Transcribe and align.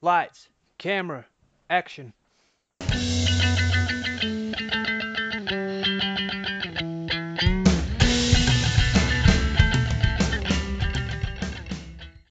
Lights, 0.00 0.48
camera, 0.78 1.26
action. 1.68 2.12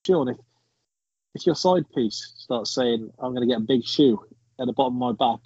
Sean, 0.05 0.29
if, 0.29 0.37
if 1.35 1.45
your 1.45 1.55
side 1.55 1.83
piece 1.93 2.35
starts 2.37 2.73
saying, 2.73 3.11
I'm 3.19 3.35
going 3.35 3.45
to 3.45 3.53
get 3.53 3.61
a 3.61 3.65
big 3.65 3.83
shoe 3.83 4.23
at 4.57 4.67
the 4.67 4.71
bottom 4.71 5.01
of 5.03 5.17
my 5.19 5.35
back, 5.35 5.41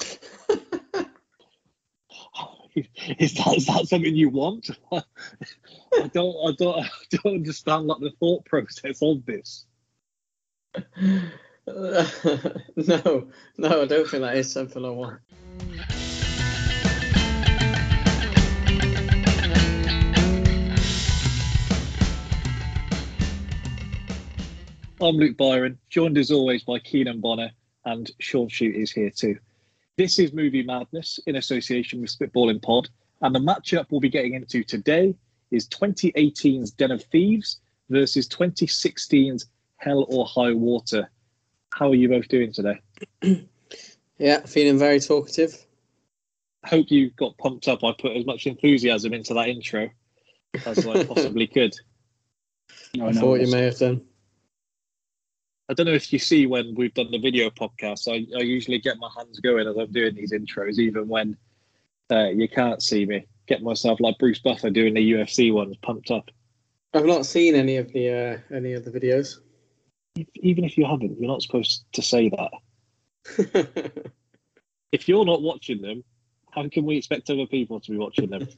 is 3.18 3.34
that, 3.34 3.54
is 3.56 3.66
that 3.66 3.86
something 3.86 4.16
you 4.16 4.28
want? 4.28 4.70
I 4.92 5.04
don't, 6.12 6.34
I 6.48 6.52
don't, 6.58 6.84
I 6.84 6.88
don't 7.12 7.36
understand 7.36 7.86
like 7.86 8.00
the 8.00 8.10
thought 8.18 8.44
process 8.44 9.00
of 9.02 9.24
this. 9.24 9.66
no, 11.66 12.06
no, 12.76 13.82
I 13.82 13.86
don't 13.86 14.08
think 14.08 14.22
that 14.22 14.36
is 14.36 14.50
something 14.50 14.84
I 14.84 14.88
want. 14.88 15.20
I'm 25.00 25.16
Luke 25.16 25.36
Byron, 25.36 25.78
joined 25.90 26.16
as 26.16 26.30
always 26.30 26.62
by 26.62 26.78
Keenan 26.78 27.20
Bonner, 27.20 27.50
and 27.84 28.10
Sean 28.20 28.48
Shute 28.48 28.76
is 28.76 28.92
here 28.92 29.10
too. 29.10 29.36
This 29.98 30.18
is 30.18 30.32
Movie 30.32 30.62
Madness 30.62 31.18
in 31.26 31.36
association 31.36 32.00
with 32.00 32.16
Spitballing 32.16 32.62
Pod, 32.62 32.88
and 33.20 33.34
the 33.34 33.40
matchup 33.40 33.86
we'll 33.90 34.00
be 34.00 34.08
getting 34.08 34.34
into 34.34 34.64
today 34.64 35.14
is 35.50 35.68
2018's 35.68 36.70
Den 36.70 36.92
of 36.92 37.02
Thieves 37.04 37.60
versus 37.90 38.26
2016's 38.28 39.46
Hell 39.82 40.06
or 40.08 40.24
High 40.26 40.52
Water. 40.52 41.10
How 41.74 41.90
are 41.90 41.94
you 41.94 42.08
both 42.08 42.28
doing 42.28 42.52
today? 42.52 42.80
Yeah, 44.18 44.38
feeling 44.46 44.78
very 44.78 45.00
talkative. 45.00 45.66
Hope 46.64 46.92
you 46.92 47.10
got 47.10 47.36
pumped 47.38 47.66
up. 47.66 47.82
I 47.82 47.92
put 47.98 48.16
as 48.16 48.24
much 48.24 48.46
enthusiasm 48.46 49.12
into 49.12 49.34
that 49.34 49.48
intro 49.48 49.90
as 50.64 50.86
I 50.86 51.02
possibly 51.06 51.48
could. 51.48 51.74
I 53.00 53.12
thought 53.12 53.40
you 53.40 53.50
may 53.50 53.62
have 53.62 53.78
done. 53.78 54.02
I 55.68 55.74
don't 55.74 55.86
know 55.86 55.92
if 55.92 56.12
you 56.12 56.20
see 56.20 56.46
when 56.46 56.72
we've 56.76 56.94
done 56.94 57.10
the 57.10 57.18
video 57.18 57.50
podcast, 57.50 58.06
I, 58.06 58.24
I 58.38 58.42
usually 58.42 58.78
get 58.78 58.98
my 58.98 59.08
hands 59.16 59.40
going 59.40 59.66
as 59.66 59.76
I'm 59.76 59.90
doing 59.90 60.14
these 60.14 60.32
intros, 60.32 60.78
even 60.78 61.08
when 61.08 61.36
uh, 62.08 62.28
you 62.28 62.48
can't 62.48 62.80
see 62.80 63.04
me. 63.04 63.26
Get 63.48 63.60
myself 63.62 63.98
like 63.98 64.18
Bruce 64.18 64.38
Buffer 64.38 64.70
doing 64.70 64.94
the 64.94 65.12
UFC 65.14 65.52
ones, 65.52 65.76
pumped 65.82 66.12
up. 66.12 66.30
I've 66.94 67.06
not 67.06 67.26
seen 67.26 67.56
any 67.56 67.76
of 67.78 67.92
the 67.92 68.10
uh, 68.10 68.54
any 68.54 68.74
of 68.74 68.84
the 68.84 68.92
videos. 68.92 69.38
Even 70.16 70.64
if 70.64 70.76
you 70.76 70.84
haven't, 70.84 71.18
you're 71.18 71.30
not 71.30 71.42
supposed 71.42 71.84
to 71.92 72.02
say 72.02 72.30
that. 72.30 74.12
If 74.92 75.08
you're 75.08 75.24
not 75.24 75.40
watching 75.40 75.80
them, 75.80 76.04
how 76.50 76.68
can 76.68 76.84
we 76.84 76.98
expect 76.98 77.30
other 77.30 77.46
people 77.46 77.80
to 77.80 77.90
be 77.90 77.96
watching 77.96 78.28
them? 78.28 78.46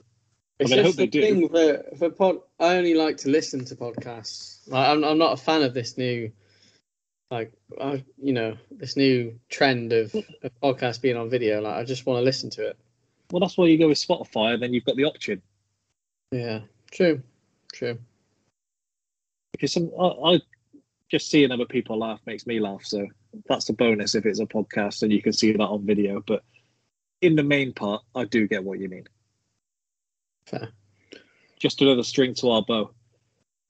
It's 0.60 0.70
mean, 0.70 0.78
I 0.78 0.82
just 0.84 1.00
hope 1.00 1.10
the 1.10 1.20
thing 1.20 1.48
for 1.48 1.96
for 1.98 2.10
pod. 2.10 2.36
I 2.60 2.76
only 2.76 2.94
like 2.94 3.16
to 3.18 3.28
listen 3.28 3.64
to 3.64 3.74
podcasts. 3.74 4.60
Like, 4.68 4.88
I'm 4.88 5.02
I'm 5.02 5.18
not 5.18 5.32
a 5.32 5.36
fan 5.36 5.64
of 5.64 5.74
this 5.74 5.98
new, 5.98 6.30
like, 7.28 7.52
uh, 7.76 7.96
you 8.22 8.32
know, 8.32 8.56
this 8.70 8.96
new 8.96 9.40
trend 9.48 9.92
of, 9.92 10.14
of 10.14 10.60
podcasts 10.62 11.02
being 11.02 11.16
on 11.16 11.28
video. 11.28 11.60
Like, 11.60 11.74
I 11.74 11.82
just 11.82 12.06
want 12.06 12.18
to 12.18 12.22
listen 12.22 12.50
to 12.50 12.68
it. 12.68 12.78
Well, 13.32 13.40
that's 13.40 13.58
why 13.58 13.66
you 13.66 13.78
go 13.78 13.88
with 13.88 13.98
Spotify, 13.98 14.54
and 14.54 14.62
then 14.62 14.72
you've 14.72 14.84
got 14.84 14.94
the 14.94 15.06
option. 15.06 15.42
Yeah, 16.30 16.60
true, 16.92 17.20
true. 17.72 17.98
Because 19.50 19.72
some, 19.72 19.90
I, 20.00 20.06
I 20.06 20.40
just 21.10 21.30
seeing 21.30 21.50
other 21.50 21.66
people 21.66 21.98
laugh 21.98 22.20
makes 22.26 22.46
me 22.46 22.60
laugh. 22.60 22.84
So 22.84 23.06
that's 23.48 23.66
the 23.66 23.72
bonus 23.72 24.14
if 24.14 24.26
it's 24.26 24.40
a 24.40 24.46
podcast 24.46 25.02
and 25.02 25.12
you 25.12 25.22
can 25.22 25.32
see 25.32 25.52
that 25.52 25.60
on 25.60 25.86
video. 25.86 26.22
But 26.26 26.42
in 27.20 27.36
the 27.36 27.42
main 27.42 27.72
part, 27.72 28.02
I 28.14 28.24
do 28.24 28.48
get 28.48 28.64
what 28.64 28.78
you 28.78 28.88
mean. 28.88 29.04
Fair. 30.46 30.68
Just 31.58 31.80
another 31.82 32.02
string 32.02 32.34
to 32.34 32.50
our 32.50 32.62
bow. 32.62 32.92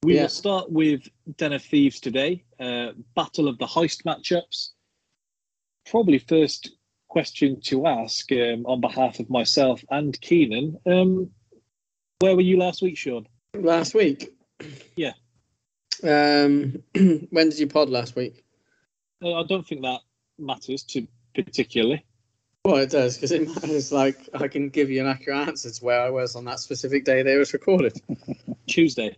We 0.02 0.14
Yeah. 0.16 0.22
will 0.22 0.28
start 0.28 0.70
with 0.70 1.08
Den 1.36 1.52
of 1.52 1.62
Thieves 1.62 2.00
today. 2.00 2.44
Uh, 2.58 2.92
Battle 3.14 3.48
of 3.48 3.58
the 3.58 3.66
Heist 3.66 4.02
matchups. 4.04 4.70
Probably 5.86 6.18
first 6.18 6.70
question 7.08 7.60
to 7.62 7.86
ask 7.86 8.30
um, 8.32 8.66
on 8.66 8.80
behalf 8.80 9.20
of 9.20 9.30
myself 9.30 9.84
and 9.90 10.18
Keenan. 10.20 10.78
Um, 10.86 11.30
where 12.20 12.34
were 12.34 12.42
you 12.42 12.56
last 12.58 12.82
week, 12.82 12.96
Sean? 12.98 13.26
Last 13.54 13.94
week. 13.94 14.34
Yeah. 14.96 15.12
Um, 16.04 16.82
when 17.30 17.48
did 17.48 17.58
you 17.58 17.66
pod 17.66 17.88
last 17.88 18.14
week? 18.14 18.44
Uh, 19.22 19.40
I 19.40 19.44
don't 19.44 19.66
think 19.66 19.82
that 19.82 20.00
matters 20.38 20.82
to 20.84 21.06
particularly. 21.34 22.04
Well, 22.64 22.76
it 22.76 22.90
does 22.90 23.16
because 23.16 23.32
it 23.32 23.48
matters. 23.48 23.92
Like, 23.92 24.28
I 24.34 24.48
can 24.48 24.68
give 24.68 24.90
you 24.90 25.00
an 25.00 25.06
accurate 25.06 25.48
answer 25.48 25.70
to 25.70 25.84
where 25.84 26.00
I 26.00 26.10
was 26.10 26.36
on 26.36 26.44
that 26.46 26.60
specific 26.60 27.04
day 27.04 27.22
that 27.22 27.34
it 27.34 27.38
was 27.38 27.52
recorded. 27.52 28.00
Tuesday. 28.66 29.14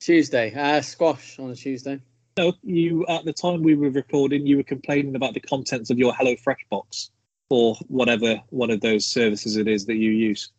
Tuesday. 0.00 0.54
Uh, 0.54 0.80
squash 0.80 1.38
on 1.38 1.50
a 1.50 1.54
Tuesday. 1.54 2.00
No, 2.36 2.52
you 2.62 3.06
at 3.06 3.24
the 3.24 3.32
time 3.32 3.62
we 3.62 3.74
were 3.74 3.90
recording, 3.90 4.46
you 4.46 4.56
were 4.56 4.64
complaining 4.64 5.14
about 5.14 5.34
the 5.34 5.40
contents 5.40 5.90
of 5.90 5.98
your 5.98 6.12
HelloFresh 6.12 6.68
box 6.68 7.10
or 7.48 7.76
whatever 7.88 8.40
one 8.50 8.70
of 8.70 8.80
those 8.80 9.06
services 9.06 9.56
it 9.56 9.68
is 9.68 9.86
that 9.86 9.96
you 9.96 10.10
use. 10.10 10.50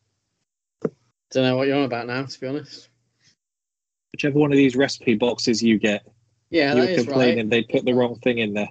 Don't 1.31 1.43
know 1.43 1.57
what 1.57 1.67
you're 1.67 1.77
on 1.77 1.83
about 1.83 2.07
now, 2.07 2.23
to 2.23 2.39
be 2.39 2.47
honest. 2.47 2.89
Whichever 4.15 4.39
one 4.39 4.53
of 4.53 4.57
these 4.57 4.77
recipe 4.77 5.15
boxes 5.15 5.61
you 5.61 5.77
get, 5.77 6.07
Yeah, 6.49 6.73
you 6.73 6.81
that 6.85 6.89
were 6.89 7.03
complaining 7.03 7.49
right. 7.49 7.49
they 7.49 7.63
put 7.63 7.83
the 7.83 7.91
wrong 7.93 8.15
thing 8.19 8.37
in 8.37 8.53
there. 8.53 8.69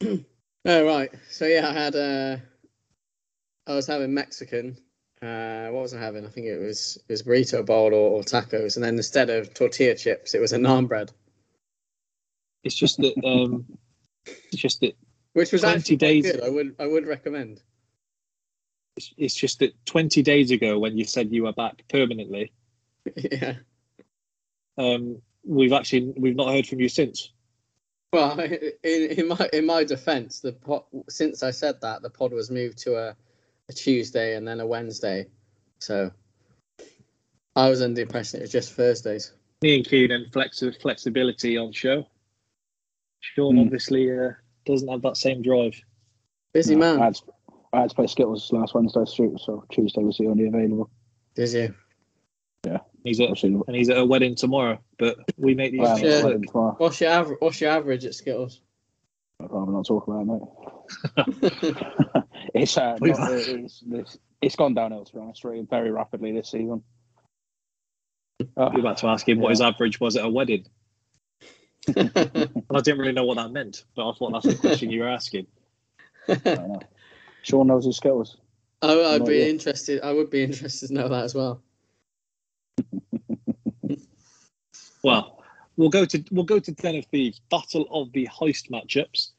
Oh, 0.64 0.84
right. 0.84 1.10
So 1.30 1.46
yeah, 1.46 1.68
I 1.68 1.72
had. 1.72 1.94
Uh, 1.94 2.36
I 3.66 3.74
was 3.74 3.86
having 3.86 4.12
Mexican. 4.12 4.76
Uh, 5.22 5.68
what 5.68 5.82
was 5.82 5.94
I 5.94 6.00
having? 6.00 6.26
I 6.26 6.28
think 6.30 6.46
it 6.46 6.58
was 6.58 6.98
it 7.08 7.12
was 7.12 7.22
burrito 7.22 7.64
bowl 7.64 7.94
or, 7.94 8.10
or 8.18 8.22
tacos, 8.22 8.76
and 8.76 8.84
then 8.84 8.96
instead 8.96 9.30
of 9.30 9.54
tortilla 9.54 9.94
chips, 9.94 10.34
it 10.34 10.40
was 10.40 10.52
a 10.52 10.58
naan 10.58 10.88
bread, 10.88 11.12
It's 12.64 12.74
just 12.74 12.96
that 12.98 13.14
um, 13.24 13.66
it's 14.26 14.56
just 14.60 14.80
that 14.80 14.96
which 15.34 15.52
was 15.52 15.62
20 15.62 15.76
actually 15.78 15.96
days- 15.96 16.32
good. 16.32 16.42
I 16.42 16.48
would 16.50 16.74
I 16.80 16.86
would 16.86 17.06
recommend. 17.06 17.62
it's, 18.96 19.12
it's 19.16 19.34
just 19.34 19.60
that 19.60 19.72
20 19.86 20.22
days 20.22 20.50
ago 20.50 20.78
when 20.78 20.98
you 20.98 21.04
said 21.04 21.32
you 21.32 21.44
were 21.44 21.52
back 21.52 21.82
permanently, 21.88 22.52
yeah. 23.16 23.54
Um, 24.78 25.20
we've 25.44 25.72
actually 25.72 26.12
we've 26.16 26.36
not 26.36 26.52
heard 26.52 26.66
from 26.66 26.80
you 26.80 26.88
since. 26.88 27.32
Well, 28.12 28.38
in, 28.40 28.70
in 28.82 29.28
my 29.28 29.48
in 29.52 29.66
my 29.66 29.84
defence, 29.84 30.40
the 30.40 30.52
pod, 30.52 30.84
since 31.08 31.42
I 31.42 31.50
said 31.50 31.80
that, 31.82 32.02
the 32.02 32.10
pod 32.10 32.32
was 32.32 32.50
moved 32.50 32.78
to 32.78 32.96
a, 32.96 33.16
a 33.68 33.72
Tuesday 33.72 34.36
and 34.36 34.46
then 34.48 34.60
a 34.60 34.66
Wednesday, 34.66 35.26
so 35.78 36.10
I 37.56 37.68
was 37.68 37.82
under 37.82 37.96
the 37.96 38.02
impression 38.02 38.38
it 38.40 38.42
was 38.44 38.52
just 38.52 38.72
Thursdays. 38.74 39.32
Me 39.62 39.76
and 39.76 39.86
Keenan 39.86 40.26
flex 40.32 40.62
flexibility 40.80 41.58
on 41.58 41.72
show. 41.72 42.06
Sean 43.20 43.56
Hmm. 43.56 43.62
obviously 43.62 44.10
uh, 44.16 44.30
doesn't 44.64 44.88
have 44.88 45.02
that 45.02 45.16
same 45.16 45.42
drive. 45.42 45.74
Busy 46.54 46.76
No, 46.76 46.86
I 46.86 46.92
man, 46.94 47.02
had, 47.02 47.14
to, 47.16 47.22
I 47.72 47.80
had 47.80 47.90
to 47.90 47.96
play 47.96 48.06
Skittles 48.06 48.52
last 48.52 48.74
Wednesday 48.74 49.04
shoot, 49.12 49.40
so 49.40 49.64
Tuesday 49.72 50.02
was 50.02 50.16
the 50.18 50.28
only 50.28 50.46
available. 50.46 50.88
did 51.34 51.50
you? 51.52 51.74
He's 53.08 53.20
at 53.20 53.30
Obviously, 53.30 53.60
and 53.66 53.76
he's 53.76 53.88
at 53.88 53.98
a 53.98 54.04
wedding 54.04 54.34
tomorrow. 54.34 54.78
But 54.98 55.16
we 55.36 55.54
make 55.54 55.72
these 55.72 55.80
well, 55.80 55.96
things 55.96 56.52
work. 56.52 56.78
What's 56.78 57.00
your 57.00 57.10
average? 57.10 57.38
What's 57.40 57.60
your 57.60 57.70
average 57.70 58.04
at 58.04 58.14
Skittles? 58.14 58.60
I'd 59.40 59.50
rather 59.50 59.72
not 59.72 59.86
talk 59.86 60.06
about 60.06 60.22
it, 60.22 60.26
mate. 60.26 62.24
it's, 62.54 62.76
uh, 62.76 62.96
not, 63.00 63.32
it's, 63.32 63.84
it's, 63.88 64.18
it's 64.42 64.56
gone 64.56 64.74
downhill, 64.74 65.04
to 65.04 65.12
be 65.12 65.20
honest, 65.20 65.42
very, 65.42 65.62
very 65.62 65.90
rapidly 65.90 66.32
this 66.32 66.50
season. 66.50 66.82
Oh, 68.56 68.70
You're 68.72 68.80
about 68.80 68.98
to 68.98 69.06
ask 69.06 69.28
him 69.28 69.38
what 69.38 69.50
his 69.50 69.60
average 69.60 70.00
was 70.00 70.16
at 70.16 70.24
a 70.24 70.28
wedding. 70.28 70.66
And 71.96 72.76
I 72.76 72.80
didn't 72.80 72.98
really 72.98 73.12
know 73.12 73.24
what 73.24 73.38
that 73.38 73.50
meant, 73.50 73.84
but 73.96 74.10
I 74.10 74.12
thought 74.12 74.32
that's 74.32 74.46
the 74.46 74.54
question 74.54 74.90
you 74.90 75.00
were 75.00 75.08
asking. 75.08 75.46
I 76.28 76.34
don't 76.34 76.68
know. 76.68 76.80
Sean 77.42 77.68
knows 77.68 77.86
his 77.86 77.96
Skittles. 77.96 78.36
I, 78.82 78.92
I'd 78.92 79.24
be 79.24 79.48
interested. 79.48 80.02
I 80.02 80.12
would 80.12 80.28
be 80.28 80.42
interested 80.42 80.88
to 80.88 80.94
know 80.94 81.08
that 81.08 81.24
as 81.24 81.34
well. 81.34 81.62
Well, 85.02 85.42
we'll 85.76 85.88
go 85.88 86.04
to 86.04 86.24
we'll 86.30 86.44
go 86.44 86.58
to 86.58 86.72
Den 86.72 86.96
of 86.96 87.06
Thieves, 87.06 87.40
Battle 87.50 87.86
of 87.90 88.12
the 88.12 88.26
Heist 88.28 88.70
matchups. 88.70 89.30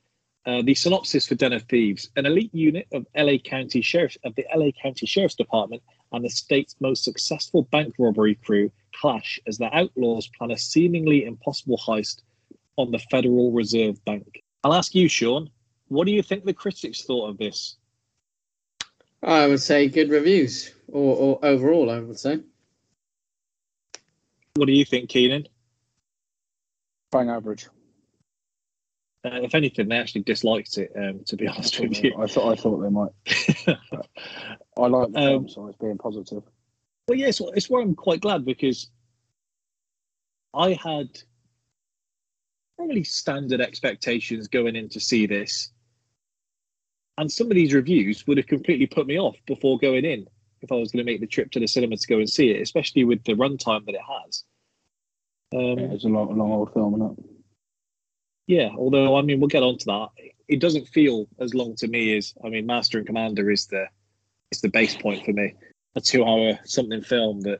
Uh, 0.45 0.61
the 0.63 0.73
synopsis 0.73 1.27
for 1.27 1.35
Den 1.35 1.53
of 1.53 1.63
Thieves: 1.63 2.09
An 2.15 2.25
elite 2.25 2.53
unit 2.53 2.87
of 2.93 3.05
LA 3.15 3.37
County 3.37 3.81
Sheriff 3.81 4.17
of 4.23 4.35
the 4.35 4.45
LA 4.55 4.71
County 4.81 5.05
Sheriff's 5.05 5.35
Department 5.35 5.83
and 6.11 6.25
the 6.25 6.29
state's 6.29 6.75
most 6.79 7.03
successful 7.03 7.63
bank 7.63 7.93
robbery 7.99 8.35
crew 8.35 8.71
clash 8.95 9.39
as 9.47 9.57
the 9.57 9.75
outlaws 9.75 10.27
plan 10.37 10.51
a 10.51 10.57
seemingly 10.57 11.25
impossible 11.25 11.77
heist 11.77 12.21
on 12.77 12.91
the 12.91 12.99
Federal 13.11 13.51
Reserve 13.51 14.03
Bank. 14.05 14.43
I'll 14.63 14.73
ask 14.73 14.95
you, 14.95 15.07
Sean. 15.07 15.49
What 15.87 16.05
do 16.05 16.11
you 16.11 16.21
think 16.21 16.45
the 16.45 16.53
critics 16.53 17.03
thought 17.03 17.29
of 17.29 17.37
this? 17.37 17.75
I 19.21 19.47
would 19.47 19.59
say 19.59 19.89
good 19.89 20.09
reviews, 20.09 20.73
or, 20.87 21.15
or 21.15 21.45
overall, 21.45 21.89
I 21.89 21.99
would 21.99 22.19
say. 22.19 22.39
What 24.59 24.67
do 24.67 24.73
you 24.73 24.83
think, 24.83 25.09
Keenan? 25.09 25.47
Bang 27.13 27.29
average. 27.29 27.69
Uh, 29.23 29.39
if 29.41 29.55
anything, 29.55 29.87
they 29.87 29.97
actually 29.97 30.23
disliked 30.23 30.77
it. 30.77 30.91
Um, 30.97 31.21
to 31.27 31.37
be 31.37 31.47
honest 31.47 31.79
with 31.79 32.03
you. 32.03 32.13
I 32.19 32.27
thought 32.27 32.51
I 32.51 32.61
thought 32.61 32.81
they 32.81 32.89
might. 32.89 33.11
I 34.77 34.87
like 34.87 35.13
the 35.13 35.17
Um, 35.17 35.23
film, 35.23 35.49
so 35.49 35.67
it's 35.67 35.77
being 35.77 35.97
positive. 35.97 36.43
Well, 37.07 37.17
yes, 37.17 37.39
it's, 37.39 37.49
it's 37.55 37.69
where 37.69 37.81
I'm 37.81 37.95
quite 37.95 38.19
glad 38.19 38.43
because 38.43 38.89
I 40.53 40.73
had 40.73 41.07
probably 42.75 43.05
standard 43.05 43.61
expectations 43.61 44.49
going 44.49 44.75
in 44.75 44.89
to 44.89 44.99
see 44.99 45.25
this, 45.25 45.71
and 47.17 47.31
some 47.31 47.47
of 47.47 47.55
these 47.55 47.73
reviews 47.73 48.27
would 48.27 48.35
have 48.35 48.47
completely 48.47 48.87
put 48.87 49.07
me 49.07 49.17
off 49.17 49.37
before 49.47 49.79
going 49.79 50.03
in 50.03 50.27
if 50.61 50.69
I 50.69 50.75
was 50.75 50.91
going 50.91 51.05
to 51.05 51.09
make 51.09 51.21
the 51.21 51.27
trip 51.27 51.51
to 51.51 51.59
the 51.61 51.67
cinema 51.67 51.95
to 51.95 52.07
go 52.07 52.17
and 52.17 52.29
see 52.29 52.49
it, 52.51 52.61
especially 52.61 53.05
with 53.05 53.23
the 53.23 53.33
runtime 53.33 53.85
that 53.85 53.95
it 53.95 54.01
has. 54.25 54.43
Um, 55.53 55.79
Yeah, 55.79 55.93
it's 55.93 56.05
a 56.05 56.09
long, 56.09 56.37
long 56.37 56.51
old 56.51 56.73
film, 56.73 56.95
isn't 56.95 57.19
it? 57.19 57.25
Yeah, 58.49 58.69
although 58.75 59.15
I 59.15 59.21
mean 59.21 59.39
we'll 59.39 59.47
get 59.47 59.61
on 59.61 59.77
to 59.77 59.85
that. 59.85 60.09
It 60.47 60.59
doesn't 60.59 60.87
feel 60.87 61.27
as 61.39 61.53
long 61.53 61.75
to 61.75 61.87
me 61.87 62.17
as 62.17 62.33
I 62.43 62.49
mean 62.49 62.65
Master 62.65 62.97
and 62.97 63.05
Commander 63.05 63.51
is 63.51 63.67
the 63.67 63.85
is 64.51 64.61
the 64.61 64.69
base 64.69 64.95
point 64.95 65.23
for 65.23 65.33
me. 65.33 65.53
A 65.95 66.01
two 66.01 66.25
hour 66.25 66.57
something 66.65 67.03
film 67.03 67.41
that 67.41 67.59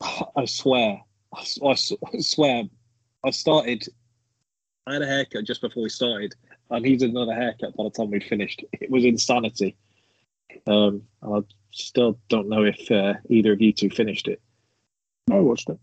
I 0.36 0.44
swear 0.44 1.00
I 1.34 1.74
swear 2.20 2.62
I 3.24 3.30
started 3.30 3.88
I 4.86 4.92
had 4.92 5.02
a 5.02 5.06
haircut 5.06 5.46
just 5.46 5.62
before 5.62 5.82
we 5.82 5.88
started 5.88 6.32
and 6.70 6.86
he's 6.86 7.02
another 7.02 7.34
haircut 7.34 7.76
by 7.76 7.82
the 7.82 7.90
time 7.90 8.12
we'd 8.12 8.22
finished. 8.22 8.64
It 8.72 8.90
was 8.90 9.04
insanity. 9.04 9.76
Um 10.68 11.02
I 11.24 11.40
still 11.72 12.20
don't 12.28 12.48
know 12.48 12.62
if 12.62 12.88
uh, 12.88 13.14
either 13.28 13.52
of 13.52 13.60
you 13.60 13.72
two 13.72 13.90
finished 13.90 14.28
it 14.28 14.40
I 15.28 15.40
watched 15.40 15.70
it. 15.70 15.78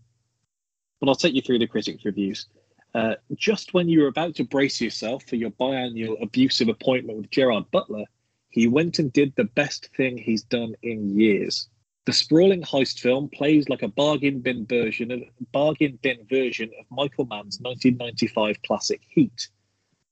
But 1.02 1.08
I'll 1.08 1.16
take 1.16 1.34
you 1.34 1.42
through 1.42 1.58
the 1.58 1.66
critics' 1.66 2.04
reviews. 2.04 2.46
Uh, 2.94 3.14
just 3.34 3.74
when 3.74 3.88
you 3.88 4.02
were 4.02 4.06
about 4.06 4.36
to 4.36 4.44
brace 4.44 4.80
yourself 4.80 5.24
for 5.26 5.34
your 5.34 5.50
biannual 5.50 6.22
abusive 6.22 6.68
appointment 6.68 7.18
with 7.18 7.30
Gerard 7.32 7.68
Butler, 7.72 8.04
he 8.50 8.68
went 8.68 9.00
and 9.00 9.12
did 9.12 9.34
the 9.34 9.42
best 9.42 9.88
thing 9.96 10.16
he's 10.16 10.44
done 10.44 10.76
in 10.84 11.18
years. 11.18 11.68
The 12.06 12.12
sprawling 12.12 12.62
heist 12.62 13.00
film 13.00 13.28
plays 13.30 13.68
like 13.68 13.82
a 13.82 13.88
bargain 13.88 14.38
bin 14.42 14.64
version 14.64 15.10
of 15.10 15.22
bargain 15.50 15.98
bin 16.02 16.24
version 16.30 16.70
of 16.78 16.86
Michael 16.88 17.24
Mann's 17.24 17.58
1995 17.60 18.62
classic 18.62 19.00
Heat, 19.08 19.48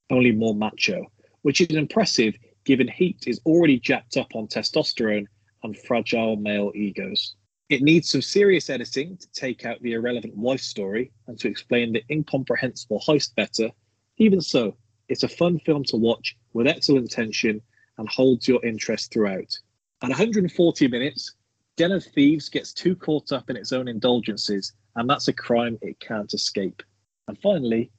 only 0.09 0.33
more 0.33 0.53
macho, 0.53 1.09
which 1.43 1.61
is 1.61 1.73
impressive 1.73 2.35
given 2.65 2.89
Heat 2.89 3.23
is 3.27 3.39
already 3.45 3.79
jacked 3.79 4.17
up 4.17 4.35
on 4.35 4.47
testosterone 4.47 5.27
and 5.63 5.77
fragile 5.77 6.35
male 6.35 6.73
egos. 6.75 7.35
It 7.71 7.81
needs 7.81 8.09
some 8.09 8.21
serious 8.21 8.69
editing 8.69 9.15
to 9.15 9.31
take 9.31 9.65
out 9.65 9.81
the 9.81 9.93
irrelevant 9.93 10.35
wife 10.35 10.59
story 10.59 11.09
and 11.27 11.39
to 11.39 11.47
explain 11.47 11.93
the 11.93 12.03
incomprehensible 12.11 13.01
heist 13.07 13.33
better. 13.35 13.71
Even 14.17 14.41
so, 14.41 14.75
it's 15.07 15.23
a 15.23 15.29
fun 15.29 15.57
film 15.59 15.85
to 15.85 15.95
watch 15.95 16.35
with 16.51 16.67
excellent 16.67 17.09
tension 17.11 17.61
and 17.97 18.09
holds 18.09 18.45
your 18.45 18.63
interest 18.65 19.13
throughout. 19.13 19.57
At 20.01 20.09
140 20.09 20.89
minutes, 20.89 21.33
Den 21.77 21.93
of 21.93 22.03
Thieves 22.03 22.49
gets 22.49 22.73
too 22.73 22.93
caught 22.93 23.31
up 23.31 23.49
in 23.49 23.55
its 23.55 23.71
own 23.71 23.87
indulgences, 23.87 24.73
and 24.97 25.09
that's 25.09 25.29
a 25.29 25.33
crime 25.33 25.77
it 25.81 25.97
can't 26.01 26.33
escape. 26.33 26.83
And 27.29 27.39
finally, 27.39 27.89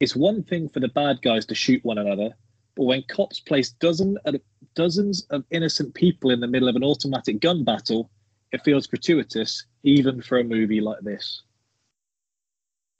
it's 0.00 0.14
one 0.14 0.42
thing 0.42 0.68
for 0.68 0.80
the 0.80 0.88
bad 0.88 1.22
guys 1.22 1.46
to 1.46 1.54
shoot 1.54 1.82
one 1.82 1.96
another, 1.96 2.36
but 2.76 2.84
when 2.84 3.04
cops 3.08 3.40
place 3.40 3.70
dozen, 3.70 4.18
uh, 4.26 4.32
dozens 4.74 5.22
of 5.30 5.44
innocent 5.50 5.94
people 5.94 6.30
in 6.30 6.40
the 6.40 6.46
middle 6.46 6.68
of 6.68 6.76
an 6.76 6.84
automatic 6.84 7.40
gun 7.40 7.64
battle, 7.64 8.10
it 8.52 8.62
feels 8.64 8.86
gratuitous 8.86 9.66
even 9.82 10.22
for 10.22 10.38
a 10.38 10.44
movie 10.44 10.80
like 10.80 11.00
this. 11.00 11.42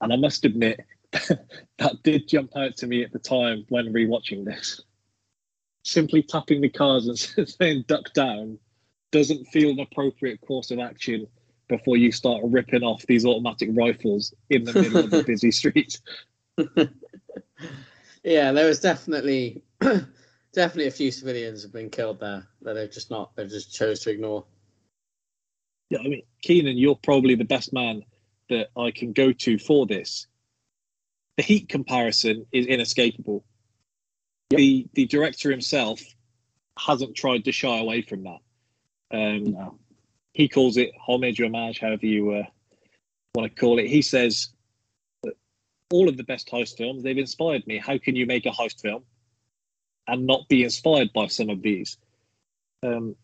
And 0.00 0.12
I 0.12 0.16
must 0.16 0.44
admit, 0.44 0.80
that 1.12 2.02
did 2.02 2.26
jump 2.26 2.56
out 2.56 2.76
to 2.78 2.86
me 2.86 3.04
at 3.04 3.12
the 3.12 3.18
time 3.18 3.64
when 3.68 3.92
rewatching 3.92 4.44
this. 4.44 4.80
Simply 5.84 6.22
tapping 6.22 6.60
the 6.60 6.68
cars 6.68 7.06
and 7.06 7.48
saying 7.48 7.84
duck 7.86 8.12
down 8.14 8.58
doesn't 9.10 9.44
feel 9.46 9.70
an 9.70 9.80
appropriate 9.80 10.40
course 10.40 10.70
of 10.70 10.78
action 10.78 11.26
before 11.68 11.96
you 11.96 12.10
start 12.10 12.42
ripping 12.44 12.82
off 12.82 13.06
these 13.06 13.24
automatic 13.24 13.68
rifles 13.72 14.34
in 14.50 14.64
the 14.64 14.72
middle 14.72 15.04
of 15.04 15.12
a 15.12 15.22
busy 15.22 15.50
street. 15.52 16.00
yeah, 18.24 18.52
there 18.52 18.66
was 18.66 18.80
definitely 18.80 19.62
definitely 20.52 20.86
a 20.86 20.90
few 20.90 21.10
civilians 21.10 21.62
have 21.62 21.72
been 21.72 21.90
killed 21.90 22.20
there 22.20 22.46
that 22.62 22.74
they've 22.74 22.90
just 22.90 23.10
not 23.10 23.34
they've 23.36 23.48
just 23.48 23.74
chose 23.74 24.00
to 24.00 24.10
ignore. 24.10 24.44
Yeah, 25.92 25.98
I 25.98 26.08
mean, 26.08 26.22
Keenan, 26.40 26.78
you're 26.78 26.96
probably 26.96 27.34
the 27.34 27.44
best 27.44 27.70
man 27.70 28.02
that 28.48 28.68
I 28.74 28.92
can 28.92 29.12
go 29.12 29.30
to 29.30 29.58
for 29.58 29.84
this. 29.86 30.26
The 31.36 31.42
heat 31.42 31.68
comparison 31.68 32.46
is 32.50 32.66
inescapable. 32.66 33.44
Yep. 34.50 34.58
The 34.58 34.86
the 34.94 35.06
director 35.06 35.50
himself 35.50 36.00
hasn't 36.78 37.14
tried 37.14 37.44
to 37.44 37.52
shy 37.52 37.78
away 37.78 38.00
from 38.00 38.22
that. 38.24 38.38
Um, 39.10 39.52
No. 39.52 39.78
he 40.32 40.48
calls 40.48 40.78
it 40.78 40.92
homage, 40.98 41.42
homage, 41.42 41.78
however 41.78 42.06
you 42.06 42.30
uh, 42.32 42.44
want 43.34 43.54
to 43.54 43.60
call 43.60 43.78
it. 43.78 43.86
He 43.86 44.00
says 44.00 44.48
that 45.24 45.34
all 45.92 46.08
of 46.08 46.16
the 46.16 46.24
best 46.24 46.48
heist 46.48 46.78
films 46.78 47.02
they've 47.02 47.18
inspired 47.18 47.66
me. 47.66 47.76
How 47.76 47.98
can 47.98 48.16
you 48.16 48.24
make 48.24 48.46
a 48.46 48.50
heist 48.50 48.80
film 48.80 49.04
and 50.06 50.26
not 50.26 50.48
be 50.48 50.64
inspired 50.64 51.12
by 51.12 51.26
some 51.26 51.50
of 51.50 51.60
these? 51.60 51.98
Um, 52.82 53.14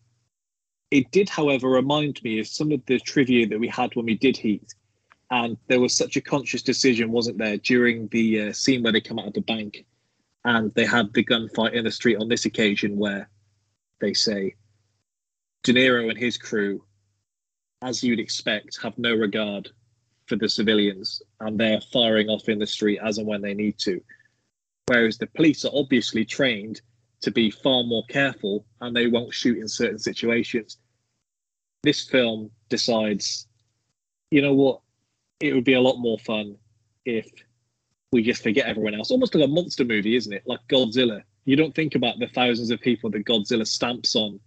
it 0.91 1.11
did, 1.11 1.29
however, 1.29 1.69
remind 1.69 2.21
me 2.23 2.39
of 2.39 2.47
some 2.47 2.71
of 2.71 2.85
the 2.85 2.99
trivia 2.99 3.47
that 3.47 3.59
we 3.59 3.67
had 3.67 3.95
when 3.95 4.05
we 4.05 4.15
did 4.15 4.37
Heat, 4.37 4.73
and 5.31 5.57
there 5.67 5.79
was 5.79 5.95
such 5.95 6.15
a 6.15 6.21
conscious 6.21 6.63
decision, 6.63 7.11
wasn't 7.11 7.37
there, 7.37 7.57
during 7.57 8.07
the 8.07 8.49
uh, 8.49 8.53
scene 8.53 8.81
where 8.81 8.91
they 8.91 9.01
come 9.01 9.19
out 9.19 9.27
of 9.27 9.33
the 9.33 9.41
bank, 9.41 9.85
and 10.45 10.73
they 10.73 10.85
had 10.85 11.13
the 11.13 11.23
gunfight 11.23 11.73
in 11.73 11.83
the 11.83 11.91
street 11.91 12.17
on 12.17 12.27
this 12.27 12.45
occasion, 12.45 12.97
where 12.97 13.29
they 14.01 14.13
say 14.13 14.55
De 15.63 15.73
Niro 15.73 16.09
and 16.09 16.17
his 16.17 16.37
crew, 16.37 16.83
as 17.81 18.03
you'd 18.03 18.19
expect, 18.19 18.81
have 18.81 18.97
no 18.97 19.13
regard 19.13 19.69
for 20.25 20.37
the 20.37 20.49
civilians, 20.49 21.21
and 21.39 21.59
they're 21.59 21.81
firing 21.81 22.29
off 22.29 22.49
in 22.49 22.57
the 22.57 22.67
street 22.67 22.99
as 23.03 23.17
and 23.17 23.27
when 23.27 23.41
they 23.41 23.53
need 23.53 23.77
to. 23.79 24.01
Whereas 24.87 25.19
the 25.19 25.27
police 25.27 25.65
are 25.65 25.71
obviously 25.73 26.25
trained 26.25 26.81
to 27.21 27.31
be 27.31 27.51
far 27.51 27.83
more 27.83 28.03
careful 28.09 28.65
and 28.81 28.95
they 28.95 29.07
won't 29.07 29.33
shoot 29.33 29.57
in 29.57 29.67
certain 29.67 29.99
situations. 29.99 30.77
This 31.83 32.05
film 32.05 32.51
decides, 32.69 33.47
you 34.31 34.41
know 34.41 34.53
what, 34.53 34.81
it 35.39 35.53
would 35.53 35.63
be 35.63 35.73
a 35.73 35.81
lot 35.81 35.97
more 35.97 36.19
fun 36.19 36.55
if 37.05 37.27
we 38.11 38.23
just 38.23 38.43
forget 38.43 38.67
everyone 38.67 38.95
else. 38.95 39.11
Almost 39.11 39.35
like 39.35 39.43
a 39.43 39.47
monster 39.47 39.85
movie, 39.85 40.15
isn't 40.15 40.33
it? 40.33 40.43
Like 40.45 40.59
Godzilla. 40.67 41.23
You 41.45 41.55
don't 41.55 41.75
think 41.75 41.95
about 41.95 42.19
the 42.19 42.27
thousands 42.27 42.71
of 42.71 42.79
people 42.81 43.09
that 43.11 43.25
Godzilla 43.25 43.65
stamps 43.65 44.15
on 44.15 44.39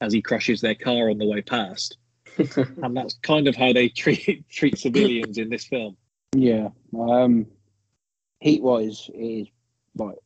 as 0.00 0.12
he 0.12 0.22
crushes 0.22 0.60
their 0.60 0.74
car 0.74 1.10
on 1.10 1.18
the 1.18 1.26
way 1.26 1.42
past. 1.42 1.98
and 2.56 2.96
that's 2.96 3.14
kind 3.22 3.48
of 3.48 3.56
how 3.56 3.72
they 3.72 3.88
treat 3.88 4.48
treat 4.50 4.78
civilians 4.78 5.38
in 5.38 5.50
this 5.50 5.64
film. 5.64 5.96
Yeah. 6.34 6.68
Um, 6.98 7.46
heat 8.40 8.62
wise, 8.62 9.10
it 9.12 9.18
is 9.18 9.48
like 9.96 10.18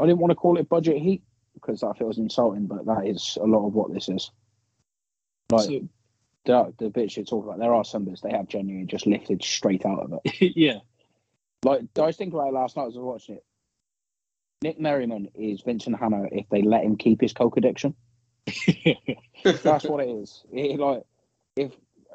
I 0.00 0.06
didn't 0.06 0.18
want 0.18 0.30
to 0.30 0.36
call 0.36 0.58
it 0.58 0.68
budget 0.68 0.98
heat 0.98 1.22
because 1.54 1.80
that 1.80 1.98
feels 1.98 2.18
insulting, 2.18 2.66
but 2.66 2.86
that 2.86 3.06
is 3.06 3.36
a 3.40 3.46
lot 3.46 3.66
of 3.66 3.74
what 3.74 3.92
this 3.92 4.08
is. 4.08 4.30
Like 5.50 5.66
So, 5.66 5.88
the, 6.44 6.74
the 6.78 6.90
bits 6.90 7.16
you 7.16 7.24
talk 7.24 7.44
about, 7.44 7.58
there 7.58 7.74
are 7.74 7.84
some 7.84 8.04
bits 8.04 8.20
they 8.20 8.30
have 8.30 8.48
genuinely 8.48 8.86
just 8.86 9.06
lifted 9.06 9.42
straight 9.42 9.84
out 9.84 10.00
of 10.00 10.20
it. 10.24 10.52
yeah, 10.56 10.78
Like 11.64 11.82
I 11.96 12.02
was 12.02 12.16
thinking 12.16 12.38
about 12.38 12.48
it 12.48 12.54
last 12.54 12.76
night 12.76 12.88
as 12.88 12.96
I 12.96 13.00
was 13.00 13.20
watching 13.20 13.36
it. 13.36 13.44
Nick 14.62 14.80
Merriman 14.80 15.28
is 15.34 15.60
Vincent 15.62 15.98
Hanna 15.98 16.24
if 16.30 16.48
they 16.48 16.62
let 16.62 16.84
him 16.84 16.96
keep 16.96 17.20
his 17.20 17.32
coke 17.32 17.56
addiction. 17.56 17.94
That's 19.44 19.84
what 19.84 20.00
it 20.00 20.08
is. 20.08 20.44
It, 20.52 20.78
like 20.78 21.02
if 21.56 21.72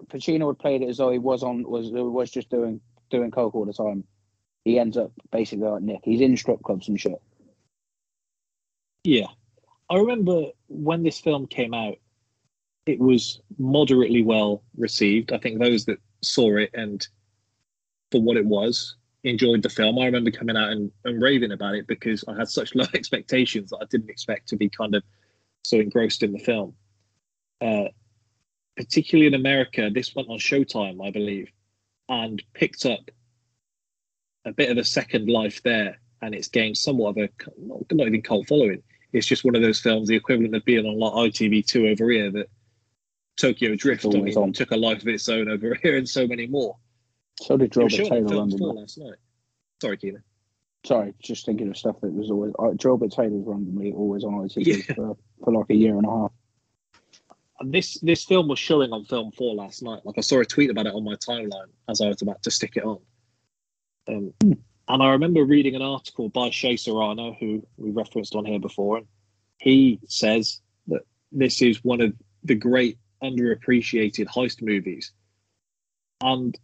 Pacino 0.07 0.47
had 0.47 0.59
played 0.59 0.81
it 0.81 0.89
as 0.89 0.97
though 0.97 1.11
he 1.11 1.19
was 1.19 1.43
on 1.43 1.63
was 1.63 1.89
was 1.91 2.31
just 2.31 2.49
doing 2.49 2.81
doing 3.09 3.31
coke 3.31 3.55
all 3.55 3.65
the 3.65 3.73
time, 3.73 4.05
he 4.63 4.79
ends 4.79 4.97
up 4.97 5.11
basically 5.31 5.67
like 5.67 5.81
Nick. 5.81 6.01
He's 6.03 6.21
in 6.21 6.37
strip 6.37 6.63
clubs 6.63 6.87
and 6.87 6.99
shit. 6.99 7.21
Yeah. 9.07 9.27
I 9.89 9.95
remember 9.95 10.47
when 10.67 11.01
this 11.01 11.17
film 11.17 11.47
came 11.47 11.73
out, 11.73 11.95
it 12.85 12.99
was 12.99 13.39
moderately 13.57 14.21
well 14.21 14.63
received. 14.75 15.31
I 15.31 15.37
think 15.37 15.59
those 15.59 15.85
that 15.85 15.99
saw 16.21 16.57
it 16.57 16.71
and 16.73 17.07
for 18.11 18.21
what 18.21 18.35
it 18.35 18.45
was 18.45 18.97
enjoyed 19.23 19.61
the 19.61 19.69
film. 19.69 19.97
I 19.97 20.07
remember 20.07 20.29
coming 20.29 20.57
out 20.57 20.71
and, 20.71 20.91
and 21.05 21.21
raving 21.21 21.53
about 21.53 21.75
it 21.75 21.87
because 21.87 22.25
I 22.27 22.35
had 22.35 22.49
such 22.49 22.75
low 22.75 22.83
expectations 22.93 23.69
that 23.69 23.77
I 23.81 23.85
didn't 23.89 24.09
expect 24.09 24.49
to 24.49 24.57
be 24.57 24.67
kind 24.67 24.93
of 24.93 25.03
so 25.63 25.77
engrossed 25.77 26.21
in 26.21 26.33
the 26.33 26.39
film. 26.39 26.73
Uh, 27.61 27.85
particularly 28.75 29.27
in 29.27 29.35
America, 29.35 29.89
this 29.89 30.15
went 30.15 30.27
on 30.27 30.37
Showtime, 30.37 31.05
I 31.05 31.11
believe, 31.11 31.47
and 32.09 32.43
picked 32.53 32.85
up 32.85 33.09
a 34.43 34.51
bit 34.51 34.69
of 34.69 34.77
a 34.77 34.83
second 34.83 35.29
life 35.29 35.63
there. 35.63 36.01
And 36.21 36.35
it's 36.35 36.49
gained 36.49 36.77
somewhat 36.77 37.11
of 37.11 37.17
a, 37.17 37.29
not, 37.57 37.83
not 37.89 38.07
even 38.07 38.21
cult 38.21 38.49
following 38.49 38.83
it's 39.13 39.25
just 39.27 39.43
one 39.45 39.55
of 39.55 39.61
those 39.61 39.79
films, 39.79 40.07
the 40.07 40.15
equivalent 40.15 40.55
of 40.55 40.65
being 40.65 40.85
on 40.85 40.97
like 40.99 41.31
ITV2 41.33 41.91
over 41.91 42.09
here, 42.11 42.31
that 42.31 42.47
Tokyo 43.39 43.75
Drift 43.75 44.05
I 44.05 44.09
mean, 44.19 44.35
on. 44.37 44.53
took 44.53 44.71
a 44.71 44.77
life 44.77 45.01
of 45.01 45.07
its 45.07 45.29
own 45.29 45.49
over 45.49 45.75
here, 45.81 45.97
and 45.97 46.07
so 46.07 46.27
many 46.27 46.47
more. 46.47 46.75
So 47.41 47.55
did 47.57 47.75
Robert 47.77 47.91
showing 47.91 48.09
Taylor 48.09 48.35
London. 48.35 48.59
last 48.59 48.97
night. 48.97 49.15
Sorry, 49.81 49.97
Keena. 49.97 50.19
Sorry, 50.85 51.13
just 51.21 51.45
thinking 51.45 51.69
of 51.69 51.77
stuff 51.77 51.97
that 52.01 52.11
was 52.13 52.31
always. 52.31 52.53
Uh, 52.57 52.71
Gilbert 52.71 53.11
Taylor's 53.11 53.45
randomly 53.45 53.91
always 53.93 54.23
on 54.23 54.33
ITV 54.33 54.65
Yeah. 54.87 54.95
for, 54.95 55.17
for 55.43 55.53
like 55.53 55.69
a 55.69 55.75
year 55.75 55.95
and 55.97 56.05
a 56.05 56.09
half. 56.09 56.31
And 57.59 57.73
this 57.73 57.99
this 58.01 58.23
film 58.23 58.47
was 58.47 58.59
showing 58.59 58.91
on 58.93 59.03
Film 59.05 59.31
Four 59.31 59.55
last 59.55 59.81
night. 59.83 60.01
Like 60.05 60.17
I 60.17 60.21
saw 60.21 60.39
a 60.39 60.45
tweet 60.45 60.69
about 60.69 60.85
it 60.87 60.93
on 60.93 61.03
my 61.03 61.15
timeline 61.15 61.69
as 61.89 62.01
I 62.01 62.07
was 62.07 62.21
about 62.21 62.41
to 62.43 62.51
stick 62.51 62.73
it 62.77 62.83
on. 62.83 62.99
Um, 64.07 64.33
and 64.87 65.03
I 65.03 65.09
remember 65.09 65.43
reading 65.43 65.75
an 65.75 65.81
article 65.81 66.29
by 66.29 66.49
Shea 66.49 66.77
Serrano, 66.77 67.35
who 67.39 67.65
we 67.77 67.91
referenced 67.91 68.35
on 68.35 68.45
here 68.45 68.59
before, 68.59 68.97
and 68.97 69.07
he 69.57 69.99
says 70.07 70.61
that 70.87 71.01
this 71.31 71.61
is 71.61 71.83
one 71.83 72.01
of 72.01 72.13
the 72.43 72.55
great 72.55 72.97
underappreciated 73.21 74.27
heist 74.27 74.61
movies. 74.61 75.11
And 76.21 76.57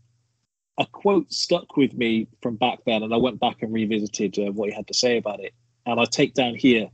a 0.78 0.86
quote 0.86 1.32
stuck 1.32 1.76
with 1.78 1.94
me 1.94 2.28
from 2.42 2.56
back 2.56 2.80
then, 2.86 3.04
and 3.04 3.14
I 3.14 3.18
went 3.18 3.40
back 3.40 3.62
and 3.62 3.74
revisited 3.74 4.40
uh, 4.40 4.52
what 4.52 4.70
he 4.70 4.76
had 4.76 4.88
to 4.88 4.94
say 4.94 5.18
about 5.18 5.40
it. 5.40 5.54
And 5.86 6.00
I 6.00 6.06
take 6.06 6.34
down 6.34 6.56
here 6.56 6.88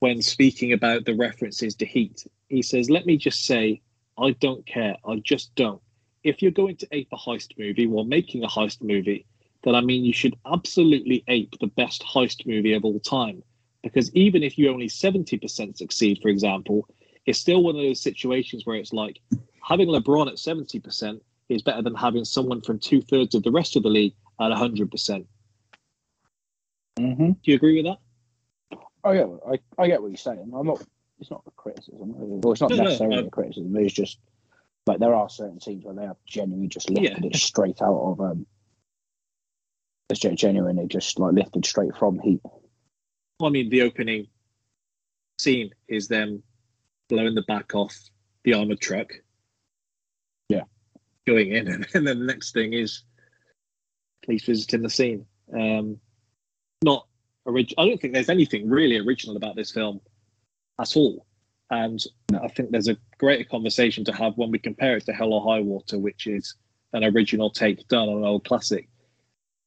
when 0.00 0.20
speaking 0.20 0.72
about 0.72 1.04
the 1.04 1.14
references 1.14 1.76
to 1.76 1.86
Heat. 1.86 2.26
He 2.48 2.62
says, 2.62 2.90
Let 2.90 3.06
me 3.06 3.16
just 3.16 3.46
say, 3.46 3.80
I 4.18 4.32
don't 4.32 4.66
care. 4.66 4.96
I 5.06 5.22
just 5.24 5.54
don't. 5.54 5.80
If 6.24 6.42
you're 6.42 6.50
going 6.50 6.76
to 6.78 6.88
ape 6.92 7.08
a 7.12 7.16
heist 7.16 7.58
movie 7.58 7.86
while 7.86 8.04
making 8.04 8.44
a 8.44 8.48
heist 8.48 8.82
movie, 8.82 9.26
then 9.64 9.74
I 9.74 9.80
mean, 9.80 10.04
you 10.04 10.12
should 10.12 10.36
absolutely 10.52 11.24
ape 11.28 11.54
the 11.60 11.68
best 11.68 12.02
heist 12.02 12.46
movie 12.46 12.72
of 12.74 12.84
all 12.84 13.00
time. 13.00 13.42
Because 13.82 14.14
even 14.14 14.42
if 14.42 14.58
you 14.58 14.70
only 14.70 14.88
70% 14.88 15.76
succeed, 15.76 16.18
for 16.22 16.28
example, 16.28 16.88
it's 17.26 17.38
still 17.38 17.62
one 17.62 17.76
of 17.76 17.82
those 17.82 18.00
situations 18.00 18.64
where 18.64 18.76
it's 18.76 18.92
like 18.92 19.20
having 19.62 19.88
LeBron 19.88 20.28
at 20.28 20.34
70% 20.34 21.20
is 21.48 21.62
better 21.62 21.82
than 21.82 21.94
having 21.94 22.24
someone 22.24 22.60
from 22.60 22.78
two 22.78 23.00
thirds 23.02 23.34
of 23.34 23.42
the 23.42 23.50
rest 23.50 23.76
of 23.76 23.82
the 23.82 23.88
league 23.88 24.14
at 24.40 24.50
100%. 24.50 25.26
Mm-hmm. 26.98 27.30
Do 27.30 27.36
you 27.44 27.54
agree 27.54 27.82
with 27.82 27.86
that? 27.86 28.78
Oh 29.04 29.12
yeah, 29.12 29.26
I, 29.50 29.82
I 29.82 29.88
get 29.88 30.00
what 30.00 30.08
you're 30.08 30.16
saying. 30.16 30.52
I'm 30.54 30.66
not. 30.66 30.82
It's 31.18 31.30
not 31.30 31.42
a 31.46 31.50
criticism. 31.52 32.12
Well, 32.14 32.52
it's 32.52 32.60
not 32.60 32.70
No, 32.70 32.76
no, 32.76 32.84
necessarily 32.84 33.18
um, 33.18 33.26
a 33.26 33.30
criticism. 33.30 33.76
It's 33.76 33.92
just 33.92 34.18
like 34.86 34.98
there 34.98 35.14
are 35.14 35.28
certain 35.28 35.58
teams 35.58 35.84
where 35.84 35.94
they 35.94 36.04
have 36.04 36.16
genuinely 36.26 36.68
just 36.68 36.90
lifted 36.90 37.24
Yeah. 37.24 37.30
it 37.30 37.36
straight 37.36 37.80
out 37.82 38.00
of 38.00 38.20
um. 38.20 38.46
It's 40.12 40.20
gen- 40.20 40.36
genuinely 40.36 40.86
just 40.86 41.18
like 41.18 41.32
lifted 41.32 41.64
straight 41.64 41.96
from 41.96 42.18
Heat. 42.18 42.42
Well, 42.44 43.48
I 43.48 43.48
mean, 43.48 43.70
the 43.70 43.80
opening 43.80 44.26
scene 45.38 45.70
is 45.88 46.06
them 46.06 46.42
blowing 47.08 47.34
the 47.34 47.42
back 47.48 47.74
off 47.74 47.96
the 48.44 48.52
armored 48.52 48.80
truck. 48.80 49.08
Yeah. 50.50 50.64
Going 51.26 51.52
in, 51.52 51.66
and 51.66 51.86
then 51.94 52.04
the 52.04 52.14
next 52.14 52.52
thing 52.52 52.74
is 52.74 53.04
police 54.22 54.44
visiting 54.44 54.82
the 54.82 54.90
scene. 54.90 55.24
Um, 55.58 55.98
not 56.84 57.06
original. 57.46 57.82
I 57.82 57.88
don't 57.88 57.98
think 57.98 58.12
there's 58.12 58.28
anything 58.28 58.68
really 58.68 58.98
original 58.98 59.38
about 59.38 59.56
this 59.56 59.72
film 59.72 60.02
at 60.78 60.94
all. 60.94 61.26
And. 61.70 61.98
I 62.34 62.48
think 62.48 62.70
there's 62.70 62.88
a 62.88 62.96
greater 63.18 63.44
conversation 63.44 64.04
to 64.06 64.12
have 64.12 64.36
when 64.36 64.50
we 64.50 64.58
compare 64.58 64.96
it 64.96 65.06
to 65.06 65.12
Hell 65.12 65.32
or 65.32 65.42
High 65.42 65.60
Water, 65.60 65.98
which 65.98 66.26
is 66.26 66.54
an 66.92 67.04
original 67.04 67.50
take 67.50 67.86
done 67.88 68.08
on 68.08 68.18
an 68.18 68.24
old 68.24 68.44
classic. 68.44 68.88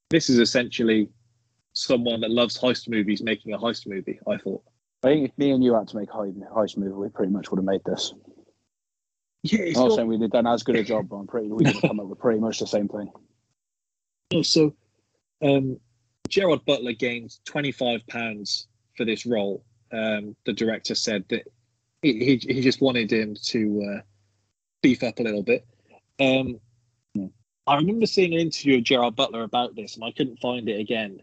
This 0.10 0.30
is 0.30 0.40
essentially 0.40 1.10
someone 1.74 2.22
that 2.22 2.32
loves 2.32 2.58
heist 2.58 2.90
movies 2.90 3.22
making 3.22 3.54
a 3.54 3.58
heist 3.58 3.88
movie. 3.88 4.20
I 4.28 4.38
thought. 4.38 4.64
I 5.04 5.10
think 5.10 5.30
if 5.30 5.38
me 5.38 5.52
and 5.52 5.64
you 5.64 5.76
had 5.76 5.88
to 5.90 5.98
make 5.98 6.10
a 6.10 6.14
heist 6.14 6.78
movie, 6.78 6.94
we 6.94 7.10
pretty 7.10 7.32
much 7.32 7.52
would 7.52 7.58
have 7.58 7.66
made 7.66 7.84
this. 7.86 8.14
Yeah, 9.44 9.60
it's 9.60 9.78
I'm 9.78 9.90
not 9.90 9.96
saying 9.96 10.08
we'd 10.08 10.22
have 10.22 10.32
done 10.32 10.48
as 10.48 10.64
good 10.64 10.76
a 10.76 10.84
job, 10.94 11.10
but 11.10 11.18
I'm 11.18 11.28
pretty 11.28 11.48
we 11.48 11.54
would 11.54 11.68
have 11.68 11.82
come 11.82 12.00
up 12.00 12.08
with 12.08 12.20
pretty 12.20 12.40
much 12.40 12.60
the 12.60 12.68
same 12.68 12.88
thing. 12.88 13.12
no, 14.34 14.42
so 14.42 14.76
um, 15.44 15.80
Gerard 16.30 16.66
Butler 16.66 16.94
gained 16.94 17.36
twenty 17.46 17.72
five 17.72 18.06
pounds 18.08 18.68
for 18.98 19.06
this 19.06 19.26
role. 19.26 19.64
Um, 19.92 20.36
the 20.46 20.54
director 20.54 20.96
said 20.96 21.26
that 21.30 21.44
he, 22.02 22.14
he, 22.44 22.54
he 22.54 22.62
just 22.62 22.82
wanted 22.82 23.12
him 23.12 23.36
to 23.46 23.84
uh, 23.98 24.02
beef 24.82 25.04
up 25.04 25.20
a 25.20 25.24
little 25.24 25.44
bit. 25.44 25.66
Um. 26.20 26.60
I 27.68 27.76
remember 27.78 28.06
seeing 28.06 28.34
an 28.34 28.40
interview 28.40 28.78
of 28.78 28.84
Gerard 28.84 29.16
Butler 29.16 29.44
about 29.44 29.76
this, 29.76 29.96
and 29.96 30.04
I 30.04 30.12
couldn't 30.12 30.40
find 30.40 30.70
it 30.70 30.80
again. 30.80 31.22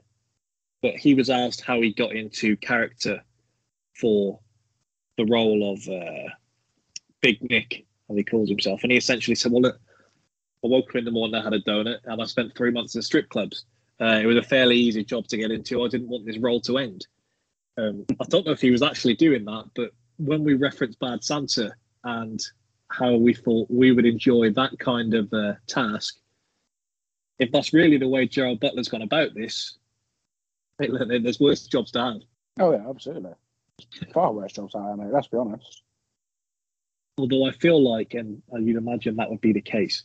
But 0.83 0.97
he 0.97 1.15
was 1.15 1.31
asked 1.31 1.61
how 1.61 1.81
he 1.81 1.93
got 1.93 2.13
into 2.13 2.57
character 2.57 3.23
for 3.95 4.41
the 5.17 5.25
role 5.27 5.73
of 5.73 5.89
uh, 5.89 6.31
Big 7.21 7.39
Nick, 7.49 7.87
as 8.11 8.17
he 8.17 8.25
calls 8.25 8.49
himself, 8.49 8.81
and 8.83 8.91
he 8.91 8.99
essentially 8.99 9.37
said, 9.37 9.53
"Well, 9.53 9.63
look, 9.63 9.81
I 10.65 10.69
woke 10.69 10.91
up 10.91 10.97
in 10.97 11.05
the 11.05 11.11
morning, 11.13 11.37
I 11.37 11.45
had 11.45 11.53
a 11.53 11.61
donut, 11.61 11.99
and 12.05 12.21
I 12.21 12.25
spent 12.25 12.57
three 12.57 12.73
months 12.73 12.97
in 12.97 13.03
strip 13.03 13.29
clubs. 13.29 13.65
Uh, 14.01 14.19
it 14.21 14.27
was 14.27 14.37
a 14.37 14.43
fairly 14.43 14.77
easy 14.77 15.05
job 15.05 15.29
to 15.29 15.37
get 15.37 15.53
into. 15.53 15.85
I 15.85 15.89
didn't 15.89 16.09
want 16.09 16.27
this 16.27 16.39
role 16.39 16.61
to 16.63 16.79
end. 16.79 17.07
Um, 17.79 18.05
I 18.21 18.25
don't 18.29 18.45
know 18.45 18.53
if 18.53 18.61
he 18.61 18.71
was 18.71 18.83
actually 18.83 19.15
doing 19.15 19.45
that, 19.45 19.71
but 19.77 19.91
when 20.19 20.43
we 20.43 20.55
referenced 20.55 20.99
Bad 20.99 21.23
Santa 21.23 21.73
and 22.03 22.41
how 22.89 23.15
we 23.15 23.33
thought 23.33 23.71
we 23.71 23.93
would 23.93 24.05
enjoy 24.05 24.51
that 24.51 24.79
kind 24.79 25.15
of 25.15 25.33
uh, 25.33 25.55
task, 25.67 26.17
if 27.39 27.51
that's 27.53 27.73
really 27.73 27.99
the 27.99 28.09
way 28.09 28.27
Gerald 28.27 28.61
Butler's 28.61 28.89
gone 28.89 29.03
about 29.03 29.35
this, 29.35 29.79
look, 30.79 31.09
there's 31.09 31.41
worse 31.41 31.67
jobs 31.67 31.93
to 31.93 32.01
have. 32.01 32.23
Oh 32.61 32.73
yeah, 32.73 32.89
absolutely. 32.89 33.33
Far 34.13 34.33
worse 34.33 34.53
jobs 34.53 34.75
out 34.75 34.85
there, 34.85 34.97
mate. 34.97 35.13
Let's 35.13 35.29
be 35.29 35.39
honest. 35.39 35.83
Although 37.19 37.47
I 37.47 37.53
feel 37.53 37.83
like, 37.83 38.15
and 38.15 38.43
uh, 38.53 38.59
you'd 38.59 38.77
imagine 38.77 39.17
that 39.17 39.31
would 39.31 39.41
be 39.41 39.53
the 39.53 39.61
case, 39.61 40.05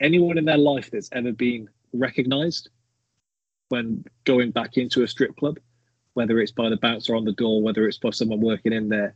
anyone 0.00 0.38
in 0.38 0.44
their 0.44 0.58
life 0.58 0.90
that's 0.90 1.08
ever 1.12 1.32
been 1.32 1.68
recognised 1.92 2.68
when 3.68 4.04
going 4.24 4.50
back 4.50 4.76
into 4.76 5.02
a 5.02 5.08
strip 5.08 5.36
club, 5.36 5.58
whether 6.14 6.38
it's 6.40 6.52
by 6.52 6.68
the 6.68 6.76
bouncer 6.76 7.14
on 7.14 7.24
the 7.24 7.32
door, 7.32 7.62
whether 7.62 7.86
it's 7.86 7.98
by 7.98 8.10
someone 8.10 8.40
working 8.40 8.72
in 8.72 8.88
there, 8.88 9.14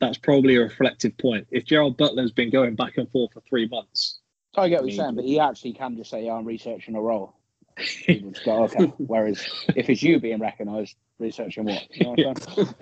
that's 0.00 0.18
probably 0.18 0.56
a 0.56 0.60
reflective 0.60 1.16
point. 1.18 1.46
If 1.50 1.64
Gerald 1.64 1.96
Butler's 1.96 2.32
been 2.32 2.50
going 2.50 2.76
back 2.76 2.96
and 2.96 3.10
forth 3.10 3.32
for 3.32 3.40
three 3.40 3.66
months, 3.66 4.20
I 4.58 4.68
get 4.68 4.82
what 4.82 4.92
you're 4.92 5.02
I 5.02 5.06
saying, 5.06 5.16
mean- 5.16 5.16
but 5.16 5.24
he 5.24 5.40
actually 5.40 5.72
can 5.72 5.96
just 5.96 6.10
say, 6.10 6.24
yeah, 6.26 6.32
"I'm 6.34 6.44
researching 6.44 6.94
a 6.94 7.00
role." 7.00 7.34
People 8.06 8.32
go, 8.44 8.64
okay. 8.64 8.86
Whereas 8.98 9.40
if 9.76 9.88
it's 9.88 10.02
you 10.02 10.18
being 10.18 10.40
recognised, 10.40 10.96
researching 11.20 11.64
what? 11.64 11.86
You 11.94 12.06
know 12.06 12.10
what 12.16 12.48
I'm 12.48 12.54
saying? 12.54 12.74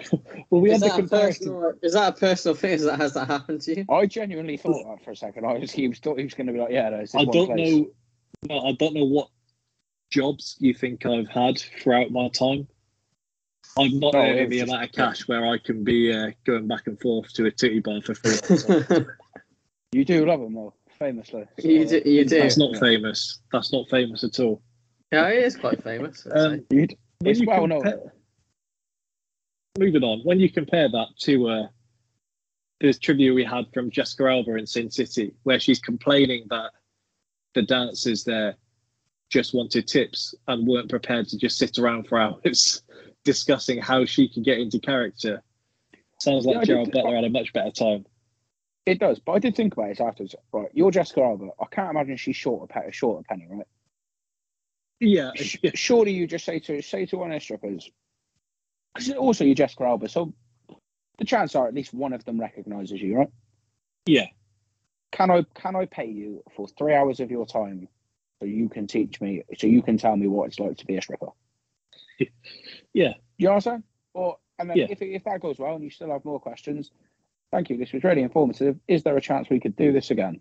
well, 0.50 0.60
we 0.62 0.70
Is 0.72 0.82
had 0.82 0.90
the 0.92 0.96
comparison. 0.96 1.46
personal, 1.52 1.72
is 1.82 1.92
that 1.92 2.16
a 2.16 2.18
personal 2.18 2.54
thing? 2.54 2.80
That, 2.80 2.98
has 2.98 3.12
that 3.12 3.26
happened 3.28 3.60
to 3.62 3.76
you? 3.76 3.84
I 3.90 4.06
genuinely 4.06 4.56
thought 4.56 4.82
that 4.88 5.04
for 5.04 5.10
a 5.10 5.16
second. 5.16 5.44
I 5.44 5.58
was 5.58 5.70
he 5.70 5.86
was 5.88 5.98
thought 5.98 6.16
he 6.18 6.24
was 6.24 6.32
going 6.32 6.46
to 6.46 6.52
be 6.54 6.58
like, 6.60 6.70
yeah, 6.70 6.88
no, 6.88 6.96
it's 7.00 7.12
this 7.12 7.20
I 7.20 7.24
don't 7.26 7.46
place. 7.46 7.74
know. 7.74 7.90
No, 8.48 8.60
I 8.68 8.72
don't 8.72 8.94
know 8.94 9.04
what 9.04 9.28
jobs 10.10 10.56
you 10.60 10.72
think 10.72 11.04
I've 11.04 11.28
had 11.28 11.58
throughout 11.58 12.10
my 12.10 12.28
time. 12.30 12.66
I'm 13.78 13.98
not 14.00 14.14
No, 14.14 14.20
earning 14.20 14.38
it's 14.38 14.50
the 14.50 14.58
just- 14.60 14.70
amount 14.72 14.84
of 14.84 14.92
cash 14.92 15.28
where 15.28 15.46
I 15.46 15.58
can 15.58 15.84
be 15.84 16.10
uh, 16.10 16.30
going 16.46 16.68
back 16.68 16.86
and 16.86 16.98
forth 16.98 17.34
to 17.34 17.44
a 17.44 17.50
titty 17.50 17.80
bar 17.80 18.00
for 18.00 18.14
free. 18.14 19.04
You 19.92 20.04
do 20.06 20.24
love 20.26 20.40
him 20.40 20.54
though, 20.54 20.74
famously. 20.98 21.44
So, 21.60 21.68
you 21.68 21.86
do. 21.86 22.02
You 22.04 22.24
do. 22.24 22.40
That's 22.40 22.58
not 22.58 22.72
Yeah. 22.74 22.80
famous. 22.80 23.40
That's 23.52 23.72
not 23.72 23.88
famous 23.88 24.24
at 24.24 24.38
all. 24.40 24.62
Yeah, 25.12 25.28
it 25.28 25.44
is 25.44 25.56
quite 25.56 25.82
famous. 25.82 26.26
Um, 26.30 26.58
say. 26.58 26.64
You 26.76 26.86
d- 26.88 26.98
When 27.20 27.30
It's 27.30 27.46
well 27.46 27.60
compare- 27.68 27.80
known. 27.96 28.10
Moving 29.78 30.04
on, 30.04 30.20
when 30.24 30.40
you 30.40 30.50
compare 30.50 30.88
that 30.88 31.08
to 31.20 31.48
uh, 31.48 31.66
this 32.80 32.98
trivia 32.98 33.32
we 33.34 33.44
had 33.44 33.66
from 33.74 33.90
Jessica 33.90 34.24
Alba 34.24 34.54
in 34.56 34.66
Sin 34.66 34.90
City, 34.90 35.34
where 35.42 35.60
she's 35.60 35.80
complaining 35.80 36.46
that 36.50 36.70
the 37.54 37.62
dancers 37.62 38.24
there 38.24 38.56
just 39.30 39.52
wanted 39.54 39.86
tips 39.86 40.34
and 40.48 40.66
weren't 40.66 40.88
prepared 40.88 41.28
to 41.28 41.36
just 41.38 41.58
sit 41.58 41.78
around 41.78 42.06
for 42.08 42.18
hours 42.18 42.82
discussing 43.24 43.78
how 43.78 44.04
she 44.04 44.28
could 44.28 44.44
get 44.44 44.58
into 44.58 44.78
character. 44.78 45.42
Sounds 46.20 46.46
like 46.46 46.56
Yeah, 46.56 46.64
Gerald 46.64 46.92
Butler 46.92 47.14
had 47.16 47.24
a 47.24 47.30
much 47.30 47.52
better 47.52 47.70
time. 47.70 48.06
It 48.86 49.00
does, 49.00 49.18
but 49.18 49.32
I 49.32 49.38
did 49.40 49.56
think 49.56 49.72
about 49.72 49.90
it 49.90 50.00
afterwards. 50.00 50.36
Right, 50.52 50.68
you're 50.72 50.92
Jessica 50.92 51.20
Alba. 51.22 51.48
I 51.60 51.64
can't 51.70 51.90
imagine 51.90 52.16
she's 52.16 52.36
short 52.36 52.62
of 52.62 52.68
pe- 52.68 52.92
short 52.92 53.18
of 53.18 53.24
penny, 53.26 53.46
right? 53.50 53.66
Yeah, 55.00 55.32
Sh- 55.34 55.56
Surely 55.74 56.12
you 56.12 56.26
just 56.26 56.44
say 56.44 56.60
to 56.60 56.80
say 56.80 57.04
to 57.06 57.18
one 57.18 57.32
of 57.32 57.36
the 57.36 57.40
strippers, 57.40 57.90
because 58.94 59.10
also 59.12 59.44
you're 59.44 59.54
Jessica 59.56 59.84
Alba, 59.84 60.08
so 60.08 60.32
the 61.18 61.24
chances 61.24 61.56
are 61.56 61.66
at 61.66 61.74
least 61.74 61.92
one 61.92 62.12
of 62.12 62.24
them 62.24 62.40
recognises 62.40 63.02
you, 63.02 63.16
right? 63.16 63.28
yeah. 64.06 64.26
Can 65.12 65.30
I 65.30 65.44
can 65.54 65.74
I 65.76 65.86
pay 65.86 66.06
you 66.06 66.42
for 66.54 66.68
three 66.68 66.94
hours 66.94 67.20
of 67.20 67.30
your 67.30 67.46
time 67.46 67.88
so 68.38 68.44
you 68.46 68.68
can 68.68 68.86
teach 68.86 69.20
me, 69.20 69.42
so 69.56 69.66
you 69.66 69.80
can 69.82 69.96
tell 69.98 70.16
me 70.16 70.26
what 70.26 70.48
it's 70.48 70.58
like 70.60 70.76
to 70.78 70.86
be 70.86 70.96
a 70.96 71.02
stripper? 71.02 71.28
Yeah. 72.92 73.14
You 73.38 73.46
know 73.46 73.50
what 73.52 73.54
I'm 73.56 73.60
saying? 73.60 73.82
Or 74.14 74.38
and 74.58 74.70
then 74.70 74.76
Yeah. 74.78 74.86
if 74.90 75.02
if 75.02 75.24
that 75.24 75.40
goes 75.40 75.58
well 75.58 75.74
and 75.74 75.84
you 75.84 75.90
still 75.90 76.10
have 76.10 76.24
more 76.24 76.40
questions, 76.40 76.90
thank 77.56 77.70
you. 77.70 77.78
This 77.78 77.92
was 77.94 78.04
really 78.04 78.20
informative. 78.20 78.76
Is 78.86 79.02
there 79.02 79.16
a 79.16 79.20
chance 79.20 79.48
we 79.48 79.60
could 79.60 79.76
do 79.76 79.90
this 79.90 80.10
again? 80.10 80.40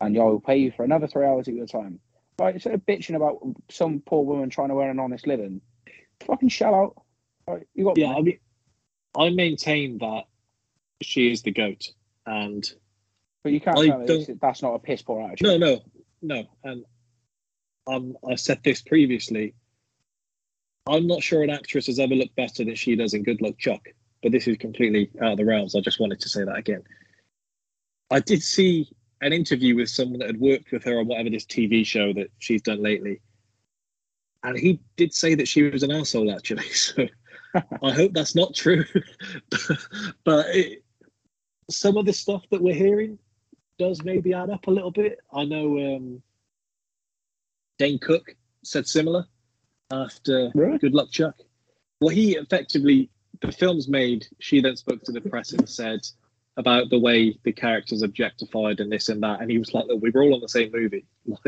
And 0.00 0.16
I 0.16 0.22
will 0.22 0.40
pay 0.40 0.56
you 0.58 0.70
for 0.70 0.84
another 0.84 1.08
three 1.08 1.26
hours 1.26 1.48
of 1.48 1.54
your 1.54 1.66
time. 1.66 1.98
Right, 2.38 2.54
instead 2.54 2.74
of 2.74 2.86
bitching 2.86 3.16
about 3.16 3.38
some 3.70 4.00
poor 4.06 4.24
woman 4.24 4.50
trying 4.50 4.68
to 4.68 4.80
earn 4.80 4.90
an 4.90 5.00
honest 5.00 5.26
living, 5.26 5.60
fucking 6.24 6.48
shell 6.48 6.74
out. 6.74 7.02
Right, 7.48 7.66
you 7.74 7.84
got 7.84 7.98
Yeah, 7.98 8.12
money. 8.12 8.18
I 9.16 9.20
mean, 9.26 9.32
I 9.32 9.34
maintain 9.34 9.98
that 9.98 10.24
she 11.02 11.30
is 11.32 11.42
the 11.42 11.50
goat, 11.52 11.88
and 12.26 12.64
but 13.42 13.52
you 13.52 13.60
can't 13.60 13.78
I 13.78 13.86
tell 13.88 13.98
me 13.98 14.06
don't- 14.06 14.26
this- 14.26 14.38
that's 14.40 14.62
not 14.62 14.74
a 14.74 14.78
piss 14.78 15.02
poor 15.02 15.22
attitude. 15.22 15.48
no, 15.48 15.56
no, 15.58 15.80
no, 16.22 16.44
and 16.64 16.84
um, 17.88 18.16
I 18.28 18.34
said 18.36 18.60
this 18.64 18.80
previously. 18.82 19.54
I'm 20.86 21.06
not 21.06 21.22
sure 21.22 21.42
an 21.42 21.50
actress 21.50 21.86
has 21.86 21.98
ever 21.98 22.14
looked 22.14 22.36
better 22.36 22.64
than 22.64 22.74
she 22.76 22.94
does 22.96 23.14
in 23.14 23.22
Good 23.24 23.40
Luck 23.40 23.58
Chuck, 23.58 23.88
but 24.24 24.32
this 24.32 24.48
is 24.48 24.56
completely 24.56 25.10
out 25.20 25.32
of 25.32 25.36
the 25.36 25.44
realms. 25.44 25.76
I 25.76 25.80
just 25.80 26.00
wanted 26.00 26.18
to 26.20 26.30
say 26.30 26.44
that 26.44 26.56
again. 26.56 26.82
I 28.10 28.20
did 28.20 28.42
see 28.42 28.88
an 29.20 29.34
interview 29.34 29.76
with 29.76 29.90
someone 29.90 30.18
that 30.20 30.28
had 30.28 30.40
worked 30.40 30.72
with 30.72 30.82
her 30.84 30.98
on 30.98 31.06
whatever 31.06 31.28
this 31.28 31.44
TV 31.44 31.84
show 31.84 32.14
that 32.14 32.28
she's 32.38 32.62
done 32.62 32.82
lately, 32.82 33.20
and 34.42 34.58
he 34.58 34.80
did 34.96 35.12
say 35.12 35.34
that 35.34 35.46
she 35.46 35.62
was 35.64 35.82
an 35.82 35.92
asshole 35.92 36.34
actually. 36.34 36.64
So 36.72 37.06
I 37.82 37.92
hope 37.92 38.14
that's 38.14 38.34
not 38.34 38.54
true. 38.54 38.84
but 40.24 40.46
it, 40.48 40.82
some 41.70 41.96
of 41.96 42.06
the 42.06 42.12
stuff 42.12 42.42
that 42.50 42.60
we're 42.60 42.74
hearing 42.74 43.18
does 43.78 44.02
maybe 44.02 44.32
add 44.32 44.50
up 44.50 44.66
a 44.66 44.70
little 44.70 44.90
bit. 44.90 45.18
I 45.32 45.44
know 45.44 45.96
um, 45.96 46.22
Dane 47.78 47.98
Cook 48.00 48.34
said 48.64 48.88
similar 48.88 49.26
after 49.92 50.50
Really? 50.54 50.78
Good 50.78 50.94
Luck 50.94 51.10
Chuck. 51.12 51.36
Well, 52.00 52.10
he 52.10 52.36
effectively, 52.36 53.10
the 53.40 53.52
film's 53.52 53.88
made, 53.88 54.26
she 54.38 54.60
then 54.60 54.76
spoke 54.76 55.02
to 55.04 55.12
the 55.12 55.20
press 55.20 55.52
and 55.52 55.68
said 55.68 56.00
about 56.56 56.90
the 56.90 56.98
way 56.98 57.38
the 57.42 57.52
characters 57.52 58.02
objectified 58.02 58.80
and 58.80 58.90
this 58.90 59.08
and 59.08 59.22
that. 59.22 59.40
And 59.40 59.50
he 59.50 59.58
was 59.58 59.74
like, 59.74 59.86
we 60.00 60.10
were 60.10 60.22
all 60.22 60.34
on 60.34 60.40
the 60.40 60.48
same 60.48 60.70
movie. 60.72 61.06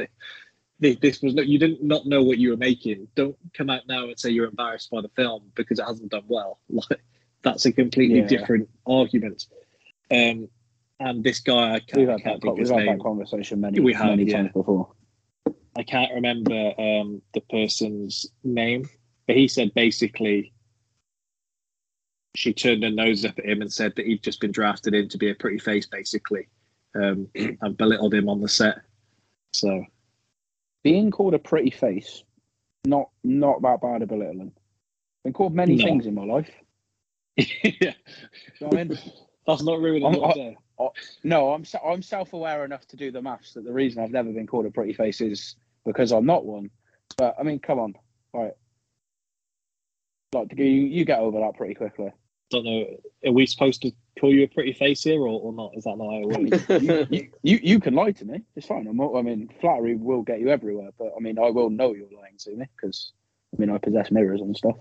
Like, 0.82 1.00
this 1.00 1.22
was 1.22 1.34
no, 1.34 1.40
you 1.42 1.58
didn't 1.58 1.82
not 1.82 2.04
know 2.04 2.22
what 2.22 2.36
you 2.36 2.50
were 2.50 2.56
making. 2.58 3.08
Don't 3.14 3.34
come 3.54 3.70
out 3.70 3.86
now 3.88 4.08
and 4.08 4.20
say 4.20 4.28
you're 4.28 4.46
embarrassed 4.46 4.90
by 4.90 5.00
the 5.00 5.08
film 5.16 5.44
because 5.54 5.78
it 5.78 5.86
hasn't 5.86 6.10
done 6.10 6.24
well. 6.28 6.58
Like, 6.68 7.00
that's 7.40 7.64
a 7.64 7.72
completely 7.72 8.18
Yeah. 8.18 8.26
different 8.26 8.68
argument. 8.86 9.46
Um, 10.10 10.50
and 11.00 11.24
this 11.24 11.40
guy, 11.40 11.76
I 11.76 11.80
can't, 11.80 11.96
We've 11.96 12.08
had, 12.08 12.22
can't 12.22 12.42
that, 12.42 12.52
we've 12.52 12.68
had 12.68 12.88
that 12.88 13.00
conversation 13.00 13.60
many, 13.62 13.80
We 13.80 13.94
have, 13.94 14.06
many 14.06 14.24
yeah. 14.24 14.36
times 14.36 14.52
before. 14.52 14.88
I 15.78 15.82
can't 15.82 16.12
remember 16.12 16.72
um, 16.78 17.22
the 17.32 17.40
person's 17.48 18.26
name, 18.44 18.86
but 19.26 19.36
he 19.36 19.48
said 19.48 19.72
basically 19.72 20.52
she 22.36 22.52
turned 22.52 22.82
her 22.82 22.90
nose 22.90 23.24
up 23.24 23.38
at 23.38 23.44
him 23.46 23.62
and 23.62 23.72
said 23.72 23.94
that 23.96 24.06
he'd 24.06 24.22
just 24.22 24.40
been 24.40 24.52
drafted 24.52 24.94
in 24.94 25.08
to 25.08 25.18
be 25.18 25.30
a 25.30 25.34
pretty 25.34 25.58
face, 25.58 25.86
basically, 25.86 26.48
um, 26.94 27.28
and 27.34 27.76
belittled 27.76 28.14
him 28.14 28.28
on 28.28 28.40
the 28.40 28.48
set. 28.48 28.78
So 29.52 29.84
Being 30.82 31.10
called 31.10 31.34
a 31.34 31.38
pretty 31.38 31.70
face, 31.70 32.22
not 32.84 33.08
not 33.24 33.62
that 33.62 33.80
bad 33.80 34.02
a 34.02 34.06
belittling. 34.06 34.52
Been 35.24 35.32
called 35.32 35.54
many 35.54 35.76
No. 35.76 35.84
things 35.84 36.06
in 36.06 36.14
my 36.14 36.24
life. 36.24 36.50
yeah, 37.36 37.44
You 37.62 37.92
know 38.60 38.68
I 38.72 38.84
mean? 38.84 38.98
that's 39.46 39.62
not 39.62 39.80
ruining 39.80 40.04
I'm- 40.06 40.20
what 40.20 40.38
I'm. 40.38 40.56
No, 41.24 41.52
I'm 41.54 41.64
I'm 41.82 42.02
self-aware 42.02 42.64
enough 42.66 42.86
to 42.88 42.96
do 42.96 43.10
the 43.10 43.22
maths 43.22 43.54
that 43.54 43.64
the 43.64 43.72
reason 43.72 44.02
I've 44.02 44.10
never 44.10 44.30
been 44.30 44.46
called 44.46 44.66
a 44.66 44.70
pretty 44.70 44.92
face 44.92 45.22
is 45.22 45.56
because 45.86 46.12
I'm 46.12 46.26
not 46.26 46.44
one. 46.44 46.70
But 47.16 47.34
I 47.40 47.44
mean, 47.44 47.60
come 47.60 47.78
on, 47.78 47.94
right? 48.34 48.52
Like 50.34 50.50
to 50.50 50.56
you, 50.62 50.64
you 50.86 51.04
get 51.06 51.20
over 51.20 51.40
that 51.40 51.54
pretty 51.56 51.72
quickly. 51.74 52.10
Don't 52.50 52.64
know. 52.64 52.86
Are 53.26 53.32
we 53.32 53.44
supposed 53.46 53.82
to 53.82 53.90
call 54.20 54.32
you 54.32 54.44
a 54.44 54.46
pretty 54.46 54.72
face 54.72 55.02
here 55.02 55.20
or, 55.20 55.40
or 55.40 55.52
not? 55.52 55.72
Is 55.76 55.84
that 55.84 55.96
not 55.96 56.12
how 56.12 56.20
it 56.20 56.50
works? 56.50 56.68
you, 56.82 57.06
you, 57.10 57.30
you, 57.42 57.58
you 57.62 57.80
can 57.80 57.94
lie 57.94 58.12
to 58.12 58.24
me. 58.24 58.42
It's 58.54 58.66
fine. 58.66 58.86
I'm, 58.86 59.00
I 59.00 59.22
mean, 59.22 59.50
flattery 59.60 59.96
will 59.96 60.22
get 60.22 60.38
you 60.40 60.48
everywhere, 60.50 60.90
but 60.98 61.12
I 61.16 61.20
mean, 61.20 61.38
I 61.38 61.50
will 61.50 61.70
know 61.70 61.92
you're 61.94 62.06
lying 62.16 62.36
to 62.38 62.50
me 62.54 62.66
because 62.76 63.12
I 63.56 63.60
mean, 63.60 63.70
I 63.70 63.78
possess 63.78 64.10
mirrors 64.12 64.40
and 64.40 64.56
stuff. 64.56 64.76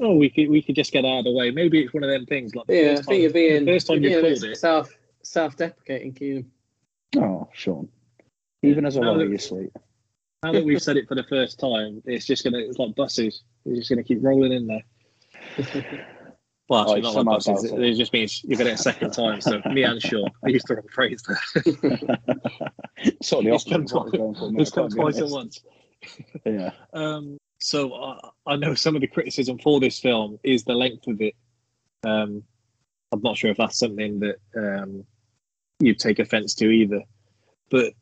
oh, 0.00 0.16
we 0.16 0.28
could 0.28 0.48
we 0.50 0.60
could 0.60 0.74
just 0.74 0.92
get 0.92 1.04
out 1.06 1.20
of 1.20 1.24
the 1.24 1.32
way. 1.32 1.50
Maybe 1.50 1.80
it's 1.82 1.94
one 1.94 2.04
of 2.04 2.10
them 2.10 2.26
things. 2.26 2.54
Like 2.54 2.66
the 2.66 2.74
yeah, 2.76 2.82
I 2.92 2.96
first 2.96 3.08
think 3.08 3.22
you're 3.22 3.30
being, 3.32 3.64
the 3.64 3.72
first 3.72 3.86
time 3.86 4.02
you're 4.02 4.12
you 4.12 4.20
called 4.20 4.44
it. 4.44 4.56
self 4.58 4.90
self-deprecating, 5.22 6.12
Keenan. 6.12 6.50
Oh, 7.16 7.48
Sean. 7.54 7.88
Even 8.62 8.84
as 8.84 8.96
a 8.96 9.00
Now 9.00 9.12
lawyer, 9.12 9.18
that- 9.24 9.30
you're 9.30 9.38
sweet. 9.38 9.70
now 10.42 10.52
that 10.52 10.64
we've 10.64 10.82
said 10.82 10.98
it 10.98 11.08
for 11.08 11.14
the 11.14 11.24
first 11.24 11.58
time, 11.58 12.02
it's 12.04 12.26
just 12.26 12.44
gonna 12.44 12.58
it's 12.58 12.78
like 12.78 12.94
buses. 12.94 13.44
It's 13.64 13.78
just 13.78 13.88
gonna 13.88 14.02
keep 14.04 14.18
rolling 14.22 14.52
in 14.52 14.66
there. 14.66 14.84
Well, 16.68 16.80
actually, 16.80 17.00
Oh, 17.00 17.02
not 17.02 17.12
somehow 17.14 17.32
like 17.32 17.44
buses. 17.44 17.72
It, 17.72 17.82
it. 17.82 17.94
just 17.96 18.12
means 18.12 18.42
you've 18.44 18.58
got 18.58 18.66
it 18.68 18.74
a 18.74 18.78
second 18.78 19.12
time. 19.12 19.40
So 19.40 19.60
me 19.70 19.82
and 19.82 20.00
Sean, 20.00 20.30
I 20.44 20.48
used 20.48 20.66
the 20.66 20.76
wrong 20.76 20.88
phrase 20.92 21.22
there. 21.26 21.38
sort 23.22 23.44
of 23.44 23.46
the 23.46 23.50
opposite 23.50 23.72
I 23.74 23.78
was 23.78 24.12
going 24.12 24.34
for. 24.34 24.50
mate, 24.50 24.60
It's 24.62 24.78
I 24.78 24.82
be 24.82 24.94
twice 24.94 25.18
at 25.18 25.28
once. 25.28 25.60
Yeah. 26.44 26.72
Um, 26.92 27.38
so 27.60 27.92
uh, 27.92 28.28
I 28.46 28.56
know 28.56 28.74
some 28.74 28.94
of 28.94 29.00
the 29.00 29.06
criticism 29.06 29.58
for 29.58 29.80
this 29.80 29.98
film 29.98 30.38
is 30.42 30.64
the 30.64 30.74
length 30.74 31.06
of 31.06 31.18
it. 31.22 31.34
Um, 32.04 32.42
I'm 33.10 33.22
not 33.22 33.38
sure 33.38 33.50
if 33.50 33.56
that's 33.56 33.78
something 33.78 34.20
that 34.20 34.36
um, 34.54 35.04
you 35.80 35.94
take 35.94 36.18
offence 36.18 36.54
to 36.56 36.66
either, 36.66 37.00
but 37.70 37.94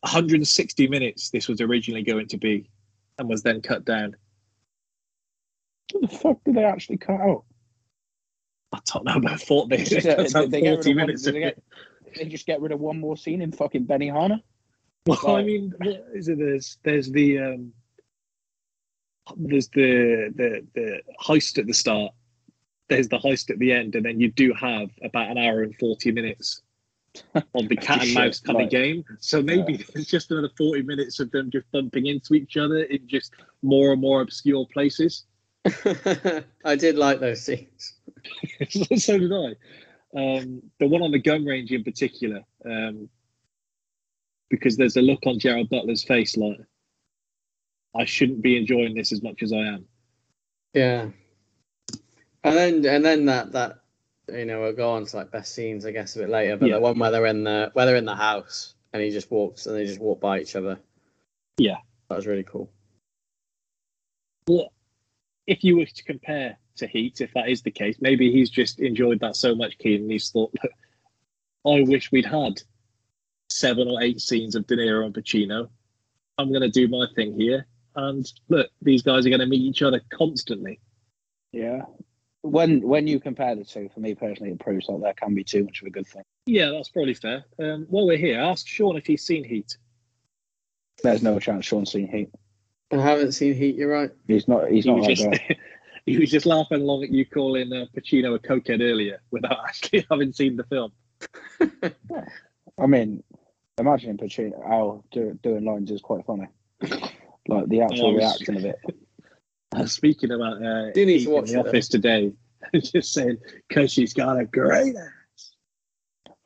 160 0.00 0.88
minutes 0.88 1.28
this 1.28 1.46
was 1.46 1.60
originally 1.60 2.02
going 2.02 2.26
to 2.28 2.38
be, 2.38 2.70
and 3.18 3.28
was 3.28 3.42
then 3.42 3.60
cut 3.60 3.84
down. 3.84 4.16
What 5.92 6.10
the 6.10 6.16
fuck 6.16 6.38
did 6.44 6.54
they 6.54 6.64
actually 6.64 6.96
cut 6.96 7.20
out? 7.20 7.44
I 8.72 8.78
don't 8.92 9.04
know, 9.04 9.20
but 9.20 9.32
I 9.32 9.36
thought 9.36 9.68
they, 9.68 9.78
they 9.78 10.00
Did 10.00 10.50
they 10.50 10.60
40 10.60 10.70
of 10.70 10.84
one- 10.86 10.96
minutes 10.96 11.24
they 11.24 11.32
get- 11.32 11.62
They 12.16 12.24
just 12.26 12.46
get 12.46 12.60
rid 12.60 12.72
of 12.72 12.80
one 12.80 12.98
more 13.00 13.16
scene 13.16 13.40
in 13.42 13.52
fucking 13.52 13.84
Benny 13.84 14.08
Hanna. 14.08 14.42
Well, 15.06 15.36
I 15.36 15.42
mean, 15.42 15.72
what 15.78 16.04
is 16.14 16.28
it? 16.28 16.38
There's 16.38 16.78
there's 16.84 17.10
the 17.10 17.38
um, 17.38 17.72
there's 19.36 19.68
the 19.68 20.32
the 20.36 20.66
the 20.74 21.00
heist 21.20 21.58
at 21.58 21.66
the 21.66 21.72
start. 21.74 22.12
There's 22.88 23.08
the 23.08 23.18
heist 23.18 23.50
at 23.50 23.58
the 23.58 23.72
end, 23.72 23.94
and 23.96 24.04
then 24.04 24.20
you 24.20 24.30
do 24.30 24.52
have 24.54 24.90
about 25.02 25.30
an 25.30 25.38
hour 25.38 25.62
and 25.62 25.74
forty 25.76 26.12
minutes 26.12 26.62
of 27.34 27.68
the 27.68 27.76
cat 27.80 28.04
and 28.04 28.14
mouse 28.14 28.40
kind 28.40 28.58
right. 28.58 28.64
of 28.66 28.70
game. 28.70 29.04
So 29.18 29.42
maybe 29.42 29.78
there's 29.94 30.06
just 30.06 30.30
another 30.30 30.50
forty 30.56 30.82
minutes 30.82 31.18
of 31.18 31.30
them 31.32 31.50
just 31.50 31.70
bumping 31.72 32.06
into 32.06 32.34
each 32.34 32.56
other 32.56 32.82
in 32.84 33.08
just 33.08 33.32
more 33.62 33.92
and 33.92 34.00
more 34.00 34.20
obscure 34.20 34.66
places. 34.72 35.24
I 36.64 36.76
did 36.76 36.96
like 36.96 37.18
those 37.20 37.42
scenes. 37.42 37.94
so 38.68 39.18
did 39.18 39.32
I. 39.32 39.54
Um, 40.14 40.62
the 40.78 40.86
one 40.86 41.02
on 41.02 41.10
the 41.10 41.18
gun 41.18 41.44
range 41.44 41.72
in 41.72 41.84
particular, 41.84 42.42
um, 42.64 43.08
because 44.50 44.76
there's 44.76 44.96
a 44.96 45.02
look 45.02 45.20
on 45.26 45.38
Gerald 45.38 45.70
Butler's 45.70 46.04
face 46.04 46.36
like, 46.36 46.58
I 47.94 48.04
shouldn't 48.04 48.42
be 48.42 48.56
enjoying 48.56 48.94
this 48.94 49.12
as 49.12 49.22
much 49.22 49.42
as 49.42 49.52
I 49.52 49.58
am. 49.58 49.86
Yeah. 50.74 51.08
And 52.44 52.56
then 52.56 52.86
and 52.86 53.04
then 53.04 53.26
that 53.26 53.52
that 53.52 53.80
you 54.32 54.44
know 54.44 54.60
we'll 54.62 54.72
go 54.72 54.92
on 54.92 55.06
to 55.06 55.16
like 55.16 55.30
best 55.30 55.54
scenes 55.54 55.84
I 55.86 55.92
guess 55.92 56.16
a 56.16 56.20
bit 56.20 56.30
later, 56.30 56.56
but 56.56 56.68
Yeah. 56.68 56.76
the 56.76 56.80
one 56.80 56.98
where 56.98 57.10
they're 57.10 57.26
in 57.26 57.44
the 57.44 57.70
where 57.74 57.86
they're 57.86 57.96
in 57.96 58.04
the 58.04 58.16
house 58.16 58.74
and 58.92 59.02
he 59.02 59.10
just 59.10 59.30
walks 59.30 59.66
and 59.66 59.76
they 59.76 59.86
just 59.86 60.00
walk 60.00 60.20
by 60.20 60.40
each 60.40 60.56
other. 60.56 60.78
Yeah. 61.58 61.78
That 62.08 62.16
was 62.16 62.26
really 62.26 62.44
cool. 62.44 62.70
Well, 64.48 64.72
if 65.46 65.62
you 65.62 65.76
were 65.76 65.86
to 65.86 66.04
compare 66.04 66.58
to 66.76 66.86
Heat, 66.86 67.20
if 67.20 67.32
that 67.34 67.48
is 67.48 67.62
the 67.62 67.70
case, 67.70 67.96
maybe 68.00 68.30
he's 68.32 68.50
just 68.50 68.80
enjoyed 68.80 69.20
that 69.20 69.36
so 69.36 69.54
much, 69.54 69.78
Keen, 69.78 70.02
and 70.02 70.10
he's 70.10 70.30
thought, 70.30 70.54
"Look, 70.62 70.72
I 71.66 71.82
wish 71.88 72.10
we'd 72.12 72.26
had 72.26 72.60
seven 73.52 73.88
or 73.88 74.02
eight 74.02 74.20
scenes 74.20 74.54
of 74.54 74.66
De 74.66 74.76
Niro 74.76 75.04
and 75.04 75.14
Pacino. 75.14 75.68
I'm 76.38 76.48
going 76.48 76.62
to 76.62 76.70
do 76.70 76.88
my 76.88 77.06
thing 77.14 77.38
here. 77.38 77.66
And 77.94 78.26
look, 78.48 78.70
these 78.80 79.02
guys 79.02 79.26
are 79.26 79.28
going 79.28 79.40
to 79.40 79.46
meet 79.46 79.60
each 79.60 79.82
other 79.82 80.00
constantly. 80.10 80.80
Yeah. 81.52 81.82
When 82.40 82.80
when 82.80 83.06
you 83.06 83.20
compare 83.20 83.54
the 83.54 83.64
two, 83.64 83.88
for 83.92 84.00
me 84.00 84.14
personally, 84.14 84.52
it 84.52 84.58
proves 84.58 84.86
that 84.86 85.00
there 85.00 85.14
can 85.14 85.34
be 85.34 85.44
too 85.44 85.64
much 85.64 85.80
of 85.80 85.86
a 85.86 85.90
good 85.90 86.06
thing. 86.06 86.22
Yeah, 86.46 86.70
that's 86.70 86.88
probably 86.88 87.14
fair. 87.14 87.44
Um, 87.60 87.86
while 87.88 88.06
we're 88.06 88.16
here, 88.16 88.40
ask 88.40 88.66
Sean 88.66 88.96
if 88.96 89.06
he's 89.06 89.24
seen 89.24 89.44
Heat. 89.44 89.76
There's 91.04 91.22
no 91.22 91.38
chance 91.38 91.66
Sean's 91.66 91.92
seen 91.92 92.08
Heat. 92.08 92.30
I 92.90 92.96
haven't 92.96 93.32
seen 93.32 93.54
Heat, 93.54 93.76
you're 93.76 93.92
right. 93.92 94.10
He's 94.26 94.48
not. 94.48 94.70
He's 94.70 94.84
He 94.84 94.90
not 94.90 95.00
like 95.02 95.16
just 95.16 95.30
that. 95.30 95.40
he 96.06 96.18
was 96.18 96.30
just 96.30 96.46
laughing 96.46 96.80
along 96.82 97.04
at 97.04 97.10
you 97.10 97.24
calling 97.24 97.72
uh, 97.72 97.86
Pacino 97.96 98.34
a 98.34 98.38
cokehead 98.38 98.80
earlier 98.82 99.20
without 99.30 99.58
actually 99.68 100.06
having 100.10 100.32
seen 100.32 100.56
the 100.56 100.64
film. 100.64 100.92
I 102.78 102.86
mean, 102.86 103.22
imagining 103.78 104.16
Pacino 104.16 104.64
Al 104.68 105.04
do, 105.12 105.38
doing 105.42 105.64
lines 105.64 105.90
is 105.90 106.00
quite 106.00 106.24
funny. 106.26 106.48
Like 107.48 107.68
the 107.68 107.82
actual 107.82 108.08
Oh, 108.08 108.14
reaction 108.14 108.56
of 108.56 108.64
it. 108.64 108.76
Uh, 109.74 109.86
speaking 109.86 110.30
about 110.32 110.62
uh, 110.62 110.90
Do 110.92 111.06
need 111.06 111.20
Heat 111.20 111.24
to 111.24 111.30
watch 111.30 111.48
in 111.48 111.54
the 111.54 111.60
it, 111.60 111.62
though. 111.62 111.68
office 111.70 111.88
today, 111.88 112.30
just 112.74 113.14
saying 113.14 113.38
because 113.66 113.90
she's 113.90 114.12
got 114.12 114.38
a 114.38 114.44
great 114.44 114.94
ass. 114.94 115.52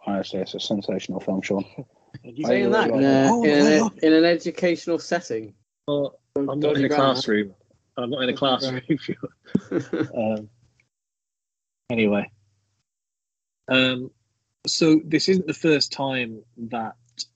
Honestly, 0.06 0.38
it's 0.38 0.54
a 0.54 0.60
sensational 0.60 1.18
film, 1.18 1.42
Sean. 1.42 1.64
And 2.22 2.38
you 2.38 2.46
Saying 2.46 2.70
that 2.70 2.88
in, 2.90 3.02
a, 3.02 3.28
Oh, 3.28 3.42
in, 3.42 3.50
well. 3.64 3.92
a, 4.00 4.06
in 4.06 4.12
an 4.12 4.24
educational 4.24 5.00
setting. 5.00 5.54
well, 5.88 6.20
I'm 6.36 6.60
not 6.60 6.76
in 6.76 6.84
a 6.84 6.88
grammar. 6.88 7.14
classroom. 7.14 7.52
I'm 7.96 8.10
not 8.10 8.22
in 8.22 8.28
a 8.28 8.34
classroom. 8.34 8.80
um, 10.16 10.48
anyway, 11.90 12.30
um, 13.68 14.10
so 14.66 15.00
this 15.04 15.28
isn't 15.28 15.46
the 15.46 15.54
first 15.54 15.92
time 15.92 16.42
that 16.56 16.94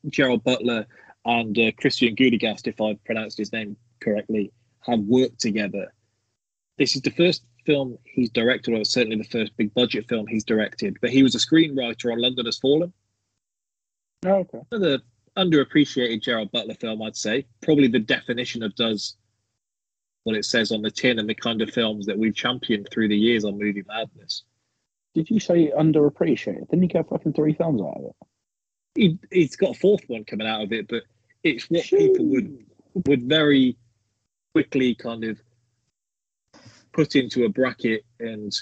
Gerald 0.09 0.44
Butler 0.44 0.87
and 1.25 1.59
uh, 1.59 1.70
Christian 1.79 2.14
Gudegast, 2.14 2.66
if 2.66 2.81
I 2.81 2.99
pronounced 3.05 3.38
his 3.38 3.53
name 3.53 3.77
correctly, 4.01 4.53
have 4.87 5.01
worked 5.01 5.40
together. 5.40 5.92
This 6.79 6.96
is 6.96 7.03
the 7.03 7.11
first 7.11 7.44
film 7.66 7.99
he's 8.05 8.31
directed, 8.31 8.75
or 8.75 8.85
certainly 8.85 9.16
the 9.16 9.25
first 9.25 9.57
big 9.57 9.73
budget 9.75 10.09
film 10.09 10.27
he's 10.27 10.44
directed. 10.44 10.96
But 11.01 11.11
he 11.11 11.23
was 11.23 11.35
a 11.35 11.38
screenwriter 11.38 12.12
on 12.12 12.20
London 12.20 12.46
Has 12.46 12.59
Fallen, 12.59 12.92
Oh, 14.27 14.31
okay. 14.31 14.61
another 14.70 15.01
underappreciated 15.37 16.23
Gerald 16.23 16.53
Butler 16.53 16.75
film, 16.75 17.03
I'd 17.03 17.16
say. 17.16 17.46
Probably 17.62 17.88
the 17.88 17.99
definition 17.99 18.62
of 18.62 18.75
does 18.75 19.16
what 20.24 20.37
it 20.37 20.44
says 20.44 20.70
on 20.72 20.83
the 20.83 20.90
tin 20.90 21.18
and 21.18 21.28
the 21.28 21.35
kind 21.35 21.62
of 21.62 21.70
films 21.70 22.06
that 22.06 22.18
we've 22.18 22.35
championed 22.35 22.88
through 22.90 23.09
the 23.09 23.16
years 23.16 23.44
on 23.44 23.59
Movie 23.59 23.85
Madness. 23.87 24.42
Did 25.14 25.30
you 25.30 25.40
say 25.40 25.70
underappreciated? 25.70 26.68
Didn't 26.68 26.83
he 26.83 26.88
get 26.88 27.09
fucking 27.09 27.33
three 27.33 27.54
films 27.54 27.80
out 27.80 27.96
of 27.96 28.04
it? 28.04 28.16
He, 28.94 29.18
he's 29.30 29.56
got 29.56 29.76
a 29.76 29.78
fourth 29.78 30.02
one 30.09 30.24
coming 30.24 30.46
out 30.46 30.62
of 30.62 30.72
it, 30.72 30.88
but 30.88 31.04
it's 31.42 31.64
what 31.70 31.85
people 31.85 32.26
would 32.26 32.64
would 33.06 33.22
very 33.22 33.76
quickly 34.52 34.94
kind 34.94 35.24
of 35.24 35.40
put 36.92 37.14
into 37.14 37.44
a 37.44 37.48
bracket 37.48 38.04
and 38.18 38.52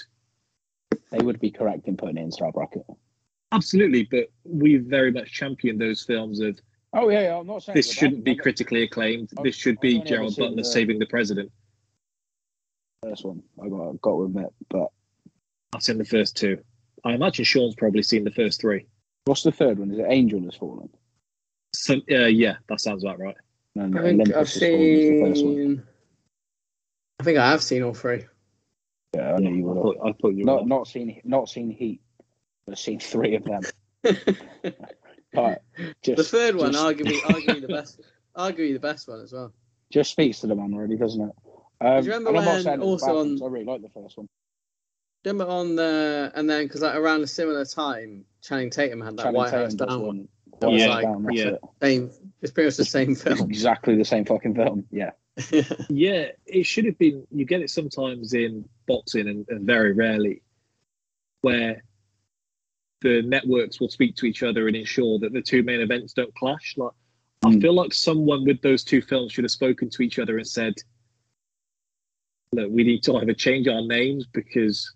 They 1.11 1.17
would 1.17 1.39
be 1.39 1.49
correct 1.51 1.87
in 1.87 1.97
putting 1.97 2.17
it 2.17 2.21
into 2.21 2.43
our 2.45 2.51
bracket. 2.51 2.85
absolutely, 3.51 4.07
but 4.09 4.29
we've 4.43 4.83
very 4.83 5.11
much 5.11 5.31
championed 5.31 5.81
those 5.81 6.03
films 6.03 6.39
of 6.39 6.59
Oh 6.93 7.09
yeah, 7.09 7.21
yeah 7.21 7.37
I'm 7.37 7.47
not 7.47 7.63
saying 7.63 7.75
this 7.75 7.91
shouldn't 7.91 8.23
be 8.23 8.35
critically 8.35 8.83
acclaimed. 8.83 9.29
I've- 9.37 9.47
This 9.47 9.55
should 9.55 9.79
be 9.79 9.99
Gerald 10.01 10.35
Butler 10.35 10.55
the- 10.57 10.63
saving 10.63 10.99
the 10.99 11.05
president. 11.05 11.51
First 13.03 13.23
one, 13.25 13.41
I 13.63 13.69
got 13.69 14.01
got 14.01 14.15
with 14.17 14.37
it. 14.37 14.53
But 14.69 14.87
I've 15.73 15.81
seen 15.83 15.97
the 15.97 16.05
first 16.05 16.35
two. 16.35 16.61
I 17.05 17.13
imagine 17.13 17.45
Sean's 17.45 17.75
probably 17.75 18.03
seen 18.03 18.23
the 18.23 18.31
first 18.31 18.59
three. 18.59 18.85
what's 19.25 19.43
the 19.43 19.51
third 19.51 19.79
one? 19.79 19.91
Is 19.91 19.99
it 19.99 20.05
Angel 20.09 20.41
has 20.43 20.55
fallen? 20.55 20.89
So 21.73 21.95
uh, 22.11 22.25
yeah, 22.25 22.57
that 22.67 22.81
sounds 22.81 23.03
about 23.03 23.19
right. 23.19 23.35
And 23.75 23.97
I 23.97 24.01
think 24.01 24.21
Olympus 24.21 24.35
I've 24.35 24.47
has 24.47 24.59
the 24.59 25.21
first 25.21 25.45
one. 25.45 25.55
seen. 25.55 25.83
I 27.19 27.23
think 27.23 27.37
I 27.37 27.49
have 27.51 27.61
seen 27.63 27.83
all 27.83 27.93
three. 27.93 28.25
Yeah, 29.15 29.33
I 29.33 29.37
know 29.39 29.49
you 29.51 29.63
would 29.63 29.97
I 30.03 30.11
thought 30.13 30.29
you 30.29 30.39
were. 30.45 30.51
Not 30.51 30.67
not 30.67 30.87
seen 30.87 31.21
not 31.23 31.47
seen 31.49 31.69
Heat, 31.69 32.01
but 32.65 32.77
seen 32.77 32.99
three 32.99 33.35
of 33.35 33.43
them. 33.45 33.61
But 35.33 35.61
just 36.01 36.17
the 36.17 36.23
third 36.23 36.55
one, 36.55 36.71
just, 36.73 36.83
arguably, 36.83 37.19
arguably 37.21 37.61
the 37.61 37.67
best, 37.67 38.01
arguably 38.35 38.73
the 38.73 38.79
best 38.79 39.07
one 39.07 39.21
as 39.21 39.31
well. 39.33 39.53
just 39.91 40.11
speaks 40.11 40.39
to 40.39 40.47
the 40.47 40.55
man, 40.55 40.73
really, 40.73 40.95
doesn't 40.97 41.21
it? 41.21 41.35
Um, 41.81 42.01
Do 42.01 42.07
you 42.07 42.13
remember 42.13 42.29
and 42.31 42.39
I'm 42.39 42.45
when 42.45 42.79
also 42.81 43.19
on- 43.19 43.41
I 43.41 43.45
really 43.47 43.65
like 43.65 43.81
the 43.81 43.89
first 43.89 44.17
one. 44.17 44.27
Remember 45.25 45.51
on 45.51 45.75
the 45.75 46.31
and 46.35 46.49
then 46.49 46.63
because 46.65 46.81
like 46.81 46.95
around 46.95 47.21
a 47.21 47.27
similar 47.27 47.65
time, 47.65 48.23
Channing 48.41 48.69
Tatum 48.69 49.01
had 49.01 49.17
that 49.17 49.23
Channing 49.23 49.35
White 49.37 49.51
House 49.51 49.73
Tatum 49.73 49.77
does 49.77 49.87
Down 49.87 49.99
one. 49.99 50.07
one. 50.07 50.27
That 50.61 50.71
was 50.71 50.81
Yeah, 50.81 50.87
like 50.89 51.03
down, 51.05 51.27
yeah. 51.31 51.43
it. 51.47 51.59
same. 51.81 52.11
It's 52.41 52.51
pretty 52.51 52.67
much 52.67 52.77
the 52.77 52.85
same 52.85 53.11
It's 53.11 53.23
film. 53.23 53.39
exactly 53.49 53.95
the 53.95 54.05
same 54.05 54.25
fucking 54.25 54.55
film. 54.55 54.85
Yeah. 54.91 55.11
Yeah, 55.89 56.25
it 56.45 56.65
should 56.65 56.83
have 56.85 56.97
been. 56.97 57.25
You 57.31 57.45
get 57.45 57.61
it 57.61 57.69
sometimes 57.69 58.33
in 58.33 58.67
boxing, 58.87 59.27
and, 59.29 59.45
and 59.49 59.65
very 59.65 59.93
rarely, 59.93 60.41
where 61.41 61.83
the 63.01 63.21
networks 63.21 63.79
will 63.79 63.89
speak 63.89 64.15
to 64.17 64.25
each 64.25 64.43
other 64.43 64.67
and 64.67 64.75
ensure 64.75 65.19
that 65.19 65.33
the 65.33 65.41
two 65.41 65.63
main 65.63 65.81
events 65.81 66.13
don't 66.13 66.33
clash. 66.35 66.75
Like, 66.77 66.91
I 67.43 67.51
Mm. 67.51 67.61
feel 67.61 67.73
like 67.73 67.93
someone 67.93 68.43
with 68.43 68.61
those 68.61 68.83
two 68.83 69.01
films 69.01 69.31
should 69.31 69.45
have 69.45 69.51
spoken 69.51 69.89
to 69.91 70.01
each 70.01 70.19
other 70.19 70.37
and 70.37 70.47
said, 70.47 70.73
"Look, 72.51 72.69
we 72.69 72.83
need 72.83 73.03
to 73.03 73.15
either 73.15 73.33
change 73.33 73.67
our 73.67 73.81
names 73.81 74.27
because 74.27 74.93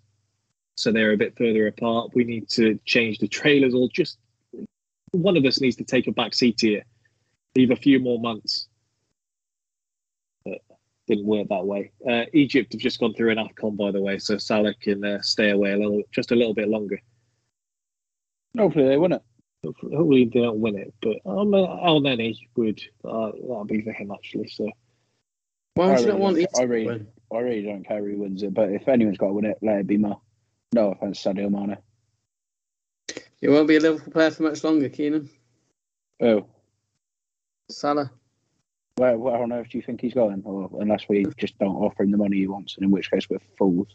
so 0.76 0.92
they're 0.92 1.14
a 1.14 1.18
bit 1.18 1.38
further 1.38 1.68
apart. 1.68 2.16
We 2.16 2.24
need 2.24 2.50
to 2.50 2.80
change 2.86 3.20
the 3.20 3.28
trailers, 3.28 3.74
or 3.76 3.88
just 3.90 4.18
one 5.12 5.38
of 5.38 5.46
us 5.46 5.62
needs 5.62 5.76
to 5.78 5.84
take 5.84 6.08
a 6.08 6.12
back 6.12 6.34
seat 6.34 6.60
here, 6.60 6.84
leave 7.56 7.72
a 7.72 7.76
few 7.76 8.00
more 8.00 8.20
months." 8.20 8.68
But 10.44 10.62
didn't 11.08 11.26
work 11.26 11.48
that 11.50 11.66
way. 11.66 11.92
Uh, 12.06 12.26
Egypt 12.34 12.74
have 12.74 12.82
just 12.82 13.00
gone 13.00 13.14
through 13.14 13.32
an 13.32 13.38
AFCON, 13.38 13.78
by 13.78 13.92
the 13.92 14.02
way, 14.02 14.18
so 14.18 14.38
Salah 14.38 14.74
can 14.74 15.04
uh, 15.06 15.22
stay 15.22 15.52
away 15.52 15.74
a 15.74 15.78
little, 15.78 16.02
just 16.12 16.32
a 16.32 16.36
little 16.36 16.54
bit 16.54 16.68
longer. 16.68 17.00
Hopefully 18.58 18.88
they 18.88 18.98
win 18.98 19.14
it. 19.14 19.22
Hopefully 19.66 20.26
they 20.26 20.42
don't 20.42 20.60
win 20.60 20.78
it, 20.78 20.94
but 21.02 21.18
um, 21.26 21.52
Elneny 21.52 22.36
would. 22.56 22.82
Uh, 23.04 23.32
that'll 23.32 23.66
be 23.66 23.82
for 23.82 23.94
him 23.94 24.12
actually. 24.12 24.48
So 24.50 24.70
Why 25.76 25.88
would 25.88 25.98
I 25.98 26.00
you 26.02 26.06
not 26.08 26.14
really 26.14 26.20
want 26.22 26.36
don't- 26.36 26.42
Egypt 26.42 26.58
I 26.58 26.62
to 26.62 26.68
really- 26.68 26.86
win? 26.88 27.08
I 27.34 27.38
really 27.40 27.64
don't 27.64 27.88
care 27.88 28.08
who 28.08 28.18
wins 28.20 28.44
it, 28.44 28.54
but 28.54 28.70
if 28.70 28.88
anyone's 28.88 29.18
got 29.18 29.28
to 29.28 29.34
win 29.34 29.46
it, 29.46 29.58
let 29.64 29.80
it 29.80 29.88
be 29.88 29.98
Mo. 29.98 30.22
No 30.72 30.92
offense, 30.92 31.24
Sadio 31.24 31.50
Mane. 31.50 31.78
You 33.42 33.52
won't 33.52 33.68
be 33.68 33.78
a 33.78 33.80
Liverpool 33.80 34.14
player 34.14 34.30
for 34.30 34.44
much 34.44 34.64
longer, 34.64 34.88
Keenan. 34.88 35.30
Oh, 36.22 36.46
Salah. 37.72 38.12
where, 38.98 39.18
where 39.18 39.42
on 39.42 39.52
earth 39.52 39.70
do 39.72 39.80
you 39.80 39.84
think 39.84 40.00
he's 40.02 40.14
going? 40.14 40.44
Or 40.46 40.70
unless 40.80 41.10
we 41.10 41.26
just 41.38 41.58
don't 41.58 41.76
offer 41.76 42.04
him 42.04 42.12
the 42.12 42.18
money 42.18 42.38
he 42.38 42.48
wants, 42.48 42.76
and 42.76 42.84
in 42.86 42.92
which 42.92 43.10
case 43.10 43.28
we're 43.30 43.40
fools. 43.58 43.88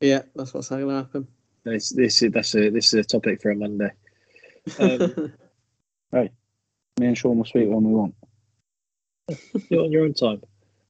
Yeah, 0.00 0.22
that's 0.34 0.52
what's 0.52 0.68
going 0.70 0.88
to 0.88 0.94
happen. 0.94 1.28
This, 1.64 1.90
this 1.90 2.22
is 2.22 2.32
that's 2.32 2.54
a 2.54 2.70
this 2.70 2.86
is 2.92 2.94
a 2.94 3.04
topic 3.04 3.40
for 3.42 3.50
a 3.50 3.56
Monday. 3.56 3.90
Um, 4.78 5.32
Me 7.00 7.06
and 7.06 7.16
Sean 7.16 7.38
will 7.38 7.44
speak 7.44 7.68
when 7.68 7.84
we 7.84 7.94
want. 7.94 8.14
do 9.28 9.36
it 9.70 9.76
on 9.78 9.92
your 9.92 10.04
own 10.04 10.14
time. 10.14 10.42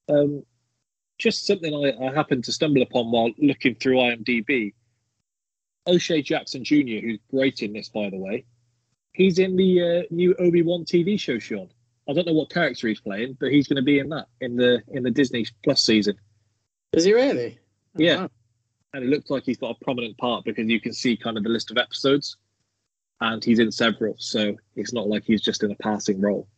Um, 0.09 0.43
just 1.19 1.47
something 1.47 1.75
I, 1.75 1.93
I 2.07 2.15
happened 2.15 2.45
to 2.45 2.53
stumble 2.53 2.81
upon 2.81 3.11
while 3.11 3.31
looking 3.39 3.75
through 3.75 3.97
IMDb. 3.97 4.73
O'Shea 5.87 6.23
Jackson 6.23 6.65
Jr., 6.65 7.01
who's 7.03 7.19
great 7.31 7.63
in 7.63 7.73
this, 7.75 7.89
by 7.91 8.09
the 8.11 8.17
way, 8.17 8.45
he's 9.13 9.39
in 9.39 9.57
the 9.57 9.83
uh, 9.83 10.03
new 10.11 10.35
Obi 10.39 10.63
Wan 10.63 10.85
TV 10.85 11.19
show. 11.21 11.39
Sean, 11.39 11.69
I 12.09 12.13
don't 12.15 12.27
know 12.27 12.33
what 12.35 12.51
character 12.51 12.89
he's 12.89 13.01
playing, 13.01 13.37
but 13.41 13.51
he's 13.51 13.69
going 13.69 13.77
to 13.77 13.83
be 13.83 13.99
in 13.99 14.09
that 14.11 14.27
in 14.41 14.57
the 14.57 14.83
in 14.89 15.03
the 15.03 15.11
Disney 15.11 15.45
Plus 15.65 15.83
season. 15.83 16.17
Is 16.95 17.05
he 17.05 17.13
really? 17.13 17.59
Oh, 17.97 18.03
Yeah. 18.03 18.17
wow. 18.23 18.31
And 18.95 19.05
it 19.05 19.09
looks 19.09 19.31
like 19.31 19.45
he's 19.45 19.59
got 19.59 19.77
a 19.81 19.85
prominent 19.85 20.17
part 20.19 20.45
because 20.45 20.69
you 20.69 20.81
can 20.81 20.93
see 20.93 21.17
kind 21.17 21.37
of 21.37 21.43
the 21.43 21.49
list 21.49 21.71
of 21.71 21.77
episodes, 21.79 22.37
and 23.21 23.45
he's 23.45 23.59
in 23.59 23.71
several. 23.71 24.15
So 24.19 24.57
it's 24.77 24.93
not 24.93 25.09
like 25.09 25.25
he's 25.25 25.43
just 25.43 25.63
in 25.63 25.71
a 25.71 25.77
passing 25.77 26.21
role. 26.21 26.49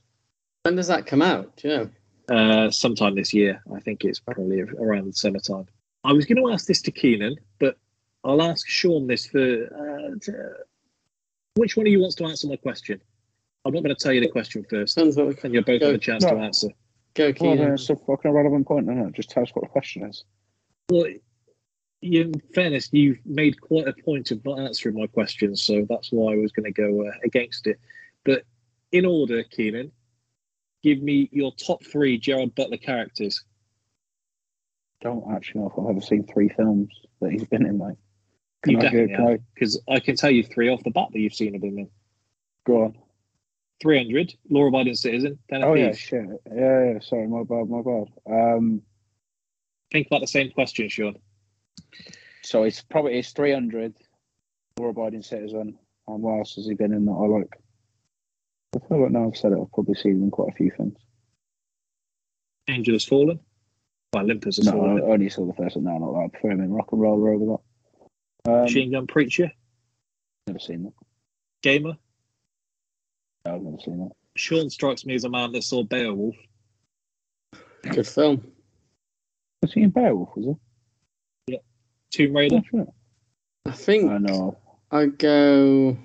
When 0.62 0.76
does 0.76 0.88
that 0.88 1.06
come 1.06 1.22
out? 1.22 1.56
Do 1.56 1.68
you 1.68 1.76
know? 1.76 1.90
Uh, 2.36 2.70
sometime 2.70 3.16
this 3.16 3.34
year, 3.34 3.60
I 3.74 3.80
think 3.80 4.04
it's 4.04 4.20
probably 4.20 4.60
around 4.60 5.06
the 5.06 5.12
summertime. 5.12 5.66
I 6.04 6.12
was 6.12 6.26
going 6.26 6.42
to 6.44 6.52
ask 6.52 6.66
this 6.66 6.80
to 6.82 6.92
Keenan, 6.92 7.36
but 7.58 7.76
I'll 8.24 8.42
ask 8.42 8.66
Sean 8.68 9.06
this 9.06 9.26
for. 9.26 9.38
Uh, 9.38 10.18
to- 10.22 10.54
which 11.56 11.76
one 11.76 11.86
of 11.86 11.90
you 11.92 12.00
wants 12.00 12.14
to 12.16 12.24
answer 12.26 12.46
my 12.46 12.56
question? 12.56 13.00
I'm 13.64 13.74
not 13.74 13.82
going 13.82 13.94
to 13.94 14.00
tell 14.02 14.12
you 14.12 14.20
the 14.20 14.28
question 14.28 14.64
first, 14.70 14.96
Depends 14.96 15.16
what 15.16 15.26
we 15.26 15.34
and 15.42 15.52
you'll 15.52 15.64
both 15.64 15.80
Go. 15.80 15.86
have 15.86 15.94
a 15.96 15.98
chance 15.98 16.24
to 16.24 16.30
answer. 16.34 16.68
go, 17.14 17.32
Keenan. 17.32 17.58
then 17.58 17.72
it's 17.74 17.90
a 17.90 17.96
fucking 17.96 18.30
irrelevant 18.30 18.66
point, 18.68 18.84
isn't 18.88 19.08
it? 19.08 19.12
Just 19.14 19.30
tell 19.30 19.42
us 19.42 19.50
what 19.52 19.62
the 19.62 19.68
question 19.68 20.04
is. 20.04 20.24
Well, 20.90 21.08
you- 21.08 21.20
in 22.02 22.32
fairness, 22.54 22.88
you've 22.92 23.18
made 23.26 23.60
quite 23.60 23.86
a 23.86 23.92
point 23.92 24.30
of 24.30 24.44
not 24.44 24.58
answering 24.58 24.96
my 24.98 25.06
questions, 25.06 25.62
so 25.62 25.86
that's 25.88 26.10
why 26.10 26.32
I 26.32 26.36
was 26.36 26.52
going 26.52 26.72
to 26.72 26.72
go 26.72 27.06
uh, 27.06 27.12
against 27.24 27.66
it. 27.66 27.78
But 28.24 28.44
in 28.92 29.04
order, 29.04 29.42
Keenan, 29.44 29.92
give 30.82 31.02
me 31.02 31.28
your 31.32 31.52
top 31.54 31.84
three 31.84 32.18
Gerald 32.18 32.54
Butler 32.54 32.78
characters. 32.78 33.44
Don't 35.02 35.30
actually 35.32 35.62
know 35.62 35.68
if 35.68 35.78
I've 35.78 35.90
ever 35.90 36.00
seen 36.00 36.26
three 36.26 36.48
films 36.48 36.88
that 37.20 37.32
he's 37.32 37.44
been 37.44 37.66
in, 37.66 37.78
mate. 37.78 37.96
Can 38.62 38.72
You 38.72 38.78
I 38.78 38.82
definitely 38.82 39.38
Because 39.54 39.80
I 39.88 40.00
can 40.00 40.16
tell 40.16 40.30
you 40.30 40.42
three 40.42 40.68
off 40.68 40.82
the 40.84 40.90
bat 40.90 41.08
that 41.12 41.18
you've 41.18 41.34
seen 41.34 41.54
of 41.54 41.62
him 41.62 41.78
in. 41.78 41.90
go 42.66 42.84
on? 42.84 42.94
300, 43.80 44.34
Law 44.50 44.66
Abiding 44.66 44.94
Citizen, 44.94 45.38
Den 45.48 45.64
Oh 45.64 45.72
yeah, 45.72 45.92
shit. 45.92 46.22
Yeah, 46.54 46.92
yeah, 46.92 47.00
sorry, 47.00 47.26
my 47.26 47.44
bad, 47.44 47.68
my 47.70 47.80
bad. 47.80 48.08
Um 48.30 48.82
Think 49.90 50.06
about 50.06 50.20
the 50.20 50.28
same 50.28 50.50
question, 50.52 50.88
Sean. 50.88 51.16
So 52.42 52.64
it's 52.64 52.82
probably 52.82 53.18
it's 53.18 53.32
three 53.32 53.52
hundred, 53.52 53.94
law 54.78 54.88
abiding 54.88 55.22
citizen, 55.22 55.78
and 56.08 56.22
what 56.22 56.38
else 56.38 56.54
has 56.56 56.66
he 56.66 56.74
been 56.74 56.92
in 56.92 57.06
that 57.06 57.12
I 57.12 57.26
like? 57.26 57.52
I 58.74 58.88
feel 58.88 59.02
like 59.02 59.10
now 59.10 59.28
I've 59.28 59.36
said 59.36 59.52
it, 59.52 59.58
I've 59.60 59.72
probably 59.72 59.94
seen 59.94 60.12
him 60.12 60.22
in 60.24 60.30
quite 60.30 60.52
a 60.52 60.56
few 60.56 60.70
things. 60.76 60.96
Angel 62.68 62.94
has 62.94 63.04
Fallen. 63.04 63.40
Well, 64.12 64.24
Olympus 64.24 64.56
has 64.56 64.66
No, 64.66 64.72
Fallen. 64.72 64.98
I 64.98 65.06
only 65.06 65.28
saw 65.28 65.46
the 65.46 65.54
first 65.54 65.76
one 65.76 65.84
now, 65.84 65.98
not 65.98 66.12
that. 66.12 66.24
I 66.24 66.28
prefer 66.28 66.50
him 66.52 66.60
in 66.60 66.70
RocknRolla 66.70 67.34
over 67.34 67.58
that. 68.46 68.52
Um, 68.52 68.62
Machine 68.62 68.92
Gun 68.92 69.06
Preacher, 69.06 69.50
never 70.46 70.58
seen 70.58 70.84
that. 70.84 70.92
Gamer. 71.62 71.96
No, 73.44 73.54
I've 73.54 73.62
never 73.62 73.78
seen 73.84 73.98
that. 73.98 74.12
Sean 74.36 74.70
strikes 74.70 75.04
me 75.04 75.14
as 75.14 75.24
a 75.24 75.30
man 75.30 75.52
that 75.52 75.64
saw 75.64 75.82
Beowulf. 75.82 76.36
Good 77.82 78.06
film. 78.06 78.52
Was 79.62 79.72
he 79.72 79.82
in 79.82 79.90
Beowulf, 79.90 80.30
was 80.36 80.46
he? 80.46 80.54
Tomb 82.10 82.36
Raider. 82.36 82.60
I 83.66 83.70
think 83.72 84.10
I 84.10 84.18
know. 84.18 84.56
I 84.90 85.06
go. 85.06 85.96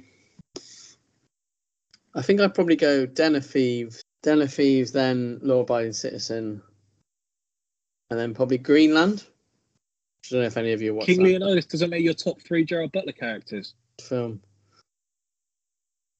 I 2.13 2.21
think 2.21 2.39
I'd 2.39 2.53
probably 2.53 2.75
go 2.75 3.05
Den 3.05 3.35
of 3.35 3.45
Thieves, 3.45 4.03
Den 4.23 4.41
of 4.41 4.53
Thieves, 4.53 4.91
then 4.91 5.39
Law 5.41 5.61
Abiding 5.61 5.93
Citizen, 5.93 6.61
and 8.09 8.19
then 8.19 8.33
probably 8.33 8.57
Greenland. 8.57 9.25
I 10.25 10.27
don't 10.31 10.41
know 10.41 10.47
if 10.47 10.57
any 10.57 10.73
of 10.73 10.81
you 10.81 10.95
watched 10.95 11.07
King 11.07 11.17
that 11.17 11.23
Leonidas 11.23 11.65
doesn't 11.65 11.89
make 11.89 12.03
your 12.03 12.13
top 12.13 12.41
three 12.41 12.63
Gerald 12.63 12.91
Butler 12.91 13.11
characters. 13.11 13.75
film. 14.01 14.41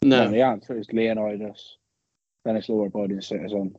No. 0.01 0.25
No, 0.25 0.31
the 0.31 0.41
answer 0.41 0.77
is 0.77 0.87
Leonidas. 0.91 1.77
Then 2.43 2.57
it's 2.57 2.69
law 2.69 2.85
abiding 2.85 3.21
citizen. 3.21 3.75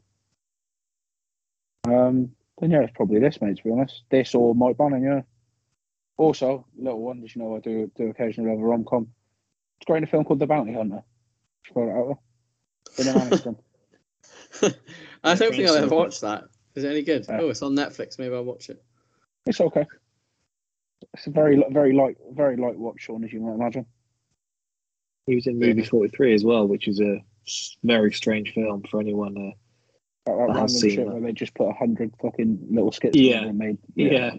Um, 1.86 2.32
then 2.60 2.70
yeah, 2.72 2.80
it's 2.80 2.96
probably 2.96 3.20
this, 3.20 3.40
mate. 3.40 3.58
To 3.58 3.64
be 3.64 3.70
honest, 3.70 4.02
this 4.10 4.34
or 4.34 4.54
Mike 4.54 4.76
Banning, 4.76 5.04
yeah. 5.04 5.20
Also, 6.16 6.66
little 6.78 7.00
one, 7.02 7.20
did 7.20 7.34
you 7.34 7.42
know 7.42 7.56
I 7.56 7.60
do 7.60 7.90
do 7.96 8.08
occasionally 8.08 8.50
have 8.50 8.58
a 8.58 8.62
rom 8.62 8.84
com. 8.84 9.08
It's 9.78 9.86
great 9.86 9.98
in 9.98 10.04
a 10.04 10.06
film 10.06 10.24
called 10.24 10.38
The 10.38 10.46
Bounty 10.46 10.72
Hunter. 10.72 11.02
Just 11.64 11.74
throw 11.74 11.88
it 11.88 11.92
out 11.92 12.18
there. 12.96 13.12
Been 13.12 13.20
an 13.22 13.28
Aniston. 13.30 13.56
I 15.24 15.34
don't 15.34 15.50
think 15.54 15.68
I'll 15.68 15.74
ever 15.76 15.80
Grayson. 15.88 15.96
watch 15.96 16.20
that. 16.20 16.44
Is 16.74 16.84
it 16.84 16.88
any 16.90 17.02
good? 17.02 17.28
Uh, 17.28 17.38
oh, 17.40 17.48
it's 17.50 17.62
on 17.62 17.74
Netflix. 17.74 18.18
Maybe 18.18 18.34
I'll 18.34 18.44
watch 18.44 18.70
it. 18.70 18.82
It's 19.46 19.60
okay. 19.60 19.86
It's 21.14 21.26
a 21.26 21.30
very, 21.30 21.62
very 21.70 21.92
light, 21.92 22.16
very 22.32 22.56
light 22.56 22.76
watch, 22.78 23.00
Sean, 23.00 23.22
as 23.24 23.32
you 23.32 23.40
might 23.40 23.54
imagine. 23.54 23.84
He 25.26 25.34
was 25.34 25.46
in 25.46 25.58
movie 25.58 25.84
43 25.84 26.34
as 26.34 26.44
well, 26.44 26.66
which 26.66 26.88
is 26.88 27.00
a 27.00 27.22
very 27.84 28.12
strange 28.12 28.52
film 28.54 28.82
for 28.90 29.00
anyone. 29.00 29.36
Uh, 29.36 29.50
That, 30.24 30.32
that 30.36 30.38
I 30.38 30.40
have 30.40 30.48
random 30.48 30.68
seen 30.68 30.90
shit 30.90 31.06
that. 31.06 31.12
where 31.12 31.20
they 31.22 31.32
just 31.32 31.54
put 31.54 31.68
a 31.68 31.72
hundred 31.74 32.12
fucking 32.22 32.68
little 32.70 32.92
skits 32.92 33.16
Yeah. 33.16 33.34
together 33.40 33.48
and 33.50 33.58
made. 33.58 33.78
yeah. 33.94 34.34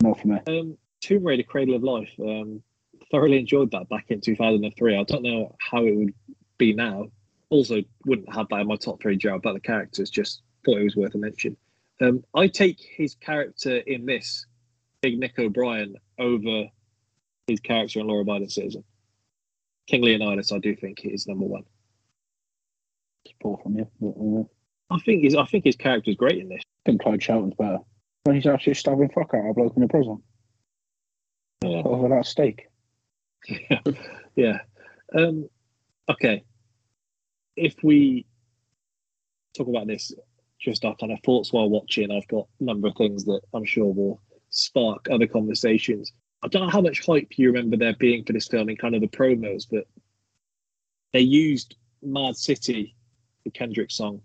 Not 0.00 0.20
for 0.20 0.28
me. 0.28 0.38
Um, 0.46 0.78
Tomb 1.00 1.24
Raider 1.24 1.42
Cradle 1.42 1.74
of 1.74 1.82
Life. 1.82 2.10
Um, 2.20 2.62
thoroughly 3.10 3.38
enjoyed 3.38 3.70
that 3.72 3.88
back 3.88 4.06
in 4.08 4.20
2003. 4.20 4.96
I 4.96 5.02
don't 5.04 5.22
know 5.22 5.54
how 5.58 5.84
it 5.84 5.94
would 5.96 6.14
be 6.58 6.72
now. 6.72 7.06
Also, 7.50 7.82
wouldn't 8.06 8.32
have 8.32 8.48
that 8.50 8.60
in 8.60 8.68
my 8.68 8.76
top 8.76 9.02
three 9.02 9.16
jar 9.16 9.34
about 9.34 9.54
the 9.54 9.60
characters. 9.60 10.10
Just 10.10 10.42
thought 10.64 10.78
it 10.78 10.84
was 10.84 10.96
worth 10.96 11.14
a 11.14 11.18
mention. 11.18 11.56
Um, 12.00 12.24
I 12.34 12.46
take 12.46 12.78
his 12.80 13.14
character 13.16 13.78
in 13.78 14.06
this, 14.06 14.46
Big 15.02 15.18
Nick 15.18 15.38
O'Brien, 15.38 15.96
over 16.18 16.64
his 17.46 17.60
character 17.60 18.00
in 18.00 18.06
Law 18.06 18.20
Abiding 18.20 18.48
Citizen. 18.48 18.84
King 19.86 20.02
Leonidas, 20.02 20.52
I 20.52 20.58
do 20.58 20.76
think 20.76 21.04
is 21.04 21.26
number 21.26 21.44
one. 21.44 21.64
Support 23.26 23.62
from 23.62 23.76
you. 23.76 24.48
Uh, 24.90 24.94
I 24.94 24.98
think 25.00 25.24
his 25.24 25.34
I 25.34 25.44
think 25.44 25.64
his 25.64 25.76
character 25.76 26.10
is 26.10 26.16
great 26.16 26.38
in 26.38 26.48
this. 26.48 26.62
I 26.62 26.90
think 26.90 27.02
Clyde 27.02 27.22
Shelton's 27.22 27.54
better. 27.54 27.78
When 28.24 28.36
he's 28.36 28.46
actually 28.46 28.74
stabbing 28.74 29.10
fuck 29.10 29.32
out 29.34 29.40
of 29.44 29.50
a 29.50 29.54
bloke 29.54 29.76
in 29.76 29.82
a 29.82 29.88
prison 29.88 30.22
Yeah. 31.62 31.82
over 31.84 32.08
that 32.08 32.26
steak. 32.26 32.68
yeah. 34.36 34.58
Um, 35.16 35.48
okay. 36.08 36.44
If 37.56 37.76
we 37.82 38.26
talk 39.56 39.68
about 39.68 39.86
this, 39.86 40.12
just 40.60 40.84
our 40.84 40.94
kind 40.96 41.12
of 41.12 41.18
thoughts 41.24 41.52
while 41.52 41.70
watching, 41.70 42.10
I've 42.10 42.28
got 42.28 42.46
a 42.60 42.64
number 42.64 42.88
of 42.88 42.94
things 42.96 43.24
that 43.24 43.40
I'm 43.54 43.64
sure 43.64 43.86
will 43.92 44.20
spark 44.50 45.06
other 45.10 45.26
conversations. 45.26 46.12
I 46.42 46.48
don't 46.48 46.62
know 46.62 46.70
how 46.70 46.80
much 46.82 47.04
hype 47.04 47.38
you 47.38 47.48
remember 47.48 47.76
there 47.76 47.94
being 47.98 48.24
for 48.24 48.32
this 48.34 48.48
film 48.48 48.68
in 48.68 48.76
kind 48.76 48.94
of 48.94 49.00
the 49.00 49.08
promos, 49.08 49.66
but 49.70 49.84
they 51.12 51.20
used 51.20 51.76
Mad 52.02 52.36
City, 52.36 52.94
the 53.44 53.50
Kendrick 53.50 53.90
song, 53.90 54.20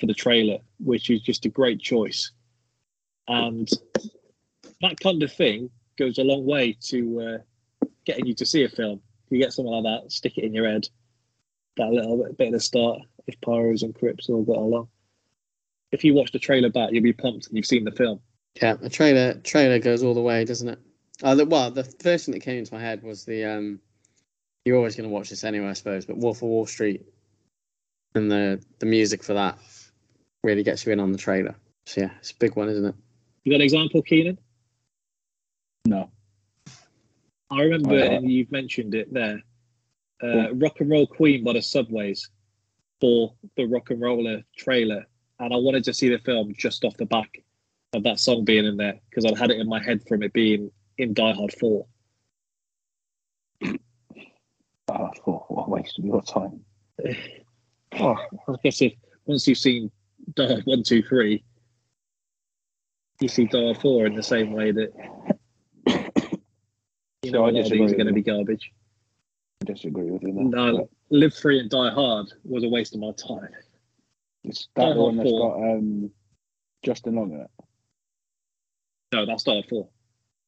for 0.00 0.06
the 0.06 0.14
trailer, 0.14 0.58
which 0.80 1.10
is 1.10 1.20
just 1.22 1.46
a 1.46 1.48
great 1.48 1.80
choice. 1.80 2.32
And 3.28 3.68
that 4.80 4.98
kind 5.00 5.22
of 5.22 5.32
thing 5.32 5.70
goes 5.98 6.18
a 6.18 6.24
long 6.24 6.44
way 6.44 6.76
to 6.88 7.20
uh, 7.20 7.86
getting 8.04 8.26
you 8.26 8.34
to 8.34 8.46
see 8.46 8.64
a 8.64 8.68
film. 8.68 9.00
If 9.26 9.32
You 9.32 9.38
get 9.38 9.52
something 9.52 9.72
like 9.72 9.84
that, 9.84 10.12
stick 10.12 10.38
it 10.38 10.44
in 10.44 10.54
your 10.54 10.68
head. 10.68 10.88
That 11.76 11.90
little 11.90 12.18
bit, 12.36 12.48
at 12.48 12.52
the 12.52 12.60
start, 12.60 13.00
if 13.26 13.40
Pirus 13.40 13.82
and 13.82 13.94
Crips 13.94 14.28
all 14.28 14.42
got 14.42 14.58
along. 14.58 14.88
If 15.90 16.04
you 16.04 16.14
watch 16.14 16.32
the 16.32 16.38
trailer 16.38 16.70
back, 16.70 16.90
you'll 16.92 17.02
be 17.02 17.12
pumped 17.12 17.46
and 17.46 17.56
you've 17.56 17.66
seen 17.66 17.84
the 17.84 17.92
film. 17.92 18.20
Yeah, 18.60 18.76
a 18.82 18.90
trailer 18.90 19.34
trailer 19.34 19.78
goes 19.78 20.02
all 20.02 20.14
the 20.14 20.20
way, 20.20 20.44
doesn't 20.44 20.68
it? 20.68 20.78
Uh, 21.22 21.34
the, 21.34 21.46
well, 21.46 21.70
the 21.70 21.84
first 21.84 22.26
thing 22.26 22.34
that 22.34 22.40
came 22.40 22.58
into 22.58 22.74
my 22.74 22.80
head 22.80 23.02
was 23.02 23.24
the 23.24 23.44
um. 23.44 23.80
You're 24.64 24.76
always 24.76 24.94
going 24.94 25.08
to 25.08 25.12
watch 25.12 25.30
this 25.30 25.42
anyway, 25.42 25.68
I 25.68 25.72
suppose. 25.72 26.06
But 26.06 26.18
Wolf 26.18 26.36
of 26.36 26.42
Wall 26.42 26.66
Street, 26.66 27.04
and 28.14 28.30
the 28.30 28.62
the 28.78 28.86
music 28.86 29.22
for 29.22 29.34
that 29.34 29.58
really 30.44 30.62
gets 30.62 30.84
you 30.84 30.92
in 30.92 31.00
on 31.00 31.12
the 31.12 31.18
trailer. 31.18 31.54
So 31.86 32.02
yeah, 32.02 32.10
it's 32.18 32.30
a 32.30 32.36
big 32.36 32.56
one, 32.56 32.68
isn't 32.68 32.84
it? 32.84 32.94
You 33.44 33.52
got 33.52 33.56
an 33.56 33.62
example, 33.62 34.02
Keenan? 34.02 34.38
No. 35.86 36.10
I 37.50 37.62
remember, 37.62 37.94
Uh, 37.96 38.04
and 38.16 38.30
you've 38.30 38.52
mentioned 38.52 38.94
it 38.94 39.12
there. 39.12 39.42
Uh, 40.22 40.54
Rock 40.54 40.80
and 40.80 40.88
Roll 40.88 41.06
Queen 41.06 41.42
by 41.42 41.52
the 41.54 41.62
Subways 41.62 42.30
for 43.00 43.34
the 43.56 43.62
RocknRolla 43.64 44.44
trailer, 44.56 45.04
and 45.40 45.52
I 45.52 45.56
wanted 45.56 45.82
to 45.84 45.92
see 45.94 46.08
the 46.08 46.18
film 46.18 46.54
just 46.56 46.84
off 46.84 46.96
the 46.96 47.06
back 47.06 47.42
of 47.92 48.04
that 48.04 48.20
song 48.20 48.44
being 48.44 48.64
in 48.64 48.76
there 48.76 49.00
because 49.10 49.24
I'd 49.26 49.36
had 49.36 49.50
it 49.50 49.58
in 49.58 49.68
my 49.68 49.82
head 49.82 50.06
from 50.06 50.22
it 50.22 50.32
being 50.32 50.70
in 50.98 51.12
Die 51.12 51.32
Hard 51.32 51.52
Four. 51.58 51.86
Oh, 54.88 55.10
what 55.48 55.66
a 55.66 55.70
waste 55.70 55.98
of 55.98 56.04
your 56.04 56.22
time. 56.22 56.64
Oh, 58.00 58.16
I 58.48 58.54
guess 58.64 58.80
if 58.80 58.94
once 59.26 59.46
you've 59.46 59.58
seen 59.58 59.90
Die 60.34 60.46
Hard 60.46 60.62
One, 60.64 60.82
Two, 60.82 61.02
Three, 61.02 61.44
you 63.22 63.28
see 63.28 63.46
Die 63.46 63.58
Hard 63.58 63.78
Four 63.78 64.06
in 64.06 64.14
the 64.14 64.22
same 64.22 64.52
way 64.52 64.72
that 64.72 64.92
you 67.22 67.30
So 67.30 67.32
know 67.32 67.44
I 67.46 67.50
a 67.50 67.52
lot 67.52 67.58
of 67.60 67.64
disagree 67.64 67.78
these 67.80 67.92
are 67.92 67.96
going 67.96 68.06
to 68.08 68.12
be 68.12 68.22
garbage. 68.22 68.72
I 69.62 69.64
disagree 69.66 70.10
with 70.10 70.22
you 70.22 70.32
there. 70.32 70.44
No, 70.44 70.88
Live 71.10 71.34
Free 71.34 71.60
and 71.60 71.70
Die 71.70 71.90
Hard 71.90 72.32
was 72.44 72.64
a 72.64 72.68
waste 72.68 72.94
of 72.94 73.00
my 73.00 73.12
time. 73.12 73.48
It's 74.44 74.66
Die 74.76 74.82
that 74.84 74.84
Hard 74.84 74.96
one 74.96 75.16
that's 75.16 75.30
four. 75.30 75.50
got 75.54 75.70
um, 75.70 76.10
Justin 76.82 77.14
Long 77.14 77.32
in 77.32 77.40
it. 77.40 77.50
No, 79.12 79.26
that's 79.26 79.44
Die 79.44 79.52
Hard 79.52 79.66
Four. 79.68 79.88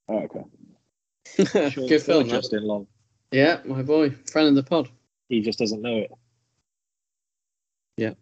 Oh, 0.08 0.18
okay. 0.18 1.70
Sean 1.70 1.86
Good 1.88 2.02
film. 2.02 2.24
Ford, 2.24 2.26
that. 2.26 2.30
Justin 2.30 2.64
Long. 2.64 2.86
Yeah, 3.30 3.60
my 3.64 3.82
boy, 3.82 4.10
friend 4.30 4.48
of 4.48 4.54
the 4.54 4.62
pod. 4.62 4.88
He 5.28 5.40
just 5.40 5.58
doesn't 5.58 5.80
know 5.80 5.96
it. 5.96 6.10
Yeah. 7.96 8.14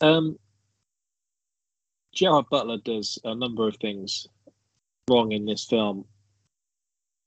Um, 0.00 0.38
Gerard 2.14 2.46
Butler 2.50 2.78
does 2.78 3.18
a 3.24 3.34
number 3.34 3.68
of 3.68 3.76
things 3.76 4.26
wrong 5.08 5.32
in 5.32 5.44
this 5.44 5.64
film. 5.64 6.06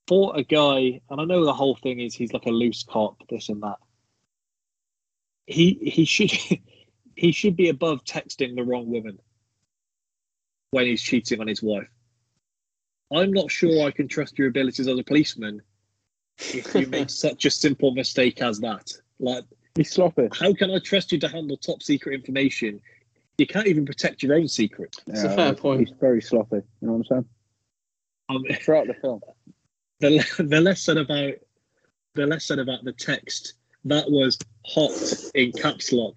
For 0.06 0.36
a 0.36 0.42
guy, 0.42 1.00
and 1.10 1.20
I 1.20 1.24
know 1.24 1.44
the 1.44 1.52
whole 1.52 1.76
thing 1.76 2.00
is 2.00 2.14
he's 2.14 2.32
like 2.32 2.46
a 2.46 2.50
loose 2.50 2.82
cop, 2.82 3.16
this 3.28 3.50
and 3.50 3.62
that. 3.62 3.76
He 5.46 5.78
he 5.82 6.04
should 6.04 6.30
he 7.16 7.32
should 7.32 7.56
be 7.56 7.68
above 7.68 8.04
texting 8.04 8.56
the 8.56 8.64
wrong 8.64 8.90
woman 8.90 9.18
when 10.70 10.86
he's 10.86 11.02
cheating 11.02 11.40
on 11.40 11.46
his 11.46 11.62
wife. 11.62 11.88
I'm 13.12 13.32
not 13.32 13.50
sure 13.50 13.86
I 13.86 13.90
can 13.90 14.08
trust 14.08 14.38
your 14.38 14.48
abilities 14.48 14.86
as 14.88 14.98
a 14.98 15.02
policeman 15.02 15.62
if 16.38 16.74
you 16.74 16.86
make 16.88 17.10
such 17.10 17.44
a 17.46 17.50
simple 17.50 17.92
mistake 17.92 18.42
as 18.42 18.60
that. 18.60 18.92
Like, 19.18 19.44
He's 19.74 19.90
sloppy. 19.90 20.28
how 20.38 20.52
can 20.52 20.70
I 20.70 20.78
trust 20.78 21.12
you 21.12 21.18
to 21.20 21.28
handle 21.28 21.56
top 21.56 21.82
secret 21.82 22.14
information? 22.14 22.80
You 23.38 23.46
can't 23.46 23.68
even 23.68 23.86
protect 23.86 24.22
your 24.22 24.34
own 24.34 24.48
secret. 24.48 24.96
It's 25.06 25.22
a 25.22 25.34
fair 25.34 25.54
point. 25.54 25.80
He's 25.80 25.96
very 26.00 26.20
sloppy. 26.20 26.56
You 26.56 26.88
know 26.88 26.94
what 26.94 27.06
I'm 27.10 27.26
Um, 28.28 28.42
saying? 28.48 28.60
Throughout 28.60 28.86
the 28.88 28.94
film. 28.94 29.20
the 30.00 30.24
the 30.38 30.60
less 30.60 30.82
said 30.82 30.96
about 30.98 31.34
the 32.14 32.26
less 32.26 32.44
said 32.46 32.58
about 32.58 32.84
the 32.84 32.92
text 32.92 33.54
that 33.84 34.10
was 34.10 34.38
hot 34.66 34.90
in 35.34 35.52
caps 35.52 35.92
lock. 35.92 36.14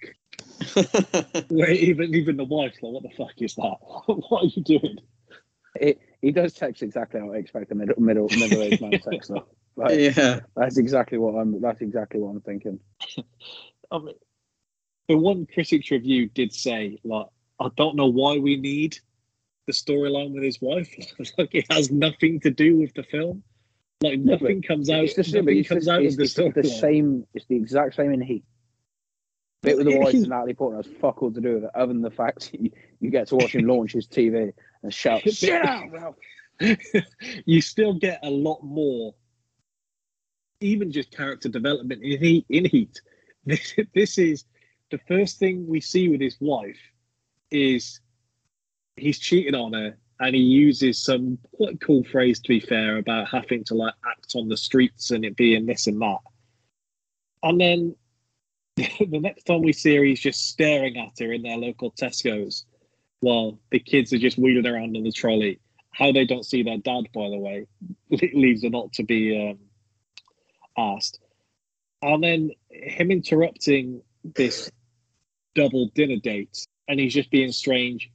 Where 1.50 1.72
even 1.72 2.14
even 2.16 2.38
the 2.38 2.44
wife 2.44 2.74
like, 2.82 2.92
what 2.94 3.04
the 3.04 3.10
fuck 3.16 3.34
is 3.38 3.56
that? 3.56 3.76
what 4.08 4.44
are 4.44 4.48
you 4.48 4.64
doing? 4.64 4.98
He 6.22 6.32
does 6.32 6.54
text 6.54 6.84
exactly 6.84 7.20
how 7.20 7.34
I 7.34 7.38
expect 7.38 7.72
a 7.72 7.76
middle 7.76 8.00
middle 8.02 8.28
middle 8.38 8.62
aged 8.64 8.82
man 8.82 8.92
to 8.92 9.00
text. 9.00 9.30
Though. 9.30 9.46
Like, 9.78 9.98
yeah, 9.98 10.42
That's 10.58 10.78
exactly 10.78 11.18
what 11.18 11.34
I'm. 11.36 11.62
That's 11.62 11.80
exactly 11.80 12.20
what 12.20 12.32
I'm 12.32 12.42
thinking. 12.42 12.82
I 13.90 14.00
mean, 14.00 14.16
the 15.12 15.18
one 15.18 15.46
critic's 15.46 15.92
review 15.92 16.30
did 16.30 16.54
say 16.54 16.98
like 17.04 17.28
I 17.60 17.68
don't 17.76 17.98
know 17.98 18.08
why 18.08 18.38
we 18.38 18.56
need 18.58 18.98
the 19.68 19.74
storyline 19.74 20.34
with 20.34 20.44
his 20.44 20.60
wife. 20.62 20.90
like 21.38 21.54
it 21.54 21.66
has 21.70 21.92
nothing 21.92 22.40
to 22.40 22.50
do 22.50 22.78
with 22.78 22.94
the 22.94 23.04
film. 23.04 23.44
Like 24.02 24.20
No, 24.20 24.34
nothing 24.34 24.62
comes 24.62 24.90
out. 24.90 25.04
It's 25.04 25.16
the, 25.16 25.42
nothing 25.42 25.60
it's 25.60 25.70
comes 25.70 25.88
out 25.88 26.02
it's, 26.02 26.14
of 26.14 26.18
the 26.18 26.24
it's 26.24 26.56
the 26.56 26.64
same. 26.64 27.28
It's 27.34 27.46
the 27.48 27.58
exact 27.58 27.96
same 27.96 28.14
in 28.14 28.22
Heat. 28.22 28.46
Bit 29.62 29.78
with 29.78 29.88
the 29.88 29.98
wife 30.00 30.14
and 30.14 30.30
Natalie 30.30 30.54
Portman 30.54 30.82
has 30.82 30.92
fuck 31.00 31.22
all 31.22 31.32
to 31.32 31.42
do 31.42 31.56
with 31.56 31.66
it, 31.66 31.72
other 31.76 31.94
than 31.94 32.02
the 32.02 32.10
fact 32.10 32.52
you, 32.60 32.72
you 33.02 33.10
get 33.12 33.28
to 33.28 33.36
watch 33.36 33.54
him 33.54 33.68
launch 33.68 33.92
his 33.92 34.08
TV 34.08 34.54
and 34.82 34.94
shout, 34.94 35.24
"Sit 35.28 35.62
down, 35.62 35.92
Ralph!" 35.92 36.16
you 37.46 37.60
still 37.60 37.96
get 37.96 38.22
a 38.24 38.30
lot 38.30 38.64
more, 38.64 39.14
even 40.62 40.90
just 40.90 41.12
character 41.12 41.50
development 41.50 42.02
in 42.02 42.18
Heat. 42.18 42.46
In 42.50 42.66
Heat, 42.66 43.02
this, 43.46 43.76
this 43.94 44.18
is 44.18 44.46
the 44.92 45.00
first 45.08 45.40
thing 45.40 45.68
we 45.68 45.82
see 45.82 46.10
with 46.10 46.22
his 46.22 46.38
wife 46.40 46.80
is 47.50 48.00
he's 48.96 49.20
cheated 49.20 49.56
on 49.56 49.74
her, 49.74 49.98
and 50.20 50.36
he 50.36 50.42
uses 50.42 51.04
some 51.04 51.40
quite 51.56 51.82
cool 51.82 52.04
phrase 52.04 52.40
to 52.40 52.48
be 52.50 52.60
fair 52.60 52.98
about 52.98 53.28
having 53.28 53.64
to 53.66 53.74
like 53.74 53.96
act 54.06 54.34
on 54.36 54.48
the 54.48 54.58
streets 54.58 55.12
and 55.12 55.26
it 55.26 55.36
being 55.36 55.66
this 55.66 55.88
and 55.88 56.02
that, 56.02 56.20
and 57.44 57.60
then. 57.60 57.96
the 58.78 59.20
next 59.20 59.44
time 59.44 59.62
we 59.62 59.74
see 59.74 59.98
her, 59.98 60.04
he's 60.04 60.22
just 60.22 60.48
staring 60.48 60.98
at 60.98 61.12
her 61.20 61.34
in 61.34 61.42
their 61.42 61.58
local 61.58 61.92
Tesco's 61.92 62.66
while 63.20 63.60
the 63.70 63.80
kids 63.80 64.14
are 64.14 64.18
just 64.18 64.38
wheeling 64.38 64.66
around 64.66 64.96
in 64.96 65.04
the 65.04 65.12
trolley 65.12 65.60
how 65.92 66.12
they 66.12 66.26
don't 66.26 66.46
see 66.46 66.64
their 66.64 66.78
dad, 66.78 67.08
by 67.14 67.30
the 67.30 67.38
way, 67.38 67.68
leaves 68.34 68.64
a 68.64 68.70
lot 68.70 68.92
to 68.94 69.04
be 69.04 69.50
um, 69.50 69.60
asked. 70.78 71.20
And 72.02 72.24
then 72.24 72.52
him 72.70 73.12
interrupting 73.12 74.02
this 74.24 74.72
double 75.56 75.88
dinner 75.94 76.18
date, 76.18 76.66
and 76.88 77.00
he's 77.00 77.14
just 77.14 77.32
being 77.32 77.52
strange. 77.52 78.12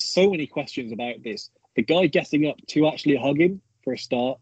So 0.00 0.30
many 0.30 0.46
questions 0.46 0.92
about 0.92 1.22
this. 1.22 1.50
The 1.74 1.82
guy 1.82 2.06
getting 2.06 2.46
up 2.46 2.56
to 2.68 2.86
actually 2.88 3.16
hug 3.16 3.40
him 3.40 3.60
for 3.84 3.92
a 3.92 3.98
start. 3.98 4.38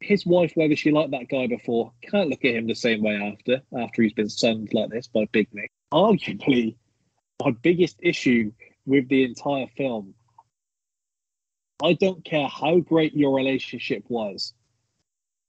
His 0.00 0.26
wife, 0.26 0.52
whether 0.54 0.74
she 0.74 0.90
liked 0.90 1.12
that 1.12 1.28
guy 1.28 1.46
before, 1.46 1.92
can't 2.02 2.28
look 2.28 2.44
at 2.44 2.54
him 2.54 2.66
the 2.66 2.74
same 2.74 3.02
way 3.02 3.14
after 3.16 3.62
after 3.78 4.02
he's 4.02 4.12
been 4.12 4.28
sunned 4.28 4.70
like 4.72 4.90
this 4.90 5.06
by 5.06 5.26
Big 5.32 5.48
Nick. 5.52 5.70
Arguably, 5.92 6.76
my 7.44 7.52
biggest 7.62 7.96
issue 8.02 8.52
with 8.86 9.08
the 9.08 9.24
entire 9.24 9.66
film. 9.76 10.14
I 11.82 11.94
don't 11.94 12.24
care 12.24 12.48
how 12.48 12.78
great 12.78 13.14
your 13.14 13.34
relationship 13.34 14.04
was. 14.08 14.54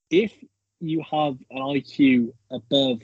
If 0.09 0.33
you 0.79 1.03
have 1.09 1.37
an 1.49 1.61
IQ 1.61 2.33
above 2.51 3.01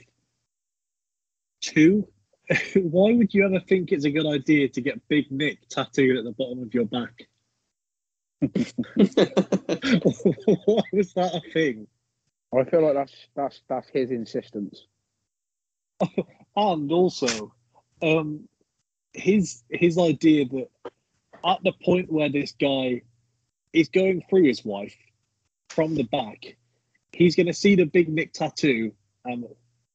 two, 1.60 2.06
why 2.74 3.12
would 3.12 3.32
you 3.32 3.44
ever 3.44 3.60
think 3.60 3.92
it's 3.92 4.04
a 4.04 4.10
good 4.10 4.26
idea 4.26 4.68
to 4.68 4.80
get 4.80 5.06
Big 5.08 5.30
Nick 5.30 5.68
tattooed 5.68 6.16
at 6.16 6.24
the 6.24 6.32
bottom 6.32 6.62
of 6.62 6.74
your 6.74 6.86
back? 6.86 7.28
why 8.40 8.50
was 10.92 11.12
that 11.14 11.34
a 11.34 11.52
thing? 11.52 11.86
I 12.56 12.64
feel 12.64 12.82
like 12.82 12.94
that's 12.94 13.14
that's 13.34 13.60
that's 13.68 13.88
his 13.90 14.10
insistence. 14.10 14.86
and 16.56 16.92
also 16.92 17.54
um 18.02 18.48
his 19.12 19.62
his 19.70 19.98
idea 19.98 20.46
that 20.46 20.68
at 21.46 21.58
the 21.62 21.72
point 21.84 22.10
where 22.10 22.28
this 22.28 22.52
guy 22.52 23.02
is 23.72 23.88
going 23.88 24.22
through 24.28 24.44
his 24.44 24.64
wife 24.64 24.96
from 25.68 25.94
the 25.94 26.04
back 26.04 26.56
he's 27.12 27.36
going 27.36 27.46
to 27.46 27.52
see 27.52 27.74
the 27.74 27.84
big 27.84 28.08
nick 28.08 28.32
tattoo 28.32 28.92
and 29.24 29.44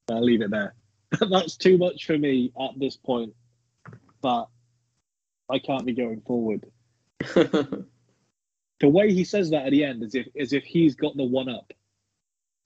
i'll 0.09 0.23
leave 0.23 0.41
it 0.41 0.51
there 0.51 0.75
that's 1.29 1.57
too 1.57 1.77
much 1.77 2.05
for 2.05 2.17
me 2.17 2.51
at 2.59 2.71
this 2.77 2.95
point 2.95 3.33
but 4.21 4.47
i 5.49 5.59
can't 5.59 5.85
be 5.85 5.93
going 5.93 6.21
forward 6.21 6.65
the 7.19 7.85
way 8.81 9.13
he 9.13 9.23
says 9.23 9.49
that 9.49 9.65
at 9.65 9.71
the 9.71 9.83
end 9.83 10.03
as 10.03 10.15
if 10.15 10.27
as 10.39 10.53
if 10.53 10.63
he's 10.63 10.95
got 10.95 11.15
the 11.17 11.23
one 11.23 11.49
up 11.49 11.71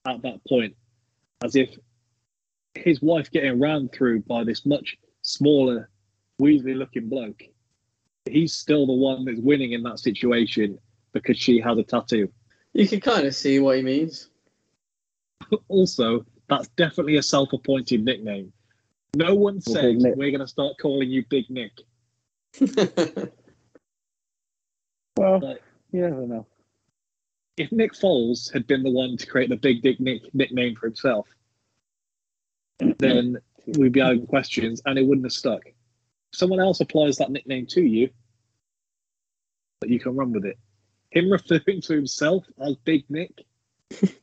at 0.06 0.22
that 0.22 0.40
point 0.46 0.74
as 1.42 1.56
if 1.56 1.70
his 2.74 3.02
wife 3.02 3.30
getting 3.30 3.58
ran 3.58 3.88
through 3.88 4.20
by 4.22 4.44
this 4.44 4.64
much 4.64 4.96
smaller, 5.22 5.90
weaselly 6.40 6.76
looking 6.76 7.08
bloke. 7.08 7.42
He's 8.28 8.52
still 8.52 8.86
the 8.86 8.92
one 8.92 9.24
that's 9.24 9.40
winning 9.40 9.72
in 9.72 9.82
that 9.84 9.98
situation 9.98 10.78
because 11.12 11.38
she 11.38 11.60
has 11.60 11.78
a 11.78 11.82
tattoo. 11.82 12.30
you 12.72 12.86
can 12.86 13.00
kind 13.00 13.26
of 13.26 13.34
see 13.34 13.58
what 13.58 13.76
he 13.76 13.82
means. 13.82 14.28
Also, 15.68 16.24
that's 16.50 16.68
definitely 16.76 17.16
a 17.16 17.22
self 17.22 17.52
appointed 17.52 18.04
nickname. 18.04 18.52
No 19.16 19.34
one 19.34 19.60
says 19.60 19.96
we're 19.98 20.30
going 20.30 20.40
to 20.40 20.46
start 20.46 20.76
calling 20.80 21.08
you 21.08 21.24
Big 21.30 21.48
Nick. 21.48 21.72
Well, 25.16 25.40
Right. 25.40 25.58
you 25.92 26.00
never 26.00 26.26
know. 26.26 26.46
If 27.58 27.72
Nick 27.72 27.92
Foles 27.92 28.50
had 28.54 28.66
been 28.66 28.82
the 28.82 28.90
one 28.90 29.18
to 29.18 29.26
create 29.26 29.50
the 29.50 29.56
Big 29.56 29.82
Dick 29.82 30.00
Nick 30.00 30.22
nickname 30.34 30.74
for 30.76 30.86
himself, 30.86 31.28
then 32.98 33.36
we'd 33.66 33.92
be 33.92 34.00
having 34.00 34.26
questions 34.26 34.80
and 34.86 34.98
it 34.98 35.02
wouldn't 35.04 35.26
have 35.26 35.32
stuck. 35.32 35.62
Someone 36.32 36.60
else 36.60 36.80
applies 36.80 37.18
that 37.18 37.30
nickname 37.30 37.66
to 37.66 37.82
you, 37.82 38.08
but 39.80 39.90
you 39.90 39.98
can 40.00 40.16
run 40.16 40.32
with 40.32 40.46
it. 40.46 40.58
Him 41.10 41.30
referring 41.32 41.82
to 41.82 41.92
himself 41.94 42.46
as 42.58 42.76
Big 42.76 43.04
Nick, 43.10 43.44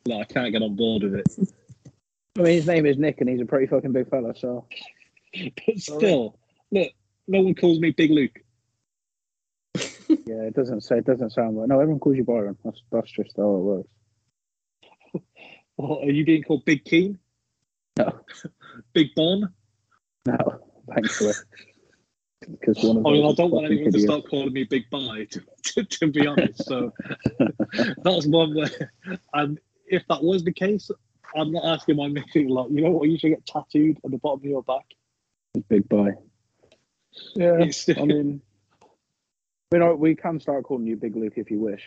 no, 0.06 0.20
I 0.20 0.24
can't 0.24 0.50
get 0.50 0.62
on 0.62 0.74
board 0.74 1.04
with 1.04 1.14
it. 1.14 1.28
I 2.38 2.42
mean, 2.42 2.54
his 2.54 2.66
name 2.66 2.86
is 2.86 2.96
Nick, 2.96 3.20
and 3.20 3.28
he's 3.28 3.40
a 3.40 3.46
pretty 3.46 3.66
fucking 3.66 3.92
big 3.92 4.08
fella. 4.08 4.32
So 4.36 4.66
But 5.34 5.78
still, 5.78 6.38
look, 6.70 6.92
no 7.26 7.42
one 7.42 7.54
calls 7.54 7.80
me 7.80 7.90
Big 7.90 8.12
Luke. 8.12 8.38
yeah, 10.08 10.42
it 10.42 10.54
doesn't 10.54 10.82
say 10.82 10.98
it 10.98 11.04
doesn't 11.04 11.30
sound 11.30 11.58
right. 11.58 11.68
No, 11.68 11.80
everyone 11.80 11.98
calls 11.98 12.16
you 12.16 12.24
Byron. 12.24 12.56
That's 12.64 12.80
that's 12.92 13.10
just 13.10 13.36
how 13.36 13.54
it 13.54 13.58
works. 13.58 13.88
Or 15.80 16.02
are 16.02 16.10
you 16.10 16.24
being 16.24 16.42
called 16.42 16.64
Big 16.64 16.84
Keen? 16.84 17.20
No. 17.96 18.18
Big 18.94 19.14
Bon? 19.14 19.48
No, 20.26 20.36
thankfully. 20.92 21.34
Because 22.40 22.82
one 22.82 22.96
of 22.96 23.06
I 23.06 23.10
mean, 23.12 23.24
I 23.24 23.32
don't 23.34 23.52
want 23.52 23.66
anyone 23.66 23.92
to 23.92 24.00
start 24.00 24.28
calling 24.28 24.52
me 24.52 24.64
Big 24.64 24.90
Bye, 24.90 25.28
to, 25.30 25.40
to, 25.66 25.84
to 25.84 26.06
be 26.08 26.26
honest. 26.26 26.64
So 26.64 26.92
that's 28.02 28.26
one 28.26 28.56
where, 28.56 28.90
and 29.34 29.60
if 29.86 30.02
that 30.08 30.20
was 30.20 30.42
the 30.42 30.52
case, 30.52 30.90
I'm 31.36 31.52
not 31.52 31.64
asking 31.64 31.96
my 31.96 32.08
missus, 32.08 32.46
lot. 32.48 32.70
you 32.70 32.82
know 32.82 32.90
what, 32.90 33.08
you 33.08 33.18
should 33.18 33.30
get 33.30 33.46
tattooed 33.46 33.98
at 34.04 34.10
the 34.10 34.18
bottom 34.18 34.40
of 34.40 34.44
your 34.44 34.62
back. 34.62 34.84
Big 35.68 35.88
boy. 35.88 36.10
Yeah, 37.34 37.60
It's- 37.60 37.88
I 37.88 38.04
mean, 38.04 38.40
we 39.72 39.78
know 39.78 39.94
we 39.94 40.14
can 40.14 40.40
start 40.40 40.64
calling 40.64 40.86
you 40.86 40.96
Big 40.96 41.16
Luke 41.16 41.34
if 41.36 41.50
you 41.50 41.58
wish. 41.60 41.82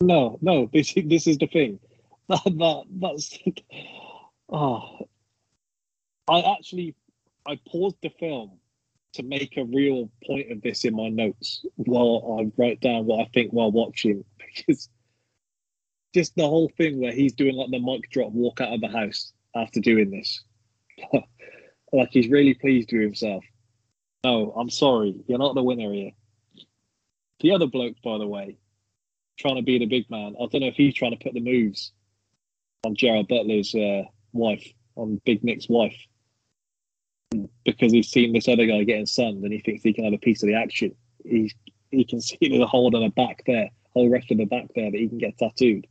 no, 0.00 0.38
no, 0.42 0.68
this, 0.72 0.92
this 0.94 1.26
is 1.26 1.38
the 1.38 1.46
thing. 1.46 1.78
That, 2.28 2.42
that, 2.44 2.82
that's, 2.90 3.38
oh, 4.48 5.06
I 6.28 6.40
actually, 6.58 6.96
I 7.46 7.56
paused 7.70 7.98
the 8.02 8.08
film 8.18 8.58
to 9.12 9.22
make 9.22 9.56
a 9.56 9.64
real 9.64 10.10
point 10.26 10.50
of 10.50 10.60
this 10.60 10.84
in 10.84 10.96
my 10.96 11.08
notes 11.08 11.64
while 11.76 12.40
I 12.40 12.50
write 12.60 12.80
down 12.80 13.06
what 13.06 13.20
I 13.20 13.30
think 13.32 13.52
while 13.52 13.70
watching 13.70 14.24
because 14.56 14.88
just 16.16 16.34
the 16.34 16.48
whole 16.48 16.72
thing 16.78 16.98
where 16.98 17.12
he's 17.12 17.34
doing 17.34 17.54
like 17.54 17.70
the 17.70 17.78
mic 17.78 18.08
drop 18.10 18.32
walk 18.32 18.62
out 18.62 18.72
of 18.72 18.80
the 18.80 18.88
house 18.88 19.34
after 19.54 19.80
doing 19.80 20.10
this. 20.10 20.42
like 21.92 22.08
he's 22.10 22.30
really 22.30 22.54
pleased 22.54 22.90
with 22.90 23.02
himself. 23.02 23.44
No, 24.24 24.50
I'm 24.52 24.70
sorry, 24.70 25.14
you're 25.28 25.38
not 25.38 25.54
the 25.54 25.62
winner 25.62 25.92
here. 25.92 26.12
The 27.40 27.52
other 27.52 27.66
bloke, 27.66 27.96
by 28.02 28.16
the 28.16 28.26
way, 28.26 28.56
trying 29.38 29.56
to 29.56 29.62
be 29.62 29.78
the 29.78 29.84
big 29.84 30.10
man. 30.10 30.34
I 30.40 30.46
don't 30.46 30.62
know 30.62 30.68
if 30.68 30.76
he's 30.76 30.94
trying 30.94 31.10
to 31.10 31.22
put 31.22 31.34
the 31.34 31.40
moves 31.40 31.92
on 32.86 32.96
Gerard 32.96 33.28
Butler's 33.28 33.74
uh, 33.74 34.04
wife, 34.32 34.66
on 34.94 35.20
Big 35.26 35.44
Nick's 35.44 35.68
wife, 35.68 35.98
because 37.66 37.92
he's 37.92 38.08
seen 38.08 38.32
this 38.32 38.48
other 38.48 38.64
guy 38.64 38.84
getting 38.84 39.04
sunned 39.04 39.44
and 39.44 39.52
he 39.52 39.58
thinks 39.58 39.82
he 39.82 39.92
can 39.92 40.04
have 40.04 40.14
a 40.14 40.18
piece 40.18 40.42
of 40.42 40.46
the 40.46 40.54
action. 40.54 40.94
He 41.26 41.52
he 41.90 42.06
can 42.06 42.22
see 42.22 42.38
there's 42.40 42.62
a 42.62 42.66
hole 42.66 42.90
on 42.96 43.02
the 43.02 43.10
back 43.10 43.42
there, 43.46 43.68
whole 43.92 44.08
rest 44.08 44.30
of 44.30 44.38
the 44.38 44.46
back 44.46 44.68
there 44.74 44.90
that 44.90 44.98
he 44.98 45.10
can 45.10 45.18
get 45.18 45.36
tattooed. 45.36 45.86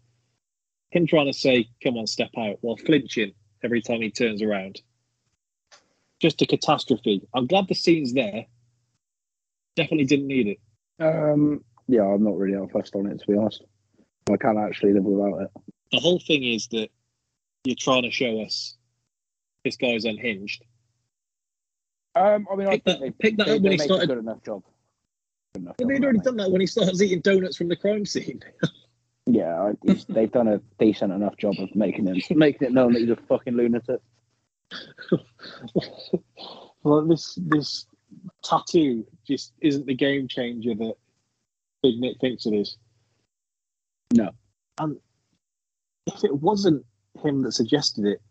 Him 0.95 1.05
trying 1.05 1.25
to 1.25 1.33
say, 1.33 1.67
"Come 1.83 1.97
on, 1.97 2.07
step 2.07 2.29
out," 2.37 2.57
while 2.61 2.77
flinching 2.77 3.33
every 3.63 3.81
time 3.81 4.01
he 4.01 4.09
turns 4.09 4.41
around. 4.41 4.81
Just 6.21 6.41
a 6.41 6.45
catastrophe. 6.45 7.21
I'm 7.33 7.47
glad 7.47 7.67
the 7.67 7.75
scene's 7.75 8.13
there. 8.13 8.45
Definitely 9.75 10.05
didn't 10.05 10.27
need 10.27 10.47
it. 10.47 10.59
Um, 11.03 11.65
yeah, 11.89 12.03
I'm 12.03 12.23
not 12.23 12.37
really 12.37 12.57
that 12.57 12.71
fussed 12.71 12.95
on 12.95 13.07
it 13.07 13.19
to 13.19 13.27
be 13.27 13.37
honest. 13.37 13.61
I 14.31 14.37
can't 14.37 14.57
actually 14.57 14.93
live 14.93 15.03
without 15.03 15.41
it. 15.41 15.49
the 15.91 15.99
whole 15.99 16.19
thing 16.19 16.43
is 16.45 16.67
that 16.69 16.87
you're 17.65 17.75
trying 17.77 18.03
to 18.03 18.11
show 18.11 18.39
us 18.41 18.77
this 19.65 19.75
guy's 19.75 20.05
unhinged. 20.05 20.63
Um, 22.15 22.47
I 22.49 22.55
mean, 22.55 22.67
Pick 22.69 22.81
I 22.87 22.91
that- 22.91 22.99
think 22.99 23.01
they, 23.01 23.11
pick 23.29 23.37
that 23.37 23.47
they, 23.47 23.55
up 23.57 23.61
when 23.61 23.71
he 23.73 23.77
started- 23.79 24.07
good 24.07 24.17
enough 24.19 24.43
job. 24.45 24.63
Good 25.53 25.63
enough 25.63 25.77
job 25.77 25.89
they'd 25.89 26.03
already 26.03 26.19
that, 26.19 26.23
done 26.23 26.37
that 26.37 26.51
when 26.51 26.61
he 26.61 26.67
starts 26.67 27.01
eating 27.01 27.19
donuts 27.19 27.57
from 27.57 27.67
the 27.67 27.75
crime 27.75 28.05
scene. 28.05 28.41
Yeah, 29.25 29.73
they've 30.09 30.31
done 30.31 30.47
a 30.47 30.61
decent 30.79 31.11
enough 31.11 31.37
job 31.37 31.55
of 31.59 31.75
making 31.75 32.07
him 32.07 32.21
making 32.37 32.67
it 32.67 32.73
known 32.73 32.93
that 32.93 32.99
he's 33.01 33.09
a 33.09 33.15
fucking 33.15 33.55
lunatic. 33.55 34.01
well, 36.83 37.05
this 37.05 37.37
this 37.41 37.85
tattoo 38.43 39.05
just 39.27 39.53
isn't 39.61 39.85
the 39.85 39.95
game 39.95 40.27
changer 40.27 40.75
that 40.75 40.95
Big 41.81 41.99
Nick 41.99 42.19
thinks 42.19 42.45
it 42.45 42.53
is. 42.53 42.77
No. 44.13 44.31
And 44.79 44.97
if 46.07 46.23
it 46.23 46.35
wasn't 46.35 46.85
him 47.23 47.41
that 47.43 47.53
suggested 47.53 48.05
it, 48.05 48.21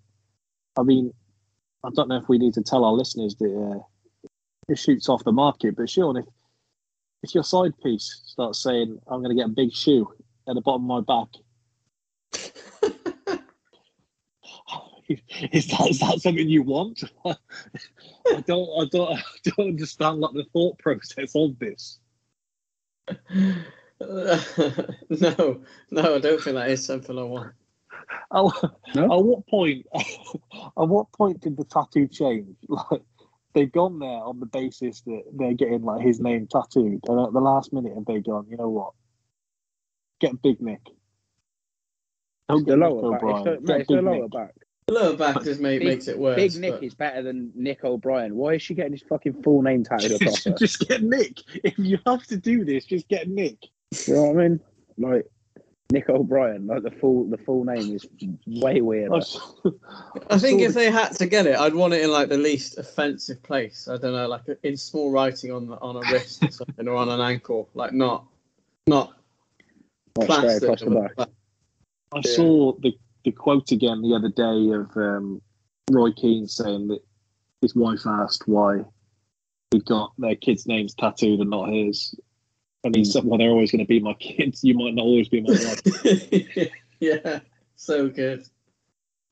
I 0.79 0.83
mean, 0.83 1.13
I 1.85 1.91
don't 1.95 2.09
know 2.09 2.17
if 2.17 2.29
we 2.29 2.39
need 2.39 2.55
to 2.55 2.63
tell 2.63 2.85
our 2.85 2.93
listeners 2.93 3.35
that 3.37 3.83
uh, 3.83 4.29
it 4.69 4.79
shoots 4.79 5.09
off 5.09 5.25
the 5.25 5.33
market, 5.33 5.77
but 5.77 5.91
Sean, 5.91 6.17
if 6.17 6.27
if 7.23 7.35
your 7.35 7.45
side 7.45 7.73
piece 7.83 8.23
starts 8.27 8.63
saying, 8.63 8.99
"I'm 9.07 9.23
going 9.23 9.35
to 9.35 9.41
get 9.41 9.51
a 9.51 9.55
big 9.55 9.73
shoe 9.73 10.13
at 10.49 10.55
the 10.55 10.61
bottom 10.61 10.91
of 10.91 11.07
my 11.07 11.25
back," 11.25 11.29
is 15.53 15.67
that 15.69 15.87
is 15.91 16.01
that 16.01 16.21
something 16.21 16.49
you 16.49 16.63
want? 16.63 17.03
I 17.25 17.37
don't 18.47 18.69
I 18.81 18.87
don't 18.91 19.19
I 19.19 19.23
don't 19.45 19.69
understand 19.69 20.21
like 20.21 20.35
the 20.35 20.45
thought 20.53 20.79
process 20.79 21.33
of 21.35 21.59
this. 21.59 21.99
no, 24.01 25.61
no, 25.91 26.15
I 26.15 26.19
don't 26.19 26.43
think 26.43 26.57
that 26.57 26.71
is 26.71 26.85
something 26.85 27.19
I 27.19 27.23
want. 27.23 27.53
At, 28.35 28.45
No? 28.95 29.05
at 29.05 29.25
what 29.25 29.47
point? 29.47 29.87
At 29.95 30.89
what 30.89 31.11
point 31.13 31.41
did 31.41 31.57
the 31.57 31.65
tattoo 31.65 32.09
change? 32.09 32.57
Like 32.69 33.03
they've 33.55 33.71
gone 33.71 33.99
there 33.99 34.09
on 34.09 34.41
the 34.41 34.47
basis 34.47 35.01
that 35.03 35.23
they're 35.35 35.55
getting 35.55 35.83
like 35.83 36.05
his 36.05 36.21
name 36.21 36.49
tattooed, 36.51 37.01
and 37.09 37.21
at 37.21 37.33
the 37.33 37.41
last 37.41 37.73
minute 37.73 37.95
have 37.95 38.07
they 38.07 38.21
gone? 38.21 38.47
You 38.51 38.57
know 38.57 38.69
what? 38.69 38.93
Get 40.25 40.43
Big 40.43 40.61
Nick. 40.61 40.81
Don't 42.49 42.67
The 42.67 42.77
get 42.77 42.79
Nick 42.79 42.91
lower 42.91 43.11
back. 43.13 43.23
It's 43.23 43.45
the, 43.45 43.51
Get 43.51 43.63
mate, 43.63 43.81
it's 43.81 43.89
the 43.89 44.03
lower 44.03 44.23
Nick. 44.23 44.31
back. 44.33 44.55
The 44.87 44.93
lower 44.95 45.17
back 45.17 45.43
just 45.45 45.61
make, 45.61 45.81
Big- 45.81 45.89
makes 45.89 46.09
it 46.09 46.19
worse. 46.19 46.37
Big 46.37 46.61
Nick 46.61 46.73
but- 46.75 46.85
is 46.85 46.95
better 46.95 47.23
than 47.23 47.53
Nick 47.55 47.85
O'Brien. 47.85 48.35
Why 48.37 48.55
is 48.55 48.63
she 48.63 48.75
getting 48.75 48.93
his 48.93 49.03
fucking 49.03 49.43
full 49.43 49.63
name 49.63 49.85
tattooed 49.85 50.13
across 50.23 50.45
her? 50.45 50.55
just 50.59 50.81
get 50.89 51.03
Nick. 51.03 51.39
If 51.63 51.79
you 51.79 51.99
have 52.07 52.25
to 52.27 52.37
do 52.37 52.65
this, 52.65 52.85
just 52.85 53.09
get 53.09 53.29
Nick. 53.29 53.57
You 54.07 54.15
know 54.15 54.23
what 54.25 54.39
I 54.45 54.49
mean? 54.49 54.61
Like, 54.99 55.27
Nick 55.93 56.09
O'Brien. 56.09 56.67
Like 56.67 56.83
the 56.83 56.91
full 56.91 57.25
the 57.29 57.37
full 57.39 57.65
name 57.65 57.95
is 57.95 58.07
way 58.47 58.81
weird. 58.81 59.13
I 60.31 60.39
think 60.39 60.63
if 60.63 60.73
they 60.75 60.91
had 60.91 61.11
to 61.17 61.27
get 61.27 61.47
it, 61.47 61.57
I'd 61.59 61.75
want 61.75 61.93
it 61.95 62.03
in 62.03 62.11
like 62.11 62.29
the 62.31 62.39
least 62.39 62.79
offensive 62.79 63.43
place. 63.43 63.87
I 63.89 63.97
don't 63.99 64.13
know, 64.13 64.27
like 64.27 64.43
in 64.63 64.77
small 64.77 65.11
writing 65.11 65.53
on 65.53 65.67
the, 65.69 65.75
on 65.77 65.97
a 65.97 66.01
wrist 66.13 66.43
or 66.43 66.51
something, 66.51 66.89
or 66.89 66.97
on 66.97 67.09
an 67.11 67.21
ankle, 67.21 67.69
like 67.75 67.93
not 67.93 68.25
not 68.87 69.13
Not 70.19 70.25
straight 70.27 70.41
plastered. 70.41 70.63
across 70.63 70.81
the 70.81 70.91
but- 70.91 71.17
back. 71.17 71.29
I 72.15 72.21
Yeah. 72.25 72.37
saw 72.37 72.73
the, 72.81 72.93
the 73.25 73.33
quote 73.33 73.73
again 73.73 74.03
the 74.03 74.15
other 74.15 74.29
day 74.29 74.71
of 74.73 74.97
um, 74.97 75.43
Roy 75.91 76.13
Keane 76.13 76.47
saying 76.47 76.89
that 76.89 77.01
his 77.61 77.75
wife 77.75 78.07
asked 78.07 78.47
why 78.47 78.85
he 79.73 79.81
got 79.81 80.13
their 80.19 80.37
kids' 80.37 80.67
names 80.67 80.95
tattooed 80.95 81.41
and 81.41 81.51
not 81.51 81.71
his. 81.73 82.15
And 82.85 82.95
he 82.95 83.05
said, 83.05 83.25
Well, 83.25 83.39
they're 83.39 83.51
always 83.51 83.73
going 83.73 83.81
to 83.85 83.89
be 83.89 83.99
my 83.99 84.13
kids. 84.15 84.63
You 84.63 84.75
might 84.75 84.95
not 84.95 85.03
always 85.03 85.29
be 85.29 85.41
my 85.41 85.53
wife. 85.55 86.71
yeah, 87.01 87.41
so 87.75 88.09
good. 88.09 88.45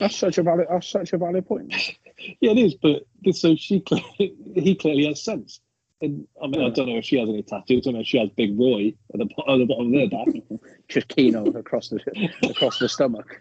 That's 0.01 0.17
such 0.17 0.39
a 0.39 0.43
valid. 0.43 0.67
That's 0.69 0.89
such 0.89 1.13
a 1.13 1.19
valid 1.19 1.47
point. 1.47 1.73
yeah, 2.41 2.51
it 2.51 2.59
is. 2.59 2.75
But 2.75 3.03
this- 3.23 3.41
so 3.43 3.55
she 3.55 3.81
clearly, 3.81 4.35
he 4.57 4.75
clearly 4.75 5.07
has 5.07 5.23
sense. 5.23 5.61
And 6.03 6.27
I 6.43 6.49
mean, 6.49 6.65
I 6.65 6.71
don't 6.71 6.89
know 6.89 6.99
if 6.99 7.05
she 7.05 7.19
has 7.19 7.29
any 7.29 7.45
tattoos. 7.45 7.87
I 7.87 7.91
don't 7.91 7.95
know 7.95 8.01
if 8.01 8.07
she 8.09 8.19
has 8.19 8.29
Big 8.31 8.59
Roy 8.59 8.93
at 9.15 9.19
the, 9.21 9.25
at 9.25 9.59
the 9.59 9.67
bottom 9.67 9.95
of 9.95 10.01
her 10.01 10.09
back. 10.09 10.43
Just 10.89 11.09
Keano 11.09 11.55
across 11.55 11.89
the 11.89 12.01
across 12.43 12.81
the 12.81 12.89
stomach. 12.89 13.41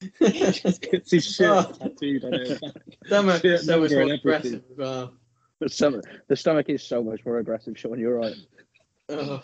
it's 0.20 1.10
his 1.10 1.34
shirt 1.34 1.66
Oh. 1.68 1.72
tattooed 1.72 2.24
on 2.24 2.32
her 2.32 2.58
back. 2.60 2.72
so 3.06 3.22
much, 3.22 3.42
so 3.60 3.80
much 3.80 3.90
more 3.90 4.02
aggressive 4.02 4.62
everything. 4.78 4.86
as. 4.86 5.08
The 5.60 5.68
stomach, 5.68 6.04
the 6.28 6.36
stomach 6.36 6.68
is 6.68 6.82
so 6.82 7.02
much 7.02 7.24
more 7.26 7.38
aggressive. 7.38 7.76
Sean, 7.76 7.98
you're 7.98 8.18
right. 8.18 8.36
Ugh. 9.08 9.42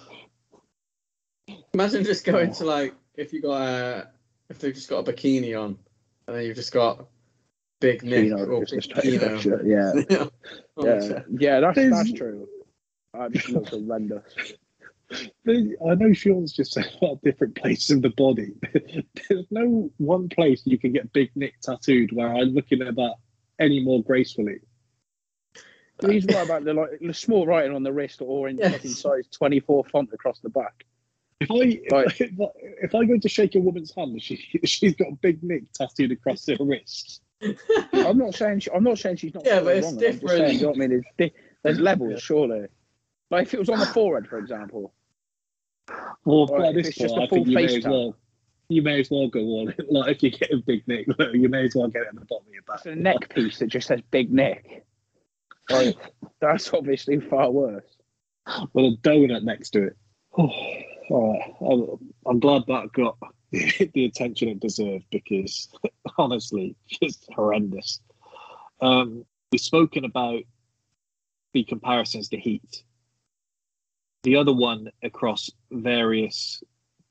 Imagine 1.75 2.05
just 2.05 2.25
going 2.25 2.51
oh. 2.51 2.55
to 2.55 2.65
like 2.65 2.95
if 3.17 3.33
you 3.33 3.43
got 3.43 3.63
a 3.63 4.09
if 4.49 4.61
they've 4.61 4.75
just 4.75 4.89
got 4.89 5.09
a 5.09 5.13
bikini 5.13 5.61
on 5.61 5.77
and 6.27 6.37
then 6.37 6.45
you've 6.45 6.57
just 6.57 6.73
got 6.73 7.09
big 7.81 8.03
Nick 8.03 8.27
Keano, 8.31 8.49
or 8.49 8.65
just 8.65 8.93
a 8.93 8.95
big 8.97 9.21
straight 9.21 9.21
Keano. 9.21 9.35
up 9.35 9.41
shirt, 9.41 9.67
Yeah, 9.67 9.93
yeah. 10.11 10.27
Yeah, 11.09 11.23
yeah. 11.39 11.61
That's 11.61 11.77
There's- 11.77 11.97
that's 11.97 12.13
true. 12.13 12.49
I 13.13 13.29
just 13.29 13.49
look 13.49 13.69
horrendous. 13.69 14.23
I 15.13 15.95
know 15.97 16.13
Sean's 16.13 16.53
just 16.53 16.73
saying 16.75 16.87
about 17.03 17.21
different 17.23 17.57
places 17.57 17.91
of 17.97 18.03
the 18.03 18.11
body. 18.11 18.53
There's 19.29 19.47
no 19.51 19.91
one 19.97 20.29
place 20.29 20.63
you 20.65 20.79
can 20.79 20.93
get 20.93 21.13
Big 21.13 21.31
Nick 21.35 21.61
tattooed 21.61 22.13
where 22.13 22.29
I'm 22.29 22.55
looking 22.55 22.83
at 22.83 22.95
that 22.95 23.15
any 23.59 23.81
more 23.83 24.03
gracefully. 24.05 24.61
He's 26.09 26.25
right 26.27 26.45
about 26.47 26.65
the 26.65 26.73
like 26.73 27.01
the 27.01 27.13
small 27.13 27.47
writing 27.47 27.75
on 27.75 27.83
the 27.83 27.93
wrist 27.93 28.23
or 28.23 28.49
in 28.49 28.57
Yes. 28.59 28.73
fucking 28.73 28.91
size 28.93 29.27
24 29.33 29.85
font 29.87 30.11
across 30.15 30.39
the 30.41 30.49
back. 30.49 30.85
If 31.41 31.51
I 31.51 31.55
Right. 31.95 32.21
if, 32.21 32.41
I 32.41 32.45
if 32.83 32.95
I 32.95 33.05
go 33.05 33.19
to 33.19 33.29
shake 33.29 33.55
a 33.57 33.61
woman's 33.61 33.93
hand, 33.95 34.23
she 34.23 34.37
she's 34.65 34.95
got 34.95 35.21
Big 35.21 35.43
Nick 35.43 35.71
tattooed 35.73 36.13
across 36.13 36.47
her 36.47 36.57
wrist. 36.61 37.21
I'm 37.43 38.19
not 38.19 38.35
saying 38.35 38.61
she, 38.61 38.71
I'm 38.71 38.85
not 38.85 38.99
saying 38.99 39.17
she's 39.17 39.35
not. 39.35 39.47
Yeah, 39.47 39.61
but 39.61 39.77
it's 39.77 39.87
wrong. 39.87 39.99
Different. 39.99 40.29
saying, 40.31 40.55
you 40.57 40.63
know 40.63 40.69
what 40.69 40.77
I 40.77 40.81
mean? 40.81 40.93
It's 40.93 41.09
di- 41.17 41.41
there's 41.63 41.79
mm. 41.79 41.83
levels, 41.83 42.23
surely. 42.23 42.67
Like 43.31 43.47
if 43.47 43.55
it 43.55 43.61
was 43.61 43.69
on 43.69 43.79
the 43.79 43.87
forehead, 43.95 44.29
for 44.29 44.39
example. 44.39 44.93
Well, 46.25 46.47
Right, 46.47 46.69
at 46.69 46.77
if 46.77 46.77
this 46.77 46.89
it's 46.89 46.99
just 46.99 47.15
point, 47.15 47.23
a 47.23 47.27
I 47.27 47.29
think 47.29 47.47
full 47.47 47.51
you 47.53 47.55
may 47.57 47.67
face 47.67 47.77
as 47.79 47.91
well. 47.91 48.17
You 48.69 48.83
may 48.83 49.01
as 49.01 49.11
well 49.11 49.29
go 49.29 49.41
on. 49.41 49.75
Like 49.91 50.17
if 50.17 50.23
you 50.23 50.31
get 50.31 50.53
a 50.53 50.59
Big 50.59 50.87
Nick, 50.87 51.07
you 51.33 51.49
may 51.49 51.65
as 51.65 51.75
well 51.75 51.89
get 51.89 52.03
it 52.03 52.09
at 52.09 52.15
the 52.15 52.25
bottom 52.27 52.47
of 52.47 52.53
your 52.53 52.63
back. 52.63 52.77
It's 52.77 52.87
a 52.87 52.95
neck 52.95 53.35
piece 53.35 53.59
that 53.59 53.67
just 53.69 53.89
says 53.89 54.01
Big 54.11 54.33
Nick. 54.33 54.85
Like, 55.69 55.97
that's 56.41 56.73
obviously 56.73 57.21
far 57.21 57.51
worse. 57.51 57.85
with 58.73 58.85
a 58.85 58.97
donut 59.03 59.43
next 59.43 59.71
to 59.71 59.85
it. 59.85 59.97
Oh, 61.13 61.17
all 61.19 61.33
right, 61.33 61.99
I'm, 62.01 62.15
I'm 62.25 62.39
glad 62.39 62.63
that 62.69 62.93
got 62.93 63.17
the 63.95 64.05
attention 64.05 64.49
it 64.49 64.61
deserved 64.61 65.07
because 65.11 65.69
honestly, 66.19 66.77
just 66.89 67.27
horrendous. 67.35 68.01
Um, 68.81 69.25
we've 69.51 69.61
spoken 69.61 70.05
about 70.05 70.43
the 71.53 71.65
comparisons 71.65 72.29
to 72.29 72.39
Heat. 72.39 72.85
The 74.23 74.37
other 74.37 74.53
one 74.53 74.91
across 75.03 75.51
various 75.71 76.63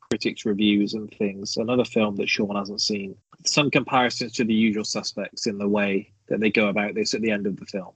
critics' 0.10 0.46
reviews 0.46 0.94
and 0.94 1.12
things, 1.12 1.58
another 1.58 1.86
film 1.86 2.16
that 2.18 2.30
Sean 2.30 2.56
hasn't 2.56 2.82
seen. 2.82 3.16
Some 3.46 3.70
comparisons 3.70 4.34
to 4.34 4.46
the 4.46 4.54
usual 4.54 4.84
suspects 4.84 5.46
in 5.46 5.58
the 5.58 5.68
way 5.68 6.14
that 6.30 6.40
they 6.40 6.52
go 6.52 6.68
about 6.68 6.96
this 6.96 7.14
at 7.14 7.22
the 7.22 7.32
end 7.32 7.48
of 7.48 7.58
the 7.58 7.66
film, 7.66 7.94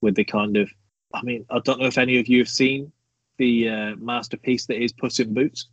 with 0.00 0.14
the 0.16 0.24
kind 0.24 0.56
of 0.56 0.70
I 1.12 1.22
mean, 1.22 1.44
I 1.50 1.58
don't 1.60 1.80
know 1.80 1.86
if 1.86 1.98
any 1.98 2.18
of 2.18 2.28
you 2.28 2.38
have 2.38 2.48
seen 2.48 2.92
the 3.38 3.68
uh, 3.68 3.96
masterpiece 3.96 4.66
that 4.66 4.80
is 4.80 4.92
Puss 4.92 5.18
in 5.18 5.34
Boots. 5.34 5.66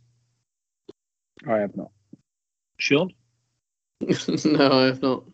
I 1.46 1.58
have 1.58 1.76
not. 1.76 1.90
Sean? 2.78 3.12
no, 4.00 4.72
I 4.72 4.86
have 4.86 5.02
not. 5.02 5.24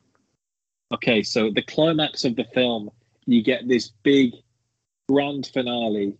Okay, 0.92 1.22
so 1.22 1.50
the 1.50 1.62
climax 1.62 2.24
of 2.24 2.36
the 2.36 2.44
film, 2.54 2.90
you 3.26 3.42
get 3.42 3.68
this 3.68 3.92
big 4.02 4.32
grand 5.08 5.50
finale 5.52 6.16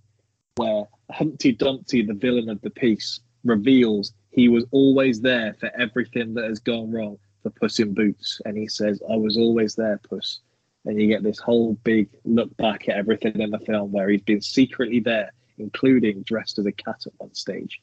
where 0.56 0.84
Humpty 1.10 1.52
Dumpty, 1.52 2.02
the 2.02 2.14
villain 2.14 2.48
of 2.48 2.60
the 2.62 2.70
piece, 2.70 3.20
reveals 3.44 4.12
he 4.30 4.48
was 4.48 4.64
always 4.70 5.20
there 5.20 5.54
for 5.60 5.70
everything 5.78 6.34
that 6.34 6.44
has 6.44 6.58
gone 6.58 6.90
wrong 6.90 7.18
for 7.42 7.50
Puss 7.50 7.78
in 7.78 7.94
Boots. 7.94 8.40
And 8.44 8.56
he 8.56 8.68
says, 8.68 9.02
I 9.10 9.16
was 9.16 9.36
always 9.36 9.74
there, 9.74 10.00
Puss. 10.08 10.40
And 10.84 11.00
you 11.00 11.08
get 11.08 11.22
this 11.22 11.38
whole 11.38 11.74
big 11.84 12.08
look 12.24 12.54
back 12.56 12.88
at 12.88 12.96
everything 12.96 13.40
in 13.40 13.50
the 13.50 13.58
film 13.60 13.92
where 13.92 14.08
he's 14.08 14.22
been 14.22 14.42
secretly 14.42 15.00
there, 15.00 15.32
including 15.58 16.22
dressed 16.22 16.58
as 16.58 16.66
a 16.66 16.72
cat 16.72 17.02
at 17.06 17.12
one 17.18 17.34
stage. 17.34 17.80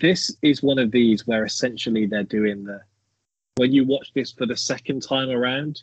This 0.00 0.36
is 0.42 0.62
one 0.62 0.78
of 0.78 0.90
these 0.90 1.26
where 1.26 1.44
essentially 1.44 2.06
they're 2.06 2.24
doing 2.24 2.64
the 2.64 2.80
when 3.56 3.72
you 3.72 3.84
watch 3.84 4.12
this 4.14 4.32
for 4.32 4.46
the 4.46 4.56
second 4.56 5.02
time 5.02 5.30
around, 5.30 5.82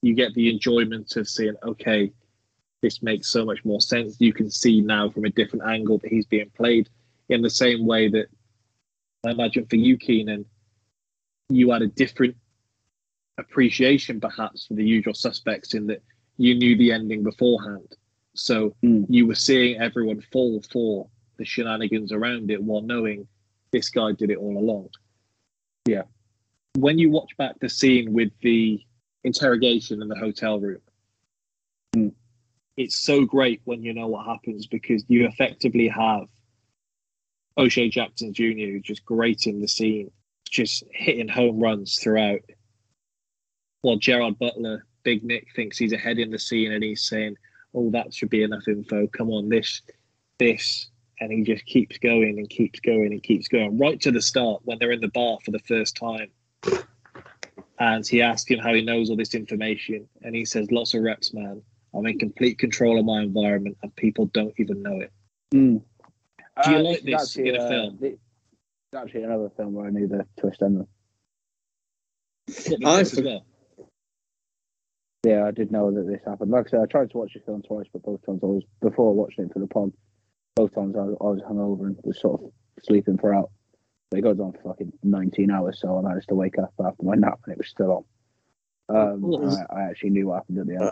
you 0.00 0.14
get 0.14 0.32
the 0.32 0.48
enjoyment 0.48 1.14
of 1.16 1.28
seeing, 1.28 1.54
okay, 1.62 2.10
this 2.80 3.02
makes 3.02 3.28
so 3.28 3.44
much 3.44 3.62
more 3.66 3.82
sense. 3.82 4.16
You 4.18 4.32
can 4.32 4.50
see 4.50 4.80
now 4.80 5.10
from 5.10 5.26
a 5.26 5.30
different 5.30 5.66
angle 5.66 5.98
that 5.98 6.10
he's 6.10 6.24
being 6.24 6.48
played 6.56 6.88
in 7.28 7.42
the 7.42 7.50
same 7.50 7.86
way 7.86 8.08
that 8.08 8.28
I 9.26 9.32
imagine 9.32 9.66
for 9.66 9.76
you, 9.76 9.98
Keenan, 9.98 10.46
you 11.50 11.70
had 11.70 11.82
a 11.82 11.88
different 11.88 12.34
appreciation 13.36 14.20
perhaps 14.20 14.66
for 14.66 14.74
the 14.74 14.84
usual 14.84 15.12
suspects 15.12 15.74
in 15.74 15.86
that 15.88 16.02
you 16.38 16.54
knew 16.54 16.78
the 16.78 16.92
ending 16.92 17.22
beforehand. 17.22 17.96
So 18.34 18.74
Mm. 18.82 19.04
you 19.10 19.26
were 19.26 19.34
seeing 19.34 19.78
everyone 19.78 20.22
fall 20.32 20.62
for 20.62 21.10
the 21.40 21.44
shenanigans 21.46 22.12
around 22.12 22.50
it 22.50 22.62
while 22.62 22.82
knowing 22.82 23.26
this 23.72 23.88
guy 23.88 24.12
did 24.12 24.30
it 24.30 24.36
all 24.36 24.58
along. 24.58 24.90
Yeah. 25.88 26.02
When 26.78 26.98
you 26.98 27.10
watch 27.10 27.34
back 27.38 27.58
the 27.60 27.68
scene 27.68 28.12
with 28.12 28.30
the 28.42 28.78
interrogation 29.24 30.02
in 30.02 30.08
the 30.08 30.16
hotel 30.16 30.60
room, 30.60 30.82
Mm. 31.96 32.12
it's 32.76 32.94
so 32.94 33.24
great 33.24 33.60
when 33.64 33.82
you 33.82 33.92
know 33.94 34.06
what 34.06 34.26
happens 34.26 34.66
because 34.66 35.02
you 35.08 35.26
effectively 35.26 35.88
have 35.88 36.28
O'Shea 37.56 37.88
Jackson 37.88 38.32
Jr. 38.32 38.78
just 38.80 39.04
great 39.04 39.46
in 39.46 39.60
the 39.60 39.66
scene, 39.66 40.12
just 40.48 40.84
hitting 40.92 41.26
home 41.26 41.58
runs 41.58 41.98
throughout. 41.98 42.42
While 43.80 43.96
Gerard 43.96 44.38
Butler, 44.38 44.86
Big 45.02 45.24
Nick, 45.24 45.48
thinks 45.56 45.78
he's 45.78 45.92
ahead 45.92 46.18
in 46.18 46.30
the 46.30 46.38
scene 46.38 46.70
and 46.70 46.84
he's 46.84 47.02
saying, 47.02 47.36
"Oh, 47.74 47.90
that 47.90 48.12
should 48.14 48.30
be 48.30 48.42
enough 48.42 48.68
info. 48.68 49.06
Come 49.08 49.30
on, 49.30 49.48
this, 49.48 49.82
this," 50.38 50.90
and 51.20 51.30
he 51.30 51.42
just 51.42 51.64
keeps 51.66 51.98
going 51.98 52.38
and 52.38 52.48
keeps 52.48 52.80
going 52.80 53.12
and 53.12 53.22
keeps 53.22 53.48
going 53.48 53.78
right 53.78 54.00
to 54.00 54.10
the 54.10 54.22
start 54.22 54.62
when 54.64 54.78
they're 54.78 54.92
in 54.92 55.00
the 55.00 55.08
bar 55.08 55.38
for 55.44 55.50
the 55.50 55.58
first 55.60 55.96
time. 55.96 56.30
And 57.78 58.06
he 58.06 58.20
asks 58.22 58.50
him 58.50 58.58
how 58.58 58.74
he 58.74 58.82
knows 58.82 59.08
all 59.10 59.16
this 59.16 59.34
information, 59.34 60.06
and 60.22 60.34
he 60.34 60.44
says, 60.44 60.70
"Lots 60.70 60.94
of 60.94 61.02
reps, 61.02 61.32
man. 61.32 61.62
I'm 61.94 62.06
in 62.06 62.18
complete 62.18 62.58
control 62.58 62.98
of 62.98 63.06
my 63.06 63.22
environment, 63.22 63.78
and 63.82 63.94
people 63.96 64.26
don't 64.26 64.54
even 64.58 64.82
know 64.82 65.00
it." 65.00 65.12
Mm. 65.54 65.82
Do 66.64 66.70
you 66.70 66.76
Uh, 66.76 66.82
like 66.82 67.02
this 67.02 67.36
actually, 67.36 67.48
in 67.50 67.56
a 67.56 67.58
uh, 67.64 67.68
film? 67.68 67.98
It's 68.02 68.18
actually 68.94 69.22
another 69.22 69.50
film 69.56 69.72
where 69.72 69.86
I 69.86 69.90
knew 69.90 70.06
the 70.08 70.26
twist 70.38 70.62
ending. 70.62 70.86
I 72.84 73.00
as 73.00 73.14
for- 73.14 73.22
well. 73.22 73.46
Yeah, 75.24 75.46
I 75.46 75.50
did 75.50 75.70
know 75.70 75.90
that 75.90 76.06
this 76.06 76.20
happened. 76.24 76.50
Like 76.50 76.66
I 76.68 76.70
said, 76.70 76.80
I 76.80 76.86
tried 76.86 77.10
to 77.10 77.18
watch 77.18 77.32
the 77.34 77.40
film 77.40 77.62
twice, 77.62 77.86
but 77.92 78.02
both 78.02 78.24
times 78.24 78.40
I 78.42 78.46
was 78.46 78.64
before 78.80 79.14
watching 79.14 79.44
it 79.44 79.52
for 79.52 79.58
the 79.58 79.66
pod. 79.66 79.92
Both 80.60 80.74
times 80.74 80.94
I, 80.94 81.00
I 81.00 81.04
was 81.04 81.40
hungover 81.40 81.86
and 81.86 81.96
was 82.04 82.20
sort 82.20 82.42
of 82.42 82.52
sleeping 82.82 83.16
throughout. 83.16 83.50
But 84.10 84.18
it 84.18 84.22
goes 84.22 84.38
on 84.40 84.52
for 84.52 84.74
fucking 84.74 84.92
19 85.02 85.50
hours, 85.50 85.80
so 85.80 85.96
I 85.96 86.02
managed 86.02 86.28
to 86.28 86.34
wake 86.34 86.58
up 86.58 86.74
after 86.84 87.02
my 87.02 87.14
nap 87.14 87.40
and 87.46 87.54
it 87.54 87.56
was 87.58 87.68
still 87.68 88.04
on. 88.90 88.94
Um, 88.94 89.22
Well, 89.22 89.40
and 89.40 89.56
I, 89.70 89.74
I 89.74 89.82
actually 89.88 90.10
knew 90.10 90.26
what 90.26 90.34
happened 90.34 90.58
at 90.58 90.66
the 90.66 90.74
end. 90.74 90.90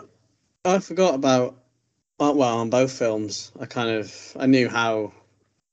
I 0.65 0.79
forgot 0.79 1.13
about 1.13 1.59
uh, 2.19 2.33
well 2.35 2.57
on 2.57 2.71
both 2.71 2.91
films. 2.91 3.51
I 3.59 3.67
kind 3.67 3.91
of 3.91 4.35
I 4.39 4.47
knew 4.47 4.67
how 4.69 5.13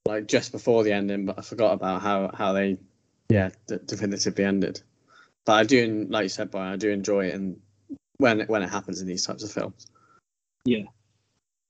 like 0.04 0.28
just 0.28 0.52
before 0.52 0.84
the 0.84 0.92
ending, 0.92 1.24
but 1.24 1.38
I 1.38 1.40
forgot 1.40 1.72
about 1.72 2.02
how 2.02 2.30
how 2.34 2.52
they 2.52 2.76
yeah 3.30 3.48
d- 3.66 3.78
definitively 3.86 4.44
ended. 4.44 4.82
But 5.46 5.54
I 5.54 5.64
do 5.64 6.06
like 6.10 6.24
you 6.24 6.28
said, 6.28 6.50
Brian, 6.50 6.74
I 6.74 6.76
do 6.76 6.90
enjoy 6.90 7.28
it 7.28 7.34
and 7.34 7.60
when 8.18 8.42
it, 8.42 8.50
when 8.50 8.62
it 8.62 8.68
happens 8.68 9.00
in 9.00 9.06
these 9.06 9.24
types 9.24 9.42
of 9.42 9.50
films. 9.50 9.86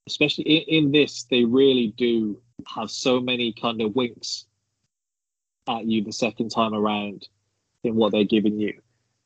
Especially 0.07 0.44
in, 0.44 0.84
in 0.84 0.92
this, 0.92 1.24
they 1.24 1.44
really 1.44 1.94
do 1.96 2.40
have 2.74 2.90
so 2.90 3.20
many 3.20 3.52
kind 3.52 3.80
of 3.80 3.94
winks 3.94 4.46
at 5.68 5.84
you 5.84 6.02
the 6.02 6.12
second 6.12 6.50
time 6.50 6.74
around 6.74 7.28
in 7.84 7.96
what 7.96 8.12
they're 8.12 8.24
giving 8.24 8.59
you. 8.59 8.80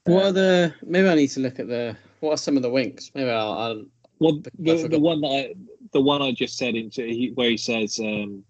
What 0.04 0.24
are 0.24 0.32
the? 0.32 0.74
Maybe 0.82 1.08
I 1.08 1.14
need 1.14 1.28
to 1.28 1.40
look 1.40 1.58
at 1.58 1.68
the. 1.68 1.96
What 2.20 2.32
are 2.32 2.36
some 2.36 2.56
of 2.56 2.62
the 2.62 2.70
winks? 2.70 3.10
Maybe 3.14 3.30
I'll. 3.30 3.52
I'll 3.52 3.84
Well, 4.18 4.40
the, 4.58 4.88
the 4.88 4.98
one 4.98 5.20
that 5.20 5.28
I, 5.28 5.54
the 5.92 6.00
one 6.00 6.22
I 6.22 6.32
just 6.32 6.56
said 6.56 6.74
into 6.74 7.04
he, 7.04 7.32
where 7.34 7.50
he 7.50 7.56
says, 7.56 7.98
um, 7.98 8.42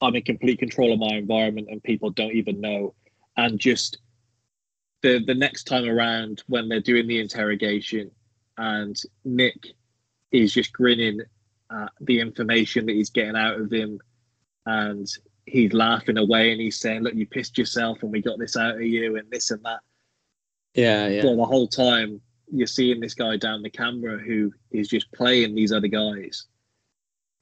"I'm 0.00 0.16
in 0.16 0.22
complete 0.22 0.58
control 0.58 0.92
of 0.92 0.98
my 0.98 1.16
environment, 1.16 1.68
and 1.70 1.82
people 1.82 2.10
don't 2.10 2.34
even 2.34 2.60
know," 2.60 2.94
and 3.36 3.58
just 3.58 3.98
the 5.02 5.24
the 5.24 5.34
next 5.34 5.64
time 5.64 5.88
around 5.88 6.42
when 6.48 6.68
they're 6.68 6.80
doing 6.80 7.06
the 7.06 7.20
interrogation, 7.20 8.10
and 8.58 9.00
Nick 9.24 9.68
is 10.32 10.52
just 10.52 10.72
grinning 10.72 11.20
at 11.70 11.92
the 12.00 12.20
information 12.20 12.86
that 12.86 12.92
he's 12.94 13.10
getting 13.10 13.36
out 13.36 13.60
of 13.60 13.72
him, 13.72 13.98
and 14.66 15.06
he's 15.46 15.72
laughing 15.72 16.18
away, 16.18 16.52
and 16.52 16.60
he's 16.60 16.80
saying, 16.80 17.02
"Look, 17.02 17.14
you 17.14 17.26
pissed 17.26 17.58
yourself, 17.58 18.02
and 18.02 18.12
we 18.12 18.22
got 18.22 18.38
this 18.38 18.56
out 18.56 18.76
of 18.76 18.82
you, 18.82 19.16
and 19.16 19.30
this 19.30 19.50
and 19.50 19.62
that." 19.64 19.80
yeah, 20.74 21.06
yeah. 21.08 21.24
Well, 21.24 21.36
the 21.36 21.44
whole 21.44 21.68
time 21.68 22.20
you're 22.52 22.66
seeing 22.66 23.00
this 23.00 23.14
guy 23.14 23.36
down 23.36 23.62
the 23.62 23.70
camera 23.70 24.18
who 24.18 24.52
is 24.70 24.88
just 24.88 25.10
playing 25.12 25.54
these 25.54 25.72
other 25.72 25.88
guys. 25.88 26.46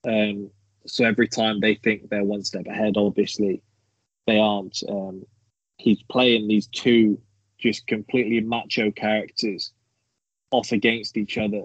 Um, 0.05 0.51
so 0.87 1.05
every 1.05 1.29
time 1.29 1.61
they 1.61 1.75
think 1.77 2.09
they're 2.09 2.25
one 2.25 2.45
step 2.45 2.67
ahead, 2.67 2.95
obviously 2.97 3.63
they 4.27 4.39
aren't. 4.39 4.83
Um, 4.89 5.25
he's 5.77 6.03
playing 6.05 6.49
these 6.49 6.67
two 6.69 7.21
just 7.59 7.87
completely 7.87 8.41
macho 8.41 8.91
characters 8.91 9.73
off 10.51 10.73
against 10.73 11.17
each 11.17 11.39
other, 11.39 11.63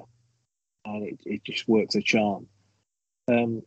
and 0.87 1.03
it, 1.07 1.19
it 1.25 1.43
just 1.43 1.67
works 1.67 1.95
a 1.95 2.01
charm. 2.01 2.47
Um, 3.27 3.61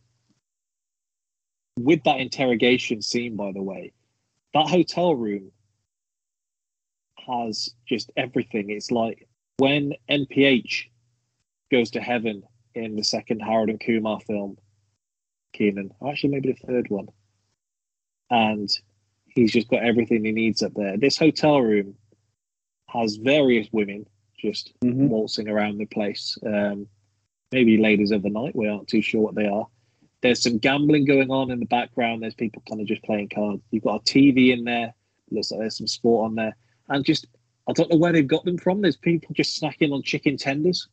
with 1.77 2.03
that 2.03 2.19
interrogation 2.19 3.01
scene, 3.01 3.35
by 3.35 3.51
the 3.51 3.61
way, 3.61 3.93
that 4.53 4.67
hotel 4.67 5.15
room 5.15 5.51
has 7.27 7.69
just 7.87 8.11
everything. 8.17 8.69
It's 8.69 8.91
like 8.91 9.27
when 9.57 9.93
NPH 10.09 10.85
goes 11.71 11.91
to 11.91 12.01
heaven 12.01 12.43
in 12.75 12.95
the 12.95 13.03
second 13.03 13.39
Harold 13.41 13.69
and 13.69 13.79
Kumar 13.79 14.19
film, 14.21 14.57
Keenan, 15.53 15.91
actually 16.07 16.31
maybe 16.31 16.51
the 16.53 16.67
third 16.67 16.89
one, 16.89 17.07
and 18.29 18.69
he's 19.27 19.51
just 19.51 19.69
got 19.69 19.83
everything 19.83 20.25
he 20.25 20.31
needs 20.31 20.63
up 20.63 20.73
there. 20.73 20.97
This 20.97 21.17
hotel 21.17 21.61
room 21.61 21.95
has 22.89 23.15
various 23.15 23.67
women 23.71 24.05
just 24.37 24.73
Mhm. 24.83 25.07
waltzing 25.09 25.47
around 25.47 25.77
the 25.77 25.85
place. 25.85 26.37
Um, 26.45 26.87
maybe 27.51 27.77
ladies 27.77 28.11
of 28.11 28.23
the 28.23 28.29
night. 28.29 28.55
We 28.55 28.67
aren't 28.67 28.87
too 28.87 29.01
sure 29.01 29.21
what 29.21 29.35
they 29.35 29.47
are. 29.47 29.67
There's 30.21 30.43
some 30.43 30.59
gambling 30.59 31.05
going 31.05 31.31
on 31.31 31.51
in 31.51 31.59
the 31.59 31.65
background. 31.65 32.21
There's 32.21 32.35
people 32.35 32.63
kind 32.69 32.79
of 32.79 32.87
just 32.87 33.03
playing 33.03 33.29
cards. 33.29 33.61
You've 33.71 33.83
got 33.83 34.01
a 34.01 34.03
TV 34.03 34.53
in 34.53 34.63
there. 34.63 34.93
Looks 35.31 35.51
like 35.51 35.61
there's 35.61 35.77
some 35.77 35.87
sport 35.87 36.25
on 36.25 36.35
there. 36.35 36.55
And 36.89 37.03
just, 37.03 37.27
I 37.67 37.73
don't 37.73 37.89
know 37.89 37.97
where 37.97 38.11
they've 38.11 38.27
got 38.27 38.45
them 38.45 38.57
from. 38.57 38.81
There's 38.81 38.97
people 38.97 39.33
just 39.33 39.59
snacking 39.59 39.91
on 39.93 40.03
chicken 40.03 40.37
tenders, 40.37 40.87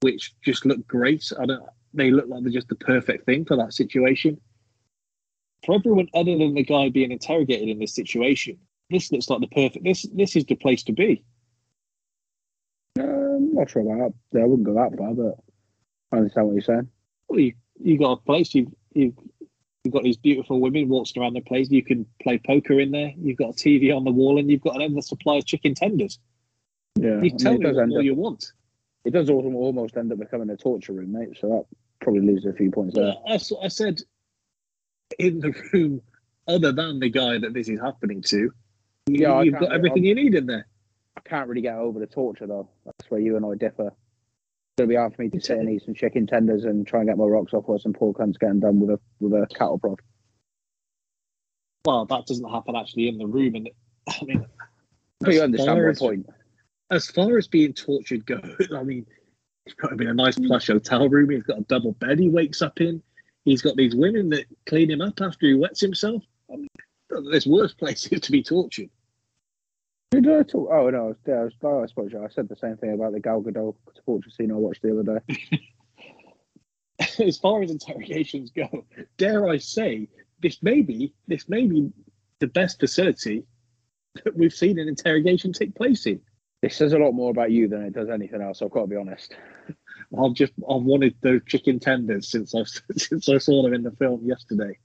which 0.00 0.34
just 0.44 0.66
look 0.66 0.86
great. 0.86 1.30
I 1.38 1.46
don't. 1.46 1.62
They 1.92 2.10
look 2.10 2.26
like 2.28 2.42
they're 2.42 2.52
just 2.52 2.68
the 2.68 2.74
perfect 2.74 3.24
thing 3.24 3.44
for 3.44 3.56
that 3.56 3.72
situation. 3.72 4.40
For 5.64 5.76
everyone 5.76 6.08
other 6.12 6.36
than 6.36 6.54
the 6.54 6.64
guy 6.64 6.88
being 6.88 7.12
interrogated 7.12 7.68
in 7.68 7.78
this 7.78 7.94
situation, 7.94 8.58
this 8.90 9.12
looks 9.12 9.30
like 9.30 9.40
the 9.40 9.46
perfect. 9.46 9.84
This 9.84 10.04
this 10.12 10.34
is 10.34 10.44
the 10.46 10.56
place 10.56 10.82
to 10.84 10.92
be. 10.92 11.22
Um, 12.98 13.54
not 13.54 13.70
sure 13.70 13.82
about 13.82 14.12
that. 14.32 14.42
I 14.42 14.44
wouldn't 14.44 14.66
go 14.66 14.74
that 14.74 14.98
far, 14.98 15.14
but 15.14 15.43
I 16.14 16.18
understand 16.18 16.46
what 16.46 16.52
you're 16.54 16.62
saying. 16.62 16.88
Well, 17.28 17.40
you 17.40 17.52
you 17.80 17.98
got 17.98 18.12
a 18.12 18.16
place. 18.16 18.54
You 18.54 18.74
you 18.94 19.14
you've 19.82 19.94
got 19.94 20.02
these 20.04 20.16
beautiful 20.16 20.60
women 20.60 20.88
waltzing 20.88 21.22
around 21.22 21.34
the 21.34 21.40
place. 21.40 21.70
You 21.70 21.84
can 21.84 22.06
play 22.22 22.38
poker 22.38 22.78
in 22.80 22.90
there. 22.92 23.12
You've 23.16 23.36
got 23.36 23.50
a 23.50 23.52
TV 23.52 23.94
on 23.94 24.04
the 24.04 24.12
wall, 24.12 24.38
and 24.38 24.50
you've 24.50 24.62
got 24.62 24.76
an 24.76 24.82
endless 24.82 25.08
supply 25.08 25.36
of 25.36 25.46
chicken 25.46 25.74
tenders. 25.74 26.18
Yeah, 26.96 27.20
You 27.22 27.32
I 27.34 27.36
tell 27.36 27.52
mean, 27.54 27.62
me 27.62 27.72
what 27.72 27.98
up, 27.98 28.04
you 28.04 28.14
want. 28.14 28.52
it 29.04 29.10
does 29.10 29.28
almost 29.28 29.96
end 29.96 30.12
up 30.12 30.18
becoming 30.18 30.48
a 30.50 30.56
torture 30.56 30.92
room, 30.92 31.12
mate. 31.12 31.36
So 31.40 31.48
that 31.48 31.64
probably 32.00 32.20
loses 32.20 32.46
a 32.46 32.52
few 32.52 32.70
points 32.70 32.94
there. 32.94 33.14
I, 33.26 33.34
I 33.62 33.68
said 33.68 34.00
in 35.18 35.40
the 35.40 35.52
room, 35.72 36.00
other 36.46 36.70
than 36.72 37.00
the 37.00 37.10
guy 37.10 37.38
that 37.38 37.52
this 37.52 37.68
is 37.68 37.80
happening 37.80 38.22
to, 38.28 38.52
Yeah, 39.08 39.32
I 39.32 39.42
you've 39.42 39.58
got 39.58 39.72
everything 39.72 40.04
you 40.04 40.14
need 40.14 40.34
in 40.34 40.46
there. 40.46 40.66
I 41.16 41.20
can't 41.20 41.48
really 41.48 41.62
get 41.62 41.76
over 41.76 41.98
the 41.98 42.06
torture 42.06 42.46
though. 42.46 42.68
That's 42.84 43.10
where 43.10 43.20
you 43.20 43.36
and 43.36 43.44
I 43.44 43.54
differ. 43.56 43.92
It's 44.76 44.80
gonna 44.82 44.88
be 44.88 44.96
hard 44.96 45.14
for 45.14 45.22
me 45.22 45.28
to 45.30 45.40
sit 45.40 45.56
and 45.58 45.70
eat 45.70 45.84
some 45.84 45.94
chicken 45.94 46.26
tenders 46.26 46.64
and 46.64 46.84
try 46.84 46.98
and 46.98 47.08
get 47.08 47.16
my 47.16 47.24
rocks 47.26 47.54
off 47.54 47.68
while 47.68 47.78
some 47.78 47.92
poor 47.92 48.12
cunt's 48.12 48.38
getting 48.38 48.58
done 48.58 48.80
with 48.80 48.90
a 48.90 49.00
with 49.20 49.32
a 49.32 49.46
cattle 49.54 49.78
prod. 49.78 50.00
Well, 51.84 52.06
that 52.06 52.26
doesn't 52.26 52.50
happen 52.50 52.74
actually 52.74 53.06
in 53.06 53.16
the 53.18 53.26
room, 53.26 53.54
and 53.54 53.70
I 54.08 54.24
mean, 54.24 54.44
But 55.20 55.34
you 55.34 55.42
understand 55.42 55.80
my 55.80 55.90
as- 55.90 55.98
point. 56.00 56.26
as 56.90 57.06
far 57.06 57.38
as 57.38 57.46
being 57.46 57.72
tortured 57.72 58.26
goes, 58.26 58.56
I 58.76 58.82
mean, 58.82 59.06
he's 59.64 59.74
got 59.74 59.90
to 59.90 59.96
be 59.96 60.06
in 60.06 60.10
a 60.10 60.14
nice 60.14 60.36
plush 60.36 60.66
hotel 60.66 61.08
room. 61.08 61.30
He's 61.30 61.44
got 61.44 61.58
a 61.58 61.64
double 61.64 61.92
bed 61.92 62.18
he 62.18 62.28
wakes 62.28 62.60
up 62.60 62.80
in. 62.80 63.00
He's 63.44 63.62
got 63.62 63.76
these 63.76 63.94
women 63.94 64.28
that 64.30 64.46
clean 64.66 64.90
him 64.90 65.02
up 65.02 65.20
after 65.20 65.46
he 65.46 65.54
wets 65.54 65.80
himself. 65.80 66.24
I 66.52 66.56
mean, 66.56 66.68
there's 67.30 67.46
worse 67.46 67.74
places 67.78 68.22
to 68.22 68.32
be 68.32 68.42
tortured. 68.42 68.90
Did 70.22 70.28
I 70.30 70.42
talk? 70.44 70.68
Oh 70.70 70.90
no, 70.90 71.16
yeah, 71.26 71.34
I, 71.34 71.44
was, 71.44 71.54
I 71.62 71.86
suppose 71.86 72.14
I 72.14 72.28
said 72.32 72.48
the 72.48 72.56
same 72.56 72.76
thing 72.76 72.92
about 72.92 73.12
the 73.12 73.20
Gal 73.20 73.42
Gadot 73.42 73.74
torture 74.06 74.30
scene 74.30 74.52
I 74.52 74.54
watched 74.54 74.82
the 74.82 74.98
other 74.98 75.20
day. 75.20 75.68
as 77.24 77.38
far 77.38 77.62
as 77.62 77.70
interrogations 77.70 78.52
go, 78.52 78.84
dare 79.16 79.48
I 79.48 79.58
say, 79.58 80.08
this 80.40 80.62
may 80.62 80.82
be 80.82 81.12
this 81.26 81.48
may 81.48 81.66
be 81.66 81.90
the 82.38 82.46
best 82.46 82.78
facility 82.78 83.44
that 84.24 84.36
we've 84.36 84.52
seen 84.52 84.78
an 84.78 84.86
interrogation 84.86 85.52
take 85.52 85.74
place 85.74 86.06
in. 86.06 86.20
This 86.62 86.76
says 86.76 86.92
a 86.92 86.98
lot 86.98 87.12
more 87.12 87.30
about 87.30 87.50
you 87.50 87.66
than 87.68 87.82
it 87.82 87.92
does 87.92 88.08
anything 88.08 88.40
else. 88.40 88.62
I've 88.62 88.70
got 88.70 88.82
to 88.82 88.86
be 88.86 88.96
honest. 88.96 89.34
I've 90.18 90.34
just 90.34 90.52
I've 90.70 90.82
wanted 90.82 91.16
those 91.22 91.40
chicken 91.48 91.80
tenders 91.80 92.30
since 92.30 92.54
I 92.54 92.62
since 92.96 93.28
I 93.28 93.38
saw 93.38 93.64
them 93.64 93.74
in 93.74 93.82
the 93.82 93.90
film 93.90 94.24
yesterday. 94.24 94.78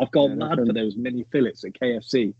I've 0.00 0.10
gone 0.10 0.30
Yeah, 0.30 0.48
mad 0.48 0.58
for 0.66 0.72
those 0.74 0.96
mini 0.96 1.24
fillets 1.32 1.64
at 1.64 1.72
KFC 1.72 2.34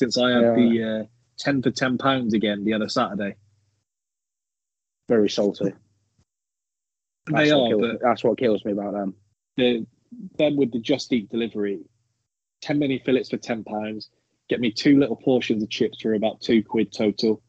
since 0.00 0.18
I 0.18 0.30
had 0.30 0.42
Yeah. 0.42 0.54
the 0.54 0.82
uh, 0.82 1.04
ten 1.38 1.62
for 1.62 1.70
ten 1.70 1.98
pounds 1.98 2.34
again 2.34 2.64
the 2.64 2.74
other 2.74 2.88
Saturday. 2.88 3.36
Very 5.08 5.28
salty. 5.28 5.72
That's 7.26 7.48
they 7.48 7.54
what 7.54 7.62
are, 7.64 7.68
kills 7.68 7.80
but 7.80 7.92
me. 7.92 7.98
that's 8.02 8.24
what 8.24 8.38
kills 8.38 8.64
me 8.64 8.72
about 8.72 8.92
them. 8.92 9.14
the 9.56 9.86
them 10.38 10.56
with 10.56 10.72
the 10.72 10.78
Just 10.78 11.12
Eat 11.12 11.28
delivery, 11.30 11.80
ten 12.60 12.78
mini 12.78 12.98
fillets 12.98 13.30
for 13.30 13.36
ten 13.36 13.64
pounds. 13.64 14.10
Get 14.48 14.60
me 14.60 14.70
two 14.70 14.98
little 14.98 15.16
portions 15.16 15.62
of 15.62 15.70
chips 15.70 16.02
for 16.02 16.14
about 16.14 16.40
two 16.40 16.62
quid 16.62 16.92
total. 16.92 17.42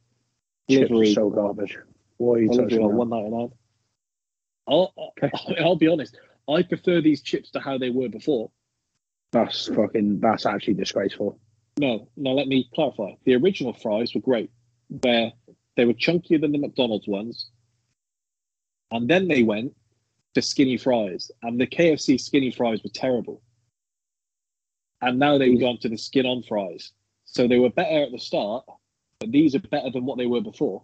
Delivery 0.68 1.14
so 1.14 1.30
garbage. 1.30 1.78
Why 2.18 2.36
are 2.36 2.40
you 2.40 2.50
delivery 2.50 2.80
on 2.80 2.90
that? 2.90 2.96
one 2.96 3.10
ninety 3.10 3.30
nine. 3.30 3.52
I'll, 4.68 4.94
I'll 5.60 5.76
be 5.76 5.88
honest. 5.88 6.18
I 6.50 6.64
prefer 6.64 7.02
these 7.02 7.22
chips 7.22 7.52
to 7.52 7.60
how 7.60 7.78
they 7.78 7.90
were 7.90 8.10
before. 8.10 8.50
That's 9.32 9.68
fucking. 9.68 10.22
That's 10.22 10.46
actually 10.46 10.76
disgraceful. 10.76 11.40
No, 11.80 12.07
no, 12.15 12.34
let 12.34 12.47
me 12.47 12.69
clarify. 12.73 13.11
The 13.26 13.36
original 13.36 13.73
fries 13.73 14.13
were 14.15 14.21
great, 14.21 14.49
where 14.88 15.34
they 15.76 15.86
were 15.86 15.93
chunkier 15.93 16.39
than 16.39 16.53
the 16.53 16.57
McDonald's 16.57 17.07
ones. 17.07 17.49
And 18.91 19.09
then 19.09 19.28
they 19.28 19.43
went 19.43 19.76
to 20.36 20.41
skinny 20.41 20.78
fries, 20.78 21.32
and 21.43 21.59
the 21.59 21.67
KFC 21.67 22.19
skinny 22.19 22.51
fries 22.51 22.82
were 22.84 22.91
terrible. 22.93 23.41
And 25.01 25.19
now 25.19 25.38
they've 25.38 25.59
gone 25.59 25.78
to 25.80 25.89
the 25.89 25.97
skin 25.97 26.26
on 26.26 26.43
fries. 26.43 26.93
So 27.26 27.47
they 27.47 27.59
were 27.59 27.69
better 27.69 28.03
at 28.03 28.11
the 28.11 28.19
start, 28.19 28.63
but 29.19 29.32
these 29.32 29.55
are 29.55 29.59
better 29.59 29.91
than 29.91 30.05
what 30.05 30.17
they 30.17 30.28
were 30.28 30.41
before. 30.41 30.84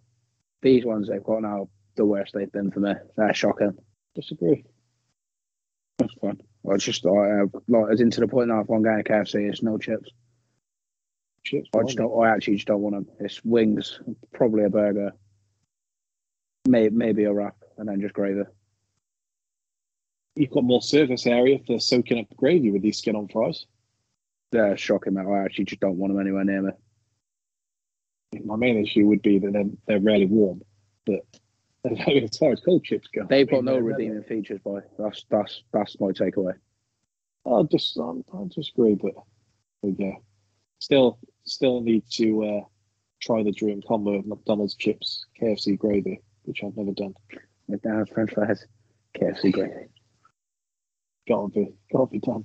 These 0.61 0.85
ones 0.85 1.07
they've 1.07 1.23
got 1.23 1.41
now 1.41 1.69
the 1.95 2.05
worst 2.05 2.33
they've 2.33 2.51
been 2.51 2.71
for 2.71 2.81
me. 2.81 2.93
They're 3.15 3.33
shocking. 3.33 3.77
Disagree. 4.15 4.65
That's 5.97 6.13
fine. 6.15 6.41
I 6.69 6.77
just 6.77 7.05
I 7.05 7.09
uh, 7.09 7.45
like 7.67 7.91
it's 7.91 8.01
into 8.01 8.19
the 8.19 8.27
point 8.27 8.49
now. 8.49 8.59
If 8.59 8.69
I'm 8.69 8.83
going 8.83 9.03
to 9.03 9.09
KFC, 9.09 9.49
it's 9.49 9.63
no 9.63 9.77
chips. 9.77 10.11
Chips. 11.43 11.69
I 11.75 11.83
just 11.83 11.97
don't. 11.97 12.23
I 12.23 12.29
actually 12.29 12.55
just 12.55 12.67
don't 12.67 12.81
want 12.81 12.95
them. 12.95 13.07
It's 13.19 13.43
wings, 13.43 13.99
probably 14.33 14.63
a 14.63 14.69
burger, 14.69 15.11
may, 16.67 16.89
maybe 16.89 17.23
a 17.23 17.33
wrap, 17.33 17.55
and 17.77 17.89
then 17.89 18.01
just 18.01 18.13
gravy. 18.13 18.43
You've 20.35 20.51
got 20.51 20.63
more 20.63 20.81
surface 20.81 21.25
area 21.25 21.59
for 21.65 21.79
soaking 21.79 22.19
up 22.19 22.37
gravy 22.37 22.71
with 22.71 22.81
these 22.81 22.99
skin 22.99 23.15
on 23.15 23.27
fries. 23.27 23.65
They're 24.51 24.77
shocking, 24.77 25.15
mate. 25.15 25.25
I 25.27 25.43
actually 25.43 25.65
just 25.65 25.81
don't 25.81 25.97
want 25.97 26.13
them 26.13 26.21
anywhere 26.21 26.43
near 26.43 26.61
me. 26.61 26.71
My 28.45 28.55
main 28.55 28.77
issue 28.77 29.07
would 29.07 29.21
be 29.21 29.39
that 29.39 29.51
they're, 29.51 29.63
they're 29.87 29.99
rarely 29.99 30.25
warm, 30.25 30.61
but 31.05 31.21
as 31.85 32.37
far 32.37 32.51
as 32.51 32.59
cold 32.59 32.83
chips 32.83 33.07
go, 33.13 33.25
They've 33.27 33.49
got 33.49 33.63
no 33.63 33.77
redeeming 33.77 34.23
features, 34.23 34.59
boy. 34.59 34.81
That's 34.99 35.25
that's 35.29 35.63
that's 35.73 35.99
my 35.99 36.07
takeaway. 36.07 36.53
I'll 37.45 37.63
just 37.63 37.97
um, 37.97 38.23
I'll 38.31 38.45
disagree, 38.45 38.95
but 38.95 39.13
there 39.81 39.91
we 39.91 39.91
go. 39.91 40.23
Still, 40.81 41.19
still 41.45 41.81
need 41.81 42.03
to 42.13 42.43
uh, 42.43 42.61
try 43.21 43.43
the 43.43 43.51
dream 43.51 43.83
combo 43.87 44.15
of 44.15 44.25
McDonald's 44.25 44.73
chips, 44.73 45.25
KFC 45.39 45.77
gravy, 45.77 46.21
which 46.43 46.63
I've 46.63 46.75
never 46.75 46.91
done. 46.91 47.13
McDonald's 47.67 48.09
French 48.09 48.33
fries, 48.33 48.65
KFC 49.15 49.51
gravy. 49.51 49.89
Gotta 51.29 51.49
be, 51.49 51.73
gotta 51.93 52.07
be 52.07 52.19
done. 52.19 52.43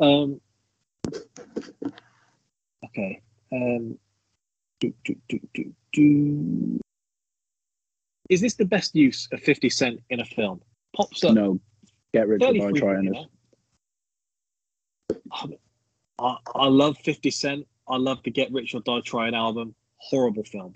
Um, 0.00 0.40
okay, 2.84 3.22
Um, 3.52 3.96
do, 4.80 4.92
do, 5.04 5.14
do, 5.28 5.40
do, 5.54 5.74
do. 5.92 6.80
Is 8.28 8.40
this 8.40 8.54
the 8.54 8.64
best 8.64 8.96
use 8.96 9.28
of 9.30 9.40
50 9.40 9.70
Cent 9.70 10.00
in 10.10 10.18
a 10.18 10.24
film? 10.24 10.60
Pops 10.96 11.22
up 11.22 11.32
No, 11.32 11.60
get 12.12 12.26
rid 12.26 12.42
of 12.42 12.54
die 12.54 12.60
frequently 12.60 12.80
trying 12.80 13.04
now. 13.04 13.28
I, 16.18 16.36
I 16.54 16.66
love 16.66 16.98
50 16.98 17.30
Cent. 17.30 17.66
I 17.88 17.96
love 17.96 18.22
the 18.22 18.30
Get 18.30 18.52
Rich 18.52 18.74
or 18.74 18.80
Die 18.80 19.00
Trying 19.04 19.34
album. 19.34 19.74
Horrible 19.98 20.44
film. 20.44 20.74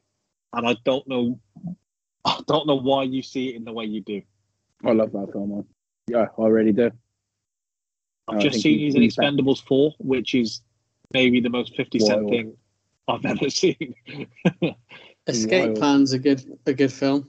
And 0.53 0.67
I 0.67 0.77
don't 0.85 1.07
know 1.09 1.39
I 2.25 2.41
don't 2.47 2.67
know 2.67 2.77
why 2.77 3.03
you 3.05 3.23
see 3.23 3.49
it 3.51 3.57
in 3.57 3.65
the 3.65 3.73
way 3.73 3.85
you 3.85 4.01
do. 4.01 4.23
I 4.85 4.93
love 4.93 5.13
that 5.13 5.33
film, 5.33 5.51
man. 5.51 5.65
Yeah, 6.09 6.27
I 6.39 6.47
really 6.47 6.73
do. 6.73 6.91
I've 8.29 8.41
just 8.41 8.61
seen 8.61 8.79
he- 8.79 8.85
he's 8.85 8.95
in 8.95 9.03
he's 9.03 9.17
that- 9.17 9.25
Expendables 9.25 9.63
4, 9.65 9.95
which 9.99 10.35
is 10.35 10.63
maybe 11.13 11.41
the 11.41 11.51
most 11.51 11.75
50 11.77 11.99
Cent 11.99 12.21
Wild. 12.25 12.31
thing 12.31 12.57
I've 13.09 13.25
ever 13.27 13.51
seen. 13.51 13.95
Escape 15.27 15.65
Wild. 15.67 15.77
Plan's 15.79 16.13
a 16.13 16.19
good 16.19 16.43
a 16.67 16.73
good 16.73 16.93
film. 16.93 17.29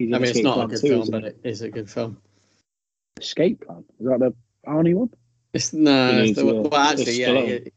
I 0.00 0.04
mean, 0.04 0.14
it's 0.22 0.30
Escape 0.30 0.44
not 0.44 0.52
a 0.52 0.54
Plan 0.56 0.68
good 0.68 0.80
2, 0.80 0.86
film, 0.88 1.02
isn't 1.02 1.12
but 1.12 1.22
he? 1.22 1.28
it 1.28 1.40
is 1.44 1.62
a 1.62 1.68
good 1.70 1.90
film. 1.90 2.16
Escape 3.20 3.60
Plan. 3.66 3.84
Is 4.00 4.06
that 4.06 4.18
the 4.20 4.34
Arnie 4.66 4.94
one? 4.94 5.10
It's 5.54 5.72
no, 5.72 6.18
it's 6.22 6.38
the, 6.38 6.46
yeah. 6.46 6.52
well, 6.52 6.74
actually, 6.76 7.02
It's 7.02 7.18
yeah, 7.18 7.42
he, 7.42 7.72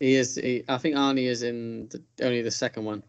he 0.00 0.14
is. 0.14 0.34
He, 0.34 0.64
I 0.68 0.78
think 0.78 0.96
Arnie 0.96 1.26
is 1.26 1.42
in 1.42 1.88
the, 1.88 2.02
only 2.26 2.42
the 2.42 2.50
second 2.50 2.84
one. 2.84 3.02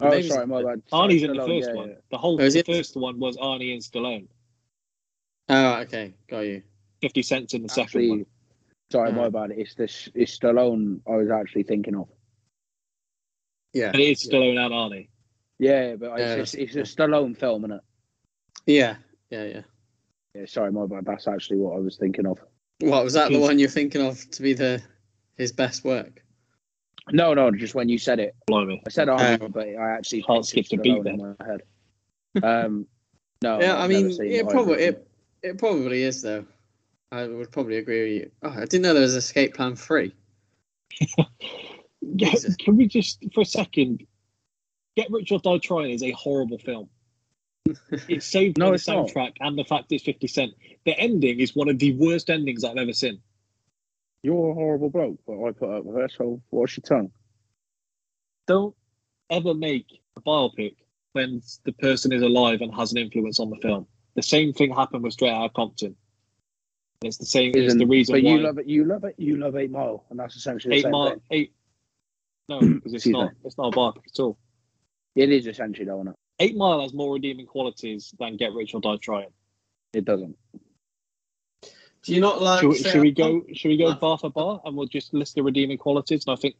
Oh, 0.00 0.10
Maybe 0.10 0.28
sorry, 0.28 0.46
my 0.46 0.62
bad. 0.62 0.82
Arnie's 0.92 1.20
Sorry, 1.20 1.22
in 1.24 1.36
the 1.36 1.46
first 1.46 1.68
yeah, 1.70 1.74
one. 1.74 1.88
yeah. 1.90 1.94
The 2.10 2.18
whole 2.18 2.40
Oh, 2.40 2.44
is 2.44 2.54
the 2.54 2.60
it? 2.60 2.66
first 2.66 2.96
one 2.96 3.18
was 3.18 3.36
Arnie 3.36 3.72
and 3.74 3.82
Stallone. 3.82 4.28
Oh, 5.48 5.74
okay, 5.80 6.14
got 6.28 6.40
you. 6.40 6.62
50 7.02 7.22
Cent's 7.22 7.54
in 7.54 7.62
the 7.62 7.68
second 7.68 8.08
one. 8.08 8.26
sorry, 8.90 9.10
Hmm. 9.10 9.16
my 9.16 9.28
bad. 9.28 9.50
It's 9.50 9.74
this. 9.74 10.08
It's 10.14 10.38
Stallone. 10.38 11.00
I 11.06 11.16
was 11.16 11.30
actually 11.30 11.64
thinking 11.64 11.96
of. 11.96 12.08
Yeah, 13.74 13.90
And 13.92 14.00
it 14.00 14.10
is 14.12 14.26
Stallone 14.28 14.58
and 14.64 14.72
Arnie. 14.72 15.08
Yeah, 15.58 15.96
but 15.96 16.18
Yeah, 16.18 16.34
it's, 16.36 16.54
it's, 16.54 16.74
it's 16.76 16.92
a 16.92 16.96
Stallone 16.96 17.36
film, 17.36 17.64
isn't 17.64 17.76
it? 17.76 17.82
yeah, 18.66 18.96
yeah, 19.30 19.44
yeah. 19.44 19.62
Yeah, 20.34 20.46
sorry, 20.46 20.70
my 20.72 20.86
bad. 20.86 21.04
That's 21.04 21.26
actually 21.26 21.58
what 21.58 21.76
I 21.76 21.80
was 21.80 21.96
thinking 21.96 22.26
of. 22.26 22.38
What 22.80 23.04
was 23.04 23.14
that? 23.14 23.30
The 23.30 23.38
one 23.38 23.58
you're 23.58 23.68
thinking 23.68 24.06
of 24.06 24.30
to 24.30 24.42
be 24.42 24.52
the 24.52 24.82
his 25.36 25.52
best 25.52 25.84
work? 25.84 26.22
No, 27.10 27.34
no, 27.34 27.50
just 27.50 27.74
when 27.74 27.88
you 27.88 27.98
said 27.98 28.20
it, 28.20 28.36
Blimey. 28.46 28.82
I 28.86 28.90
said 28.90 29.08
Arnie, 29.08 29.42
Oh. 29.42 29.48
but 29.48 29.66
I 29.66 29.90
actually 29.96 30.22
Can't 30.22 30.46
skip 30.46 30.68
the 30.68 30.76
beat 30.76 30.98
Stallone 31.02 31.08
in 31.08 31.36
my 31.38 31.46
head. 31.46 31.62
Um, 32.42 32.86
no, 33.42 33.60
yeah, 33.60 33.76
I've 33.76 33.84
I 33.84 33.88
mean, 33.88 34.12
seen 34.12 34.30
it 34.30 34.48
probably 34.48 34.82
it, 34.82 35.08
it 35.42 35.58
probably 35.58 36.02
is 36.02 36.22
though. 36.22 36.44
I 37.10 37.26
would 37.26 37.50
probably 37.50 37.78
agree 37.78 38.02
with 38.02 38.12
you. 38.22 38.30
Oh, 38.42 38.50
I 38.50 38.66
didn't 38.66 38.82
know 38.82 38.92
there 38.92 39.02
was 39.02 39.14
Escape 39.14 39.54
Plan 39.54 39.76
Three. 39.76 40.14
Yeah, 42.00 42.32
can 42.58 42.76
we 42.76 42.86
just, 42.86 43.22
for 43.34 43.42
a 43.42 43.44
second, 43.44 44.06
Get 44.96 45.10
Rich 45.10 45.30
or 45.32 45.40
Die 45.40 45.58
Trying 45.58 45.90
is 45.90 46.02
a 46.02 46.10
horrible 46.12 46.58
film. 46.58 46.88
It's 48.08 48.26
saved 48.26 48.58
No, 48.58 48.68
the 48.68 48.74
it's 48.74 48.88
not. 48.88 49.08
soundtrack 49.08 49.32
and 49.40 49.58
the 49.58 49.64
fact 49.64 49.92
it's 49.92 50.04
50 50.04 50.26
Cent. 50.26 50.52
The 50.84 50.98
ending 50.98 51.40
is 51.40 51.54
one 51.54 51.68
of 51.68 51.78
the 51.78 51.92
worst 51.94 52.30
endings 52.30 52.64
I've 52.64 52.76
ever 52.76 52.92
seen. 52.92 53.20
You're 54.22 54.50
a 54.50 54.54
horrible 54.54 54.90
bloke, 54.90 55.18
but 55.26 55.42
I 55.44 55.52
put 55.52 55.70
up 55.70 55.84
with 55.84 55.96
her, 55.96 56.08
so 56.08 56.42
what's 56.50 56.76
your 56.76 56.82
tongue? 56.82 57.10
Don't 58.46 58.74
ever 59.30 59.54
make 59.54 59.86
a 60.16 60.20
biopic 60.20 60.76
when 61.12 61.42
the 61.64 61.72
person 61.72 62.12
is 62.12 62.22
alive 62.22 62.60
and 62.60 62.74
has 62.74 62.92
an 62.92 62.98
influence 62.98 63.38
on 63.40 63.50
the 63.50 63.56
film. 63.56 63.86
The 64.16 64.22
same 64.22 64.52
thing 64.52 64.74
happened 64.74 65.04
with 65.04 65.12
Straight 65.12 65.30
Outta 65.30 65.52
Compton. 65.54 65.94
It's 67.02 67.18
the 67.18 67.26
same. 67.26 67.52
It's 67.54 67.74
the 67.76 67.86
reason 67.86 68.14
but 68.14 68.24
why 68.24 68.30
you 68.30 68.38
love 68.38 68.58
it. 68.58 68.66
You 68.66 68.84
love 68.84 69.04
it. 69.04 69.14
You 69.18 69.36
love 69.36 69.54
Eight 69.56 69.70
Mile, 69.70 70.04
and 70.10 70.18
that's 70.18 70.34
essentially 70.34 70.72
the 70.72 70.78
eight 70.78 70.82
same 70.82 70.90
mile 70.90 71.10
thing. 71.10 71.20
eight. 71.30 71.52
No, 72.48 72.60
because 72.60 72.94
it's 72.94 73.06
not. 73.06 73.32
It's 73.44 73.56
not 73.56 73.72
a 73.72 73.76
biopic 73.76 74.02
at 74.12 74.18
all. 74.20 74.36
It 75.14 75.30
is 75.30 75.46
essentially, 75.46 75.84
though, 75.86 76.00
isn't 76.00 76.08
it? 76.08 76.16
Eight 76.40 76.56
Mile 76.56 76.80
has 76.82 76.92
more 76.94 77.12
redeeming 77.14 77.46
qualities 77.46 78.14
than 78.18 78.36
Get 78.36 78.52
Rich 78.52 78.74
or 78.74 78.80
Die 78.80 78.96
Trying. 79.02 79.30
It 79.92 80.04
doesn't. 80.04 80.36
Do 82.02 82.14
you 82.14 82.20
not 82.20 82.40
like? 82.40 82.60
Should, 82.60 82.68
we- 82.68 82.78
should 82.78 83.00
we 83.00 83.10
go? 83.12 83.42
Should 83.54 83.68
we 83.68 83.76
go 83.76 83.88
No. 83.90 83.94
bar 83.96 84.18
for 84.18 84.30
bar, 84.30 84.60
and 84.64 84.76
we'll 84.76 84.86
just 84.86 85.12
list 85.12 85.34
the 85.34 85.42
redeeming 85.42 85.78
qualities? 85.78 86.24
And 86.26 86.32
I 86.32 86.36
think 86.40 86.56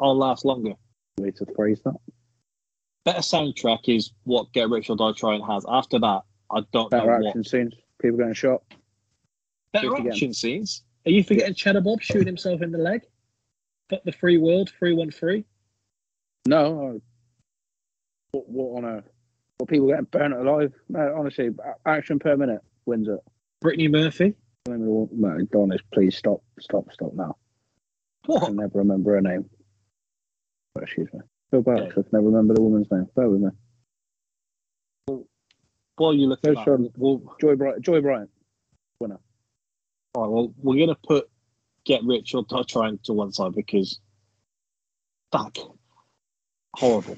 I'll 0.00 0.16
last 0.16 0.44
longer. 0.44 0.74
Way 1.18 1.30
to 1.32 1.46
phrase 1.56 1.80
that. 1.84 1.96
Better 3.04 3.20
soundtrack 3.20 3.88
is 3.88 4.12
what 4.24 4.52
Get 4.52 4.68
Rich 4.68 4.90
or 4.90 4.96
Die 4.96 5.12
Trying 5.16 5.42
has. 5.44 5.64
After 5.68 5.98
that, 5.98 6.22
I 6.50 6.60
don't 6.72 6.90
Better 6.90 7.06
know 7.20 7.26
action 7.28 7.40
what. 7.40 7.46
scenes. 7.46 7.74
People 8.00 8.18
getting 8.18 8.34
shot. 8.34 8.62
Better 9.72 9.88
Just 9.88 9.98
again. 10.00 10.12
action 10.12 10.34
scenes. 10.34 10.82
Are 11.06 11.10
you 11.10 11.24
forgetting 11.24 11.54
Cheddar 11.54 11.80
Bob 11.80 12.00
shooting 12.02 12.26
himself 12.26 12.60
in 12.62 12.70
the 12.70 12.78
leg? 12.78 13.02
But 13.88 14.04
the 14.04 14.12
free 14.12 14.36
world, 14.38 14.70
three 14.78 14.92
one 14.94 15.10
three. 15.10 15.44
No. 16.46 16.96
I- 16.96 17.00
What, 18.32 18.48
what 18.48 18.78
on 18.78 18.84
earth? 18.84 19.08
What 19.62 19.68
people 19.68 19.86
getting 19.86 20.06
burnt 20.06 20.34
alive? 20.34 20.72
No, 20.88 21.14
honestly, 21.16 21.50
action 21.86 22.18
per 22.18 22.36
minute 22.36 22.62
wins 22.84 23.06
it. 23.06 23.20
Brittany 23.60 23.86
Murphy. 23.86 24.34
No, 24.66 25.08
Donis, 25.54 25.78
please 25.94 26.16
stop, 26.16 26.42
stop, 26.58 26.92
stop 26.92 27.14
now. 27.14 27.36
I 28.24 28.26
What? 28.26 28.46
can 28.46 28.56
never 28.56 28.78
remember 28.80 29.12
her 29.14 29.20
name. 29.20 29.48
Oh, 30.74 30.80
excuse 30.80 31.08
me. 31.12 31.20
Feel 31.52 31.62
bad. 31.62 31.80
I 31.80 31.90
can 31.90 32.04
never 32.10 32.26
remember 32.26 32.54
the 32.54 32.60
woman's 32.60 32.90
name. 32.90 33.06
Bear 33.14 33.28
with 33.28 33.40
me. 35.06 35.20
While 35.94 36.14
you 36.14 36.26
look 36.26 36.40
at 36.44 36.56
that, 36.56 36.90
we'll, 36.96 37.22
Joy 37.40 37.54
Bryant. 37.54 37.82
Joy 37.82 38.00
Bryant. 38.00 38.30
Winner. 38.98 39.20
All 40.16 40.22
right, 40.24 40.28
well, 40.32 40.52
we're 40.58 40.84
gonna 40.84 40.98
put 41.06 41.30
Get 41.84 42.02
Rich 42.02 42.34
or 42.34 42.42
Die 42.42 42.64
Trying 42.64 42.98
to 43.04 43.12
one 43.12 43.30
side 43.30 43.52
because 43.54 44.00
fuck, 45.30 45.56
horrible. 46.74 47.16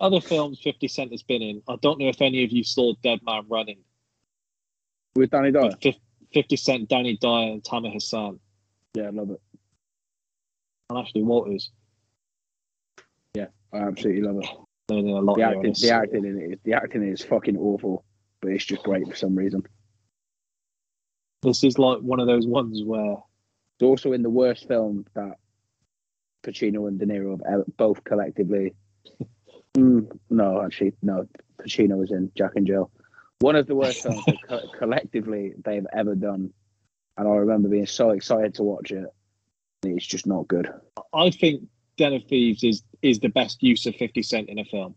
Other 0.00 0.20
films 0.20 0.58
50 0.64 0.88
Cent 0.88 1.10
has 1.12 1.22
been 1.22 1.42
in. 1.42 1.62
I 1.68 1.76
don't 1.82 1.98
know 1.98 2.08
if 2.08 2.22
any 2.22 2.42
of 2.42 2.50
you 2.50 2.64
saw 2.64 2.94
Dead 3.02 3.20
Man 3.22 3.44
Running. 3.48 3.78
With 5.14 5.30
Danny 5.30 5.50
Dyer. 5.52 5.70
with 5.82 5.96
50 6.32 6.56
Cent, 6.56 6.88
Danny 6.88 7.18
Dyer, 7.18 7.50
and 7.52 7.62
Tamer 7.64 7.90
Hassan, 7.90 8.38
Yeah, 8.94 9.04
I 9.04 9.10
love 9.10 9.30
it. 9.30 9.40
and 10.88 10.98
Ashley 10.98 11.22
Walters. 11.22 11.70
Yeah, 13.34 13.46
I 13.72 13.78
absolutely 13.78 14.22
love 14.22 14.42
it. 14.42 14.48
Learning 14.88 15.16
a 15.16 15.20
lot 15.20 15.36
The 15.36 15.42
acting, 15.42 15.74
the 15.80 15.90
acting 15.90 16.24
in 16.24 16.40
it, 16.40 16.52
is, 16.54 16.58
the 16.64 16.72
acting 16.72 17.02
is 17.02 17.22
fucking 17.22 17.56
awful, 17.58 18.04
but 18.40 18.52
it's 18.52 18.64
just 18.64 18.82
great 18.82 19.06
for 19.06 19.14
some 19.14 19.34
reason. 19.34 19.62
This 21.42 21.62
is 21.64 21.78
like 21.78 21.98
one 21.98 22.20
of 22.20 22.26
those 22.26 22.46
ones 22.46 22.82
where 22.84 23.16
It's 23.78 23.82
also 23.82 24.12
in 24.12 24.22
the 24.22 24.30
worst 24.30 24.66
film 24.68 25.04
that 25.14 25.36
Pacino 26.44 26.88
and 26.88 26.98
De 26.98 27.06
Niro 27.06 27.38
have 27.48 27.64
both 27.76 28.02
collectively. 28.04 28.74
Mm, 29.76 30.18
no, 30.30 30.62
actually, 30.62 30.94
no. 31.02 31.26
Pacino 31.60 31.98
was 31.98 32.10
in 32.10 32.30
Jack 32.36 32.52
and 32.56 32.66
Jill. 32.66 32.90
One 33.40 33.56
of 33.56 33.66
the 33.66 33.74
worst 33.74 34.02
films 34.02 34.24
co- 34.48 34.68
collectively 34.78 35.52
they've 35.64 35.86
ever 35.92 36.14
done, 36.14 36.52
and 37.16 37.28
I 37.28 37.32
remember 37.32 37.68
being 37.68 37.86
so 37.86 38.10
excited 38.10 38.54
to 38.54 38.62
watch 38.62 38.90
it. 38.90 39.06
It's 39.82 40.06
just 40.06 40.26
not 40.26 40.48
good. 40.48 40.68
I 41.14 41.30
think 41.30 41.62
Den 41.96 42.14
of 42.14 42.24
Thieves 42.24 42.64
is 42.64 42.82
is 43.02 43.20
the 43.20 43.28
best 43.28 43.62
use 43.62 43.86
of 43.86 43.94
50 43.96 44.22
Cent 44.22 44.48
in 44.48 44.58
a 44.58 44.64
film. 44.64 44.94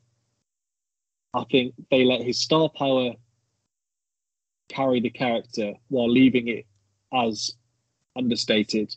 I 1.33 1.45
think 1.49 1.73
they 1.89 2.03
let 2.03 2.21
his 2.21 2.39
star 2.39 2.69
power 2.69 3.13
carry 4.69 4.99
the 4.99 5.09
character 5.09 5.73
while 5.87 6.09
leaving 6.09 6.47
it 6.47 6.65
as 7.13 7.51
understated. 8.15 8.95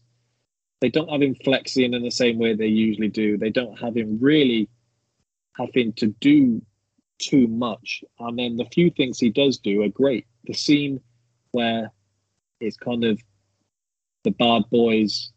They 0.80 0.90
don't 0.90 1.08
have 1.08 1.22
him 1.22 1.34
flexing 1.44 1.94
in 1.94 2.02
the 2.02 2.10
same 2.10 2.38
way 2.38 2.54
they 2.54 2.66
usually 2.66 3.08
do. 3.08 3.38
They 3.38 3.50
don't 3.50 3.78
have 3.78 3.96
him 3.96 4.18
really 4.20 4.68
having 5.58 5.92
to 5.94 6.08
do 6.20 6.62
too 7.18 7.46
much. 7.48 8.02
And 8.18 8.38
then 8.38 8.56
the 8.56 8.66
few 8.66 8.90
things 8.90 9.18
he 9.18 9.30
does 9.30 9.58
do 9.58 9.82
are 9.82 9.88
great. 9.88 10.26
The 10.44 10.54
scene 10.54 11.00
where 11.52 11.90
it's 12.60 12.76
kind 12.76 13.04
of 13.04 13.20
the 14.24 14.30
bad 14.32 14.64
boys 14.70 15.32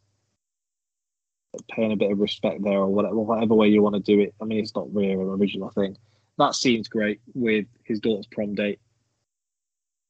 paying 1.70 1.92
a 1.92 1.96
bit 1.96 2.12
of 2.12 2.20
respect 2.20 2.64
there 2.64 2.80
or 2.80 2.88
whatever, 2.88 3.16
whatever 3.16 3.56
way 3.56 3.68
you 3.68 3.82
want 3.82 3.96
to 3.96 4.02
do 4.02 4.22
it. 4.22 4.34
I 4.42 4.46
mean, 4.46 4.60
it's 4.60 4.76
not 4.76 4.94
really 4.94 5.14
an 5.14 5.20
original 5.20 5.70
thing. 5.70 5.98
That 6.38 6.56
scene's 6.56 6.88
great 6.88 7.22
with 7.34 7.66
his 7.84 8.00
daughter's 8.00 8.28
prom 8.28 8.56
date. 8.56 8.80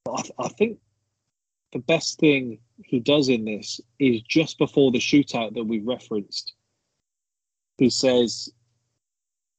But 0.06 0.12
I, 0.12 0.22
th- 0.22 0.34
I 0.40 0.48
think 0.50 0.80
the 1.72 1.80
best 1.80 2.20
thing 2.20 2.60
he 2.84 3.00
does 3.00 3.30
in 3.30 3.46
this 3.46 3.80
is 4.00 4.22
just 4.22 4.58
before 4.58 4.92
the 4.92 5.00
shootout 5.00 5.54
that 5.54 5.64
we've 5.64 5.86
referenced. 5.86 6.54
He 7.78 7.90
says, 7.90 8.50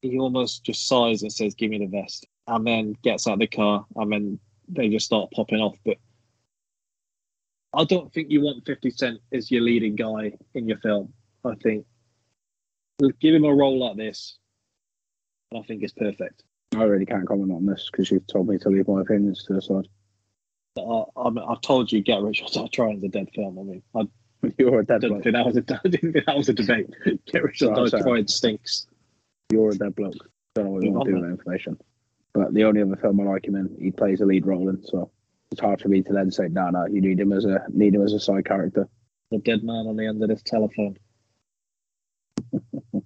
he 0.02 0.18
almost 0.18 0.64
just 0.64 0.86
sighs 0.86 1.22
and 1.22 1.32
says, 1.32 1.54
Give 1.54 1.70
me 1.70 1.78
the 1.78 1.86
vest. 1.86 2.26
And 2.46 2.66
then 2.66 2.96
gets 3.02 3.26
out 3.26 3.34
of 3.34 3.38
the 3.40 3.46
car 3.46 3.84
and 3.96 4.12
then 4.12 4.38
they 4.68 4.88
just 4.88 5.06
start 5.06 5.30
popping 5.32 5.60
off. 5.60 5.76
But 5.84 5.98
I 7.72 7.84
don't 7.84 8.12
think 8.12 8.30
you 8.30 8.42
want 8.42 8.66
50 8.66 8.90
Cent 8.90 9.20
as 9.32 9.50
your 9.50 9.62
leading 9.62 9.94
guy 9.94 10.32
in 10.54 10.68
your 10.68 10.78
film. 10.78 11.12
I 11.44 11.54
think 11.62 11.86
give 13.20 13.34
him 13.34 13.44
a 13.44 13.54
role 13.54 13.78
like 13.78 13.96
this, 13.96 14.38
and 15.50 15.60
I 15.60 15.66
think 15.66 15.82
it's 15.82 15.92
perfect. 15.92 16.42
I 16.76 16.82
really 16.82 17.06
can't 17.06 17.26
comment 17.26 17.52
on 17.52 17.66
this 17.66 17.88
because 17.90 18.10
you've 18.10 18.26
told 18.26 18.48
me 18.48 18.58
to 18.58 18.68
leave 18.68 18.88
my 18.88 19.00
opinions 19.00 19.44
to 19.44 19.54
the 19.54 19.62
side. 19.62 19.88
But 20.74 21.06
I, 21.16 21.28
I've 21.52 21.60
told 21.62 21.90
you, 21.90 22.00
Get 22.00 22.22
Rich 22.22 22.42
or 22.42 22.48
Die 22.62 22.68
Trying 22.72 22.98
is 22.98 23.04
a 23.04 23.08
dead 23.08 23.28
film. 23.34 23.58
I 23.58 23.62
mean, 23.62 23.82
I, 23.94 24.08
You're 24.58 24.80
a 24.80 24.82
I 24.82 24.84
dead 24.84 25.02
don't 25.02 25.22
think 25.22 25.34
that 25.34 25.46
was 25.46 25.56
a, 25.56 25.64
I 25.84 25.88
didn't 25.88 26.12
think 26.12 26.26
that 26.26 26.36
was 26.36 26.48
a 26.48 26.52
debate. 26.52 26.90
Get 27.26 27.42
rich 27.42 27.62
or 27.62 27.74
die 27.74 28.00
trying 28.00 28.26
stinks. 28.26 28.86
You're 29.50 29.70
a 29.70 29.74
dead 29.76 29.94
bloke. 29.94 30.14
Don't 30.54 30.66
know 30.66 30.70
what 30.70 30.84
you 30.84 30.92
want 30.92 31.04
to 31.06 31.10
do 31.10 31.16
with 31.16 31.24
that 31.24 31.30
information. 31.30 31.78
But 32.32 32.54
the 32.54 32.64
only 32.64 32.82
other 32.82 32.96
film 32.96 33.20
I 33.20 33.24
like 33.24 33.46
him 33.46 33.56
in, 33.56 33.76
he 33.80 33.90
plays 33.90 34.20
a 34.20 34.24
lead 34.24 34.46
role 34.46 34.68
in, 34.68 34.84
so 34.84 35.10
it's 35.50 35.60
hard 35.60 35.80
for 35.80 35.88
me 35.88 36.02
to 36.02 36.12
then 36.12 36.30
say, 36.30 36.48
no, 36.48 36.70
no, 36.70 36.86
you 36.86 37.00
need 37.00 37.18
him 37.18 37.32
as 37.32 37.44
a 37.44 37.64
need 37.70 37.94
him 37.94 38.04
as 38.04 38.12
a 38.12 38.20
side 38.20 38.44
character. 38.44 38.88
The 39.30 39.38
dead 39.38 39.64
man 39.64 39.86
on 39.86 39.96
the 39.96 40.06
end 40.06 40.22
of 40.22 40.28
this 40.28 40.42
telephone. 40.42 40.96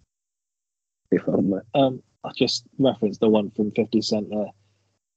If 1.11 1.29
only. 1.29 1.61
Um, 1.75 2.03
I 2.25 2.31
just 2.37 2.65
referenced 2.77 3.21
the 3.21 3.29
one 3.29 3.53
from 3.53 3.71
50 3.71 4.03
Cent 4.03 4.31
there. 4.31 4.49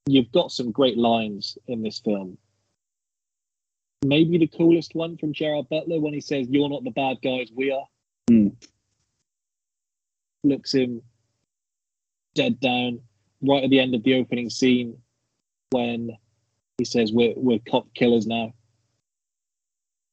You've 0.06 0.32
got 0.32 0.52
some 0.52 0.72
great 0.72 0.96
lines 0.96 1.58
in 1.68 1.82
this 1.82 2.00
film. 2.00 2.38
Maybe 4.06 4.38
the 4.38 4.48
coolest 4.48 4.94
one 4.94 5.18
from 5.18 5.34
Gerard 5.34 5.70
Butler 5.70 6.00
when 6.00 6.14
he 6.14 6.22
says, 6.22 6.48
You're 6.50 6.70
not 6.70 6.84
the 6.84 6.92
bad 6.92 7.18
guys, 7.24 7.50
we 7.56 7.72
are. 7.72 7.86
Hmm. 8.30 8.50
Looks 10.44 10.76
him 10.76 11.02
dead 12.38 12.60
down 12.60 13.02
right 13.42 13.64
at 13.64 13.70
the 13.70 13.80
end 13.80 13.96
of 13.96 14.04
the 14.04 14.14
opening 14.14 14.50
scene 14.50 14.96
when 15.72 16.12
he 16.78 16.86
says, 16.86 17.12
We're, 17.12 17.34
we're 17.36 17.60
cop 17.70 17.88
killers 17.96 18.28
now. 18.28 18.54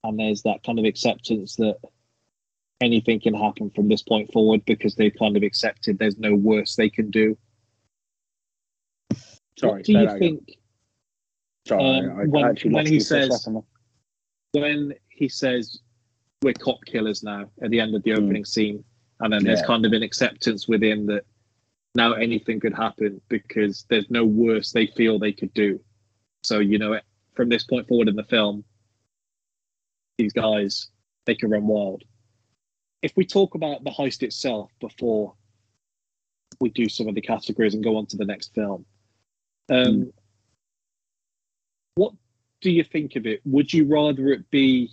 And 0.02 0.18
there's 0.18 0.42
that 0.42 0.62
kind 0.64 0.78
of 0.78 0.84
acceptance 0.84 1.56
that 1.56 1.76
anything 2.80 3.20
can 3.20 3.34
happen 3.34 3.70
from 3.70 3.88
this 3.88 4.02
point 4.02 4.32
forward 4.32 4.62
because 4.66 4.94
they've 4.96 5.14
kind 5.18 5.36
of 5.36 5.42
accepted 5.42 5.98
there's 5.98 6.18
no 6.18 6.34
worse 6.34 6.74
they 6.74 6.90
can 6.90 7.10
do. 7.10 7.36
Sorry, 9.58 9.72
what 9.72 9.84
do 9.84 9.92
you 9.92 10.18
think 10.18 10.50
Sorry, 11.68 11.82
um, 11.82 12.18
I, 12.18 12.22
I 12.22 12.24
when- 12.26 12.56
when 12.72 12.86
he 12.86 12.94
you 12.94 13.00
for 13.00 13.16
a 13.18 13.30
says- 13.30 13.46
when 14.52 14.94
he 15.08 15.28
says 15.28 15.78
we're 16.42 16.52
cop 16.52 16.84
killers 16.84 17.22
now 17.22 17.48
at 17.62 17.70
the 17.70 17.80
end 17.80 17.94
of 17.94 18.02
the 18.02 18.12
opening 18.12 18.44
scene, 18.44 18.84
and 19.20 19.32
then 19.32 19.42
there's 19.44 19.60
kind 19.66 19.86
of 19.86 19.92
an 19.92 20.02
acceptance 20.02 20.68
within 20.68 21.06
that 21.06 21.24
now 21.94 22.12
anything 22.14 22.60
could 22.60 22.74
happen 22.74 23.20
because 23.28 23.86
there's 23.88 24.10
no 24.10 24.24
worse 24.24 24.72
they 24.72 24.86
feel 24.86 25.18
they 25.18 25.32
could 25.32 25.54
do. 25.54 25.80
So 26.42 26.58
you 26.58 26.78
know, 26.78 26.98
from 27.34 27.48
this 27.48 27.64
point 27.64 27.88
forward 27.88 28.08
in 28.08 28.16
the 28.16 28.24
film, 28.24 28.64
these 30.18 30.32
guys 30.32 30.88
they 31.26 31.34
can 31.34 31.50
run 31.50 31.66
wild. 31.66 32.02
If 33.02 33.12
we 33.16 33.24
talk 33.24 33.54
about 33.54 33.84
the 33.84 33.90
heist 33.90 34.22
itself 34.22 34.70
before 34.80 35.34
we 36.60 36.70
do 36.70 36.88
some 36.88 37.08
of 37.08 37.14
the 37.14 37.20
categories 37.20 37.74
and 37.74 37.82
go 37.84 37.96
on 37.96 38.06
to 38.06 38.16
the 38.16 38.24
next 38.24 38.54
film, 38.54 38.84
um, 39.70 39.76
Mm. 39.86 40.12
what 41.96 42.14
do 42.60 42.70
you 42.70 42.84
think 42.84 43.16
of 43.16 43.26
it? 43.26 43.40
Would 43.44 43.72
you 43.72 43.84
rather 43.86 44.30
it 44.30 44.50
be 44.50 44.90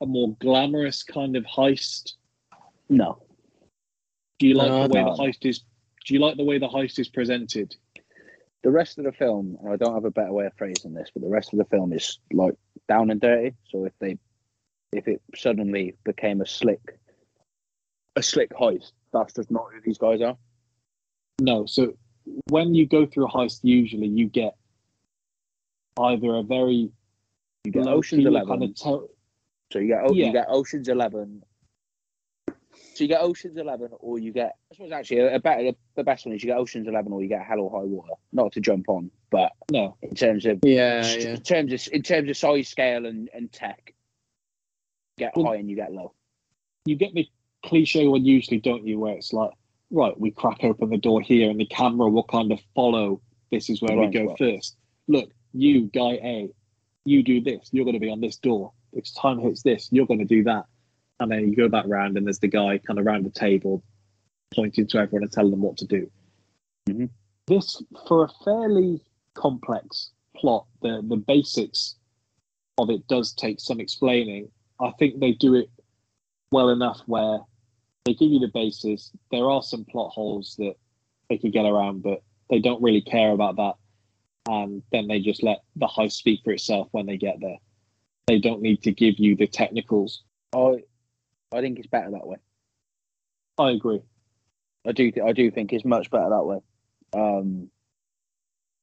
a 0.00 0.06
more 0.06 0.34
glamorous 0.36 1.02
kind 1.02 1.36
of 1.36 1.44
heist? 1.44 2.14
No. 2.88 3.21
Do 4.42 4.48
you 4.48 4.54
like 4.54 4.70
No, 4.70 4.88
the 4.88 4.94
way 4.94 5.04
no. 5.04 5.16
the 5.16 5.22
heist 5.22 5.46
is? 5.48 5.60
Do 6.04 6.14
you 6.14 6.18
like 6.20 6.36
the 6.36 6.42
way 6.42 6.58
the 6.58 6.66
heist 6.68 6.98
is 6.98 7.08
presented? 7.08 7.76
The 8.64 8.70
rest 8.72 8.98
of 8.98 9.04
the 9.04 9.12
film, 9.12 9.56
and 9.62 9.72
I 9.72 9.76
don't 9.76 9.94
have 9.94 10.04
a 10.04 10.10
better 10.10 10.32
way 10.32 10.46
of 10.46 10.52
phrasing 10.58 10.94
this, 10.94 11.10
but 11.14 11.22
the 11.22 11.28
rest 11.28 11.52
of 11.52 11.60
the 11.60 11.64
film 11.66 11.92
is 11.92 12.18
like 12.32 12.54
down 12.88 13.10
and 13.12 13.20
dirty. 13.20 13.54
So 13.70 13.84
if 13.84 13.92
they, 14.00 14.18
if 14.92 15.06
it 15.06 15.22
suddenly 15.36 15.94
became 16.02 16.40
a 16.40 16.46
slick, 16.46 16.80
a 18.16 18.22
slick 18.22 18.50
heist, 18.50 18.90
that's 19.12 19.32
just 19.32 19.48
not 19.52 19.66
who 19.72 19.80
these 19.84 19.98
guys 19.98 20.20
are. 20.20 20.36
No. 21.40 21.64
So 21.66 21.92
when 22.48 22.74
you 22.74 22.84
go 22.88 23.06
through 23.06 23.26
a 23.26 23.30
heist, 23.30 23.60
usually 23.62 24.08
you 24.08 24.26
get 24.26 24.56
either 26.00 26.34
a 26.34 26.42
very 26.42 26.90
You 27.64 27.70
get 27.70 27.86
Ocean's 27.86 28.26
Eleven, 28.26 28.48
kind 28.48 28.64
of 28.64 28.74
ter- 28.74 29.06
so 29.72 29.78
you 29.78 29.86
get 29.86 30.12
Yeah. 30.16 30.26
you 30.26 30.32
get 30.32 30.46
Ocean's 30.48 30.88
Eleven. 30.88 31.44
So 33.02 33.04
you 33.04 33.08
get 33.08 33.22
Ocean's 33.22 33.56
Eleven, 33.56 33.88
or 33.98 34.20
you 34.20 34.30
get. 34.30 34.54
I 34.70 34.76
suppose 34.76 34.92
actually 34.92 35.26
a 35.26 35.40
better, 35.40 35.72
the 35.96 36.04
best 36.04 36.24
one 36.24 36.36
is 36.36 36.44
you 36.44 36.50
get 36.50 36.56
Ocean's 36.56 36.86
Eleven, 36.86 37.12
or 37.12 37.20
you 37.20 37.26
get 37.26 37.42
Hell 37.42 37.58
or 37.58 37.80
High 37.80 37.84
Water. 37.84 38.12
Not 38.32 38.52
to 38.52 38.60
jump 38.60 38.88
on, 38.88 39.10
but 39.28 39.50
no. 39.72 39.96
in 40.02 40.14
terms 40.14 40.46
of 40.46 40.60
Yeah, 40.62 41.04
yeah. 41.04 41.30
in 41.30 41.40
terms 41.40 41.72
of 41.72 41.92
in 41.92 42.02
terms 42.02 42.30
of 42.30 42.36
size, 42.36 42.68
scale, 42.68 43.04
and, 43.06 43.28
and 43.34 43.50
tech, 43.50 43.92
get 45.18 45.32
Well- 45.34 45.46
high 45.46 45.56
and 45.56 45.68
you 45.68 45.74
get 45.74 45.92
low. 45.92 46.14
You 46.84 46.94
get 46.94 47.12
the 47.12 47.26
cliche 47.64 48.06
one 48.06 48.24
usually, 48.24 48.60
don't 48.60 48.86
you? 48.86 49.00
Where 49.00 49.14
it's 49.14 49.32
like, 49.32 49.50
right, 49.90 50.16
we 50.16 50.30
crack 50.30 50.62
open 50.62 50.90
the 50.90 50.96
door 50.96 51.20
here, 51.20 51.50
and 51.50 51.58
the 51.58 51.66
camera 51.66 52.08
will 52.08 52.22
kind 52.22 52.52
of 52.52 52.60
follow. 52.72 53.20
This 53.50 53.68
is 53.68 53.82
where 53.82 53.96
we 53.98 54.06
go 54.06 54.26
right. 54.26 54.38
first. 54.38 54.76
Look, 55.08 55.28
you 55.52 55.90
guy 55.92 56.20
A, 56.22 56.50
you 57.04 57.24
do 57.24 57.40
this. 57.40 57.68
You're 57.72 57.84
going 57.84 57.94
to 57.94 58.00
be 58.00 58.10
on 58.10 58.20
this 58.20 58.36
door. 58.36 58.72
If 58.92 59.12
time 59.12 59.40
hits 59.40 59.64
this, 59.64 59.88
you're 59.90 60.06
going 60.06 60.20
to 60.20 60.24
do 60.24 60.44
that. 60.44 60.66
And 61.22 61.30
then 61.30 61.48
you 61.48 61.54
go 61.54 61.68
back 61.68 61.84
round, 61.86 62.16
and 62.16 62.26
there's 62.26 62.40
the 62.40 62.48
guy 62.48 62.78
kind 62.78 62.98
of 62.98 63.06
round 63.06 63.24
the 63.24 63.30
table, 63.30 63.84
pointing 64.54 64.88
to 64.88 64.98
everyone 64.98 65.22
and 65.22 65.32
telling 65.32 65.52
them 65.52 65.62
what 65.62 65.76
to 65.78 65.86
do. 65.86 66.10
Mhm. 66.88 67.10
This, 67.46 67.80
for 68.08 68.24
a 68.24 68.28
fairly 68.44 69.00
complex 69.34 70.10
plot, 70.34 70.66
the 70.82 71.00
the 71.06 71.16
basics 71.16 71.96
of 72.78 72.90
it 72.90 73.06
does 73.06 73.32
take 73.34 73.60
some 73.60 73.78
explaining. 73.80 74.50
I 74.80 74.90
think 74.98 75.20
they 75.20 75.32
do 75.32 75.54
it 75.54 75.70
well 76.50 76.70
enough 76.70 77.00
where 77.06 77.38
they 78.04 78.14
give 78.14 78.32
you 78.32 78.40
the 78.40 78.48
basis. 78.48 79.12
There 79.30 79.48
are 79.48 79.62
some 79.62 79.84
plot 79.84 80.10
holes 80.10 80.56
that 80.56 80.74
they 81.28 81.38
could 81.38 81.52
get 81.52 81.66
around, 81.66 82.02
but 82.02 82.22
they 82.50 82.58
don't 82.58 82.82
really 82.82 83.00
care 83.00 83.30
about 83.30 83.56
that. 83.56 83.74
And 84.48 84.82
then 84.90 85.06
they 85.06 85.20
just 85.20 85.44
let 85.44 85.62
the 85.76 85.86
heist 85.86 86.12
speak 86.12 86.40
for 86.42 86.52
itself 86.52 86.88
when 86.90 87.06
they 87.06 87.16
get 87.16 87.38
there. 87.40 87.58
They 88.26 88.40
don't 88.40 88.60
need 88.60 88.82
to 88.82 88.92
give 88.92 89.20
you 89.20 89.36
the 89.36 89.46
technicals. 89.46 90.24
I 90.52 90.82
I 91.52 91.60
think 91.60 91.78
it's 91.78 91.86
better 91.88 92.10
that 92.12 92.26
way. 92.26 92.36
I 93.58 93.70
agree. 93.72 94.00
I 94.86 94.92
do 94.92 95.12
I 95.24 95.32
do 95.32 95.50
think 95.50 95.72
it's 95.72 95.84
much 95.84 96.10
better 96.10 96.30
that 96.30 96.44
way. 96.44 96.58
Um, 97.14 97.70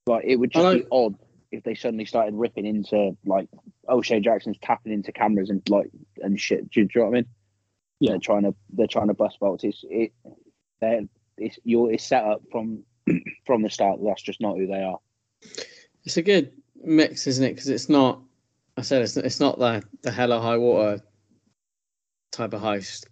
like 0.07 0.25
it 0.25 0.35
would 0.35 0.51
just 0.51 0.65
I 0.65 0.75
be 0.75 0.85
odd 0.91 1.15
if 1.51 1.63
they 1.63 1.75
suddenly 1.75 2.05
started 2.05 2.35
ripping 2.35 2.65
into 2.65 3.17
like 3.25 3.47
O'Shea 3.87 4.19
Jackson's 4.19 4.57
tapping 4.61 4.93
into 4.93 5.11
cameras 5.11 5.49
and 5.49 5.61
like 5.69 5.89
and 6.21 6.39
shit. 6.39 6.69
Do, 6.69 6.81
you- 6.81 6.85
do 6.85 6.91
you 6.95 7.01
know 7.01 7.09
what 7.09 7.17
I 7.17 7.21
mean? 7.21 7.25
Yeah. 7.99 8.11
They're 8.11 8.19
trying 8.19 8.43
to 8.43 8.55
they're 8.71 8.87
trying 8.87 9.07
to 9.07 9.13
bust 9.13 9.39
bolts. 9.39 9.63
It's 9.63 9.83
it 9.89 10.13
they're 10.79 11.01
it's 11.37 11.57
you're 11.63 11.91
it's 11.91 12.05
set 12.05 12.23
up 12.23 12.43
from 12.51 12.83
from 13.45 13.61
the 13.63 13.69
start. 13.69 13.99
That's 14.03 14.21
just 14.21 14.39
not 14.39 14.57
who 14.57 14.67
they 14.67 14.81
are. 14.83 14.99
It's 16.05 16.17
a 16.17 16.21
good 16.21 16.53
mix, 16.81 17.27
isn't 17.27 17.43
it? 17.43 17.49
Because 17.55 17.67
it's 17.69 17.89
not. 17.89 18.21
I 18.77 18.81
said 18.83 19.01
it's 19.01 19.17
it's 19.17 19.39
not 19.41 19.59
the 19.59 19.83
the 20.01 20.11
hell 20.11 20.31
or 20.31 20.39
high 20.39 20.57
water 20.57 21.01
type 22.31 22.53
of 22.53 22.61
heist, 22.61 23.05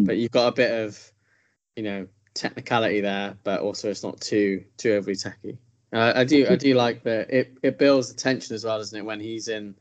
but 0.00 0.16
you've 0.16 0.30
got 0.30 0.48
a 0.48 0.52
bit 0.52 0.84
of, 0.84 1.12
you 1.76 1.82
know, 1.82 2.06
technicality 2.34 3.00
there, 3.00 3.36
but 3.44 3.60
also 3.60 3.90
it's 3.90 4.02
not 4.02 4.20
too 4.20 4.64
too 4.76 4.92
overly 4.94 5.16
techy. 5.16 5.58
Uh, 5.92 6.12
I 6.14 6.24
do 6.24 6.46
I 6.48 6.56
do 6.56 6.74
like 6.74 7.02
that 7.02 7.30
it 7.30 7.58
it 7.62 7.78
builds 7.78 8.08
the 8.08 8.14
tension 8.14 8.54
as 8.54 8.64
well, 8.64 8.78
doesn't 8.78 8.98
it? 8.98 9.04
When 9.04 9.20
he's 9.20 9.48
in, 9.48 9.74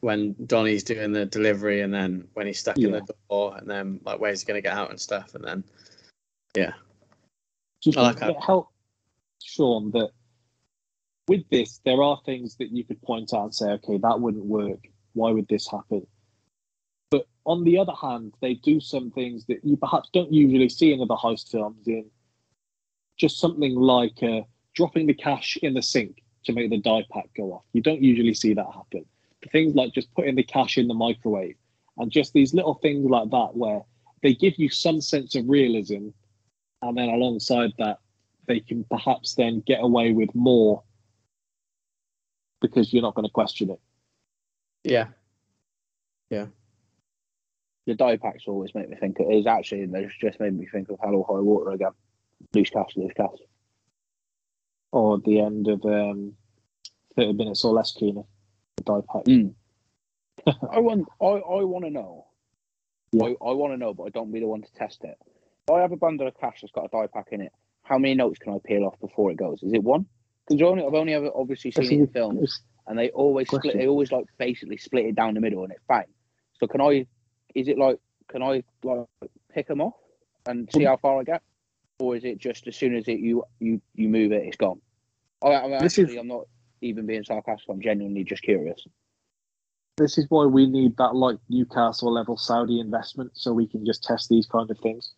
when 0.00 0.34
Donnie's 0.46 0.82
doing 0.82 1.12
the 1.12 1.26
delivery, 1.26 1.82
and 1.82 1.94
then 1.94 2.26
when 2.34 2.46
he's 2.46 2.58
stuck 2.58 2.78
in 2.78 2.90
the 2.90 3.06
door, 3.30 3.56
and 3.56 3.70
then 3.70 4.00
like 4.04 4.18
where's 4.18 4.40
he 4.40 4.46
gonna 4.46 4.60
get 4.60 4.74
out 4.74 4.90
and 4.90 5.00
stuff, 5.00 5.34
and 5.34 5.44
then 5.44 5.64
yeah, 6.56 6.72
Do 7.82 7.90
you 7.90 7.98
I 7.98 8.02
like 8.02 8.18
think 8.18 8.32
it 8.32 8.42
help, 8.44 8.68
Sean, 9.42 9.90
that 9.92 10.10
with 11.28 11.48
this, 11.50 11.80
there 11.84 12.02
are 12.02 12.20
things 12.24 12.56
that 12.56 12.70
you 12.70 12.84
could 12.84 13.00
point 13.02 13.32
out 13.32 13.44
and 13.44 13.54
say, 13.54 13.66
okay, 13.70 13.98
that 13.98 14.20
wouldn't 14.20 14.44
work. 14.44 14.80
Why 15.14 15.30
would 15.30 15.48
this 15.48 15.70
happen? 15.70 16.06
On 17.46 17.62
the 17.64 17.78
other 17.78 17.92
hand, 17.92 18.34
they 18.40 18.54
do 18.54 18.80
some 18.80 19.10
things 19.10 19.44
that 19.46 19.64
you 19.64 19.76
perhaps 19.76 20.08
don't 20.12 20.32
usually 20.32 20.68
see 20.68 20.92
in 20.92 21.00
other 21.00 21.14
heist 21.14 21.50
films. 21.50 21.86
In 21.86 22.10
just 23.16 23.38
something 23.38 23.74
like 23.74 24.22
uh, 24.22 24.40
dropping 24.74 25.06
the 25.06 25.14
cash 25.14 25.56
in 25.62 25.74
the 25.74 25.82
sink 25.82 26.22
to 26.44 26.52
make 26.52 26.70
the 26.70 26.80
dye 26.80 27.04
pack 27.12 27.28
go 27.36 27.52
off. 27.52 27.62
You 27.72 27.82
don't 27.82 28.02
usually 28.02 28.34
see 28.34 28.54
that 28.54 28.66
happen. 28.66 29.04
But 29.40 29.52
things 29.52 29.74
like 29.74 29.92
just 29.92 30.12
putting 30.14 30.34
the 30.34 30.42
cash 30.42 30.78
in 30.78 30.88
the 30.88 30.94
microwave 30.94 31.56
and 31.98 32.10
just 32.10 32.32
these 32.32 32.54
little 32.54 32.74
things 32.74 33.08
like 33.08 33.30
that, 33.30 33.50
where 33.54 33.82
they 34.22 34.34
give 34.34 34.54
you 34.56 34.68
some 34.68 35.00
sense 35.00 35.34
of 35.34 35.48
realism 35.48 36.08
and 36.82 36.98
then 36.98 37.08
alongside 37.08 37.72
that 37.78 37.98
they 38.46 38.60
can 38.60 38.84
perhaps 38.84 39.34
then 39.34 39.62
get 39.66 39.82
away 39.82 40.12
with 40.12 40.34
more 40.34 40.82
because 42.60 42.92
you're 42.92 43.02
not 43.02 43.14
going 43.14 43.26
to 43.26 43.32
question 43.32 43.70
it 43.70 43.80
Yeah. 44.82 45.08
yeah, 46.30 46.46
The 47.86 47.94
dye 47.94 48.16
packs 48.16 48.44
always 48.46 48.74
make 48.74 48.88
me 48.88 48.96
think. 48.96 49.18
It 49.20 49.24
is 49.24 49.46
actually 49.46 49.86
they 49.86 50.08
just 50.20 50.40
made 50.40 50.56
me 50.56 50.66
think 50.70 50.88
of 50.88 50.98
Hell 51.02 51.14
or 51.16 51.26
High 51.26 51.42
Water 51.42 51.70
again. 51.70 51.92
Loose 52.54 52.70
cash, 52.70 52.90
loose 52.96 53.12
cash. 53.16 53.38
or 54.92 55.18
the 55.24 55.40
end 55.40 55.68
of 55.68 55.84
um, 55.84 56.34
30 57.16 57.32
minutes 57.34 57.64
or 57.64 57.72
less 57.72 57.92
Keenan 57.92 58.24
the 58.76 58.82
dye 58.84 59.00
pack 59.12 59.24
Mm. 59.24 59.54
I 60.46 60.80
want. 60.80 61.06
I, 61.22 61.26
I 61.26 61.64
want 61.64 61.84
to 61.84 61.90
know. 61.90 62.26
Yeah. 63.12 63.24
I, 63.24 63.28
I 63.28 63.52
want 63.52 63.72
to 63.72 63.76
know, 63.78 63.94
but 63.94 64.04
I 64.04 64.08
don't 64.10 64.32
be 64.32 64.40
the 64.40 64.46
one 64.46 64.62
to 64.62 64.72
test 64.74 65.02
it. 65.04 65.16
I 65.72 65.78
have 65.80 65.92
a 65.92 65.96
bundle 65.96 66.26
of 66.26 66.38
cash 66.38 66.58
that's 66.60 66.72
got 66.72 66.86
a 66.86 66.88
dye 66.88 67.06
pack 67.06 67.28
in 67.30 67.40
it. 67.40 67.52
How 67.82 67.98
many 67.98 68.14
notes 68.14 68.38
can 68.40 68.52
I 68.52 68.58
peel 68.64 68.84
off 68.84 68.98
before 69.00 69.30
it 69.30 69.36
goes? 69.36 69.62
Is 69.62 69.72
it 69.72 69.82
one? 69.82 70.06
Because 70.48 70.60
I've 70.62 70.94
only 70.94 71.14
ever 71.14 71.30
obviously 71.34 71.70
seen 71.70 71.84
That's 71.84 71.92
it 71.92 71.98
in 72.00 72.06
films, 72.08 72.60
and 72.86 72.98
they 72.98 73.10
always 73.10 73.46
split. 73.48 73.76
They 73.76 73.86
always 73.86 74.10
like 74.12 74.26
basically 74.38 74.76
split 74.76 75.06
it 75.06 75.14
down 75.14 75.34
the 75.34 75.40
middle, 75.40 75.62
and 75.62 75.72
it's 75.72 75.84
bang. 75.88 76.04
So 76.58 76.66
can 76.66 76.80
I? 76.80 77.06
Is 77.54 77.68
it 77.68 77.78
like 77.78 77.98
can 78.28 78.42
I 78.42 78.62
like 78.82 79.06
pick 79.52 79.68
them 79.68 79.80
off 79.80 79.94
and 80.46 80.68
see 80.72 80.84
how 80.84 80.96
far 80.96 81.20
I 81.20 81.24
get, 81.24 81.42
or 81.98 82.16
is 82.16 82.24
it 82.24 82.38
just 82.38 82.66
as 82.66 82.76
soon 82.76 82.94
as 82.94 83.06
it 83.08 83.20
you 83.20 83.44
you 83.60 83.80
you 83.94 84.08
move 84.08 84.32
it, 84.32 84.44
it's 84.44 84.56
gone? 84.56 84.80
I, 85.42 85.54
I'm 85.54 85.72
actually 85.72 86.14
is- 86.14 86.16
I'm 86.16 86.28
not 86.28 86.46
even 86.80 87.06
being 87.06 87.24
sarcastic. 87.24 87.68
I'm 87.68 87.80
genuinely 87.80 88.24
just 88.24 88.42
curious. 88.42 88.86
This 89.96 90.18
is 90.18 90.26
why 90.28 90.46
we 90.46 90.66
need 90.66 90.96
that 90.96 91.14
like 91.14 91.36
Newcastle 91.48 92.12
level 92.12 92.36
Saudi 92.36 92.80
investment, 92.80 93.30
so 93.34 93.52
we 93.52 93.68
can 93.68 93.86
just 93.86 94.02
test 94.02 94.28
these 94.28 94.46
kind 94.46 94.68
of 94.68 94.78
things. 94.80 95.12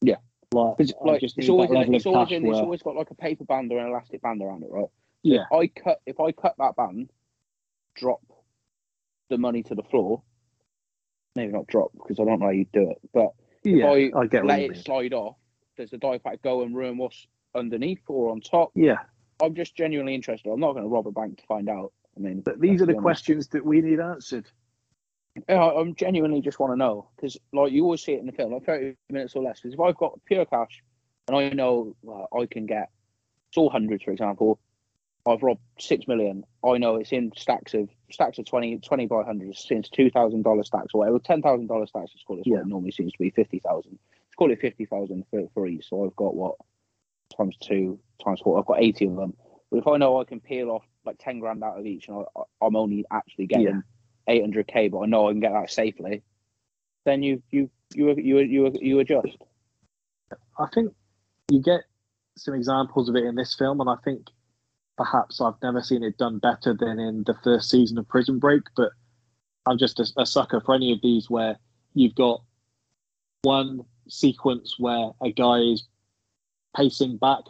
Yeah. 0.00 0.16
like, 0.52 0.78
like 1.00 1.22
it's 1.24 1.48
always 1.48 1.70
in, 1.70 1.94
it's 1.94 2.06
always 2.06 2.30
in, 2.30 2.46
it's 2.46 2.60
always 2.60 2.82
got 2.82 2.94
like 2.94 3.10
a 3.10 3.14
paper 3.14 3.44
band 3.44 3.72
or 3.72 3.78
an 3.80 3.88
elastic 3.88 4.22
band 4.22 4.40
around 4.40 4.62
it, 4.62 4.70
right? 4.70 4.86
yeah, 5.22 5.44
I 5.52 5.66
cut 5.66 6.00
if 6.06 6.20
I 6.20 6.30
cut 6.30 6.54
that 6.58 6.76
band, 6.76 7.10
drop 7.96 8.20
the 9.30 9.38
money 9.38 9.64
to 9.64 9.74
the 9.74 9.82
floor. 9.82 10.22
Maybe 11.34 11.52
not 11.52 11.66
drop 11.66 11.90
because 11.92 12.20
I 12.20 12.24
don't 12.24 12.38
know 12.40 12.46
how 12.46 12.52
you 12.52 12.66
do 12.72 12.90
it, 12.90 12.98
but 13.12 13.32
yeah, 13.64 13.86
I 13.88 14.10
I 14.14 14.26
get 14.26 14.44
let 14.44 14.60
it 14.60 14.70
mean. 14.72 14.82
slide 14.82 15.12
off. 15.12 15.36
Does 15.76 15.90
the 15.90 15.98
dye 15.98 16.18
pack 16.18 16.42
go 16.42 16.62
and 16.62 16.74
ruin 16.76 16.96
what's 16.96 17.26
underneath 17.54 18.00
or 18.08 18.30
on 18.30 18.40
top? 18.40 18.70
Yeah, 18.74 18.98
I'm 19.42 19.54
just 19.54 19.74
genuinely 19.76 20.14
interested. 20.14 20.50
I'm 20.50 20.60
not 20.60 20.72
going 20.72 20.84
to 20.84 20.88
rob 20.88 21.06
a 21.08 21.12
bank 21.12 21.38
to 21.38 21.46
find 21.46 21.68
out. 21.68 21.92
I 22.16 22.20
mean, 22.20 22.40
but 22.42 22.60
these 22.60 22.80
are 22.80 22.86
the 22.86 22.92
honest. 22.92 23.02
questions 23.02 23.48
that 23.48 23.64
we 23.64 23.80
need 23.80 23.98
answered. 23.98 24.46
Yeah, 25.48 25.56
I- 25.64 25.80
I'm 25.80 25.96
genuinely 25.96 26.40
just 26.40 26.60
want 26.60 26.72
to 26.72 26.76
know 26.76 27.08
because, 27.16 27.36
like, 27.52 27.72
you 27.72 27.82
always 27.82 28.02
see 28.04 28.12
it 28.12 28.20
in 28.20 28.26
the 28.26 28.32
film, 28.32 28.52
like 28.52 28.64
30 28.64 28.94
minutes 29.10 29.34
or 29.34 29.42
less. 29.42 29.58
Because 29.60 29.74
if 29.74 29.80
I've 29.80 29.96
got 29.96 30.20
pure 30.26 30.44
cash 30.44 30.80
and 31.26 31.36
I 31.36 31.48
know 31.48 31.96
well, 32.02 32.28
I 32.32 32.46
can 32.46 32.66
get, 32.66 32.90
all 33.56 33.70
hundreds, 33.70 34.04
for 34.04 34.12
example. 34.12 34.60
I've 35.26 35.42
robbed 35.42 35.60
six 35.78 36.06
million. 36.06 36.44
I 36.64 36.76
know 36.78 36.96
it's 36.96 37.12
in 37.12 37.32
stacks 37.36 37.72
of 37.74 37.88
stacks 38.10 38.38
of 38.38 38.44
20, 38.44 38.78
20 38.78 39.06
by 39.06 39.22
hundreds, 39.24 39.64
since 39.66 39.88
two 39.88 40.10
thousand 40.10 40.42
dollar 40.42 40.64
stacks 40.64 40.88
or 40.92 41.00
whatever, 41.00 41.18
ten 41.18 41.40
thousand 41.40 41.66
dollar 41.68 41.86
stacks. 41.86 42.10
Let's 42.14 42.24
call 42.26 42.38
it. 42.38 42.46
Yeah. 42.46 42.56
What 42.56 42.60
it 42.60 42.68
normally 42.68 42.90
seems 42.90 43.12
to 43.12 43.18
be 43.18 43.30
fifty 43.30 43.58
thousand. 43.58 43.98
Let's 44.10 44.34
call 44.36 44.50
it 44.50 44.60
fifty 44.60 44.84
thousand 44.84 45.24
for 45.30 45.48
for 45.54 45.66
each. 45.66 45.88
So 45.88 46.04
I've 46.04 46.16
got 46.16 46.34
what 46.34 46.56
times 47.36 47.56
two 47.56 47.98
times 48.22 48.40
four. 48.40 48.58
I've 48.58 48.66
got 48.66 48.82
eighty 48.82 49.06
of 49.06 49.16
them. 49.16 49.34
But 49.70 49.78
if 49.78 49.86
I 49.86 49.96
know 49.96 50.20
I 50.20 50.24
can 50.24 50.40
peel 50.40 50.70
off 50.70 50.84
like 51.06 51.16
ten 51.18 51.38
grand 51.38 51.64
out 51.64 51.78
of 51.78 51.86
each, 51.86 52.08
and 52.08 52.24
I, 52.36 52.42
I'm 52.60 52.76
only 52.76 53.06
actually 53.10 53.46
getting 53.46 53.82
eight 54.28 54.42
hundred 54.42 54.66
k, 54.66 54.88
but 54.88 55.00
I 55.00 55.06
know 55.06 55.28
I 55.28 55.32
can 55.32 55.40
get 55.40 55.52
that 55.52 55.70
safely, 55.70 56.22
then 57.04 57.22
you 57.22 57.42
you 57.50 57.70
you 57.94 58.14
you 58.14 58.38
you 58.40 58.72
you 58.80 58.98
adjust. 59.00 59.38
I 60.58 60.66
think 60.74 60.92
you 61.50 61.62
get 61.62 61.82
some 62.36 62.54
examples 62.54 63.08
of 63.08 63.16
it 63.16 63.24
in 63.24 63.36
this 63.36 63.54
film, 63.54 63.80
and 63.80 63.88
I 63.88 63.96
think 64.04 64.26
perhaps 64.96 65.40
I've 65.40 65.60
never 65.62 65.82
seen 65.82 66.02
it 66.02 66.18
done 66.18 66.38
better 66.38 66.74
than 66.74 66.98
in 66.98 67.24
the 67.24 67.34
first 67.42 67.70
season 67.70 67.98
of 67.98 68.08
Prison 68.08 68.38
Break. 68.38 68.62
But 68.76 68.90
I'm 69.66 69.78
just 69.78 70.00
a, 70.00 70.06
a 70.16 70.26
sucker 70.26 70.60
for 70.60 70.74
any 70.74 70.92
of 70.92 71.00
these 71.02 71.30
where 71.30 71.58
you've 71.94 72.14
got 72.14 72.42
one 73.42 73.80
sequence 74.08 74.76
where 74.78 75.10
a 75.22 75.32
guy 75.32 75.58
is 75.58 75.86
pacing 76.76 77.18
back, 77.18 77.44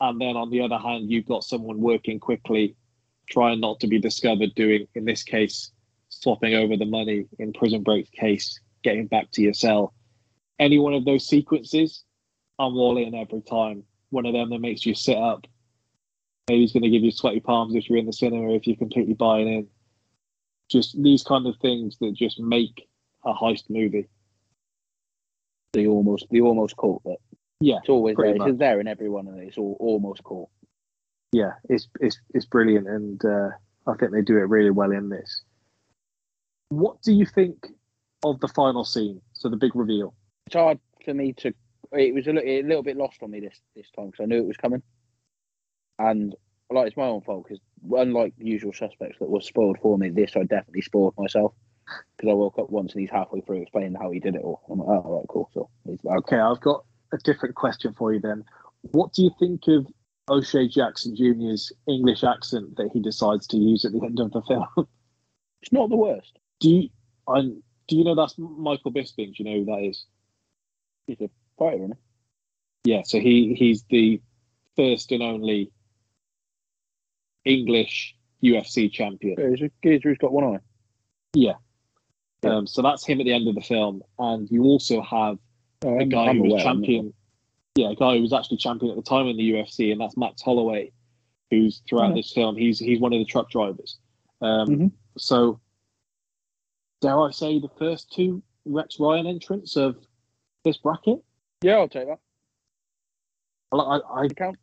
and 0.00 0.20
then 0.20 0.36
on 0.36 0.50
the 0.50 0.60
other 0.60 0.78
hand, 0.78 1.10
you've 1.10 1.26
got 1.26 1.44
someone 1.44 1.80
working 1.80 2.20
quickly, 2.20 2.76
trying 3.30 3.60
not 3.60 3.80
to 3.80 3.86
be 3.86 3.98
discovered, 3.98 4.54
doing, 4.54 4.86
in 4.94 5.04
this 5.04 5.22
case, 5.22 5.72
swapping 6.08 6.54
over 6.54 6.76
the 6.76 6.86
money. 6.86 7.26
In 7.38 7.52
Prison 7.52 7.82
Break's 7.82 8.10
case, 8.10 8.60
getting 8.82 9.06
back 9.06 9.30
to 9.32 9.42
your 9.42 9.54
cell. 9.54 9.94
Any 10.58 10.78
one 10.78 10.94
of 10.94 11.04
those 11.04 11.26
sequences, 11.26 12.04
I'm 12.58 12.76
all 12.76 12.96
in 12.96 13.14
every 13.14 13.42
time. 13.42 13.84
One 14.10 14.26
of 14.26 14.32
them 14.32 14.50
that 14.50 14.60
makes 14.60 14.86
you 14.86 14.94
sit 14.94 15.16
up. 15.16 15.46
Maybe 16.48 16.60
he's 16.60 16.72
going 16.72 16.84
to 16.84 16.90
give 16.90 17.02
you 17.02 17.10
sweaty 17.10 17.40
palms 17.40 17.74
if 17.74 17.88
you're 17.88 17.98
in 17.98 18.06
the 18.06 18.12
cinema, 18.12 18.52
if 18.52 18.66
you're 18.66 18.76
completely 18.76 19.14
buying 19.14 19.48
in. 19.48 19.66
Just 20.70 21.00
these 21.02 21.22
kind 21.22 21.46
of 21.46 21.56
things 21.60 21.96
that 22.00 22.14
just 22.14 22.38
make 22.40 22.88
a 23.24 23.32
heist 23.34 23.64
movie. 23.68 24.06
The 25.72 25.86
almost 25.88 26.26
the 26.30 26.40
almost 26.40 26.76
caught 26.76 27.02
bit. 27.04 27.20
Yeah, 27.60 27.78
It's 27.78 27.88
always 27.88 28.16
there. 28.16 28.34
much. 28.36 28.48
It's 28.48 28.58
there 28.58 28.80
in 28.80 28.86
every 28.88 29.08
one 29.08 29.26
of 29.28 29.34
these. 29.36 29.48
It's 29.48 29.58
all 29.58 29.76
almost 29.80 30.22
caught. 30.24 30.48
yeah, 31.32 31.52
it's 31.68 31.88
it's 32.00 32.18
it's 32.34 32.46
brilliant, 32.46 32.86
and 32.88 33.24
uh, 33.24 33.48
I 33.86 33.94
think 33.94 34.12
they 34.12 34.22
do 34.22 34.36
it 34.38 34.48
really 34.48 34.70
well 34.70 34.92
in 34.92 35.08
this. 35.08 35.42
What 36.68 37.00
do 37.02 37.12
you 37.12 37.26
think 37.26 37.66
of 38.24 38.40
the 38.40 38.48
final 38.48 38.84
scene? 38.84 39.20
So 39.34 39.48
the 39.48 39.56
big 39.56 39.74
reveal. 39.74 40.14
It's 40.46 40.54
hard 40.56 40.78
for 41.04 41.14
me 41.14 41.32
to. 41.34 41.52
It 41.92 42.14
was 42.14 42.26
a 42.26 42.32
little, 42.32 42.48
a 42.48 42.62
little 42.62 42.82
bit 42.82 42.96
lost 42.96 43.22
on 43.22 43.30
me 43.30 43.40
this 43.40 43.60
this 43.74 43.90
time 43.96 44.06
because 44.06 44.22
I 44.24 44.26
knew 44.26 44.38
it 44.38 44.46
was 44.46 44.56
coming, 44.56 44.82
and 45.98 46.34
like 46.70 46.88
it's 46.88 46.96
my 46.96 47.04
own 47.04 47.22
fault 47.22 47.44
because 47.44 47.60
unlike 47.92 48.34
the 48.38 48.46
usual 48.46 48.72
suspects 48.72 49.18
that 49.20 49.28
were 49.28 49.40
spoiled 49.40 49.78
for 49.80 49.96
me, 49.96 50.10
this 50.10 50.36
I 50.36 50.42
definitely 50.42 50.82
spoiled 50.82 51.14
myself 51.16 51.52
because 52.16 52.30
I 52.30 52.34
woke 52.34 52.58
up 52.58 52.70
once 52.70 52.92
and 52.92 53.00
he's 53.00 53.10
halfway 53.10 53.40
through 53.40 53.62
explaining 53.62 53.94
how 53.94 54.10
he 54.10 54.20
did 54.20 54.34
it 54.34 54.42
all. 54.42 54.62
I'm 54.70 54.80
like, 54.80 54.88
oh, 54.88 55.00
all 55.02 55.18
right, 55.18 55.26
cool. 55.28 55.50
So 55.54 55.70
he's 55.84 56.02
like, 56.02 56.18
Okay, 56.18 56.38
I've 56.38 56.60
got 56.60 56.84
a 57.12 57.18
different 57.18 57.54
question 57.54 57.94
for 57.96 58.12
you 58.12 58.20
then. 58.20 58.44
What 58.82 59.12
do 59.12 59.22
you 59.22 59.30
think 59.38 59.62
of 59.68 59.86
O'Shea 60.28 60.68
Jackson 60.68 61.14
Jr.'s 61.14 61.72
English 61.86 62.24
accent 62.24 62.76
that 62.76 62.90
he 62.92 63.00
decides 63.00 63.46
to 63.48 63.56
use 63.56 63.84
at 63.84 63.92
the 63.92 64.04
end 64.04 64.18
of 64.18 64.32
the 64.32 64.42
film? 64.42 64.66
it's 65.62 65.72
not 65.72 65.88
the 65.88 65.96
worst. 65.96 66.38
do 66.60 66.70
you, 66.70 66.88
I, 67.28 67.42
do 67.42 67.96
you 67.96 68.04
know 68.04 68.14
that's 68.14 68.34
Michael 68.38 68.92
Bisping? 68.92 69.34
Do 69.34 69.42
you 69.42 69.44
know 69.44 69.58
who 69.58 69.64
that 69.66 69.88
is? 69.88 70.06
He's 71.06 71.20
a 71.20 71.30
fighter, 71.58 71.76
isn't 71.76 71.96
he? 72.84 72.92
Yeah, 72.92 73.02
so 73.04 73.18
he 73.18 73.54
he's 73.54 73.84
the 73.90 74.20
first 74.76 75.10
and 75.10 75.22
only 75.22 75.72
English 77.46 78.14
UFC 78.42 78.92
champion. 78.92 79.36
Yeah, 79.38 79.50
he's 79.50 79.62
a 79.62 79.70
geezer 79.82 80.10
who's 80.10 80.18
got 80.18 80.32
one 80.32 80.44
eye. 80.56 80.58
Yeah. 81.34 81.54
Yeah. 82.42 82.50
Um, 82.56 82.66
so 82.66 82.82
that's 82.82 83.06
him 83.06 83.20
at 83.20 83.24
the 83.24 83.32
end 83.32 83.48
of 83.48 83.54
the 83.54 83.60
film, 83.62 84.02
and 84.18 84.50
you 84.50 84.64
also 84.64 85.00
have 85.02 85.38
Oh, 85.84 85.98
a 85.98 86.04
guy 86.04 86.26
I'm 86.26 86.36
who 86.38 86.42
was 86.44 86.52
aware, 86.52 86.64
champion. 86.64 87.14
Yeah, 87.76 87.90
a 87.90 87.94
guy 87.94 88.16
who 88.16 88.22
was 88.22 88.32
actually 88.32 88.56
champion 88.58 88.90
at 88.90 88.96
the 88.96 89.02
time 89.08 89.26
in 89.26 89.36
the 89.36 89.50
UFC, 89.52 89.92
and 89.92 90.00
that's 90.00 90.16
Max 90.16 90.42
Holloway, 90.42 90.90
who's 91.50 91.82
throughout 91.88 92.10
Okay. 92.12 92.20
this 92.20 92.32
film 92.32 92.56
he's 92.56 92.78
he's 92.78 93.00
one 93.00 93.12
of 93.12 93.18
the 93.18 93.24
truck 93.24 93.50
drivers. 93.50 93.98
Um, 94.40 94.68
Mhm. 94.68 94.92
So, 95.18 95.60
dare 97.00 97.20
I 97.20 97.30
say, 97.30 97.58
the 97.58 97.68
first 97.78 98.12
two 98.12 98.42
Rex 98.64 98.98
Ryan 99.00 99.26
entrants 99.26 99.76
of 99.76 99.96
this 100.64 100.76
bracket? 100.78 101.22
Yeah, 101.62 101.76
I'll 101.76 101.88
take 101.88 102.06
that. 102.08 102.18
I, 103.72 103.76
I, 103.76 103.98
I 103.98 104.24
It 104.24 104.36
counts. 104.36 104.60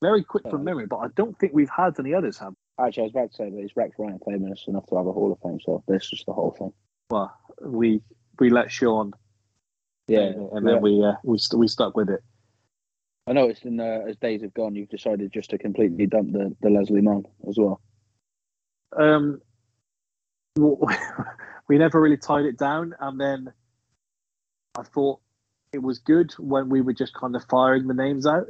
Very 0.00 0.22
quick 0.22 0.44
Yeah. 0.44 0.50
from 0.52 0.64
memory, 0.64 0.86
but 0.86 0.98
I 0.98 1.08
don't 1.16 1.38
think 1.38 1.52
we've 1.52 1.70
had 1.70 1.98
any 1.98 2.14
others 2.14 2.38
have. 2.38 2.54
Actually, 2.78 3.02
I 3.02 3.04
was 3.04 3.12
about 3.12 3.30
to 3.32 3.36
say 3.36 3.50
that 3.50 3.60
he's 3.60 3.76
Rex 3.76 3.98
Ryan 3.98 4.20
famous 4.24 4.64
enough 4.68 4.86
to 4.86 4.96
have 4.96 5.06
a 5.06 5.12
Hall 5.12 5.32
of 5.32 5.40
Fame, 5.40 5.58
so 5.60 5.82
this 5.88 6.12
is 6.12 6.22
the 6.26 6.32
whole 6.32 6.52
thing. 6.52 6.72
Well, 7.10 7.36
we 7.60 8.02
we 8.38 8.50
let 8.50 8.70
Sean, 8.70 9.12
Yeah, 10.06 10.32
and 10.52 10.66
then 10.66 10.80
we 10.80 11.02
uh, 11.04 11.14
we 11.24 11.38
st- 11.38 11.58
we 11.58 11.66
stuck 11.66 11.96
with 11.96 12.08
it. 12.10 12.22
I 13.26 13.32
noticed 13.32 13.64
in 13.64 13.80
uh, 13.80 14.04
as 14.08 14.16
days 14.16 14.42
have 14.42 14.54
gone, 14.54 14.74
you've 14.74 14.88
decided 14.88 15.32
just 15.32 15.50
to 15.50 15.58
completely 15.58 16.06
dump 16.06 16.32
the, 16.32 16.56
the 16.60 16.70
Leslie 16.70 17.02
Mann 17.02 17.24
as 17.48 17.58
well. 17.58 17.80
Um, 18.96 19.42
we 21.68 21.78
never 21.78 22.00
really 22.00 22.16
tied 22.16 22.44
it 22.46 22.56
down, 22.56 22.94
and 23.00 23.20
then 23.20 23.52
I 24.76 24.82
thought 24.82 25.20
it 25.72 25.82
was 25.82 25.98
good 25.98 26.32
when 26.38 26.68
we 26.68 26.80
were 26.80 26.94
just 26.94 27.12
kind 27.14 27.34
of 27.36 27.44
firing 27.50 27.86
the 27.88 27.94
names 27.94 28.26
out, 28.26 28.46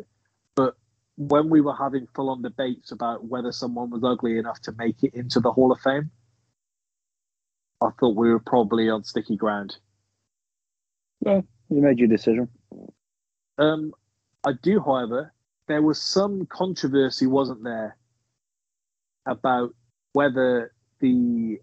but 0.55 0.77
when 1.19 1.51
we 1.51 1.61
were 1.61 1.75
having 1.75 2.07
full 2.15 2.31
on 2.31 2.43
debates 2.43 2.93
about 2.93 3.25
whether 3.25 3.51
someone 3.51 3.91
was 3.91 4.05
ugly 4.05 4.39
enough 4.39 4.61
to 4.63 4.73
make 4.79 5.03
it 5.03 5.15
into 5.15 5.41
the 5.41 5.51
Hall 5.51 5.73
of 5.73 5.81
Fame, 5.81 6.13
I 7.83 7.89
thought 7.99 8.15
we 8.15 8.31
were 8.31 8.39
probably 8.39 8.89
on 8.89 9.03
sticky 9.03 9.37
ground. 9.37 9.77
Yeah, 11.21 11.41
you 11.71 11.83
made 11.83 11.99
your 11.99 12.07
decision. 12.07 12.49
Um, 13.59 13.93
I 14.47 14.53
do, 14.63 14.79
however, 14.79 15.33
there 15.67 15.83
was 15.83 16.01
some 16.01 16.47
controversy, 16.47 17.27
wasn't 17.27 17.65
there, 17.65 17.97
about 19.27 19.75
whether 20.13 20.73
the 21.01 21.59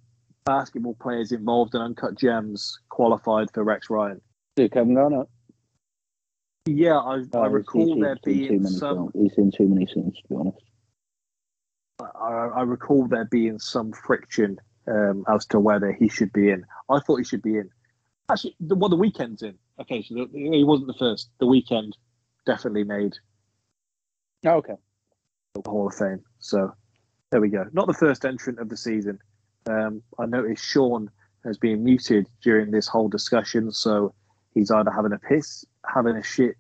basketball 0.46 0.96
players 0.96 1.32
involved 1.32 1.76
in 1.76 1.82
Uncut 1.82 2.16
Gems 2.16 2.78
qualified 2.90 3.48
for 3.54 3.64
Rex 3.64 3.90
Ryan. 3.90 4.20
Dude, 4.58 4.74
Kevin 4.74 4.96
Garnett. 4.96 5.28
Yeah, 6.66 6.98
I, 6.98 7.24
Oh, 7.34 7.42
I 7.42 7.46
recall 7.48 7.86
he's- 7.86 8.00
there 8.02 8.18
he's 8.34 8.48
being 8.50 8.66
some. 8.68 8.96
films. 8.98 9.12
He's 9.14 9.36
seen 9.36 9.52
too 9.52 9.68
many 9.68 9.86
scenes, 9.86 10.18
to 10.22 10.28
be 10.30 10.36
honest. 10.36 10.58
I, 12.00 12.06
I 12.56 12.62
recall 12.64 13.08
there 13.08 13.26
being 13.26 13.60
some 13.60 13.92
friction 13.94 14.58
um, 14.88 15.24
as 15.28 15.46
to 15.48 15.60
whether 15.60 15.92
he 15.94 16.10
should 16.10 16.34
be 16.34 16.50
in. 16.50 16.66
I 16.90 17.00
thought 17.00 17.18
he 17.18 17.24
should 17.24 17.42
be 17.44 17.58
in. 17.58 17.70
Actually, 18.30 18.56
the, 18.60 18.76
well, 18.76 18.90
the 18.90 18.98
Weeknd's 18.98 19.44
in. 19.44 19.58
Okay, 19.80 20.02
so 20.02 20.16
the, 20.16 20.28
he 20.34 20.64
wasn't 20.64 20.88
the 20.88 20.96
first. 20.96 21.30
The 21.40 21.46
Weeknd 21.46 21.92
definitely 22.46 22.84
made 22.84 23.14
Oh, 24.46 24.56
okay. 24.58 24.76
the 25.54 25.70
Hall 25.70 25.88
of 25.88 25.96
Fame. 25.96 26.24
So 26.40 26.74
there 27.32 27.42
we 27.42 27.50
go. 27.50 27.66
Not 27.74 27.88
the 27.88 27.94
first 27.94 28.26
entrant 28.26 28.60
of 28.60 28.70
the 28.70 28.78
season. 28.78 29.20
Um, 29.68 30.02
I 30.20 30.26
noticed 30.26 30.64
Sean 30.66 31.10
has 31.44 31.58
been 31.58 31.84
muted 31.84 32.28
during 32.44 32.72
this 32.72 32.88
whole 32.88 33.08
discussion, 33.08 33.72
so 33.72 34.14
he's 34.54 34.70
either 34.72 34.92
having 34.92 35.14
a 35.14 35.20
piss, 35.20 35.64
having 35.94 36.16
a 36.16 36.24
shit, 36.24 36.56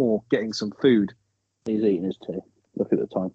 or 0.00 0.22
getting 0.30 0.52
some 0.52 0.72
food. 0.80 1.12
He's 1.64 1.82
eating 1.82 2.04
his 2.04 2.18
tea. 2.18 2.38
Look 2.76 2.92
at 2.92 2.98
the 2.98 3.06
time. 3.06 3.32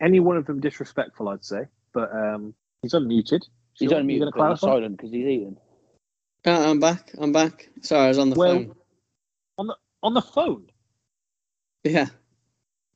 Any 0.00 0.20
one 0.20 0.36
of 0.36 0.46
them 0.46 0.60
disrespectful, 0.60 1.28
I'd 1.28 1.44
say, 1.44 1.64
but 1.92 2.10
um, 2.14 2.54
he's 2.82 2.92
unmuted. 2.92 3.42
He's 3.74 3.90
unmuted. 3.90 3.94
only 3.96 4.14
you 4.14 4.20
muted, 4.20 4.34
gonna 4.34 4.50
he's 4.50 4.60
silent 4.60 4.96
because 4.96 5.12
he's 5.12 5.26
eating. 5.26 5.56
Uh, 6.46 6.70
I'm 6.70 6.80
back. 6.80 7.12
I'm 7.18 7.32
back. 7.32 7.68
Sorry, 7.82 8.06
I 8.06 8.08
was 8.08 8.18
on 8.18 8.30
the 8.30 8.36
Well- 8.36 8.54
phone. 8.54 8.74
On 9.58 9.66
the 9.66 9.76
on 10.02 10.14
the 10.14 10.22
phone. 10.22 10.66
Yeah, 11.84 12.06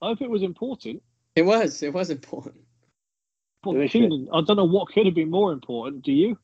I 0.01 0.07
hope 0.09 0.23
it 0.23 0.31
was 0.31 0.43
important. 0.43 1.03
it 1.37 1.43
was. 1.43 1.83
It 1.83 1.93
was 1.93 2.11
important. 2.11 2.57
Well, 3.65 3.75
Who 3.77 3.83
is 3.83 3.91
Keenan, 3.93 4.29
I 4.33 4.41
don't 4.43 4.57
know 4.57 4.65
what 4.65 4.89
could 4.89 5.07
have 5.07 5.15
been 5.15 5.31
more 5.31 5.53
important. 5.53 6.03
Do 6.03 6.13
you? 6.13 6.39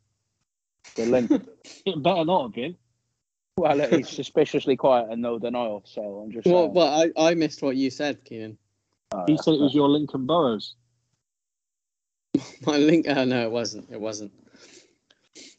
The 0.96 1.06
link. 1.06 1.30
It 1.86 2.02
better 2.02 2.24
not 2.24 2.42
have 2.44 2.52
been. 2.52 2.76
Well, 3.60 3.76
look, 3.76 3.90
he's 3.92 4.08
suspiciously 4.08 4.76
quiet 4.76 5.08
and 5.10 5.20
no 5.22 5.38
denial. 5.38 5.82
So 5.86 6.02
I'm 6.24 6.30
just. 6.32 6.46
Well, 6.46 6.64
saying. 6.64 6.74
well, 6.74 7.10
I, 7.16 7.30
I 7.30 7.34
missed 7.34 7.62
what 7.62 7.76
you 7.76 7.90
said, 7.90 8.24
Keenan. 8.24 8.58
Oh, 9.12 9.24
He 9.26 9.36
said 9.36 9.54
it 9.54 9.60
was 9.60 9.74
your 9.74 9.88
Lincoln 9.88 10.26
Burrows. 10.26 10.74
My 12.66 12.76
link. 12.76 13.06
Oh 13.08 13.24
no, 13.24 13.42
it 13.42 13.50
wasn't. 13.50 13.88
It 13.90 14.00
wasn't. 14.00 14.32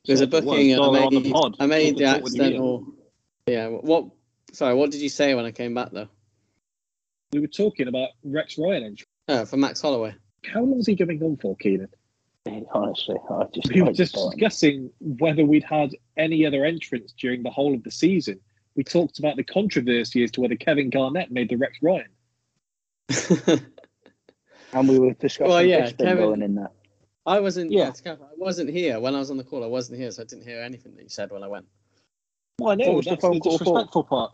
There's 0.06 0.20
So 0.20 0.26
a 0.26 0.28
if 0.28 0.34
it 0.34 0.46
booking. 0.46 0.72
and 0.72 0.80
go 0.80 0.96
I 0.96 1.04
on 1.06 1.14
the 1.14 1.20
made, 1.20 1.32
pod. 1.34 1.56
I 1.60 1.66
made 1.66 1.96
We 1.96 2.00
the 2.02 2.06
can 2.06 2.14
talk 2.16 2.24
with 2.24 2.36
you, 2.36 2.42
Ian. 2.42 2.48
accidental. 2.54 2.86
Yeah. 3.48 3.68
What? 3.68 4.06
Sorry. 4.54 4.74
What 4.74 4.92
did 4.92 5.02
you 5.02 5.10
say 5.10 5.36
when 5.36 5.46
I 5.46 5.52
came 5.52 5.74
back 5.74 5.90
though? 5.92 6.08
We 7.34 7.40
were 7.40 7.48
talking 7.48 7.88
about 7.88 8.10
Rex 8.24 8.58
Ryan 8.58 8.84
entry. 8.84 9.06
Oh, 9.28 9.46
for 9.46 9.58
Max 9.58 9.82
Holloway. 9.82 10.14
How 10.52 10.62
long 10.62 10.80
is 10.80 10.88
he 10.88 10.96
going 10.96 11.22
on 11.24 11.38
for, 11.38 11.56
Keenan? 11.58 11.88
Honestly, 12.74 13.16
I 13.30 13.44
just. 13.54 13.74
We 13.74 13.82
were 13.82 13.94
just 13.94 14.16
discussing 14.16 14.90
whether 15.00 15.46
we'd 15.46 15.64
had 15.64 15.96
any 16.18 16.46
other 16.46 16.66
entrants 16.66 17.14
during 17.14 17.44
the 17.44 17.52
whole 17.52 17.74
of 17.74 17.84
the 17.84 17.92
season. 17.92 18.40
We 18.76 18.84
talked 18.84 19.20
about 19.20 19.36
the 19.36 19.44
controversy 19.44 20.24
as 20.24 20.32
to 20.32 20.42
whether 20.42 20.56
Kevin 20.56 20.90
Garnett 20.90 21.32
made 21.32 21.50
the 21.50 21.58
Rex 21.58 21.78
Ryan. 21.82 22.08
And 24.74 24.88
we 24.88 25.00
were 25.00 25.14
discussing 25.14 25.50
Well, 25.50 25.64
yeah, 25.64 25.92
Kevin- 25.92 26.18
going 26.18 26.42
in 26.42 26.56
there. 26.56 26.72
I 27.26 27.40
wasn't. 27.40 27.72
Yeah. 27.72 27.86
Yeah. 27.86 27.92
to 27.92 28.02
clarify, 28.02 28.26
I 28.26 28.38
wasn't 28.38 28.70
here 28.70 29.00
when 29.00 29.16
I 29.16 29.20
was 29.20 29.30
on 29.30 29.38
the 29.38 29.44
call. 29.44 29.64
I 29.64 29.68
wasn't 29.68 30.00
here, 30.00 30.10
so 30.12 30.24
I 30.24 30.26
didn't 30.26 30.46
hear 30.46 30.62
anything 30.62 30.96
that 30.96 31.04
you 31.04 31.10
said 31.10 31.30
when 31.32 31.44
I 31.44 31.48
went. 31.48 31.66
Well, 32.58 32.72
I 32.72 32.76
know 32.76 32.88
What 32.88 32.96
was 32.98 33.06
the 33.06 33.12
that's 33.12 33.22
phone 33.22 33.34
the 33.34 33.40
call 33.42 33.58
for? 33.58 33.64
disrespectful 33.66 34.04
part. 34.06 34.32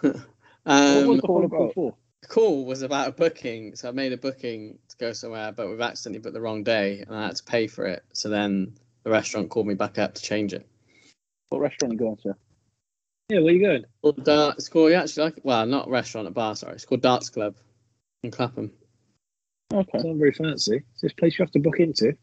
what 0.00 0.16
um, 0.66 1.06
was 1.06 1.20
the 1.20 1.26
call 1.26 1.40
phone 1.40 1.50
call 1.50 1.62
about? 1.62 1.74
for? 1.74 1.94
The 2.22 2.28
call 2.28 2.64
was 2.64 2.82
about 2.82 3.08
a 3.08 3.12
booking. 3.12 3.76
So 3.76 3.88
I 3.88 3.92
made 3.92 4.12
a 4.12 4.16
booking 4.16 4.78
to 4.88 4.96
go 4.96 5.12
somewhere, 5.12 5.52
but 5.52 5.68
we've 5.68 5.80
accidentally 5.80 6.20
booked 6.20 6.34
the 6.34 6.40
wrong 6.40 6.62
day, 6.62 7.04
and 7.06 7.14
I 7.14 7.26
had 7.26 7.36
to 7.36 7.44
pay 7.44 7.66
for 7.66 7.84
it. 7.84 8.02
So 8.14 8.28
then 8.28 8.74
the 9.04 9.10
restaurant 9.10 9.50
called 9.50 9.66
me 9.66 9.74
back 9.74 9.98
up 9.98 10.14
to 10.14 10.22
change 10.22 10.52
it. 10.52 10.66
What 11.50 11.60
restaurant 11.60 11.92
are 11.92 11.94
you 11.94 11.98
going 11.98 12.16
to? 12.18 12.34
Yeah, 13.28 13.40
where 13.40 13.48
are 13.48 13.56
you 13.56 13.66
going? 13.66 13.84
Well, 14.02 14.12
Dart, 14.12 14.56
it's 14.58 14.68
called, 14.68 14.90
you 14.90 14.96
actually 14.96 15.24
like, 15.24 15.40
well, 15.42 15.66
not 15.66 15.88
restaurant, 15.88 16.28
a 16.28 16.30
bar, 16.30 16.54
sorry. 16.56 16.74
It's 16.74 16.84
called 16.84 17.02
Darts 17.02 17.30
Club 17.30 17.56
in 18.22 18.30
Clapham. 18.30 18.72
Okay. 19.72 19.90
It's 19.94 20.04
not 20.04 20.16
very 20.16 20.32
fancy. 20.32 20.82
It's 20.92 21.02
this 21.02 21.12
place 21.12 21.38
you 21.38 21.44
have 21.44 21.52
to 21.52 21.58
book 21.58 21.80
into. 21.80 22.16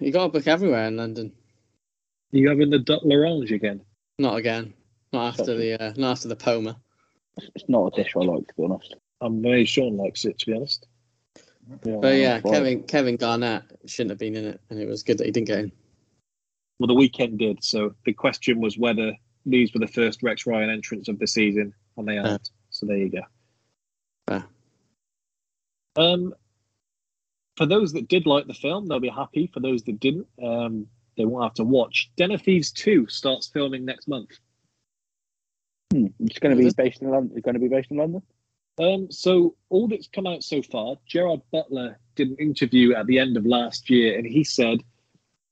You 0.00 0.12
got 0.12 0.24
to 0.24 0.28
book 0.30 0.46
everywhere 0.46 0.86
in 0.86 0.96
London. 0.96 1.32
Are 2.32 2.38
you 2.38 2.48
having 2.48 2.70
the 2.70 2.78
Duck 2.78 3.02
L'Orange 3.04 3.52
again? 3.52 3.82
Not 4.18 4.36
again. 4.36 4.74
Not 5.12 5.28
after 5.28 5.44
Sorry. 5.44 5.76
the, 5.76 5.82
uh, 5.82 5.92
not 5.96 6.12
after 6.12 6.28
the 6.28 6.36
Poma. 6.36 6.80
It's 7.36 7.68
not 7.68 7.92
a 7.92 8.02
dish 8.02 8.14
I 8.16 8.20
like, 8.20 8.46
to 8.48 8.54
be 8.56 8.64
honest. 8.64 8.94
I'm 9.20 9.42
very 9.42 9.64
Sean 9.64 9.96
likes 9.96 10.24
it, 10.24 10.38
to 10.40 10.46
be 10.46 10.56
honest. 10.56 10.86
But 11.82 12.16
yeah, 12.16 12.40
Well, 12.44 12.52
Kevin 12.52 12.82
Kevin 12.82 13.16
Garnett 13.16 13.62
shouldn't 13.86 14.10
have 14.10 14.18
been 14.18 14.36
in 14.36 14.44
it, 14.44 14.60
and 14.68 14.78
it 14.78 14.86
was 14.86 15.02
good 15.02 15.18
that 15.18 15.24
he 15.24 15.30
didn't 15.30 15.46
get 15.46 15.58
in. 15.60 15.72
Well, 16.78 16.88
the 16.88 16.94
Weeknd 16.94 17.38
did. 17.38 17.64
So 17.64 17.94
the 18.04 18.12
question 18.12 18.60
was 18.60 18.76
whether 18.76 19.12
these 19.46 19.72
were 19.72 19.80
the 19.80 19.86
first 19.86 20.22
Rex 20.22 20.46
Ryan 20.46 20.70
entrants 20.70 21.08
of 21.08 21.18
the 21.18 21.26
season, 21.26 21.72
and 21.96 22.06
they 22.06 22.18
aren't. 22.18 22.50
So 22.70 22.86
there 22.86 22.96
you 22.96 23.10
go. 23.10 23.22
Fair. 24.28 24.44
Um, 25.96 26.34
for 27.56 27.66
those 27.66 27.92
that 27.92 28.08
did 28.08 28.26
like 28.26 28.46
the 28.46 28.54
film, 28.54 28.86
they'll 28.86 29.00
be 29.00 29.08
happy. 29.08 29.50
For 29.52 29.60
those 29.60 29.82
that 29.84 30.00
didn't, 30.00 30.26
um, 30.42 30.86
they 31.16 31.24
won't 31.24 31.44
have 31.44 31.54
to 31.54 31.64
watch. 31.64 32.10
Den 32.16 32.32
of 32.32 32.42
Thieves 32.42 32.72
2 32.72 33.06
starts 33.08 33.46
filming 33.46 33.84
next 33.84 34.08
month. 34.08 34.38
Hmm. 35.94 36.06
It's 36.18 36.40
going 36.40 36.56
to 36.56 36.60
be 36.60 36.72
based 36.76 37.02
in 37.02 37.10
London. 37.10 37.36
It's 37.36 37.44
going 37.44 37.54
to 37.54 37.60
be 37.60 37.68
based 37.68 37.92
in 37.92 37.98
London. 37.98 38.20
Um, 38.80 39.12
so 39.12 39.54
all 39.68 39.86
that's 39.86 40.08
come 40.08 40.26
out 40.26 40.42
so 40.42 40.60
far, 40.60 40.96
Gerard 41.06 41.40
Butler 41.52 42.00
did 42.16 42.30
an 42.30 42.36
interview 42.40 42.96
at 42.96 43.06
the 43.06 43.20
end 43.20 43.36
of 43.36 43.46
last 43.46 43.88
year, 43.88 44.18
and 44.18 44.26
he 44.26 44.42
said, 44.42 44.82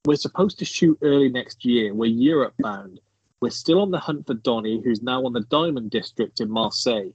"We're 0.04 0.16
supposed 0.16 0.58
to 0.58 0.64
shoot 0.64 0.98
early 1.00 1.28
next 1.28 1.64
year. 1.64 1.94
We're 1.94 2.06
Europe 2.06 2.54
bound. 2.58 2.98
We're 3.40 3.50
still 3.50 3.80
on 3.80 3.92
the 3.92 4.00
hunt 4.00 4.26
for 4.26 4.34
Donny, 4.34 4.80
who's 4.82 5.00
now 5.00 5.24
on 5.24 5.32
the 5.32 5.42
Diamond 5.42 5.92
District 5.92 6.40
in 6.40 6.50
Marseille. 6.50 7.12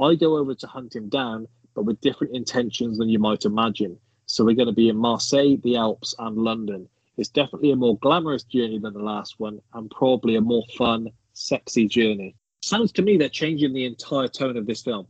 I 0.00 0.14
go 0.14 0.36
over 0.36 0.54
to 0.54 0.66
hunt 0.68 0.94
him 0.94 1.08
down, 1.08 1.48
but 1.74 1.84
with 1.84 2.00
different 2.00 2.36
intentions 2.36 2.98
than 2.98 3.08
you 3.08 3.18
might 3.18 3.44
imagine. 3.44 3.98
So 4.26 4.44
we're 4.44 4.54
going 4.54 4.68
to 4.68 4.72
be 4.72 4.88
in 4.88 4.96
Marseille, 4.96 5.56
the 5.64 5.74
Alps, 5.74 6.14
and 6.20 6.36
London. 6.36 6.88
It's 7.16 7.28
definitely 7.28 7.72
a 7.72 7.76
more 7.76 7.98
glamorous 7.98 8.44
journey 8.44 8.78
than 8.78 8.94
the 8.94 9.02
last 9.02 9.40
one, 9.40 9.60
and 9.74 9.90
probably 9.90 10.36
a 10.36 10.40
more 10.40 10.64
fun, 10.76 11.08
sexy 11.32 11.88
journey." 11.88 12.36
Sounds 12.62 12.92
to 12.92 13.02
me 13.02 13.16
they're 13.16 13.28
changing 13.28 13.72
the 13.72 13.84
entire 13.84 14.28
tone 14.28 14.56
of 14.56 14.66
this 14.66 14.82
film. 14.82 15.06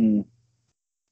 Hmm. 0.00 0.22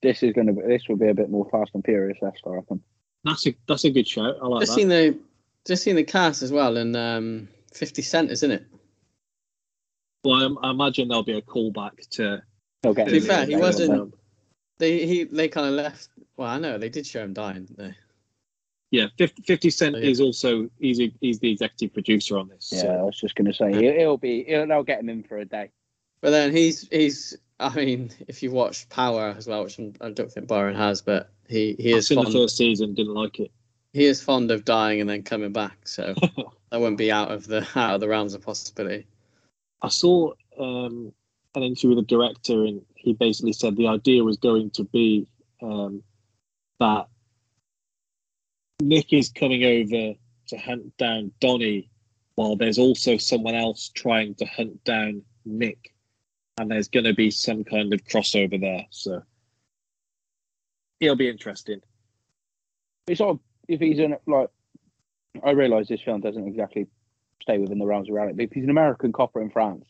This 0.03 0.23
is 0.23 0.33
going 0.33 0.47
to 0.47 0.53
be. 0.55 0.63
This 0.67 0.83
will 0.89 0.97
be 0.97 1.09
a 1.09 1.15
bit 1.15 1.31
more 1.31 1.49
Fast 1.51 1.73
and 1.75 1.85
Furious. 1.85 2.19
That's 2.23 2.41
I 2.47 2.51
reckon. 2.51 2.83
That's 3.25 3.47
a 3.47 3.55
that's 3.69 3.85
a 3.85 3.91
good 3.91 4.09
shout. 4.09 4.37
I 4.43 4.47
like 4.47 4.61
Just 4.63 4.73
that. 4.73 4.81
seen 4.81 4.89
the, 4.89 5.19
just 5.67 5.83
seen 5.83 5.97
the 5.97 6.05
cast 6.05 6.43
as 6.43 6.51
well, 6.51 6.79
and 6.79 6.97
um, 6.97 7.49
Fifty 7.75 8.01
Cent 8.03 8.31
is 8.31 8.43
in 8.43 8.51
it. 8.51 8.65
Well, 10.25 10.59
I, 10.63 10.69
I 10.69 10.71
imagine 10.71 11.09
there'll 11.09 11.23
be 11.23 11.37
a 11.37 11.43
callback 11.43 12.09
to. 12.13 12.43
They'll 12.83 12.95
To 12.95 13.05
be 13.05 13.21
fair, 13.21 13.45
he 13.45 13.57
wasn't- 13.57 13.91
won't 13.91 14.15
They 14.79 15.07
he 15.07 15.25
they 15.25 15.49
kind 15.49 15.67
of 15.67 15.75
left. 15.75 16.09
Well, 16.39 16.49
I 16.49 16.59
know 16.59 16.79
they 16.79 16.89
did 16.89 17.07
show 17.07 17.23
him 17.23 17.35
dying, 17.35 17.67
didn't 17.67 17.79
they? 17.79 17.95
Yeah, 18.91 19.07
50, 19.19 19.43
50 19.43 19.71
Cent 19.71 19.97
Oh, 19.97 19.99
yeah. 19.99 20.09
is 20.11 20.21
also 20.21 20.69
he's 20.81 21.01
a, 21.01 21.13
he's 21.21 21.39
the 21.39 21.51
executive 21.51 21.95
producer 21.95 22.37
on 22.39 22.49
this. 22.49 22.71
Yeah, 22.73 22.81
So 22.81 22.89
I 22.89 23.03
was 23.03 23.21
just 23.21 23.37
going 23.37 23.47
to 23.47 23.55
say 23.55 23.73
he'll, 23.73 23.93
he'll 23.95 24.17
be. 24.17 24.45
He'll, 24.45 24.67
they'll 24.67 24.83
get 24.83 25.01
him 25.01 25.09
in 25.09 25.23
for 25.23 25.39
a 25.39 25.45
day. 25.45 25.71
But 26.21 26.31
then 26.31 26.53
he's 26.55 26.89
he's. 26.91 27.37
I 27.61 27.75
mean, 27.75 28.11
if 28.27 28.43
you 28.43 28.51
watch 28.51 28.89
Power 28.89 29.35
as 29.37 29.47
well, 29.47 29.65
which 29.65 29.79
I'm, 29.79 29.93
don't 30.15 30.33
think 30.33 30.49
Byron 30.49 30.75
has, 30.77 31.03
but 31.03 31.31
he 31.49 31.77
he 31.79 31.93
is 31.93 32.11
in 32.11 32.19
the 32.19 32.31
first 32.31 32.57
season, 32.57 32.95
didn't 32.95 33.15
like 33.15 33.39
it. 33.39 33.51
He 33.93 34.07
is 34.07 34.23
fond 34.23 34.51
of 34.51 34.65
dying 34.65 35.01
and 35.01 35.09
then 35.11 35.23
coming 35.23 35.53
back, 35.53 35.87
so 35.87 36.15
that 36.71 36.81
wouldn't 36.81 36.99
be 36.99 37.13
out 37.13 37.31
of 37.31 37.47
the 37.47 37.67
out 37.77 37.95
of 37.95 38.01
the 38.01 38.09
realms 38.09 38.35
of 38.35 38.43
possibility. 38.43 39.07
I 39.83 39.89
saw 39.89 40.33
um, 40.59 41.13
an 41.55 41.63
interview 41.63 41.91
with 41.91 41.99
a 42.05 42.09
director, 42.09 42.65
and 42.65 42.83
he 42.95 43.13
basically 43.13 43.53
said 43.53 43.77
the 43.77 43.89
idea 43.89 44.25
was 44.25 44.37
going 44.37 44.71
to 44.71 44.85
be 44.85 45.29
um, 45.63 46.03
that 46.81 47.09
Nick 48.81 49.13
is 49.13 49.29
coming 49.31 49.65
over 49.65 50.15
to 50.49 50.57
hunt 50.59 50.97
down 50.97 51.33
Donnie, 51.41 51.91
while 52.35 52.57
there's 52.57 52.79
also 52.79 53.17
someone 53.17 53.55
else 53.55 53.91
trying 53.95 54.35
to 54.37 54.45
hunt 54.47 54.83
down 54.85 55.23
Nick, 55.45 55.93
and 56.59 56.71
there's 56.71 56.89
going 56.89 57.05
to 57.05 57.15
be 57.15 57.31
some 57.31 57.65
kind 57.65 57.93
of 57.93 58.05
crossover 58.05 58.61
there. 58.61 58.87
So 58.91 59.23
it'll 61.01 61.17
be 61.17 61.29
interesting. 61.29 61.81
It's 63.07 63.19
sort 63.19 63.37
of 63.37 63.41
if 63.69 63.81
he's 63.81 63.99
in 63.99 64.17
like. 64.27 64.51
I 65.45 65.53
realise 65.53 65.89
this 65.89 66.03
film 66.03 66.21
doesn't 66.21 66.49
exactly 66.49 66.89
stay 67.41 67.59
within 67.59 67.79
the 67.79 67.87
realms 67.87 68.09
of 68.09 68.15
reality. 68.15 68.35
But 68.37 68.45
if 68.45 68.53
he's 68.53 68.65
an 68.65 68.71
American 68.71 69.13
copper 69.13 69.41
in 69.41 69.51
France, 69.51 69.85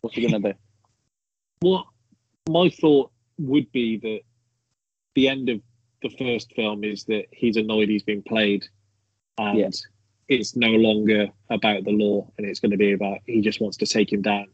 what's 0.00 0.16
he 0.16 0.26
going 0.26 0.42
to 0.42 0.52
do? 0.52 0.58
What 1.60 1.86
my 2.48 2.70
thought 2.70 3.10
would 3.36 3.72
be 3.72 3.96
that 3.98 4.20
the 5.16 5.28
end 5.28 5.48
of 5.48 5.60
the 6.02 6.10
first 6.10 6.52
film 6.54 6.84
is 6.84 7.04
that 7.04 7.24
he's 7.32 7.56
annoyed 7.56 7.88
he's 7.88 8.02
been 8.02 8.22
played, 8.22 8.64
and 9.38 9.58
Yeah. 9.58 9.70
it's 10.28 10.56
no 10.56 10.70
longer 10.70 11.28
about 11.50 11.84
the 11.84 11.90
law, 11.90 12.30
and 12.36 12.46
it's 12.46 12.60
going 12.60 12.70
to 12.70 12.76
be 12.76 12.92
about 12.92 13.18
he 13.26 13.40
just 13.40 13.60
wants 13.60 13.76
to 13.78 13.86
take 13.86 14.12
him 14.12 14.22
down. 14.22 14.46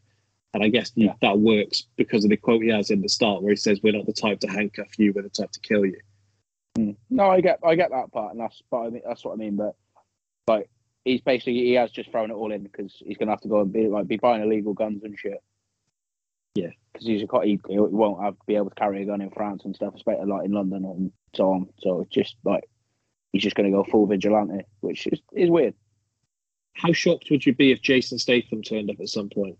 And 0.54 0.62
I 0.62 0.68
guess 0.68 0.92
Yeah. 0.94 1.14
that 1.20 1.38
works 1.38 1.88
because 1.96 2.24
of 2.24 2.30
the 2.30 2.36
quote 2.36 2.62
he 2.62 2.68
has 2.70 2.90
in 2.90 3.02
the 3.02 3.08
start, 3.08 3.42
where 3.42 3.50
he 3.52 3.56
says, 3.56 3.82
"We're 3.82 3.92
not 3.92 4.06
the 4.06 4.12
type 4.12 4.40
to 4.40 4.48
handcuff 4.48 4.98
you; 4.98 5.12
we're 5.12 5.22
the 5.22 5.28
type 5.30 5.50
to 5.50 5.60
kill 5.60 5.84
you." 5.84 6.00
Hmm. 6.76 6.92
No, 7.10 7.24
I 7.24 7.40
get, 7.40 7.58
I 7.64 7.74
get 7.74 7.90
that 7.90 8.12
part, 8.12 8.32
and 8.32 8.40
that's, 8.40 8.62
but 8.70 8.82
I 8.82 8.90
mean, 8.90 9.02
that's 9.04 9.24
what 9.24 9.32
I 9.32 9.36
mean. 9.36 9.56
But 9.56 9.74
like, 10.46 10.70
he's 11.04 11.20
basically 11.20 11.54
he 11.54 11.72
has 11.74 11.90
just 11.90 12.10
thrown 12.10 12.30
it 12.30 12.34
all 12.34 12.52
in 12.52 12.62
because 12.62 12.94
he's 13.04 13.16
gonna 13.16 13.32
have 13.32 13.40
to 13.42 13.48
go 13.48 13.60
and 13.60 13.72
be 13.72 13.88
like 13.88 14.06
be 14.06 14.16
buying 14.16 14.42
illegal 14.42 14.74
guns 14.74 15.02
and 15.02 15.18
shit. 15.18 15.42
Yeah. 16.54 16.70
because 16.92 17.06
he's 17.06 17.22
a 17.22 17.26
co- 17.26 17.40
he, 17.40 17.60
he 17.68 17.78
won't 17.78 18.22
have 18.22 18.34
be 18.46 18.56
able 18.56 18.70
to 18.70 18.74
carry 18.74 19.02
a 19.02 19.06
gun 19.06 19.20
in 19.20 19.30
France 19.30 19.64
and 19.64 19.74
stuff, 19.74 19.94
especially 19.94 20.26
like 20.26 20.44
in 20.44 20.52
London 20.52 20.84
and 20.84 21.12
so 21.34 21.50
on. 21.50 21.68
So 21.80 22.00
it's 22.02 22.14
just 22.14 22.36
like 22.44 22.64
he's 23.32 23.42
just 23.42 23.56
gonna 23.56 23.70
go 23.70 23.84
full 23.84 24.06
vigilante, 24.06 24.64
which 24.80 25.06
is 25.08 25.20
is 25.32 25.50
weird. 25.50 25.74
How 26.74 26.92
shocked 26.92 27.28
would 27.30 27.44
you 27.44 27.54
be 27.54 27.72
if 27.72 27.82
Jason 27.82 28.18
Statham 28.18 28.62
turned 28.62 28.90
up 28.90 28.96
at 29.00 29.08
some 29.08 29.28
point? 29.28 29.58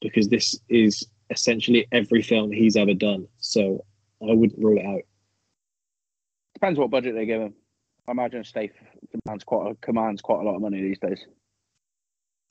Because 0.00 0.28
this 0.28 0.58
is 0.68 1.06
essentially 1.30 1.86
every 1.92 2.22
film 2.22 2.52
he's 2.52 2.76
ever 2.76 2.94
done, 2.94 3.26
so 3.38 3.84
I 4.22 4.32
wouldn't 4.32 4.62
rule 4.62 4.78
it 4.78 4.86
out. 4.86 5.02
Depends 6.54 6.78
what 6.78 6.90
budget 6.90 7.14
they 7.14 7.26
give 7.26 7.42
him. 7.42 7.54
I 8.08 8.12
imagine 8.12 8.44
Statham 8.44 8.86
commands 9.10 9.44
quite 9.44 9.70
a, 9.70 9.74
commands 9.76 10.22
quite 10.22 10.40
a 10.40 10.44
lot 10.44 10.54
of 10.54 10.62
money 10.62 10.80
these 10.80 10.98
days. 10.98 11.26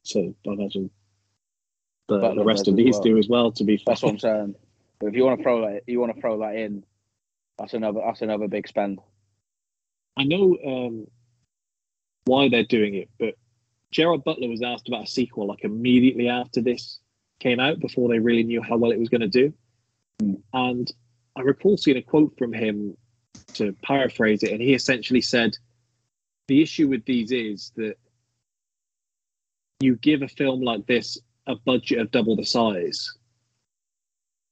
So 0.03 0.36
I 0.47 0.51
imagine 0.51 0.91
the, 2.08 2.20
Butler 2.20 2.36
the 2.36 2.45
rest 2.45 2.68
of 2.68 2.76
these 2.76 2.95
well. 2.95 3.03
do 3.03 3.18
as 3.18 3.28
well. 3.28 3.51
To 3.51 3.64
be 3.64 3.78
fair, 3.78 3.84
That's 3.88 4.03
what 4.03 4.12
I'm 4.12 4.20
saying. 4.20 4.56
But 4.99 5.08
if 5.08 5.16
you 5.16 5.26
want 5.26 5.39
to 5.39 5.43
throw 5.43 5.62
that, 5.62 5.84
you 5.88 5.99
want 5.99 6.16
to 6.16 6.22
throw 6.22 6.39
that 6.39 6.56
in. 6.56 6.84
That's 7.58 7.74
another. 7.74 8.01
That's 8.06 8.22
another 8.22 8.47
big 8.47 8.68
spend. 8.68 8.99
I 10.18 10.24
know 10.24 10.58
um, 10.66 11.08
why 12.26 12.49
they're 12.49 12.64
doing 12.64 12.95
it. 12.95 13.10
But 13.20 13.36
Gerard 13.91 14.24
Butler 14.24 14.49
was 14.49 14.62
asked 14.62 14.88
about 14.88 15.03
a 15.03 15.08
sequel 15.08 15.47
like 15.47 15.64
immediately 15.64 16.30
after 16.30 16.62
this 16.62 16.99
came 17.39 17.60
out, 17.60 17.80
before 17.80 18.10
they 18.10 18.20
really 18.20 18.43
knew 18.43 18.62
how 18.62 18.78
well 18.78 18.91
it 18.91 18.99
was 18.99 19.10
going 19.10 19.22
to 19.22 19.28
do. 19.28 19.53
Mm. 20.22 20.41
And 20.53 20.91
I 21.36 21.41
recall 21.41 21.78
seeing 21.78 21.97
a 21.97 22.01
quote 22.01 22.38
from 22.38 22.53
him 22.53 22.95
to 23.53 23.76
paraphrase 23.84 24.43
it, 24.43 24.51
and 24.51 24.62
he 24.62 24.74
essentially 24.74 25.22
said, 25.22 25.58
"The 26.47 26.62
issue 26.62 26.88
with 26.88 27.06
these 27.06 27.32
is 27.32 27.72
that 27.76 27.97
you 29.82 29.95
give 29.97 30.22
a 30.22 30.28
film 30.28 30.62
like 30.62 30.86
this 30.88 31.18
a 31.48 31.56
budget 31.56 32.00
of 32.00 32.12
double 32.12 32.36
the 32.36 32.46
size." 32.46 33.14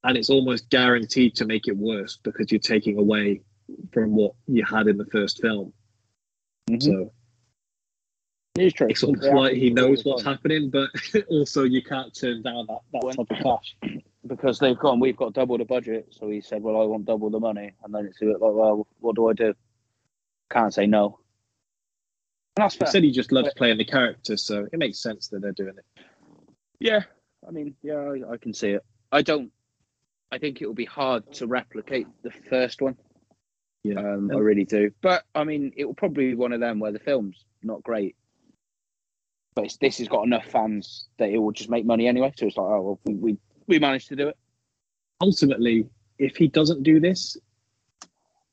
And 0.03 0.17
it's 0.17 0.29
almost 0.29 0.69
guaranteed 0.69 1.35
to 1.35 1.45
make 1.45 1.67
it 1.67 1.77
worse 1.77 2.17
because 2.23 2.51
you're 2.51 2.59
taking 2.59 2.97
away 2.97 3.41
from 3.93 4.15
what 4.15 4.33
you 4.47 4.63
had 4.65 4.87
in 4.87 4.97
the 4.97 5.05
first 5.05 5.41
film. 5.41 5.73
Mhm. 6.69 6.83
So 6.83 7.13
It 8.57 8.65
is 8.65 8.73
true. 8.73 8.87
it's 8.89 9.01
almost 9.03 9.23
They 9.23 9.33
like 9.33 9.53
he 9.55 9.69
knows 9.69 10.03
what's 10.03 10.23
happening, 10.23 10.69
but 10.69 10.89
also 11.29 11.63
you 11.63 11.81
can't 11.81 12.13
turn 12.13 12.41
down 12.41 12.67
that, 12.67 12.79
that 12.91 13.03
When- 13.03 13.15
type 13.15 13.31
of 13.31 13.37
cash. 13.37 13.77
because 14.27 14.59
they've 14.59 14.77
gone, 14.77 14.99
we've 14.99 15.15
got 15.17 15.33
double 15.33 15.57
the 15.57 15.65
budget. 15.65 16.07
So 16.11 16.29
he 16.29 16.41
said, 16.41 16.61
well, 16.61 16.79
I 16.81 16.85
want 16.85 17.05
double 17.05 17.29
the 17.29 17.39
money. 17.39 17.71
And 17.83 17.93
then 17.93 18.05
it's 18.05 18.21
a 18.21 18.25
bit 18.25 18.41
like, 18.41 18.53
well, 18.53 18.85
what 18.99 19.15
do 19.15 19.27
I 19.29 19.33
do? 19.33 19.53
Can't 20.51 20.73
say 20.73 20.85
no. 20.85 21.19
And 22.57 22.63
that's 22.65 22.75
He 22.75 22.79
fair. 22.79 22.87
said 22.87 23.03
he 23.03 23.11
just 23.11 23.31
loves 23.31 23.53
playing 23.55 23.77
the 23.77 23.85
character, 23.85 24.37
so 24.37 24.67
it 24.71 24.77
makes 24.77 24.99
sense 25.01 25.29
that 25.29 25.41
they're 25.41 25.51
doing 25.53 25.75
it. 25.77 25.92
Yeah, 26.83 27.03
I 27.47 27.51
mean, 27.51 27.75
yeah, 27.81 27.93
I, 27.93 28.33
I 28.33 28.37
can 28.37 28.53
see 28.53 28.71
it. 28.71 28.83
I 29.09 29.21
don't. 29.21 29.53
I 30.33 30.37
think 30.37 30.61
it 30.61 30.67
will 30.67 30.73
be 30.73 30.83
hard 30.83 31.31
to 31.35 31.47
replicate 31.47 32.07
the 32.23 32.31
first 32.49 32.81
one. 32.81 32.97
Yeah. 33.85 33.99
um, 33.99 34.29
I 34.29 34.39
really 34.39 34.65
do. 34.65 34.91
But 35.01 35.23
I 35.33 35.45
mean, 35.45 35.71
it 35.77 35.85
will 35.85 35.93
probably 35.93 36.31
be 36.31 36.35
one 36.35 36.51
of 36.51 36.59
them 36.59 36.79
where 36.79 36.91
the 36.91 36.99
film's 36.99 37.45
not 37.63 37.83
great, 37.83 38.17
but 39.55 39.63
it's, 39.63 39.77
this 39.77 39.99
has 39.99 40.09
got 40.09 40.25
enough 40.25 40.45
fans 40.45 41.07
that 41.19 41.29
it 41.29 41.37
will 41.37 41.53
just 41.53 41.69
make 41.69 41.85
money 41.85 42.05
anyway. 42.05 42.33
So 42.35 42.47
it's 42.47 42.57
like, 42.57 42.67
oh, 42.67 42.81
well, 42.81 42.99
we 43.05 43.13
we, 43.13 43.37
we 43.65 43.79
managed 43.79 44.09
to 44.09 44.17
do 44.17 44.27
it. 44.27 44.37
Ultimately, 45.21 45.87
if 46.19 46.35
he 46.35 46.49
doesn't 46.49 46.83
do 46.83 46.99
this, 46.99 47.37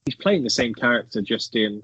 he's 0.06 0.14
playing 0.14 0.44
the 0.44 0.50
same 0.50 0.72
character 0.72 1.20
just 1.20 1.56
in 1.56 1.82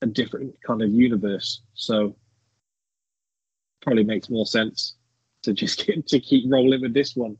a 0.00 0.06
different 0.06 0.54
kind 0.66 0.80
of 0.80 0.90
universe. 0.90 1.60
So 1.74 2.16
probably 3.86 4.04
makes 4.04 4.28
more 4.28 4.44
sense 4.46 4.94
to 5.42 5.52
just 5.54 5.86
get, 5.86 6.06
to 6.08 6.20
keep 6.20 6.44
rolling 6.48 6.82
with 6.82 6.92
this 6.92 7.14
one. 7.16 7.36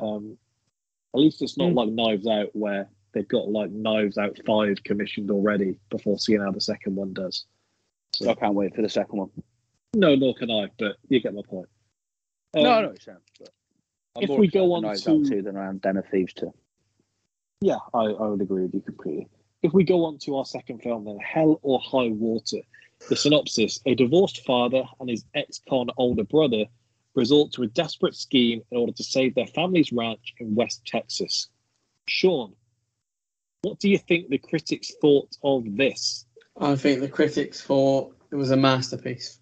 Um, 0.00 0.38
at 1.14 1.20
least 1.20 1.42
it's 1.42 1.58
not 1.58 1.70
Mm. 1.72 1.74
like 1.74 1.88
Knives 1.90 2.26
Out 2.26 2.50
where 2.54 2.88
they've 3.12 3.26
got 3.28 3.48
like 3.50 3.70
Knives 3.72 4.16
Out 4.16 4.38
five 4.46 4.82
commissioned 4.84 5.30
already 5.30 5.74
before 5.90 6.18
seeing 6.18 6.40
how 6.40 6.52
the 6.52 6.60
second 6.60 6.94
one 6.94 7.12
does. 7.12 7.44
So 8.14 8.30
I 8.30 8.34
can't 8.34 8.54
wait 8.54 8.74
for 8.74 8.82
the 8.82 8.88
second 8.88 9.18
one. 9.18 9.30
No, 9.94 10.14
nor 10.14 10.34
can 10.34 10.50
I, 10.50 10.68
but 10.78 10.96
you 11.08 11.20
get 11.20 11.34
my 11.34 11.42
point. 11.48 11.68
no, 12.54 12.60
Um, 12.60 12.66
I 12.66 12.80
know 12.82 12.86
what 12.88 13.06
you're 13.06 13.14
saying. 13.14 13.18
But 13.40 13.48
I'm 14.16 14.22
if 14.22 14.30
we 14.38 14.46
go 14.48 14.72
on 14.74 14.82
Knives 14.82 15.02
to- 15.02 15.10
Out 15.18 15.26
2 15.26 15.42
than 15.42 15.56
I 15.56 15.66
am 15.68 15.78
Den 15.78 15.96
of 15.96 16.06
Thieves 16.08 16.32
2. 16.34 16.52
Yeah, 17.62 17.78
I, 17.92 17.98
I 18.04 18.26
would 18.28 18.40
agree 18.40 18.62
with 18.62 18.74
you 18.74 18.80
completely. 18.80 19.28
If 19.62 19.72
we 19.74 19.82
go 19.84 20.04
on 20.06 20.18
to 20.20 20.36
our 20.36 20.44
second 20.46 20.78
film, 20.82 21.04
then 21.04 21.18
Hell 21.18 21.58
or 21.62 21.80
High 21.80 22.08
Water. 22.08 22.58
The 23.08 23.16
synopsis 23.16 23.80
A 23.86 23.94
divorced 23.94 24.44
father 24.44 24.84
and 25.00 25.08
his 25.08 25.24
ex 25.34 25.60
con 25.68 25.88
older 25.96 26.24
brother 26.24 26.66
resort 27.14 27.52
to 27.52 27.62
a 27.62 27.66
desperate 27.66 28.14
scheme 28.14 28.62
in 28.70 28.78
order 28.78 28.92
to 28.92 29.04
save 29.04 29.34
their 29.34 29.46
family's 29.46 29.92
ranch 29.92 30.34
in 30.38 30.54
West 30.54 30.86
Texas. 30.86 31.48
Sean, 32.06 32.54
what 33.62 33.78
do 33.78 33.88
you 33.88 33.98
think 33.98 34.28
the 34.28 34.38
critics 34.38 34.92
thought 35.00 35.36
of 35.42 35.64
this? 35.76 36.24
I 36.58 36.76
think 36.76 37.00
the 37.00 37.08
critics 37.08 37.62
thought 37.62 38.14
it 38.30 38.36
was 38.36 38.50
a 38.50 38.56
masterpiece. 38.56 39.40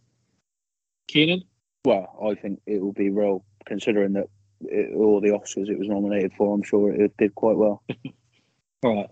Keenan? 1.09 1.45
Well, 1.85 2.19
I 2.23 2.35
think 2.35 2.61
it 2.67 2.81
will 2.81 2.93
be 2.93 3.11
real, 3.11 3.45
considering 3.67 4.15
that 4.15 4.29
it, 4.63 4.95
all 4.95 5.21
the 5.21 5.29
Oscars 5.29 5.69
it 5.69 5.79
was 5.79 5.89
nominated 5.89 6.33
for. 6.37 6.55
I'm 6.55 6.63
sure 6.63 6.93
it, 6.93 7.17
did 7.17 7.35
quite 7.35 7.57
well. 7.57 7.83
All 8.83 8.95
right. 8.95 9.11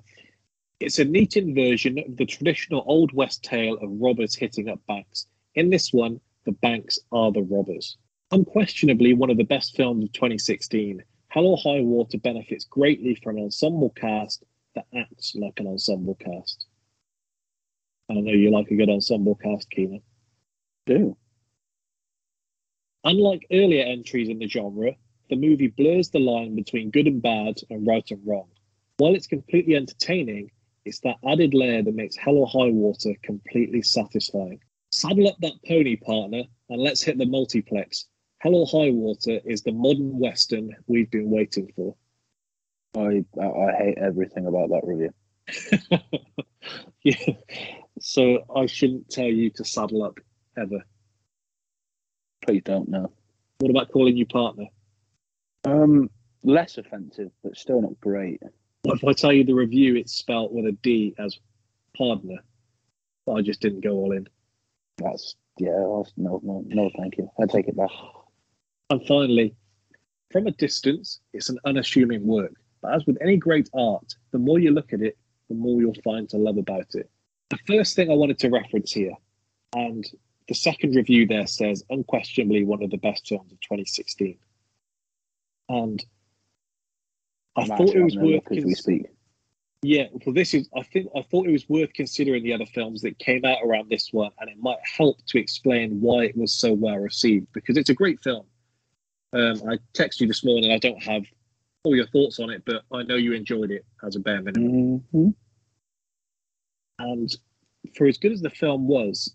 It's 0.79 0.99
a 0.99 1.05
neat 1.07 1.39
inversion 1.39 1.99
of 1.99 2.19
the 2.19 2.27
traditional 2.27 2.85
Old 2.87 3.11
West 3.15 3.43
tale 3.43 3.79
of 3.79 3.99
robbers 3.99 4.35
hitting 4.35 4.69
up 4.69 4.79
banks. 4.87 5.27
In 5.55 5.71
this 5.71 5.91
one, 5.91 6.21
the 6.45 6.53
banks 6.53 6.99
are 7.11 7.33
the 7.33 7.43
robbers. 7.43 7.97
Unquestionably 8.31 9.15
one 9.15 9.31
of 9.31 9.39
the 9.39 9.45
best 9.45 9.75
films 9.75 10.05
of 10.05 10.13
2016, 10.13 11.03
Hell 11.29 11.47
or 11.47 11.57
High 11.57 11.81
Water 11.81 12.19
benefits 12.19 12.67
greatly 12.67 13.15
from 13.15 13.39
an 13.39 13.45
ensemble 13.45 13.89
cast 13.91 14.45
that 14.75 14.87
acts 14.95 15.35
like 15.35 15.59
an 15.61 15.67
ensemble 15.67 16.15
cast. 16.17 16.67
I 18.11 18.15
know 18.15 18.33
you 18.33 18.51
like 18.51 18.71
a 18.71 18.77
good 18.77 18.91
ensemble 18.91 19.37
cast, 19.37 19.71
Keenan. 19.71 20.03
Do 20.85 21.17
Unlike 23.03 23.47
earlier 23.51 23.85
entries 23.85 24.29
in 24.29 24.41
the 24.41 24.49
genre, 24.49 24.95
the 25.31 25.37
movie 25.37 25.69
blurs 25.69 26.11
the 26.11 26.19
line 26.19 26.55
between 26.55 26.91
good 26.91 27.07
and 27.07 27.23
bad 27.23 27.63
and 27.71 27.87
right 27.87 28.09
and 28.11 28.21
wrong. 28.27 28.49
While 28.99 29.15
it's 29.15 29.27
completely 29.27 29.75
entertaining, 29.75 30.51
it's 30.87 31.01
that 31.01 31.17
added 31.29 31.53
layer 31.53 31.83
that 31.83 31.95
makes 31.95 32.17
Hell 32.17 32.37
or 32.37 32.47
High 32.47 32.71
Water 32.71 33.13
completely 33.23 33.83
satisfying. 33.83 34.61
Saddle 34.91 35.29
up 35.29 35.37
that 35.41 35.59
pony, 35.67 35.97
partner, 35.97 36.45
and 36.71 36.81
let's 36.81 37.03
hit 37.03 37.19
the 37.19 37.27
multiplex. 37.27 38.07
Hell 38.39 38.55
or 38.55 38.67
High 38.67 38.91
Water 38.91 39.41
is 39.45 39.63
the 39.63 39.73
modern 39.73 40.19
Western 40.19 40.71
we've 40.87 41.11
been 41.11 41.29
waiting 41.29 41.73
for. 41.75 41.97
I, 42.97 43.25
I 43.41 43.47
I 43.47 43.73
hate 43.77 43.99
everything 43.99 44.47
about 44.47 44.71
that 44.71 44.83
review. 44.85 45.13
yeah. 47.03 47.35
So 48.01 48.45
I 48.55 48.67
shouldn't 48.67 49.11
tell 49.11 49.27
you 49.27 49.51
to 49.51 49.65
saddle 49.65 50.05
up 50.05 50.19
ever. 50.57 50.85
Please 52.43 52.63
don't 52.65 52.89
know. 52.89 53.11
What 53.59 53.71
about 53.71 53.91
calling 53.91 54.17
you 54.17 54.27
partner? 54.27 54.67
Um, 55.65 56.11
less 56.45 56.79
offensive, 56.79 57.33
but 57.43 57.57
still 57.57 57.83
not 57.83 58.01
great. 58.01 58.41
If 58.93 59.05
I 59.05 59.13
tell 59.13 59.33
you 59.33 59.45
the 59.45 59.55
review 59.55 59.97
it's 59.97 60.15
spelt 60.15 60.53
with 60.53 60.67
a 60.67 60.73
D 60.73 61.15
as 61.19 61.39
partner? 61.97 62.37
But 63.25 63.35
I 63.35 63.43
just 63.43 63.61
didn't 63.61 63.83
go 63.83 63.93
all 63.93 64.13
in. 64.13 64.27
That's 64.99 65.35
yeah. 65.59 65.71
That's, 65.97 66.13
no, 66.17 66.41
no, 66.43 66.63
no. 66.67 66.91
Thank 66.97 67.19
you. 67.19 67.31
I 67.41 67.47
take 67.47 67.69
it 67.69 67.77
back. 67.77 67.91
And 68.91 69.05
finally, 69.07 69.55
from 70.31 70.47
a 70.47 70.53
distance, 70.53 71.21
it's 71.33 71.49
an 71.49 71.59
unassuming 71.65 72.27
work. 72.27 72.53
But 72.83 72.95
as 72.95 73.07
with 73.07 73.19
any 73.21 73.37
great 73.37 73.69
art, 73.75 74.15
the 74.33 74.39
more 74.39 74.59
you 74.59 74.71
look 74.71 74.93
at 74.93 75.01
it, 75.01 75.17
the 75.49 75.55
more 75.55 75.81
you'll 75.81 75.95
find 76.05 76.29
to 76.31 76.37
love 76.37 76.59
about 76.59 76.95
it. 76.95 77.11
The 77.51 77.59
first 77.67 77.97
thing 77.97 78.11
I 78.11 78.15
wanted 78.15 78.39
to 78.41 78.51
reference 78.51 78.93
here, 78.93 79.15
and 79.75 80.05
the 80.49 80.55
second 80.55 80.95
review 80.95 81.27
there 81.27 81.47
says 81.47 81.85
unquestionably 81.91 82.65
one 82.65 82.83
of 82.83 82.91
the 82.91 82.99
best 82.99 83.27
films 83.27 83.53
of 83.53 83.61
2016. 83.61 84.39
And 85.69 86.05
I 87.57 87.63
I'm 87.63 87.69
thought 87.69 87.95
it 87.95 88.03
was 88.03 88.17
worth 88.17 88.51
as 88.53 88.65
we 88.65 88.75
speak. 88.75 89.07
yeah, 89.83 90.05
well, 90.25 90.35
this 90.35 90.55
is. 90.55 90.69
I 90.77 90.83
think 90.83 91.09
I 91.17 91.23
thought 91.23 91.47
it 91.47 91.53
was 91.53 91.69
worth 91.69 91.93
considering 91.95 92.43
the 92.43 92.53
other 92.53 92.67
films 92.67 93.01
that 93.03 93.19
came 93.19 93.45
out 93.45 93.59
around 93.65 93.89
this 93.91 94.13
one, 94.13 94.31
and 94.41 94.51
it 94.51 94.59
might 94.59 94.79
help 94.85 95.25
to 95.27 95.39
explain 95.39 96.01
why 96.01 96.25
it 96.25 96.37
was 96.37 96.53
so 96.53 96.73
well 96.73 96.97
received 96.97 97.47
because 97.53 97.77
it's 97.77 97.91
a 97.91 97.95
great 97.95 98.23
film. 98.23 98.47
Um, 99.33 99.63
I 99.69 99.79
texted 99.95 100.21
you 100.21 100.27
this 100.29 100.45
morning. 100.45 100.73
I 100.73 100.79
don't 100.79 101.03
have 101.03 101.25
all 101.85 101.97
your 101.97 102.07
thoughts 102.09 102.41
on 102.41 102.51
it, 102.51 102.63
but 102.67 102.83
I 102.93 103.03
know 103.03 103.17
you 103.17 103.33
enjoyed 103.33 103.71
it 103.71 103.85
as 104.05 104.17
a 104.17 104.21
bare 104.21 104.43
minimum. 104.43 104.99
hmm 105.13 105.29
And 106.99 107.35
for 107.97 108.07
as 108.07 108.19
good 108.19 108.33
as 108.33 108.41
the 108.41 108.51
film 108.51 108.89
was, 108.89 109.35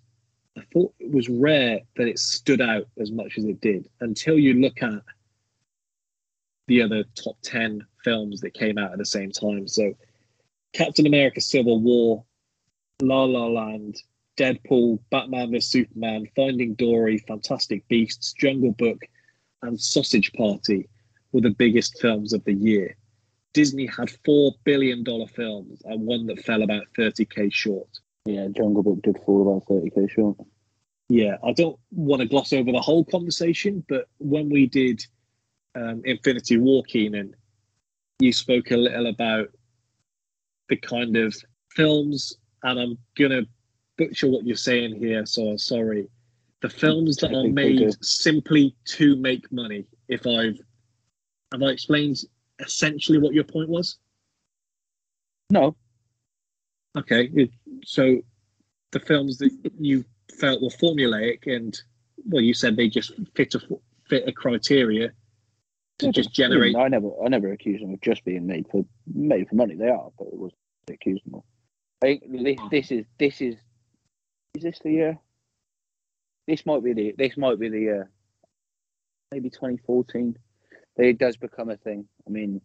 I 0.58 0.62
thought 0.74 0.94
it 1.00 1.12
was 1.12 1.30
rare 1.30 1.80
that 1.96 2.08
it 2.08 2.20
stood 2.20 2.62
out 2.62 2.88
as 3.00 3.12
much 3.12 3.38
as 3.38 3.46
it 3.46 3.62
did 3.62 3.90
until 4.02 4.38
you 4.38 4.56
look 4.56 4.84
at 4.84 5.02
the 6.68 6.82
other 6.82 7.04
top 7.16 7.38
10 7.44 7.86
films 8.04 8.42
that 8.42 8.54
came 8.54 8.78
out 8.78 8.92
at 8.92 8.98
the 8.98 9.06
same 9.06 9.32
time. 9.32 9.68
So, 9.68 9.94
Captain 10.74 11.06
America 11.06 11.42
Civil 11.42 11.80
War, 11.80 12.24
La 13.02 13.24
La 13.24 13.48
Land, 13.48 13.98
Deadpool, 14.38 15.00
Batman 15.10 15.52
vs 15.52 15.72
Superman, 15.72 16.28
Finding 16.36 16.76
Dory, 16.76 17.18
Fantastic 17.20 17.88
Beasts, 17.88 18.34
Jungle 18.34 18.72
Book, 18.72 19.02
and 19.62 19.80
Sausage 19.80 20.32
Party 20.34 20.88
were 21.32 21.42
the 21.42 21.52
biggest 21.52 22.00
films 22.00 22.34
of 22.34 22.44
the 22.46 22.54
year. 22.54 22.98
Disney 23.54 23.86
had 23.86 24.10
four 24.26 24.54
billion 24.64 25.04
dollar 25.04 25.28
films 25.28 25.82
and 25.84 26.06
one 26.06 26.26
that 26.28 26.44
fell 26.44 26.64
about 26.64 26.86
30k 26.98 27.52
short. 27.52 27.90
Yeah, 28.26 28.48
Jungle 28.56 28.84
Book 28.84 29.02
did 29.02 29.18
fall 29.26 29.42
about 29.42 29.68
thirty 29.68 29.90
k 29.90 30.08
short. 30.08 30.38
Yeah, 31.10 31.38
I 31.44 31.52
don't 31.54 31.78
want 31.92 32.22
to 32.22 32.28
gloss 32.28 32.54
over 32.54 32.72
the 32.72 32.80
whole 32.80 33.04
conversation, 33.04 33.84
but 33.90 34.08
when 34.20 34.50
we 34.50 34.68
did 34.68 35.06
um, 35.76 36.02
Infinity 36.06 36.58
War, 36.58 36.84
Keenan, 36.84 37.36
you 38.22 38.34
spoke 38.34 38.72
a 38.72 38.78
little 38.78 39.08
about 39.08 39.48
the 40.70 40.78
kind 40.78 41.18
of 41.18 41.36
films, 41.76 42.34
and 42.64 42.80
I'm 42.80 42.98
gonna 43.18 43.44
butcher 43.98 44.30
what 44.30 44.46
you're 44.46 44.56
saying 44.56 44.96
here, 44.96 45.26
so 45.26 45.50
I'm 45.50 45.58
sorry. 45.58 46.08
The 46.62 46.70
films 46.70 47.18
that 47.18 47.34
are 47.34 47.48
made 47.48 47.92
simply 48.04 48.76
to 48.86 49.16
make 49.16 49.52
money. 49.52 49.86
If 50.08 50.28
I've 50.28 50.60
have 51.52 51.62
I 51.62 51.68
explained 51.68 52.18
essentially 52.60 53.18
what 53.18 53.34
your 53.34 53.44
point 53.44 53.68
was? 53.68 53.98
No, 55.50 55.76
Okay, 56.98 57.50
so 57.86 58.22
the 58.92 59.00
films 59.00 59.38
that 59.38 59.52
you 59.80 60.04
felt 60.40 60.62
were 60.62 60.70
formulaic 60.70 61.48
and 61.48 61.80
well, 62.26 62.42
you 62.42 62.54
said 62.54 62.76
they 62.76 62.90
just 62.90 63.14
fit 63.34 63.56
a 63.56 63.62
fit 64.10 64.28
a 64.28 64.32
criteria 64.32 65.12
to 66.02 66.08
Yeah, 66.08 66.12
just 66.12 66.34
generate. 66.34 66.76
I 66.76 66.88
never, 66.88 67.10
I 67.24 67.30
never 67.30 67.52
accused 67.52 67.84
them 67.84 67.94
of 67.94 68.02
just 68.02 68.26
being 68.26 68.46
made 68.46 68.68
for 68.70 68.86
made 69.14 69.48
for 69.48 69.56
money. 69.56 69.76
They 69.76 69.90
are, 69.90 70.10
but 70.18 70.28
it 70.28 70.38
was 70.38 70.52
of. 70.90 71.44
I 72.04 72.06
think 72.06 72.24
this, 72.32 72.60
this 72.70 72.92
is 72.92 73.06
this 73.18 73.42
is 73.42 73.56
is 74.56 74.64
this 74.64 74.80
the 74.84 74.92
year? 74.92 75.18
This 76.48 76.66
might 76.66 76.84
be 76.84 76.94
the 76.94 77.16
this 77.18 77.38
might 77.38 77.60
be 77.60 77.70
the 77.70 77.80
year. 77.80 78.10
Maybe 79.32 79.50
2014. 79.50 80.38
It 80.98 81.18
does 81.18 81.38
become 81.38 81.70
a 81.70 81.78
thing. 81.78 82.06
I 82.28 82.30
mean, 82.30 82.60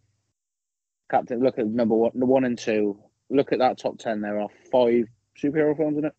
Captain. 1.09 1.39
Look 1.39 1.57
at 1.59 1.67
number 1.67 1.95
one, 1.95 2.11
one 2.13 2.43
and 2.43 2.57
two. 2.57 2.99
Look 3.29 3.53
at 3.53 3.59
that 3.59 3.77
top 3.77 3.99
ten. 3.99 4.21
There 4.21 4.39
are 4.41 4.49
five 4.71 5.05
superhero 5.41 5.77
films 5.77 5.97
in 5.97 6.05
it. 6.05 6.13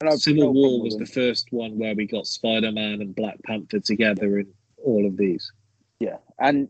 And 0.00 0.08
I've 0.08 0.14
no 0.14 0.18
Civil 0.18 0.52
War 0.52 0.82
was 0.82 0.96
the 0.96 1.06
first 1.06 1.48
one 1.50 1.78
where 1.78 1.94
we 1.94 2.06
got 2.06 2.26
Spider 2.26 2.72
Man 2.72 3.00
and 3.00 3.14
Black 3.14 3.40
Panther 3.44 3.78
together 3.78 4.40
in 4.40 4.52
all 4.84 5.06
of 5.06 5.16
these. 5.16 5.50
Yeah, 6.04 6.18
and 6.38 6.68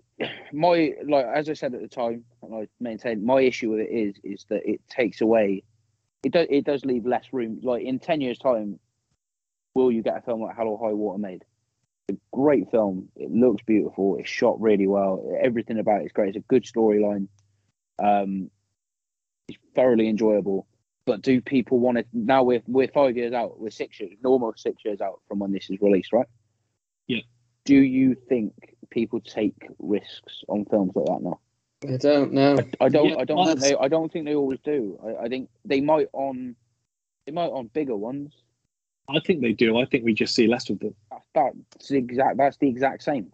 my 0.52 0.93
like 1.09 1.27
as 1.27 1.48
I 1.48 1.55
said 1.55 1.74
at 1.74 1.81
the 1.81 1.89
time, 1.89 2.24
and 2.40 2.55
I 2.55 2.69
maintain 2.78 3.27
my 3.27 3.40
issue 3.40 3.73
with 3.73 3.81
it 3.81 3.90
is 3.90 4.15
is 4.23 4.47
that 4.48 4.62
it 4.65 4.81
takes 4.89 5.20
away. 5.20 5.65
It 6.23 6.31
does 6.31 6.47
it 6.48 6.65
does 6.65 6.85
leave 6.85 7.05
less 7.05 7.24
room. 7.32 7.59
Like 7.65 7.82
in 7.82 7.98
ten 7.98 8.20
years' 8.20 8.39
time, 8.39 8.78
will 9.74 9.90
you 9.90 10.05
get 10.05 10.19
a 10.19 10.20
film 10.20 10.43
like 10.43 10.56
Hell 10.56 10.69
or 10.69 10.78
High 10.78 10.94
Water 10.94 11.19
made? 11.19 11.44
It's 12.06 12.16
a 12.16 12.36
great 12.36 12.70
film. 12.70 13.09
It 13.16 13.32
looks 13.32 13.65
beautiful. 13.65 14.19
It's 14.20 14.28
shot 14.28 14.61
really 14.61 14.86
well. 14.86 15.36
Everything 15.43 15.81
about 15.81 16.02
it 16.02 16.06
is 16.06 16.12
great. 16.12 16.28
It's 16.28 16.36
a 16.36 16.48
good 16.48 16.62
storyline. 16.62 17.27
Um, 18.01 18.52
it's 19.48 19.59
thoroughly 19.74 20.09
enjoyable. 20.09 20.69
But 21.06 21.23
do 21.23 21.40
people 21.40 21.81
want 21.81 21.98
to? 21.98 22.05
Now 22.12 22.44
we're 22.44 22.62
we're 22.69 22.86
five 22.86 23.16
years 23.16 23.32
out. 23.32 23.59
We're 23.59 23.70
six 23.70 23.98
years, 23.98 24.12
almost 24.24 24.62
six 24.62 24.85
years 24.85 25.01
out 25.01 25.23
from 25.27 25.40
when 25.40 25.51
this 25.51 25.69
is 25.70 25.81
released, 25.81 26.12
right? 26.12 26.28
Yeah. 27.09 27.23
Do 27.65 27.74
you 27.74 28.15
think 28.28 28.73
people 28.95 29.21
take 29.21 29.69
risks 29.81 30.43
on 30.49 30.65
films 30.66 30.93
like 30.95 31.07
that 31.07 31.23
now? 31.23 31.41
I 31.87 31.97
don't 31.99 32.33
know. 32.33 32.57
I 32.81 32.89
don't. 32.89 33.11
Yeah, 33.11 33.16
I 33.19 33.25
don't. 33.25 33.47
Think 33.47 33.61
they, 33.61 33.75
I 33.77 33.89
don't 33.89 34.11
think 34.11 34.25
they 34.25 34.35
always 34.35 34.61
do. 34.65 34.99
I, 35.05 35.25
I 35.25 35.29
think 35.29 35.51
they 35.66 35.81
might 35.83 36.09
on. 36.15 36.55
They 37.27 37.33
might 37.33 37.49
on 37.49 37.66
bigger 37.75 37.97
ones. 37.97 38.33
I 39.09 39.19
think 39.27 39.43
they 39.43 39.53
do. 39.53 39.79
I 39.79 39.85
think 39.85 40.05
we 40.05 40.15
just 40.15 40.35
see 40.35 40.47
less 40.47 40.71
of 40.71 40.79
them. 40.79 40.95
That's, 41.11 41.27
that's 41.35 41.89
the 41.89 41.99
exact. 41.99 42.39
That's 42.39 42.57
the 42.57 42.69
exact 42.69 43.03
same. 43.03 43.33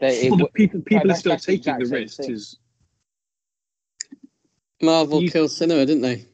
They, 0.00 0.22
if, 0.22 0.30
Well, 0.30 0.38
the 0.38 0.46
people 0.46 0.80
people 0.80 1.12
are 1.12 1.14
still 1.14 1.32
that's 1.32 1.46
the 1.46 1.58
taking 1.58 1.78
the 1.78 1.86
same 1.86 1.94
risk. 1.94 2.28
Is 2.28 2.58
Marvel 4.82 5.22
You- 5.22 5.30
killed 5.30 5.50
cinema, 5.50 5.86
didn't 5.86 6.02
they? 6.02 6.24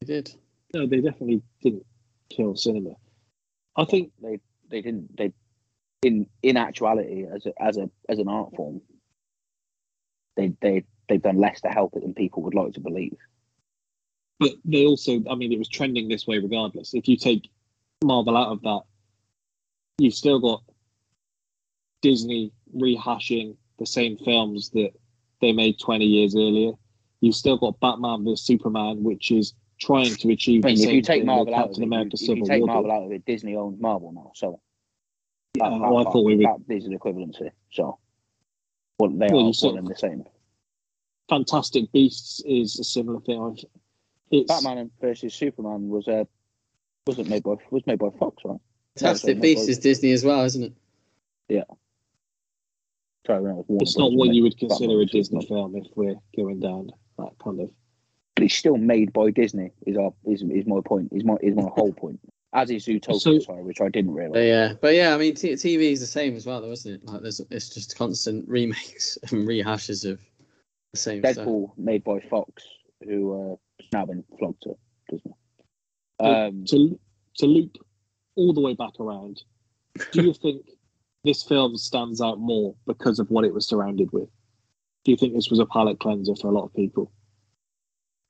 They 0.00 0.06
did. 0.06 0.34
no, 0.74 0.86
they 0.86 1.00
definitely 1.00 1.42
didn't 1.62 1.86
kill 2.28 2.56
cinema. 2.56 2.90
I 3.76 3.84
think 3.84 4.12
they 4.20 4.40
they 4.68 4.82
didn't. 4.82 5.16
They 5.16 5.32
in 6.02 6.26
in 6.42 6.56
actuality 6.56 7.26
as 7.32 7.46
a, 7.46 7.52
as 7.62 7.76
a 7.76 7.88
as 8.08 8.18
an 8.18 8.28
art 8.28 8.54
form. 8.56 8.80
They 10.36 10.52
they 10.60 10.84
they've 11.08 11.22
done 11.22 11.38
less 11.38 11.60
to 11.62 11.68
help 11.68 11.94
it 11.96 12.02
than 12.02 12.14
people 12.14 12.42
would 12.42 12.54
like 12.54 12.72
to 12.74 12.80
believe. 12.80 13.16
but 14.40 14.52
they 14.64 14.86
also 14.86 15.22
i 15.30 15.34
mean 15.34 15.52
it 15.52 15.58
was 15.58 15.68
trending 15.68 16.08
this 16.08 16.26
way 16.26 16.38
regardless 16.38 16.94
if 16.94 17.06
you 17.08 17.16
take 17.16 17.48
marvel 18.04 18.36
out 18.36 18.48
of 18.48 18.60
that 18.62 18.80
you've 19.98 20.14
still 20.14 20.40
got 20.40 20.62
disney 22.00 22.50
rehashing 22.74 23.54
the 23.78 23.86
same 23.86 24.16
films 24.18 24.70
that 24.70 24.90
they 25.40 25.52
made 25.52 25.78
20 25.78 26.04
years 26.04 26.34
earlier 26.34 26.72
you've 27.20 27.34
still 27.36 27.58
got 27.58 27.78
batman 27.80 28.24
vs 28.24 28.42
superman 28.46 29.02
which 29.02 29.30
is 29.30 29.54
trying 29.78 30.14
to 30.14 30.30
achieve 30.32 30.64
I 30.64 30.68
mean, 30.68 30.76
the 30.76 30.82
if 30.82 30.86
same 30.86 30.94
you 30.96 31.02
take 31.02 31.20
thing 31.20 31.26
Marvel 31.26 31.54
out 31.54 31.70
of 31.70 31.78
it, 31.78 31.84
america 31.84 32.10
if 32.14 32.28
you 32.28 32.44
take 32.44 32.64
Marvel 32.64 32.90
out 32.90 33.04
of 33.04 33.12
it, 33.12 33.24
Disney 33.26 33.54
owns 33.56 33.80
Marvel 33.80 34.12
now, 34.12 34.32
so 34.34 34.60
Yeah, 35.54 35.68
that, 35.70 35.80
well, 35.80 35.98
i 35.98 36.10
thought 36.10 36.24
we 36.24 36.36
would 36.36 36.46
that 36.46 36.74
is 36.74 36.86
an 36.86 36.98
equivalency. 36.98 37.50
So, 37.70 37.98
well, 38.98 39.10
they 39.10 39.26
Well, 39.30 39.46
are 39.46 39.48
you 39.48 39.68
one 39.68 39.78
and 39.78 39.86
the 39.86 39.96
same. 39.96 40.24
fantastic 41.28 41.90
beasts 41.92 42.42
is 42.46 42.78
a 42.78 42.84
similar 42.84 43.20
thing 43.20 43.58
it's 44.30 44.48
Batman 44.48 44.90
versus 45.00 45.34
Superman 45.34 45.88
was 45.88 46.08
uh, 46.08 46.24
wasn't 47.06 47.28
made 47.28 47.42
by 47.42 47.54
was 47.70 47.86
made 47.86 47.98
by 47.98 48.08
Fox, 48.18 48.42
right? 48.44 48.58
Fantastic 48.96 49.36
no, 49.36 49.42
Beasts 49.42 49.66
no, 49.66 49.70
is 49.72 49.78
Disney 49.78 50.12
as 50.12 50.24
well, 50.24 50.42
isn't 50.44 50.62
it? 50.62 50.72
Sorry, 53.26 53.42
no, 53.42 53.60
it 53.68 53.82
it's 53.82 53.96
not 53.96 54.10
Bros. 54.10 54.18
what 54.18 54.34
you 54.34 54.42
would 54.42 54.54
Batman 54.54 54.68
consider 54.70 55.00
a 55.00 55.06
disney 55.06 55.40
Superman. 55.42 55.72
film 55.72 55.76
if 55.76 55.86
we're 55.94 56.16
going 56.36 56.60
down 56.60 56.90
that 57.18 57.30
kind 57.42 57.60
of 57.60 57.70
But 58.34 58.44
it's 58.44 58.54
still 58.54 58.78
made 58.78 59.12
by 59.12 59.30
Disney. 59.30 59.70
Is 59.86 59.96
our 59.96 60.12
is, 60.24 60.42
is 60.42 60.66
my 60.66 60.80
point? 60.84 61.10
Is 61.12 61.24
my 61.24 61.36
is 61.42 61.54
my 61.54 61.68
whole 61.74 61.92
point? 61.92 62.20
As 62.54 62.70
is 62.70 62.84
Zootopia, 62.86 63.20
So- 63.20 63.38
sorry, 63.38 63.62
which 63.62 63.80
I 63.80 63.88
didn't 63.88 64.12
But 64.12 64.18
realize. 64.20 64.44
yeah, 64.46 64.72
but 64.80 64.94
yeah, 64.94 65.14
I 65.14 65.18
mean, 65.18 65.34
t- 65.34 65.52
TV 65.52 65.92
is 65.92 66.00
the 66.00 66.06
same 66.06 66.36
as 66.36 66.44
well, 66.44 66.60
though, 66.60 66.70
isn't 66.72 66.92
it? 66.94 67.04
Like, 67.06 67.22
there's 67.22 67.40
it's 67.50 67.70
just 67.70 67.96
constant 67.96 68.46
remakes 68.48 69.16
and 69.30 69.48
rehashes 69.48 70.08
of 70.10 70.20
the 70.92 70.98
same 70.98 71.22
stuff. 71.22 71.46
Deadpool 71.46 71.72
made 71.78 72.04
by 72.04 72.20
Fox, 72.28 72.62
who 73.02 73.52
uh, 73.52 73.56
has 73.80 73.88
now 73.92 74.04
been 74.06 74.22
flogged 74.38 74.62
to 74.62 74.74
Disney. 75.10 75.32
Um, 76.20 76.64
to 76.66 76.98
to 77.38 77.46
loop 77.46 77.76
all 78.36 78.52
the 78.52 78.60
way 78.60 78.74
back 78.74 79.00
around, 79.00 79.42
do 80.12 80.22
you 80.22 80.34
think 80.42 80.66
this 81.24 81.42
film 81.42 81.76
stands 81.78 82.20
out 82.20 82.38
more 82.38 82.74
because 82.86 83.18
of 83.18 83.30
what 83.30 83.44
it 83.46 83.54
was 83.54 83.66
surrounded 83.66 84.12
with? 84.12 84.28
Do 85.04 85.10
you 85.10 85.16
think 85.16 85.34
this 85.34 85.48
was 85.48 85.58
a 85.58 85.66
palate 85.66 85.98
cleanser 86.00 86.34
for 86.36 86.48
a 86.48 86.52
lot 86.52 86.64
of 86.66 86.74
people? 86.74 87.10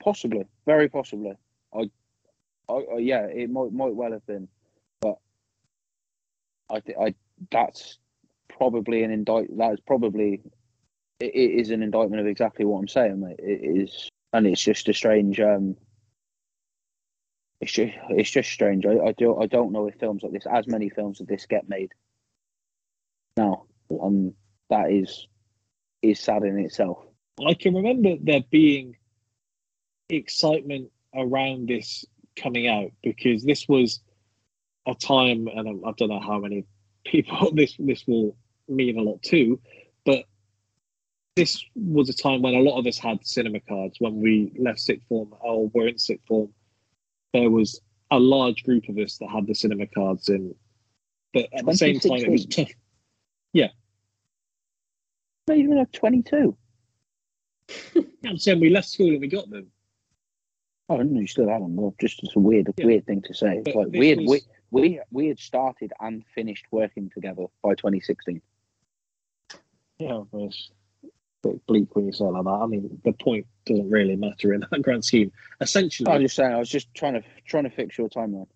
Possibly, 0.02 0.44
very 0.64 0.88
possibly. 0.88 1.32
I, 1.74 1.90
I, 2.72 2.94
I 2.94 2.98
yeah, 2.98 3.26
it 3.26 3.50
might 3.50 3.72
might 3.72 3.94
well 3.94 4.12
have 4.12 4.26
been, 4.26 4.48
but 5.00 5.16
I 6.70 6.80
think 6.80 6.98
I 6.98 7.14
that's 7.50 7.98
probably 8.48 9.02
an 9.02 9.10
indict. 9.10 9.56
That 9.56 9.72
is 9.74 9.80
probably 9.80 10.42
it, 11.20 11.34
it 11.34 11.60
is 11.60 11.70
an 11.70 11.82
indictment 11.82 12.20
of 12.20 12.26
exactly 12.26 12.64
what 12.64 12.78
I'm 12.78 12.88
saying, 12.88 13.20
mate. 13.20 13.36
It 13.38 13.82
is, 13.82 14.08
and 14.32 14.46
it's 14.46 14.62
just 14.62 14.88
a 14.88 14.94
strange. 14.94 15.40
um 15.40 15.76
It's 17.60 17.72
just 17.72 17.92
it's 18.10 18.30
just 18.30 18.50
strange. 18.50 18.86
I, 18.86 18.98
I 18.98 19.12
do 19.12 19.38
I 19.40 19.46
don't 19.46 19.72
know 19.72 19.86
if 19.86 19.94
films 19.96 20.22
like 20.22 20.32
this, 20.32 20.46
as 20.50 20.66
many 20.66 20.88
films 20.88 21.20
of 21.20 21.26
this, 21.26 21.46
get 21.46 21.68
made. 21.68 21.92
Now, 23.36 23.64
um, 24.02 24.34
that 24.68 24.90
is 24.90 25.28
is 26.02 26.18
sad 26.20 26.42
in 26.42 26.58
itself. 26.58 26.98
I 27.46 27.54
can 27.54 27.74
remember 27.74 28.16
there 28.20 28.44
being 28.50 28.96
excitement 30.10 30.90
around 31.14 31.68
this 31.68 32.04
coming 32.36 32.68
out 32.68 32.90
because 33.02 33.44
this 33.44 33.68
was 33.68 34.00
a 34.86 34.94
time, 34.94 35.48
and 35.48 35.68
I 35.68 35.88
I 35.88 35.92
don't 35.96 36.08
know 36.08 36.20
how 36.20 36.38
many 36.38 36.64
people 37.04 37.50
this 37.54 37.76
this 37.78 38.06
will 38.06 38.36
mean 38.68 38.98
a 38.98 39.02
lot 39.02 39.22
to, 39.22 39.60
but 40.04 40.24
this 41.36 41.64
was 41.74 42.08
a 42.08 42.14
time 42.14 42.42
when 42.42 42.54
a 42.54 42.60
lot 42.60 42.78
of 42.78 42.86
us 42.86 42.98
had 42.98 43.26
cinema 43.26 43.60
cards 43.60 43.96
when 43.98 44.20
we 44.20 44.52
left 44.58 44.80
sixth 44.80 45.06
form 45.08 45.34
or 45.40 45.68
were 45.68 45.88
in 45.88 45.98
sixth 45.98 46.26
form. 46.26 46.52
There 47.32 47.50
was 47.50 47.80
a 48.10 48.18
large 48.18 48.62
group 48.64 48.88
of 48.88 48.98
us 48.98 49.16
that 49.18 49.30
had 49.30 49.46
the 49.46 49.54
cinema 49.54 49.86
cards, 49.86 50.28
in, 50.28 50.54
but 51.32 51.48
at 51.54 51.64
the 51.64 51.74
same 51.74 51.98
time, 51.98 52.18
it 52.18 52.30
was 52.30 52.44
2016. 52.44 52.66
tough. 52.66 52.74
Not 55.48 55.58
even 55.58 55.78
a 55.78 55.86
twenty-two. 55.86 56.56
I'm 58.26 58.38
saying 58.38 58.60
we 58.60 58.70
left 58.70 58.88
school 58.88 59.08
and 59.08 59.20
we 59.20 59.28
got 59.28 59.50
them. 59.50 59.68
Oh, 60.92 61.02
no, 61.02 61.20
you 61.20 61.26
still 61.26 61.48
have 61.48 61.60
them. 61.62 61.74
Well, 61.76 61.94
just 62.00 62.22
it's 62.22 62.36
a 62.36 62.38
weird, 62.38 62.72
Yeah. 62.76 62.84
weird 62.86 63.06
thing 63.06 63.22
to 63.22 63.34
say. 63.34 63.58
It's 63.58 63.64
But 63.64 63.74
like 63.76 63.88
weird. 63.92 64.18
was- 64.20 64.46
We, 64.70 64.80
we 64.82 65.00
we 65.10 65.28
had 65.28 65.38
started 65.38 65.92
and 66.00 66.24
finished 66.34 66.66
working 66.70 67.10
together 67.10 67.46
by 67.62 67.74
2016. 67.74 68.40
Yeah, 69.98 70.22
it's 70.32 70.70
a 71.04 71.08
bit 71.48 71.66
bleak 71.66 71.94
when 71.94 72.06
you 72.06 72.12
say 72.12 72.24
like 72.24 72.44
that. 72.44 72.50
I 72.50 72.66
mean, 72.66 73.00
the 73.04 73.12
point 73.12 73.46
doesn't 73.66 73.90
really 73.90 74.16
matter 74.16 74.52
in 74.52 74.64
that 74.70 74.82
grand 74.82 75.04
scheme. 75.04 75.30
Essentially, 75.60 76.10
I 76.10 76.14
was 76.14 76.22
just 76.24 76.36
saying. 76.36 76.52
I 76.52 76.58
was 76.58 76.68
just 76.70 76.92
trying 76.94 77.14
to 77.14 77.22
trying 77.46 77.64
to 77.64 77.70
fix 77.70 77.96
your 77.98 78.08
timeline. 78.08 78.48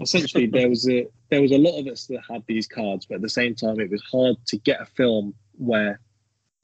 essentially, 0.00 0.46
there 0.46 0.68
was 0.68 0.88
a 0.88 1.06
there 1.30 1.42
was 1.42 1.52
a 1.52 1.58
lot 1.58 1.78
of 1.78 1.86
us 1.88 2.06
that 2.06 2.20
had 2.30 2.42
these 2.46 2.66
cards, 2.66 3.06
but 3.06 3.16
at 3.16 3.20
the 3.22 3.28
same 3.28 3.54
time, 3.54 3.78
it 3.80 3.90
was 3.90 4.02
hard 4.10 4.36
to 4.46 4.56
get 4.58 4.80
a 4.80 4.86
film 4.86 5.34
where 5.58 6.00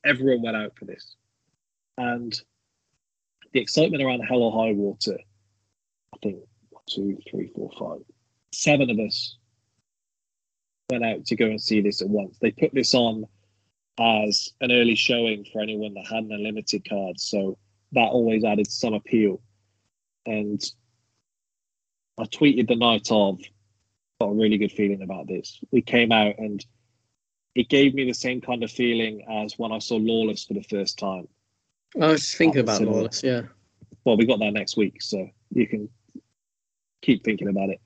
everyone 0.05 0.43
went 0.43 0.57
out 0.57 0.73
for 0.79 0.85
this, 0.87 1.17
and 1.99 2.41
the 3.57 3.63
excitement 3.63 4.03
around 4.03 4.21
Hell 4.21 4.43
or 4.43 4.53
High 4.53 4.75
Water. 4.75 5.17
I 6.13 6.19
think 6.23 6.41
two, 6.91 7.17
three, 7.31 7.51
four, 7.55 7.71
five, 7.79 8.05
seven 8.53 8.91
of 8.91 8.99
us 8.99 9.39
went 10.91 11.07
out 11.07 11.25
to 11.25 11.37
go 11.37 11.47
and 11.47 11.61
see 11.61 11.81
this 11.81 12.03
at 12.03 12.09
once. 12.09 12.37
They 12.39 12.51
put 12.51 12.75
this 12.75 12.95
on 12.95 13.25
as 13.99 14.53
an 14.61 14.73
early 14.73 14.95
showing 14.95 15.47
for 15.51 15.63
anyone 15.63 15.95
that 15.95 16.07
had 16.07 16.25
an 16.25 16.33
unlimited 16.33 16.87
card, 16.87 17.19
so 17.19 17.57
that 17.93 18.11
always 18.11 18.45
added 18.45 18.71
some 18.71 18.93
appeal. 18.93 19.41
And 20.27 20.63
I 22.19 22.25
tweeted 22.25 22.69
the 22.69 22.77
night 22.77 23.09
of, 23.11 23.41
got 24.21 24.27
a 24.29 24.35
really 24.35 24.59
good 24.59 24.73
feeling 24.73 25.01
about 25.01 25.29
this. 25.29 25.59
We 25.71 25.81
came 25.81 26.13
out 26.13 26.35
and 26.37 26.63
it 27.55 27.71
gave 27.71 27.95
me 27.95 28.05
the 28.05 28.13
same 28.13 28.43
kind 28.43 28.63
of 28.63 28.71
feeling 28.71 29.25
as 29.31 29.59
when 29.59 29.73
I 29.73 29.79
saw 29.79 29.97
Lawless 29.97 30.45
for 30.45 30.53
the 30.53 30.63
first 30.63 30.99
time. 30.99 31.27
I 32.01 32.09
was 32.09 32.35
thinking 32.35 32.61
about 32.61 32.79
similar. 32.79 32.99
Lawless, 32.99 33.23
yeah. 33.23 33.43
Well, 34.05 34.17
we 34.17 34.27
got 34.27 34.39
that 34.41 34.53
next 34.53 34.77
week, 34.77 35.01
so 35.01 35.29
you 35.51 35.67
can 35.67 35.89
keep 37.03 37.25
thinking 37.25 37.49
about 37.49 37.71
it. 37.71 37.81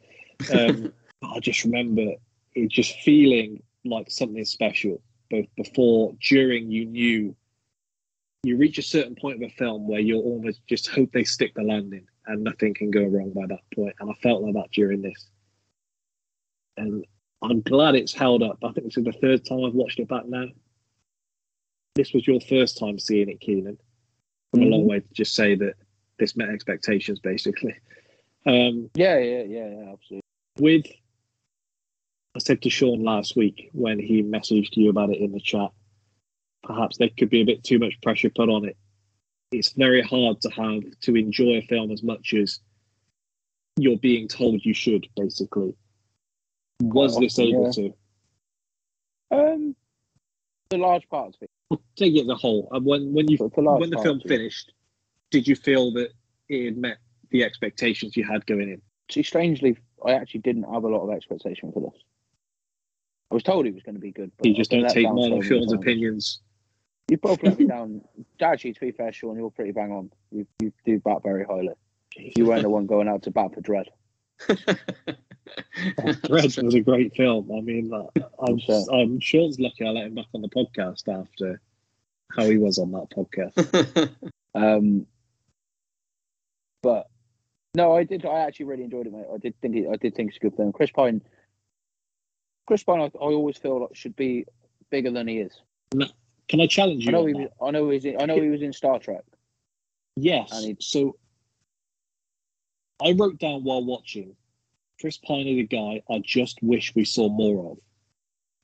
Um, 0.52 0.92
but 1.20 1.28
I 1.28 1.40
just 1.40 1.64
remember 1.64 2.14
it 2.54 2.70
just 2.70 2.98
feeling 3.00 3.62
like 3.84 4.10
something 4.10 4.44
special, 4.44 5.00
both 5.30 5.46
before, 5.56 6.14
during. 6.20 6.70
You 6.70 6.86
knew 6.86 7.36
you 8.42 8.56
reach 8.56 8.78
a 8.78 8.82
certain 8.82 9.14
point 9.14 9.42
of 9.42 9.50
a 9.50 9.54
film 9.54 9.86
where 9.86 10.00
you 10.00 10.16
almost 10.16 10.66
just 10.66 10.88
hope 10.88 11.12
they 11.12 11.24
stick 11.24 11.54
the 11.54 11.62
landing 11.62 12.06
and 12.26 12.42
nothing 12.42 12.74
can 12.74 12.90
go 12.90 13.04
wrong 13.04 13.32
by 13.34 13.46
that 13.46 13.60
point. 13.74 13.94
And 14.00 14.10
I 14.10 14.14
felt 14.22 14.42
like 14.42 14.54
that 14.54 14.70
during 14.72 15.02
this. 15.02 15.28
And 16.76 17.04
I'm 17.42 17.60
glad 17.62 17.94
it's 17.94 18.14
held 18.14 18.42
up. 18.42 18.58
I 18.62 18.72
think 18.72 18.86
this 18.86 18.96
is 18.96 19.04
the 19.04 19.12
third 19.12 19.44
time 19.44 19.64
I've 19.64 19.74
watched 19.74 19.98
it 19.98 20.08
back 20.08 20.26
now. 20.26 20.46
This 21.94 22.12
was 22.12 22.26
your 22.26 22.40
first 22.40 22.78
time 22.78 22.98
seeing 22.98 23.28
it, 23.28 23.40
Keenan. 23.40 23.78
From 24.52 24.62
a 24.62 24.66
long 24.66 24.86
way 24.86 25.00
to 25.00 25.14
just 25.14 25.34
say 25.34 25.54
that 25.54 25.74
this 26.18 26.36
met 26.36 26.48
expectations, 26.48 27.20
basically. 27.20 27.76
Um, 28.46 28.90
Yeah, 28.94 29.18
yeah, 29.18 29.42
yeah, 29.42 29.68
yeah, 29.68 29.92
absolutely. 29.92 30.20
with 30.58 30.86
I 32.34 32.38
said 32.38 32.62
to 32.62 32.70
Sean 32.70 33.02
last 33.02 33.36
week 33.36 33.70
when 33.72 33.98
he 33.98 34.22
messaged 34.22 34.76
you 34.76 34.88
about 34.88 35.10
it 35.10 35.18
in 35.18 35.32
the 35.32 35.40
chat, 35.40 35.70
perhaps 36.62 36.96
there 36.96 37.10
could 37.18 37.30
be 37.30 37.40
a 37.40 37.44
bit 37.44 37.64
too 37.64 37.78
much 37.78 38.00
pressure 38.02 38.30
put 38.30 38.48
on 38.48 38.64
it. 38.64 38.76
It's 39.50 39.72
very 39.72 40.00
hard 40.00 40.40
to 40.42 40.50
have 40.50 40.82
to 41.00 41.16
enjoy 41.16 41.58
a 41.58 41.62
film 41.62 41.90
as 41.90 42.04
much 42.04 42.34
as 42.34 42.60
you're 43.76 43.98
being 43.98 44.28
told 44.28 44.64
you 44.64 44.74
should, 44.74 45.08
basically. 45.16 45.74
Was 46.80 47.14
Quite 47.14 47.22
this 47.22 47.38
able 47.38 47.64
yeah. 47.66 47.90
to? 49.32 49.52
Um, 49.52 49.76
the 50.70 50.78
large 50.78 51.08
parts 51.08 51.36
of 51.36 51.42
it. 51.42 51.50
Well, 51.70 51.80
take 51.96 52.14
it 52.16 52.22
as 52.22 52.28
a 52.28 52.34
whole. 52.34 52.68
And 52.72 52.84
when 52.84 53.12
when 53.12 53.28
you 53.28 53.38
when 53.38 53.90
the 53.90 53.98
film 54.02 54.20
finished, 54.20 54.72
did 55.30 55.46
you 55.46 55.56
feel 55.56 55.92
that 55.92 56.10
it 56.48 56.64
had 56.64 56.76
met 56.76 56.98
the 57.30 57.44
expectations 57.44 58.16
you 58.16 58.24
had 58.24 58.44
going 58.46 58.68
in? 58.68 58.82
See, 59.10 59.22
strangely, 59.22 59.78
I 60.04 60.12
actually 60.12 60.40
didn't 60.40 60.64
have 60.64 60.84
a 60.84 60.88
lot 60.88 61.02
of 61.02 61.14
expectation 61.14 61.72
for 61.72 61.80
this. 61.80 62.02
I 63.30 63.34
was 63.34 63.42
told 63.44 63.66
it 63.66 63.74
was 63.74 63.84
going 63.84 63.94
to 63.94 64.00
be 64.00 64.10
good. 64.10 64.32
But 64.36 64.48
You 64.48 64.54
just 64.54 64.70
don't 64.70 64.88
take 64.90 65.06
Marlon 65.06 65.42
Sean's 65.42 65.72
opinions. 65.72 66.40
You 67.08 67.16
both 67.16 67.42
let 67.42 67.58
me 67.58 67.66
down. 67.68 68.02
Actually, 68.40 68.72
to 68.74 68.80
be 68.80 68.90
fair, 68.90 69.12
Sean, 69.12 69.36
you're 69.36 69.50
pretty 69.50 69.72
bang 69.72 69.92
on. 69.92 70.10
You 70.32 70.46
you 70.60 70.72
do 70.84 70.98
bat 70.98 71.22
very 71.22 71.44
highly. 71.44 71.74
You 72.16 72.46
weren't 72.46 72.62
the 72.62 72.70
one 72.70 72.86
going 72.86 73.08
out 73.08 73.22
to 73.22 73.30
bat 73.30 73.54
for 73.54 73.60
Dread. 73.60 73.86
Dread 76.24 76.56
was 76.62 76.74
a 76.74 76.80
great 76.80 77.14
film. 77.14 77.50
I 77.52 77.60
mean, 77.60 77.92
I'm, 78.46 78.58
Sure. 78.58 78.84
I'm 78.92 79.20
Sean's 79.20 79.58
lucky 79.58 79.86
I 79.86 79.90
let 79.90 80.06
him 80.06 80.14
back 80.14 80.26
on 80.34 80.42
the 80.42 80.48
podcast 80.48 81.08
after 81.08 81.60
how 82.36 82.44
he 82.44 82.58
was 82.58 82.78
on 82.78 82.92
that 82.92 83.10
podcast. 83.10 84.10
Um, 84.52 85.06
but 86.82 87.06
no, 87.76 87.94
I 87.94 88.02
did. 88.02 88.26
I 88.26 88.40
actually 88.40 88.66
really 88.66 88.82
enjoyed 88.82 89.06
it, 89.06 89.12
mate. 89.12 89.26
I 89.32 89.38
did 89.38 89.54
think 89.60 89.76
it. 89.76 89.86
I 89.88 89.96
did 89.96 90.14
think 90.16 90.30
it's 90.30 90.38
a 90.38 90.40
good 90.40 90.56
film. 90.56 90.72
Chris 90.72 90.90
Pine. 90.90 91.22
Chris 92.66 92.82
Pine, 92.82 93.00
I, 93.00 93.04
I 93.04 93.08
always 93.18 93.56
feel 93.58 93.82
like 93.82 93.94
should 93.94 94.16
be 94.16 94.46
bigger 94.90 95.10
than 95.10 95.28
he 95.28 95.38
is. 95.38 95.60
Can 96.48 96.60
I 96.60 96.66
challenge 96.66 97.04
you? 97.04 97.10
I 97.10 97.12
know 97.12 97.26
he 97.26 97.34
was. 97.34 97.48
I 97.62 97.70
know 97.70 97.90
he's. 97.90 98.04
In, 98.04 98.20
I 98.20 98.26
know 98.26 98.40
he 98.40 98.48
was 98.48 98.62
in 98.62 98.72
Star 98.72 98.98
Trek. 98.98 99.22
Yes. 100.16 100.50
and 100.52 100.76
So 100.80 101.16
I 103.02 103.12
wrote 103.12 103.38
down 103.38 103.64
while 103.64 103.84
watching 103.84 104.34
Chris 105.00 105.16
Pine 105.18 105.46
is 105.46 105.58
a 105.58 105.62
guy 105.62 106.02
I 106.10 106.18
just 106.18 106.62
wish 106.62 106.94
we 106.94 107.04
saw 107.04 107.28
more 107.30 107.72
of. 107.72 107.78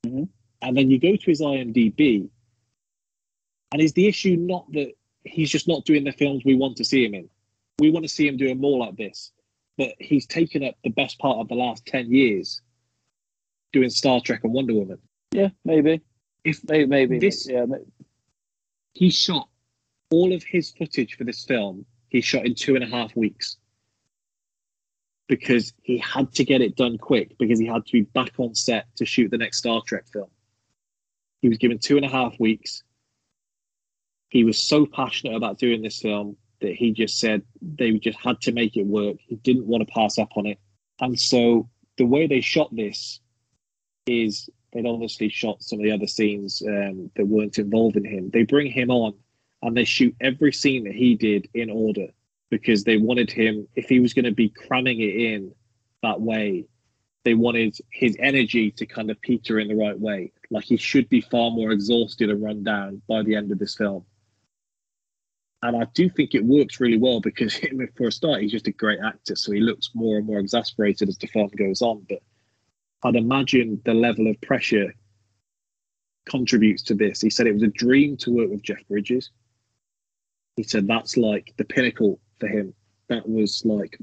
Mhm. 0.05 0.29
And 0.63 0.77
then 0.77 0.91
you 0.91 0.99
go 0.99 1.17
to 1.17 1.27
his 1.27 1.41
IMDb, 1.41 2.29
and 3.73 3.81
is 3.83 3.95
the 3.95 4.07
issue 4.07 4.37
not 4.37 4.71
that 4.73 4.93
he's 5.25 5.51
just 5.51 5.67
not 5.67 5.85
doing 5.85 6.05
the 6.05 6.13
films 6.13 6.45
we 6.45 6.55
want 6.55 6.77
to 6.77 6.85
see 6.85 7.05
him 7.05 7.15
in? 7.15 7.31
We 7.79 7.91
want 7.91 8.05
to 8.05 8.09
see 8.09 8.27
him 8.27 8.37
doing 8.37 8.59
more 8.61 8.79
like 8.79 8.97
this, 8.97 9.33
but 9.77 9.95
he's 9.99 10.27
taken 10.27 10.63
up 10.63 10.77
the 10.85 10.91
best 10.91 11.19
part 11.19 11.39
of 11.39 11.49
the 11.49 11.55
last 11.55 11.85
10 11.87 12.13
years 12.13 12.61
doing 13.73 13.91
Star 13.91 14.21
Trek 14.21 14.45
and 14.45 14.53
Wonder 14.53 14.75
Woman. 14.75 14.99
Yeah, 15.33 15.51
maybe. 15.65 16.01
If 16.45 16.63
Maybe. 16.69 16.87
maybe 16.87 17.19
This- 17.19 17.49
Yeah. 17.49 17.65
ma- 17.67 17.79
he 18.95 19.11
shot 19.11 19.49
all 20.11 20.33
of 20.33 20.43
his 20.45 20.71
footage 20.71 21.15
for 21.17 21.25
this 21.25 21.45
film 21.45 21.85
he 22.09 22.21
shot 22.21 22.47
in 22.47 22.55
two 22.55 22.77
and 22.77 22.85
a 22.85 22.87
half 22.87 23.15
weeks 23.17 23.59
because 25.29 25.73
he 25.83 25.99
had 25.99 26.33
to 26.35 26.45
get 26.45 26.61
it 26.61 26.77
done 26.77 26.99
quick 26.99 27.37
because 27.39 27.59
he 27.59 27.67
had 27.67 27.85
to 27.87 27.93
be 27.93 28.03
back 28.03 28.33
on 28.39 28.55
set 28.55 28.87
to 28.97 29.05
shoot 29.05 29.31
the 29.31 29.39
next 29.39 29.59
star 29.59 29.83
trek 29.87 30.05
film. 30.13 30.29
He 31.43 31.49
was 31.49 31.59
given 31.59 31.79
two 31.79 31.97
and 31.97 32.07
a 32.07 32.09
half 32.09 32.39
weeks. 32.39 32.83
He 34.29 34.45
was 34.45 34.61
so 34.61 34.87
passionate 34.87 35.35
about 35.35 35.59
doing 35.59 35.83
this 35.83 36.01
film 36.01 36.37
that 36.61 36.75
he 36.75 36.93
just 36.93 37.19
said 37.19 37.43
they 37.61 37.93
just 37.93 38.19
had 38.19 38.41
to 38.43 38.53
make 38.53 38.77
it 38.77 38.87
work. 38.87 39.17
He 39.21 39.37
didn't 39.37 39.67
want 39.67 39.87
to 39.87 39.93
pass 39.93 40.19
up 40.19 40.31
on 40.37 40.47
it. 40.47 40.59
And 41.01 41.19
so 41.19 41.69
the 41.99 42.07
way 42.07 42.27
they 42.27 42.41
shot 42.41 42.75
this 42.75 43.21
is 44.07 44.49
they'd 44.73 44.87
obviously 44.87 45.29
shot 45.29 45.63
some 45.63 45.81
of 45.81 45.85
the 45.85 45.93
other 45.93 46.07
scenes 46.07 46.63
um, 46.67 47.11
that 47.17 47.27
weren't 47.27 47.59
involving 47.59 48.05
him. 48.05 48.31
They 48.31 48.45
bring 48.45 48.71
him 48.71 48.91
on 48.91 49.15
and 49.63 49.77
they 49.77 49.85
shoot 49.85 50.15
every 50.21 50.53
scene 50.53 50.85
that 50.85 50.95
he 50.95 51.15
did 51.15 51.49
in 51.55 51.71
order 51.71 52.09
because 52.51 52.85
they 52.85 52.97
wanted 52.97 53.31
him, 53.31 53.67
if 53.75 53.89
he 53.89 54.01
was 54.01 54.15
going 54.15 54.25
to 54.25 54.33
be 54.33 54.49
cramming 54.49 55.01
it 55.01 55.17
in 55.17 55.53
that 56.03 56.21
way, 56.21 56.67
they 57.25 57.35
wanted 57.35 57.77
his 57.91 58.17
energy 58.21 58.71
to 58.71 58.87
kind 58.87 59.11
of 59.11 59.21
peter 59.21 59.59
in 59.59 59.69
the 59.69 59.75
right 59.75 59.99
way. 59.99 60.33
Like 60.51 60.65
he 60.65 60.77
should 60.77 61.09
be 61.09 61.21
far 61.21 61.51
more 61.51 61.73
exhausted 61.73 62.31
and 62.31 62.43
run 62.43 62.63
down 62.63 63.03
by 63.09 63.23
the 63.23 63.35
end 63.35 63.51
of 63.51 63.59
this 63.59 63.75
film. 63.75 64.05
And 65.63 65.77
I 65.77 65.87
do 65.95 66.09
think 66.09 66.35
it 66.35 66.45
works 66.45 66.79
really 66.79 66.99
well 66.99 67.21
because 67.21 67.59
for 67.97 68.07
a 68.07 68.13
start, 68.13 68.43
he's 68.43 68.53
just 68.53 68.69
a 68.69 68.73
great 68.73 69.01
actor. 69.05 69.35
So 69.35 69.53
he 69.53 69.61
looks 69.61 69.91
more 69.95 70.19
and 70.19 70.27
more 70.27 70.39
exasperated 70.39 71.09
as 71.09 71.19
the 71.19 71.27
film 71.27 71.51
goes 71.57 71.83
on. 71.83 72.07
But 72.09 72.23
I'd 73.03 73.17
imagine 73.17 73.81
the 73.85 73.95
level 73.95 74.29
of 74.29 74.41
pressure 74.41 74.95
contributes 76.29 76.83
to 76.85 76.95
this. 76.95 77.21
He 77.21 77.31
said 77.31 77.47
it 77.47 77.55
was 77.55 77.63
a 77.63 77.69
dream 77.69 78.17
to 78.19 78.31
work 78.31 78.51
with 78.51 78.63
Jeff 78.63 78.87
Bridges. 78.89 79.31
He 80.57 80.63
said 80.63 80.87
that's 80.87 81.17
like 81.17 81.53
the 81.57 81.65
pinnacle 81.65 82.21
for 82.39 82.49
him. 82.49 82.75
That 83.09 83.29
was 83.29 83.63
like 83.65 83.99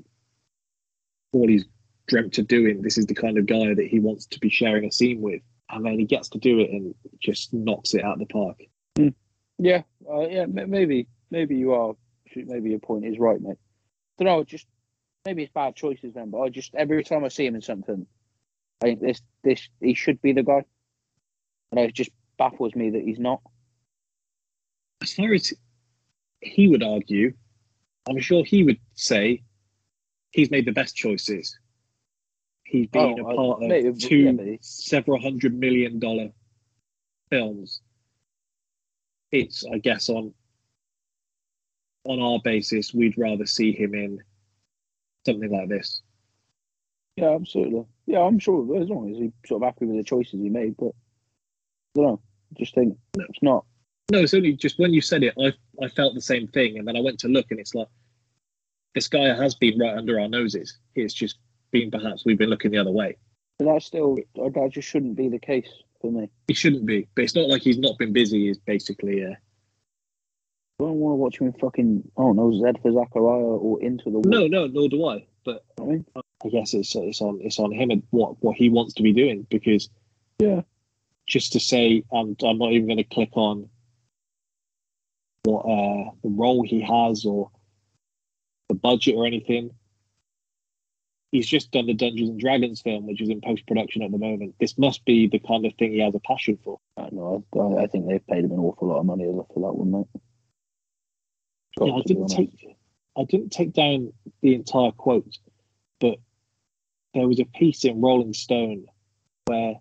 all 1.31 1.47
he's 1.47 1.65
dreamt 2.07 2.37
of 2.37 2.47
doing. 2.47 2.81
This 2.81 2.97
is 2.97 3.05
the 3.05 3.15
kind 3.15 3.37
of 3.37 3.45
guy 3.45 3.73
that 3.73 3.87
he 3.89 3.99
wants 3.99 4.25
to 4.27 4.39
be 4.39 4.49
sharing 4.49 4.85
a 4.85 4.91
scene 4.91 5.21
with. 5.21 5.41
And 5.69 5.85
then 5.85 5.97
he 5.97 6.05
gets 6.05 6.29
to 6.29 6.37
do 6.37 6.59
it 6.59 6.69
and 6.69 6.93
just 7.19 7.53
knocks 7.53 7.93
it 7.93 8.03
out 8.03 8.13
of 8.13 8.19
the 8.19 8.25
park. 8.27 8.57
Yeah. 9.57 9.83
Uh, 10.09 10.27
yeah. 10.27 10.45
Maybe. 10.45 11.07
Maybe 11.31 11.55
you 11.55 11.73
are. 11.73 11.93
Maybe 12.35 12.71
your 12.71 12.79
point 12.79 13.05
is 13.05 13.19
right, 13.19 13.39
mate. 13.39 13.57
don't 14.17 14.25
know. 14.25 14.43
Just 14.43 14.67
maybe 15.25 15.43
it's 15.43 15.53
bad 15.53 15.75
choices 15.75 16.13
then. 16.13 16.29
But 16.31 16.41
I 16.41 16.49
just 16.49 16.73
every 16.75 17.03
time 17.03 17.23
I 17.23 17.27
see 17.29 17.45
him 17.45 17.55
in 17.55 17.61
something, 17.61 18.05
I 18.81 18.85
think 18.85 19.01
this 19.01 19.21
this 19.43 19.69
he 19.79 19.93
should 19.93 20.21
be 20.21 20.33
the 20.33 20.43
guy, 20.43 20.63
and 21.71 21.79
it 21.79 21.93
just 21.93 22.11
baffles 22.37 22.75
me 22.75 22.91
that 22.91 23.03
he's 23.03 23.19
not. 23.19 23.41
As 25.01 25.13
far 25.13 25.33
as 25.33 25.53
he 26.41 26.67
would 26.67 26.83
argue, 26.83 27.33
I'm 28.07 28.19
sure 28.19 28.43
he 28.43 28.63
would 28.63 28.79
say 28.95 29.43
he's 30.31 30.51
made 30.51 30.65
the 30.65 30.71
best 30.71 30.95
choices. 30.95 31.57
He's 32.65 32.87
been 32.87 33.19
Oh, 33.19 33.25
a 33.27 33.31
I- 33.31 33.35
part 33.35 33.63
of 33.63 33.69
maybe, 33.69 33.93
two 33.93 34.17
yeah, 34.17 34.55
several 34.61 35.21
hundred 35.21 35.53
million 35.57 35.99
dollar 35.99 36.31
films. 37.29 37.81
It's, 39.31 39.65
I 39.65 39.77
guess, 39.79 40.09
on 40.09 40.33
on 42.05 42.19
our 42.19 42.39
basis, 42.43 42.93
we'd 42.93 43.17
rather 43.17 43.45
see 43.45 43.71
him 43.71 43.95
in 43.95 44.19
something 45.25 45.49
like 45.49 45.69
this. 45.69 46.01
Yeah, 47.15 47.29
absolutely. 47.29 47.85
Yeah, 48.07 48.19
I'm 48.21 48.39
sure 48.39 48.81
as 48.81 48.89
long 48.89 49.09
as 49.11 49.17
he's 49.17 49.31
sort 49.45 49.63
of 49.63 49.67
happy 49.67 49.85
with 49.85 49.95
the 49.97 50.03
choices 50.03 50.41
he 50.41 50.49
made, 50.49 50.75
but 50.77 50.87
I 50.87 50.91
don't 51.95 52.05
know. 52.05 52.21
Just 52.57 52.75
think 52.75 52.97
it's 53.15 53.41
not. 53.41 53.65
No, 54.11 54.19
it's 54.19 54.33
only 54.33 54.53
just 54.53 54.79
when 54.79 54.93
you 54.93 55.01
said 55.01 55.23
it, 55.23 55.33
I 55.39 55.53
I 55.83 55.87
felt 55.87 56.13
the 56.13 56.21
same 56.21 56.47
thing, 56.47 56.77
and 56.77 56.87
then 56.87 56.97
I 56.97 57.01
went 57.01 57.19
to 57.19 57.27
look, 57.27 57.51
and 57.51 57.59
it's 57.59 57.73
like 57.73 57.87
this 58.93 59.07
guy 59.07 59.33
has 59.33 59.55
been 59.55 59.79
right 59.79 59.97
under 59.97 60.19
our 60.19 60.27
noses. 60.27 60.77
It's 60.95 61.13
just 61.13 61.37
been 61.71 61.89
perhaps 61.89 62.25
we've 62.25 62.37
been 62.37 62.49
looking 62.49 62.71
the 62.71 62.77
other 62.77 62.91
way. 62.91 63.17
But 63.59 63.65
that 63.73 63.83
still, 63.83 64.17
that 64.35 64.69
just 64.71 64.87
shouldn't 64.87 65.15
be 65.15 65.29
the 65.29 65.39
case 65.39 65.69
for 66.01 66.11
me. 66.11 66.29
He 66.47 66.53
shouldn't 66.53 66.85
be, 66.85 67.07
but 67.15 67.23
it's 67.23 67.35
not 67.35 67.47
like 67.47 67.61
he's 67.61 67.79
not 67.79 67.97
been 67.97 68.13
busy. 68.13 68.47
He's 68.47 68.57
basically 68.57 69.23
uh, 69.23 69.29
I 69.29 70.83
don't 70.83 70.95
want 70.95 71.13
to 71.13 71.17
watch 71.17 71.37
him 71.39 71.47
in 71.47 71.53
fucking, 71.53 72.03
I 72.17 72.21
don't 72.21 72.35
know, 72.35 72.51
Zed 72.59 72.81
for 72.81 72.91
Zachariah 72.91 73.41
or 73.41 73.81
Into 73.81 74.05
the 74.05 74.17
Woods. 74.19 74.27
no, 74.27 74.47
no, 74.47 74.67
nor 74.67 74.89
do 74.89 75.07
I. 75.07 75.25
But 75.45 75.63
I 75.79 75.83
mean, 75.85 76.05
I 76.15 76.49
guess 76.49 76.73
it's 76.73 76.93
it's 76.95 77.21
on 77.21 77.39
it's 77.41 77.57
on 77.59 77.71
him 77.71 77.89
and 77.89 78.03
what 78.09 78.41
what 78.43 78.57
he 78.57 78.69
wants 78.69 78.93
to 78.95 79.03
be 79.03 79.13
doing 79.13 79.47
because 79.49 79.89
Yeah. 80.39 80.61
just 81.25 81.53
to 81.53 81.59
say 81.59 82.03
I'm 82.13 82.35
I'm 82.43 82.57
not 82.57 82.73
even 82.73 82.87
going 82.87 82.97
to 82.97 83.03
click 83.05 83.29
on 83.33 83.69
what 85.43 85.61
uh, 85.61 86.11
the 86.23 86.29
role 86.29 86.63
he 86.63 86.81
has 86.81 87.25
or 87.25 87.51
the 88.69 88.75
budget 88.75 89.15
or 89.15 89.25
anything. 89.25 89.71
He's 91.31 91.47
just 91.47 91.71
done 91.71 91.87
the 91.87 91.95
Dungeons 91.95 92.29
and 92.29 92.39
Dragons 92.39 92.81
film, 92.81 93.07
which 93.07 93.19
is 93.19 93.29
in 93.29 93.41
post 93.41 93.65
production 93.65 94.03
at 94.03 94.11
the 94.11 94.19
moment. 94.19 94.53
This 94.59 94.77
must 94.77 95.03
be 95.03 95.27
the 95.27 95.39
kind 95.39 95.65
of 95.65 95.73
thing 95.73 95.91
he 95.91 95.99
has 95.99 96.13
a 96.13 96.19
passion 96.19 96.59
for. 96.63 96.79
I 96.95 97.09
know. 97.11 97.43
I, 97.55 97.83
I 97.83 97.87
think 97.87 98.07
they've 98.07 98.27
paid 98.27 98.45
him 98.45 98.51
an 98.51 98.59
awful 98.59 98.89
lot 98.89 98.99
of 98.99 99.05
money 99.05 99.25
for 99.25 99.59
that 99.61 99.73
one, 99.73 99.91
mate. 99.91 100.21
Got 101.77 101.87
Yeah, 101.87 101.93
I 101.95 102.01
didn't 102.05 102.27
take 102.27 102.77
I 103.17 103.23
didn't 103.23 103.51
take 103.51 103.73
down 103.73 104.13
the 104.41 104.53
entire 104.53 104.91
quote, 104.91 105.37
but 105.99 106.17
there 107.13 107.27
was 107.27 107.39
a 107.39 107.45
piece 107.45 107.83
in 107.83 108.01
Rolling 108.01 108.33
Stone 108.33 108.85
where 109.45 109.75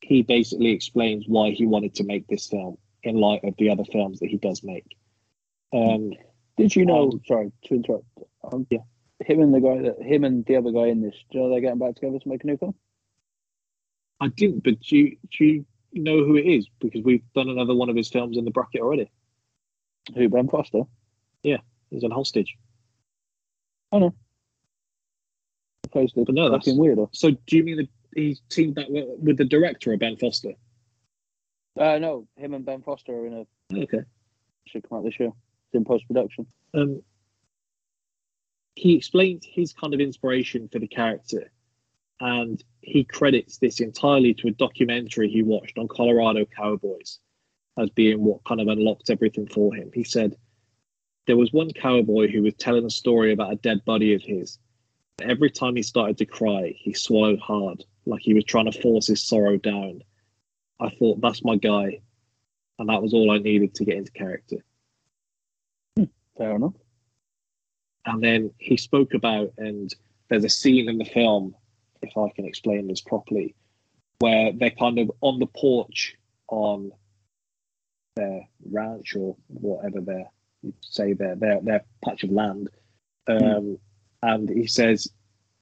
he 0.00 0.22
basically 0.22 0.70
explains 0.70 1.24
why 1.26 1.50
he 1.50 1.66
wanted 1.66 1.96
to 1.96 2.04
make 2.04 2.26
this 2.26 2.48
film 2.48 2.78
in 3.02 3.16
light 3.16 3.42
of 3.44 3.54
the 3.58 3.70
other 3.70 3.84
films 3.84 4.20
that 4.20 4.28
he 4.30 4.36
does 4.36 4.62
make. 4.62 4.96
Um, 5.72 6.12
Did 6.56 6.74
you 6.76 6.84
know? 6.86 7.10
Um, 7.10 7.20
sorry 7.26 7.52
to 7.64 7.74
interrupt. 7.74 8.04
Um, 8.52 8.66
Yeah. 8.70 8.78
Him 9.24 9.40
and 9.40 9.54
the 9.54 9.60
guy 9.60 9.78
that 9.82 10.02
him 10.02 10.24
and 10.24 10.44
the 10.46 10.56
other 10.56 10.72
guy 10.72 10.86
in 10.88 11.00
this. 11.00 11.14
Do 11.30 11.38
you 11.38 11.44
know 11.44 11.50
they're 11.50 11.60
getting 11.60 11.78
back 11.78 11.94
together 11.94 12.18
to 12.18 12.28
make 12.28 12.42
a 12.42 12.46
new 12.48 12.56
film? 12.56 12.74
I 14.20 14.28
didn't, 14.28 14.64
but 14.64 14.80
do 14.80 14.96
you, 14.96 15.16
do 15.36 15.44
you 15.44 15.64
know 15.92 16.24
who 16.24 16.36
it 16.36 16.46
is? 16.46 16.66
Because 16.80 17.02
we've 17.04 17.22
done 17.34 17.48
another 17.48 17.74
one 17.74 17.88
of 17.88 17.94
his 17.96 18.08
films 18.08 18.36
in 18.36 18.44
the 18.44 18.50
bracket 18.50 18.80
already. 18.80 19.10
Who 20.16 20.28
Ben 20.28 20.48
Foster? 20.48 20.82
Yeah, 21.44 21.58
he's 21.90 22.02
on 22.02 22.10
Hostage. 22.10 22.56
i 23.92 24.10
Plays 25.92 26.12
the 26.14 26.24
But 26.24 26.34
no, 26.34 26.44
that's- 26.50 26.64
fucking 26.64 26.80
weirdo. 26.80 27.08
So 27.12 27.30
do 27.46 27.56
you 27.56 27.62
mean 27.64 27.76
that 27.76 27.88
he 28.16 28.38
teamed 28.48 28.74
that 28.76 28.90
with, 28.90 29.06
with 29.20 29.36
the 29.36 29.44
director 29.44 29.92
of 29.92 30.00
Ben 30.00 30.16
Foster? 30.16 30.52
Uh, 31.78 31.98
no, 31.98 32.26
him 32.36 32.54
and 32.54 32.64
Ben 32.64 32.82
Foster 32.82 33.12
are 33.14 33.26
in 33.26 33.32
a 33.34 33.46
Okay. 33.78 34.00
should 34.66 34.86
come 34.88 34.98
out 34.98 35.04
this 35.04 35.18
year. 35.18 35.28
It's 35.28 35.74
in 35.74 35.84
post 35.84 36.06
production. 36.06 36.46
um, 36.74 37.02
he 38.74 38.96
explained 38.96 39.42
his 39.44 39.72
kind 39.74 39.92
of 39.92 40.00
inspiration 40.00 40.68
for 40.68 40.78
the 40.78 40.86
character, 40.86 41.50
and 42.20 42.62
he 42.80 43.04
credits 43.04 43.58
this 43.58 43.80
entirely 43.80 44.32
to 44.34 44.48
a 44.48 44.52
documentary 44.52 45.28
he 45.30 45.42
watched 45.42 45.76
on 45.78 45.88
Colorado 45.88 46.44
cowboys 46.46 47.18
as 47.78 47.90
being 47.90 48.22
what 48.22 48.44
kind 48.44 48.60
of 48.60 48.68
unlocked 48.68 49.10
everything 49.10 49.46
for 49.46 49.74
him. 49.74 49.90
He 49.92 50.04
said 50.04 50.36
there 51.26 51.36
was 51.36 51.52
one 51.52 51.70
cowboy 51.70 52.28
who 52.28 52.42
was 52.42 52.54
telling 52.54 52.84
a 52.86 52.90
story 52.90 53.32
about 53.32 53.52
a 53.52 53.56
dead 53.56 53.84
buddy 53.84 54.14
of 54.14 54.22
his. 54.22 54.58
Every 55.20 55.50
time 55.50 55.76
he 55.76 55.82
started 55.82 56.18
to 56.18 56.26
cry, 56.26 56.74
he 56.78 56.94
swallowed 56.94 57.40
hard, 57.40 57.84
like 58.06 58.22
he 58.22 58.34
was 58.34 58.44
trying 58.44 58.70
to 58.70 58.80
force 58.80 59.06
his 59.06 59.22
sorrow 59.26 59.56
down. 59.58 60.02
I 60.82 60.90
thought, 60.90 61.20
that's 61.20 61.44
my 61.44 61.56
guy. 61.56 62.00
And 62.78 62.88
that 62.88 63.02
was 63.02 63.14
all 63.14 63.30
I 63.30 63.38
needed 63.38 63.74
to 63.76 63.84
get 63.84 63.96
into 63.96 64.12
character. 64.12 64.56
Fair 66.38 66.56
enough. 66.56 66.74
and 68.06 68.22
then 68.22 68.50
he 68.58 68.76
spoke 68.76 69.14
about 69.14 69.52
and 69.58 69.94
there's 70.28 70.44
a 70.44 70.48
scene 70.48 70.88
in 70.88 70.98
the 70.98 71.04
film 71.04 71.54
if 72.02 72.16
i 72.16 72.28
can 72.34 72.46
explain 72.46 72.86
this 72.88 73.00
properly 73.02 73.54
where 74.20 74.52
they're 74.52 74.70
kind 74.70 74.98
of 74.98 75.10
on 75.20 75.38
the 75.38 75.46
porch 75.46 76.16
on 76.48 76.90
their 78.16 78.40
ranch 78.70 79.14
or 79.14 79.36
whatever 79.48 80.00
their 80.00 80.26
you 80.62 80.72
say 80.80 81.12
their 81.12 81.36
their, 81.36 81.60
their 81.60 81.84
patch 82.04 82.24
of 82.24 82.30
land 82.30 82.68
um, 83.28 83.78
and 84.22 84.48
he 84.48 84.66
says 84.66 85.08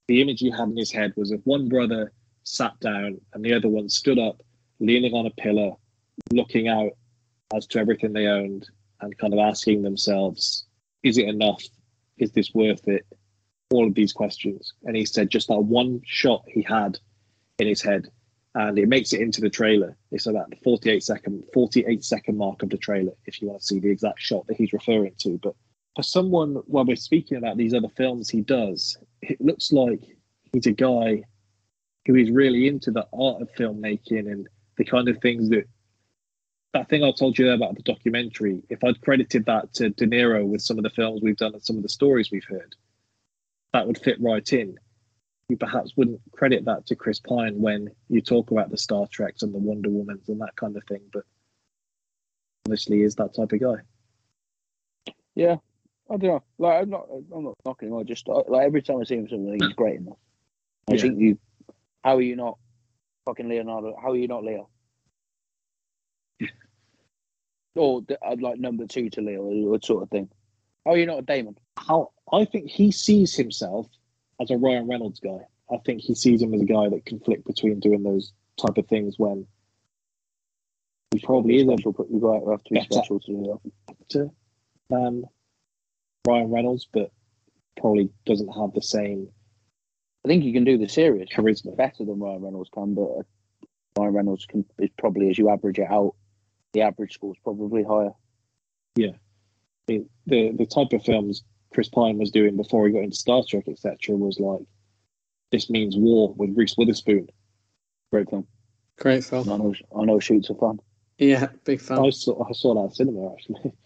the 0.09 0.23
image 0.23 0.41
he 0.41 0.51
had 0.51 0.69
in 0.69 0.77
his 0.77 0.93
head 0.93 1.13
was 1.17 1.31
of 1.33 1.41
one 1.45 1.69
brother 1.69 2.13
sat 2.45 2.79
down 2.81 3.21
and 3.35 3.45
the 3.45 3.53
other 3.53 3.69
one 3.69 3.89
stood 3.89 4.19
up 4.19 4.43
leaning 4.81 5.15
on 5.15 5.27
a 5.27 5.31
pillar 5.31 5.73
looking 6.33 6.69
out 6.69 6.93
as 7.55 7.67
to 7.67 7.79
everything 7.79 8.13
they 8.13 8.27
owned 8.27 8.69
and 9.01 9.17
kind 9.19 9.33
of 9.33 9.39
asking 9.39 9.83
themselves 9.83 10.67
is 11.03 11.17
it 11.17 11.29
enough 11.29 11.63
is 12.21 12.31
this 12.33 12.55
worth 12.55 12.87
it? 12.87 13.07
All 13.71 13.87
of 13.87 13.95
these 13.95 14.13
questions. 14.13 14.75
And 14.85 14.95
he 14.95 15.05
said 15.05 15.31
just 15.31 15.49
that 15.49 15.59
one 15.59 16.01
shot 16.05 16.45
he 16.47 16.63
had 16.63 16.99
in 17.59 17.67
his 17.67 17.83
head, 17.83 18.09
and 18.55 18.79
it 18.79 18.89
makes 18.89 19.13
it 19.13 19.21
into 19.21 19.41
the 19.41 19.51
trailer. 19.51 19.97
It's 20.13 20.27
about 20.27 20.51
the 20.51 20.57
48 20.57 21.03
second, 21.03 21.45
48 21.53 22.05
second 22.05 22.37
mark 22.37 22.63
of 22.63 22.71
the 22.71 22.79
trailer, 22.79 23.13
if 23.27 23.41
you 23.41 23.49
want 23.49 23.61
to 23.61 23.67
see 23.67 23.81
the 23.81 23.91
exact 23.91 24.21
shot 24.21 24.47
that 24.47 24.57
he's 24.57 24.73
referring 24.73 25.15
to. 25.21 25.39
But 25.43 25.55
for 25.97 26.03
someone, 26.03 26.55
while 26.67 26.85
we're 26.85 26.97
speaking 26.97 27.39
about 27.39 27.57
these 27.57 27.75
other 27.75 27.89
films 27.97 28.29
he 28.29 28.43
does, 28.43 28.97
it 29.23 29.41
looks 29.41 29.73
like 29.73 30.03
he's 30.53 30.67
a 30.67 30.73
guy 30.73 31.23
who 32.07 32.15
is 32.17 32.31
really 32.31 32.67
into 32.67 32.91
the 32.91 33.07
art 33.13 33.43
of 33.43 33.53
filmmaking 33.53 34.31
and 34.31 34.49
the 34.77 34.85
kind 34.85 35.09
of 35.09 35.19
things 35.19 35.49
that 35.51 35.65
that 36.73 36.89
thing 36.89 37.03
I 37.03 37.11
told 37.11 37.39
you 37.39 37.51
about 37.51 37.75
the 37.75 37.83
documentary, 37.83 38.63
if 38.69 38.85
I'd 38.85 39.01
credited 39.01 39.47
that 39.47 39.75
to 39.75 39.91
De 39.91 40.07
Niro 40.07 40.47
with 40.47 40.63
some 40.63 40.79
of 40.79 40.85
the 40.85 40.91
films 40.91 41.21
we've 41.21 41.37
done 41.37 41.55
and 41.55 41.63
some 41.63 41.77
of 41.77 41.83
the 41.83 41.89
stories 41.89 42.31
we've 42.31 42.45
heard, 42.45 42.77
that 43.73 43.87
would 43.87 43.99
fit 43.99 44.21
right 44.21 44.51
in. 44.53 44.79
You 45.49 45.57
perhaps 45.57 45.97
wouldn't 45.97 46.21
credit 46.31 46.65
that 46.67 46.87
to 46.87 46.95
Chris 46.95 47.19
Pine 47.19 47.61
when 47.61 47.91
you 48.09 48.21
talk 48.21 48.53
about 48.53 48.71
the 48.71 48.79
Star 48.79 49.09
Treks 49.11 49.43
and 49.43 49.53
the 49.53 49.59
Wonder 49.59 49.89
Womans 49.89 50.29
and 50.29 50.41
that 50.41 50.55
kind 50.55 50.77
of 50.77 50.85
thing, 50.85 51.01
but 51.13 51.25
obviously 52.67 53.03
is 53.03 53.17
that 53.17 53.35
type 53.35 53.51
of 53.51 53.61
guy. 53.61 55.13
Yeah, 55.35 55.57
I 56.09 56.17
don't 56.17 56.23
know. 56.23 56.43
Like 56.59 56.83
I'm 56.83 56.91
not, 56.91 57.07
I'm 57.35 57.45
not 57.45 57.57
knocking 57.65 57.89
him. 57.89 57.97
I 57.97 58.05
just 58.05 58.29
like 58.29 58.65
every 58.65 58.83
time 58.83 58.99
I 59.01 59.05
see 59.05 59.17
him, 59.17 59.29
something 59.29 59.55
he's 59.55 59.71
hmm. 59.71 59.75
great 59.75 59.97
enough. 59.97 60.19
I 60.89 60.95
Yeah. 60.95 61.03
think 61.03 61.19
you. 61.19 61.39
How 62.05 62.17
are 62.17 62.23
you 62.23 62.37
not 62.37 62.59
fucking 63.31 63.49
Leonardo? 63.49 63.97
How 64.01 64.11
are 64.11 64.17
you 64.17 64.29
not 64.29 64.45
Leo? 64.45 64.69
or 67.77 68.03
uh, 68.11 68.37
like 68.41 68.59
number 68.59 68.87
two 68.87 69.09
to 69.11 69.21
Leo, 69.21 69.43
or 69.43 69.81
sort 69.83 70.03
of 70.03 70.11
thing. 70.11 70.29
How 70.85 70.93
are 70.93 70.97
you 70.97 71.07
not 71.07 71.21
a 71.21 71.23
Damon? 71.23 71.57
How 71.77 72.11
I 72.33 72.45
think 72.45 72.69
he 72.69 72.91
sees 72.91 73.35
himself 73.35 73.87
as 74.41 74.51
a 74.51 74.57
Ryan 74.57 74.89
Reynolds 74.89 75.21
guy. 75.21 75.39
I 75.73 75.77
think 75.87 76.01
he 76.01 76.15
sees 76.15 76.43
him 76.43 76.53
as 76.55 76.63
a 76.63 76.65
guy 76.65 76.89
that 76.89 77.07
can 77.07 77.21
flick 77.21 77.45
between 77.45 77.79
doing 77.79 78.03
those 78.03 78.33
type 78.57 78.77
of 78.77 78.89
things 78.89 79.15
when 79.19 79.47
he 81.13 81.21
probably 81.21 81.57
is 81.57 81.69
a 81.69 81.73
special, 81.73 81.93
but 81.93 82.11
you 82.11 82.19
to 82.19 82.51
have 82.51 82.65
to 82.65 82.75
be 82.75 82.81
special 82.91 83.21
to 83.21 83.27
do 83.27 83.61
that. 84.09 84.31
than 84.89 85.25
Ryan 86.27 86.51
Reynolds, 86.51 86.89
but 86.93 87.13
probably 87.77 88.11
doesn't 88.27 88.49
have 88.49 88.73
the 88.75 88.83
same 88.83 89.29
I 90.25 90.29
think 90.29 90.45
you 90.45 90.53
can 90.53 90.65
do 90.65 90.79
the 90.79 90.89
series 90.89 91.29
charisma. 91.29 91.77
better 91.77 92.05
than 92.05 92.21
Ryan 92.21 92.43
Reynolds 92.43 92.71
can, 92.73 92.95
but 92.95 93.03
uh, 93.03 93.23
Ryan 93.99 94.15
Reynolds 94.15 94.47
can 94.47 94.65
is 94.79 94.91
probably 94.99 95.31
as 95.31 95.39
you 95.39 95.51
average 95.51 95.79
it 95.79 95.91
out, 95.91 96.15
the 96.73 96.83
average 96.83 97.15
score 97.15 97.33
is 97.33 97.41
probably 97.43 97.83
higher. 97.83 98.13
the 99.87 100.05
the 100.27 100.53
the 100.53 100.67
type 100.67 100.93
of 100.93 101.03
films 101.05 101.43
Chris 101.73 101.89
Pine 101.89 102.19
was 102.19 102.31
doing 102.31 102.57
before 102.57 102.87
he 102.87 102.93
got 102.93 103.05
into 103.05 103.17
Star 103.17 103.43
Trek, 103.49 103.65
etc., 103.69 104.17
was 104.17 104.39
like 104.39 104.61
this 105.51 105.71
means 105.71 105.97
war 105.97 106.33
with 106.37 106.57
Reese 106.57 106.77
Witherspoon. 106.77 107.29
Great 108.13 108.29
film. 108.29 108.47
Great 108.99 109.25
film. 109.25 109.51
I 109.51 109.57
know, 109.57 109.75
I 109.97 110.05
know 110.05 110.21
shoots 110.21 110.51
are 110.51 110.55
fun. 110.55 110.81
Yeah, 111.19 111.49
big 111.65 111.81
fan. 111.81 111.99
I 111.99 112.11
saw 112.11 112.45
I 112.49 112.53
saw 112.53 112.75
that 112.75 112.91
in 112.91 112.95
cinema 112.95 113.33
actually. 113.33 113.73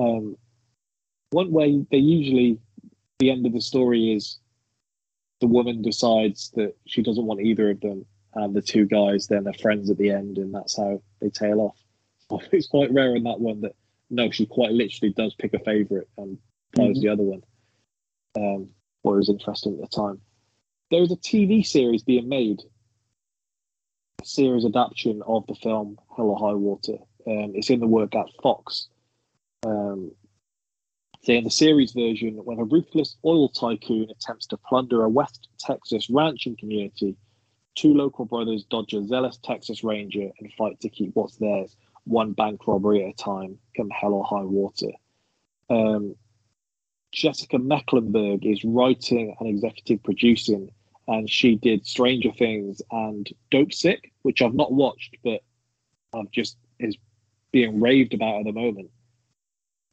Um, 0.00 0.38
one 1.32 1.52
way 1.52 1.84
they 1.90 1.98
usually 1.98 2.58
the 3.18 3.30
end 3.30 3.44
of 3.44 3.52
the 3.52 3.60
story 3.60 4.14
is 4.14 4.38
the 5.42 5.48
woman 5.48 5.82
decides 5.82 6.52
that 6.54 6.72
she 6.86 7.02
doesn't 7.02 7.26
want 7.26 7.40
either 7.40 7.70
of 7.70 7.80
them, 7.80 8.06
and 8.34 8.54
the 8.54 8.62
two 8.62 8.86
guys 8.86 9.26
then 9.26 9.48
are 9.48 9.52
friends 9.54 9.90
at 9.90 9.98
the 9.98 10.08
end, 10.08 10.38
and 10.38 10.54
that's 10.54 10.76
how 10.76 11.02
they 11.20 11.30
tail 11.30 11.60
off. 11.60 11.76
So 12.30 12.40
it's 12.52 12.68
quite 12.68 12.92
rare 12.92 13.16
in 13.16 13.24
that 13.24 13.40
one 13.40 13.60
that 13.62 13.74
no, 14.08 14.30
she 14.30 14.46
quite 14.46 14.70
literally 14.70 15.12
does 15.12 15.34
pick 15.34 15.52
a 15.52 15.58
favourite 15.58 16.06
and 16.16 16.38
follows 16.76 17.00
the 17.00 17.08
other 17.08 17.24
one. 17.24 17.42
Um, 18.36 18.68
what 19.02 19.16
was 19.16 19.28
interesting 19.28 19.74
at 19.74 19.90
the 19.90 19.96
time. 19.96 20.20
There 20.92 21.02
is 21.02 21.10
a 21.10 21.16
TV 21.16 21.66
series 21.66 22.04
being 22.04 22.28
made, 22.28 22.60
a 24.20 24.24
series 24.24 24.64
adaptation 24.64 25.22
of 25.26 25.44
the 25.48 25.56
film 25.56 25.98
Hell 26.16 26.26
or 26.26 26.38
High 26.38 26.54
Water. 26.54 26.98
Um, 27.26 27.52
it's 27.54 27.70
in 27.70 27.80
the 27.80 27.88
work 27.88 28.14
at 28.14 28.26
Fox. 28.42 28.88
Um, 29.66 30.12
so 31.24 31.32
in 31.32 31.44
the 31.44 31.50
series 31.50 31.92
version, 31.92 32.34
when 32.44 32.58
a 32.58 32.64
ruthless 32.64 33.16
oil 33.24 33.48
tycoon 33.48 34.08
attempts 34.10 34.46
to 34.46 34.56
plunder 34.56 35.04
a 35.04 35.08
West 35.08 35.48
Texas 35.58 36.10
ranching 36.10 36.56
community, 36.56 37.16
two 37.76 37.94
local 37.94 38.24
brothers 38.24 38.64
dodge 38.64 38.92
a 38.92 39.04
zealous 39.04 39.38
Texas 39.42 39.84
Ranger 39.84 40.30
and 40.40 40.52
fight 40.54 40.80
to 40.80 40.88
keep 40.88 41.14
what's 41.14 41.36
theirs, 41.36 41.76
one 42.04 42.32
bank 42.32 42.66
robbery 42.66 43.04
at 43.04 43.10
a 43.10 43.22
time, 43.22 43.58
come 43.76 43.88
hell 43.90 44.14
or 44.14 44.24
high 44.24 44.42
water. 44.42 44.90
Um, 45.70 46.16
Jessica 47.12 47.58
Mecklenburg 47.58 48.44
is 48.44 48.64
writing 48.64 49.36
and 49.38 49.48
executive 49.48 50.02
producing, 50.02 50.70
and 51.06 51.30
she 51.30 51.54
did 51.54 51.86
Stranger 51.86 52.32
Things 52.32 52.82
and 52.90 53.28
Dopesick, 53.52 54.10
which 54.22 54.42
I've 54.42 54.54
not 54.54 54.72
watched, 54.72 55.16
but 55.22 55.40
I've 56.12 56.30
just 56.32 56.56
is 56.80 56.96
being 57.52 57.80
raved 57.80 58.14
about 58.14 58.40
at 58.40 58.44
the 58.46 58.52
moment. 58.52 58.90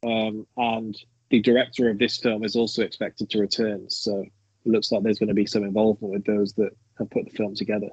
Um, 0.02 0.46
and 0.56 0.96
the 1.30 1.40
director 1.40 1.88
of 1.88 1.98
this 1.98 2.18
film 2.18 2.44
is 2.44 2.56
also 2.56 2.82
expected 2.82 3.30
to 3.30 3.38
return, 3.38 3.88
so 3.88 4.20
it 4.20 4.68
looks 4.68 4.90
like 4.92 5.02
there's 5.02 5.18
going 5.18 5.28
to 5.28 5.34
be 5.34 5.46
some 5.46 5.62
involvement 5.62 6.12
with 6.12 6.24
those 6.24 6.52
that 6.54 6.70
have 6.98 7.10
put 7.10 7.24
the 7.24 7.30
film 7.30 7.54
together. 7.54 7.88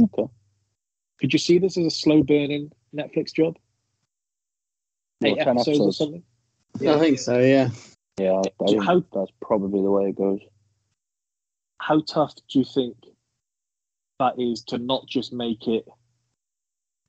Okay. 0.00 0.32
Could 1.20 1.32
you 1.32 1.38
see 1.38 1.58
this 1.58 1.76
as 1.76 1.86
a 1.86 1.90
slow 1.90 2.22
burning 2.22 2.70
Netflix 2.94 3.32
job? 3.34 3.56
What, 5.20 5.30
Eight 5.30 5.38
10 5.38 5.48
episodes 5.48 5.68
or 5.68 5.72
episodes? 5.88 5.98
something? 5.98 6.22
I 6.88 6.98
think 6.98 7.18
so. 7.18 7.38
Yeah. 7.38 7.70
Yeah, 8.18 8.40
I, 8.60 8.64
I 8.64 8.84
how- 8.84 9.04
that's 9.12 9.32
probably 9.42 9.82
the 9.82 9.90
way 9.90 10.08
it 10.10 10.16
goes. 10.16 10.40
How 11.80 12.00
tough 12.00 12.34
do 12.50 12.58
you 12.58 12.64
think 12.64 12.96
that 14.18 14.34
is 14.38 14.62
to 14.68 14.78
not 14.78 15.06
just 15.06 15.32
make 15.32 15.68
it, 15.68 15.84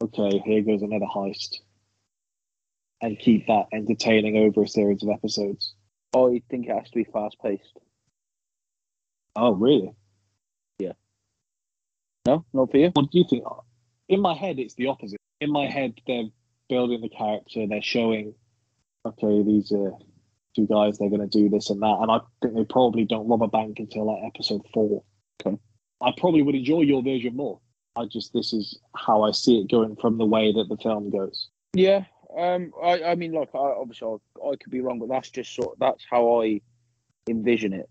okay, 0.04 0.40
here 0.46 0.62
goes 0.62 0.84
another 0.84 1.08
heist, 1.08 1.56
and 3.02 3.18
keep 3.20 3.48
that 3.48 3.66
entertaining 3.74 4.38
over 4.38 4.64
a 4.64 4.68
series 4.68 5.04
of 5.04 5.10
episodes? 5.10 5.74
Oh, 6.14 6.34
I 6.34 6.42
think 6.50 6.68
it 6.68 6.76
has 6.76 6.90
to 6.90 6.96
be 6.96 7.06
fast 7.06 7.38
paced. 7.42 7.78
Oh, 9.36 9.54
really? 9.54 9.92
Yeah. 10.80 10.94
No, 12.26 12.46
not 12.54 12.72
for 12.72 12.78
you. 12.78 12.92
What 12.94 13.12
do 13.12 13.20
you 13.20 13.26
think? 13.30 13.44
In 14.08 14.22
my 14.22 14.34
head, 14.34 14.60
it's 14.60 14.74
the 14.76 14.88
opposite. 14.88 15.20
In 15.40 15.52
my 15.52 15.68
head, 15.68 15.94
they're 16.08 16.26
building 16.68 17.02
the 17.02 17.10
character. 17.10 17.66
They're 17.68 17.82
showing, 17.82 18.34
okay, 19.06 19.44
these 19.44 19.72
are 19.72 19.94
two 20.56 20.68
guys. 20.68 20.98
They're 20.98 21.10
going 21.10 21.22
to 21.22 21.28
do 21.28 21.50
this 21.50 21.70
and 21.70 21.82
that. 21.82 21.98
And 22.02 22.12
I 22.12 22.20
think 22.42 22.56
they 22.56 22.66
probably 22.66 23.06
don't 23.06 23.28
rob 23.28 23.44
a 23.44 23.48
bank 23.48 23.80
until 23.80 24.06
like 24.06 24.24
episode 24.26 24.62
four. 24.74 25.04
Okay. 25.46 25.58
I 26.02 26.12
probably 26.18 26.42
would 26.42 26.56
enjoy 26.56 26.82
your 26.82 27.04
version 27.04 27.36
more. 27.36 27.60
I 27.96 28.06
just 28.06 28.34
this 28.34 28.54
is 28.54 28.80
how 28.96 29.24
I 29.24 29.32
see 29.32 29.60
it 29.60 29.70
going 29.70 29.96
from 29.96 30.18
the 30.18 30.26
way 30.26 30.52
that 30.54 30.70
the 30.70 30.78
film 30.78 31.10
goes. 31.10 31.50
Yeah, 31.74 32.06
um, 32.36 32.72
I, 32.82 33.04
I 33.04 33.16
mean, 33.16 33.32
like, 33.32 33.50
I, 33.54 33.58
obviously, 33.58 34.08
I, 34.08 34.50
I 34.50 34.56
could 34.56 34.72
be 34.72 34.82
wrong, 34.82 35.00
but 35.00 35.10
that's 35.10 35.30
just 35.30 35.56
sort. 35.56 35.80
That's 35.80 36.06
how 36.10 36.42
I 36.42 36.62
envision 37.28 37.74
it, 37.74 37.90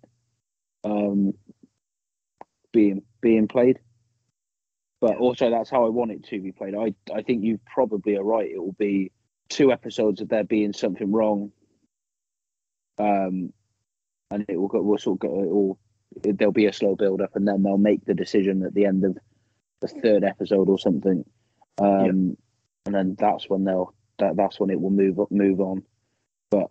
um, 0.85 1.35
being 2.73 3.03
being 3.21 3.49
played. 3.49 3.79
But 5.01 5.19
also, 5.19 5.51
that's 5.51 5.71
how 5.71 5.87
I 5.87 5.89
want 5.91 6.11
it 6.13 6.25
to 6.25 6.41
be 6.41 6.53
played. 6.53 6.75
I, 6.75 6.95
I 7.13 7.23
think 7.23 7.45
you 7.45 7.61
probably 7.67 8.17
are 8.17 8.25
right. 8.25 8.51
It 8.51 8.59
will 8.59 8.77
be 8.79 9.13
two 9.49 9.73
episodes 9.73 10.21
of 10.21 10.29
there 10.29 10.45
being 10.45 10.73
something 10.73 11.11
wrong, 11.11 11.53
um, 12.99 13.53
and 14.31 14.45
it 14.49 14.57
will 14.57 14.69
go. 14.69 14.83
Will 14.83 14.99
sort 14.99 15.17
of 15.17 15.21
go. 15.21 15.43
It 15.43 15.49
will. 15.49 15.79
It, 16.25 16.39
there'll 16.39 16.53
be 16.53 16.67
a 16.67 16.73
slow 16.73 16.97
build 16.97 17.21
up, 17.21 17.35
and 17.35 17.47
then 17.47 17.63
they'll 17.63 17.77
make 17.77 18.05
the 18.05 18.15
decision 18.15 18.63
at 18.65 18.75
the 18.75 18.87
end 18.87 19.05
of 19.05 19.19
the 19.81 19.89
third 19.89 20.25
episode 20.25 20.69
or 20.69 20.79
something. 20.79 21.25
Um, 21.81 22.37
and 22.87 22.95
then 22.95 23.17
that's 23.19 23.49
when 23.49 23.65
they'll 23.65 23.95
that 24.19 24.37
that's 24.37 24.59
when 24.61 24.71
it 24.71 24.81
will 24.81 24.91
move 24.91 25.21
up, 25.21 25.31
move 25.31 25.61
on. 25.61 25.85
But 26.51 26.71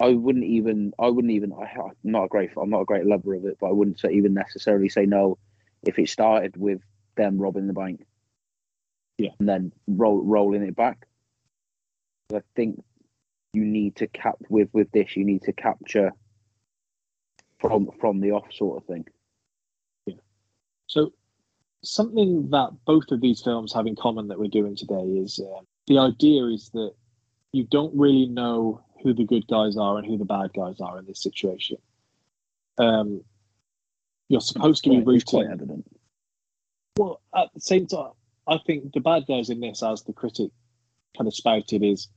I 0.00 0.10
wouldn't 0.10 0.44
even 0.44 0.92
I 0.98 1.08
wouldn't 1.08 1.32
even 1.32 1.52
I, 1.52 1.64
I'm 1.64 1.92
not 2.02 2.24
a 2.24 2.28
great 2.28 2.50
I'm 2.60 2.70
not 2.70 2.82
a 2.82 2.86
great 2.86 3.06
lover 3.06 3.34
of 3.34 3.44
it, 3.44 3.58
but 3.60 3.68
I 3.68 3.72
wouldn't 3.72 4.00
say, 4.00 4.10
even 4.12 4.34
necessarily 4.34 4.88
say 4.88 5.06
no 5.06 5.38
if 5.82 5.98
it 5.98 6.08
started 6.08 6.56
with 6.56 6.80
them 7.16 7.38
robbing 7.38 7.66
the 7.66 7.72
bank. 7.72 8.06
Yeah. 9.18 9.30
And 9.40 9.48
then 9.48 9.72
roll, 9.86 10.22
rolling 10.22 10.62
it 10.62 10.76
back. 10.76 11.06
I 12.32 12.42
think 12.54 12.82
you 13.52 13.64
need 13.64 13.96
to 13.96 14.06
cap 14.06 14.36
with 14.48 14.68
with 14.72 14.90
this. 14.92 15.16
You 15.16 15.24
need 15.24 15.42
to 15.42 15.52
capture 15.52 16.12
from 17.60 17.88
from 18.00 18.20
the 18.20 18.32
off 18.32 18.52
sort 18.52 18.82
of 18.82 18.86
thing. 18.86 19.04
Yeah. 20.06 20.16
So, 20.86 21.12
something 21.82 22.50
that 22.50 22.70
both 22.86 23.10
of 23.10 23.20
these 23.20 23.40
films 23.42 23.72
have 23.72 23.86
in 23.86 23.96
common 23.96 24.28
that 24.28 24.38
we're 24.38 24.48
doing 24.48 24.76
today 24.76 25.02
is 25.02 25.40
uh, 25.40 25.60
the 25.88 25.98
idea 25.98 26.44
is 26.44 26.70
that 26.74 26.92
you 27.52 27.64
don't 27.64 27.96
really 27.98 28.26
know 28.26 28.84
who 29.02 29.14
the 29.14 29.24
good 29.24 29.46
guys 29.48 29.76
are 29.76 29.98
and 29.98 30.06
who 30.06 30.18
the 30.18 30.24
bad 30.24 30.52
guys 30.54 30.80
are 30.80 30.98
in 30.98 31.06
this 31.06 31.22
situation. 31.22 31.78
Um, 32.78 33.24
you're 34.28 34.40
supposed 34.40 34.84
to 34.84 34.90
be 34.90 34.98
rooting. 34.98 35.14
it's 35.14 35.24
quite 35.24 35.46
evident. 35.46 35.86
Well, 36.98 37.20
at 37.34 37.48
the 37.54 37.60
same 37.60 37.86
time, 37.86 38.12
I 38.46 38.58
think 38.66 38.92
the 38.92 39.00
bad 39.00 39.24
guys 39.26 39.50
in 39.50 39.60
this, 39.60 39.82
as 39.82 40.02
the 40.02 40.12
critic 40.12 40.50
kind 41.16 41.26
of 41.26 41.34
spouted, 41.34 41.82
is 41.82 42.08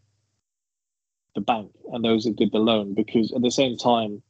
the 1.33 1.41
bank 1.41 1.71
and 1.93 2.03
those 2.03 2.25
that 2.25 2.35
did 2.35 2.51
the 2.51 2.59
loan. 2.59 2.93
Because 2.93 3.31
at 3.31 3.41
the 3.41 3.51
same 3.51 3.77
time, 3.77 4.21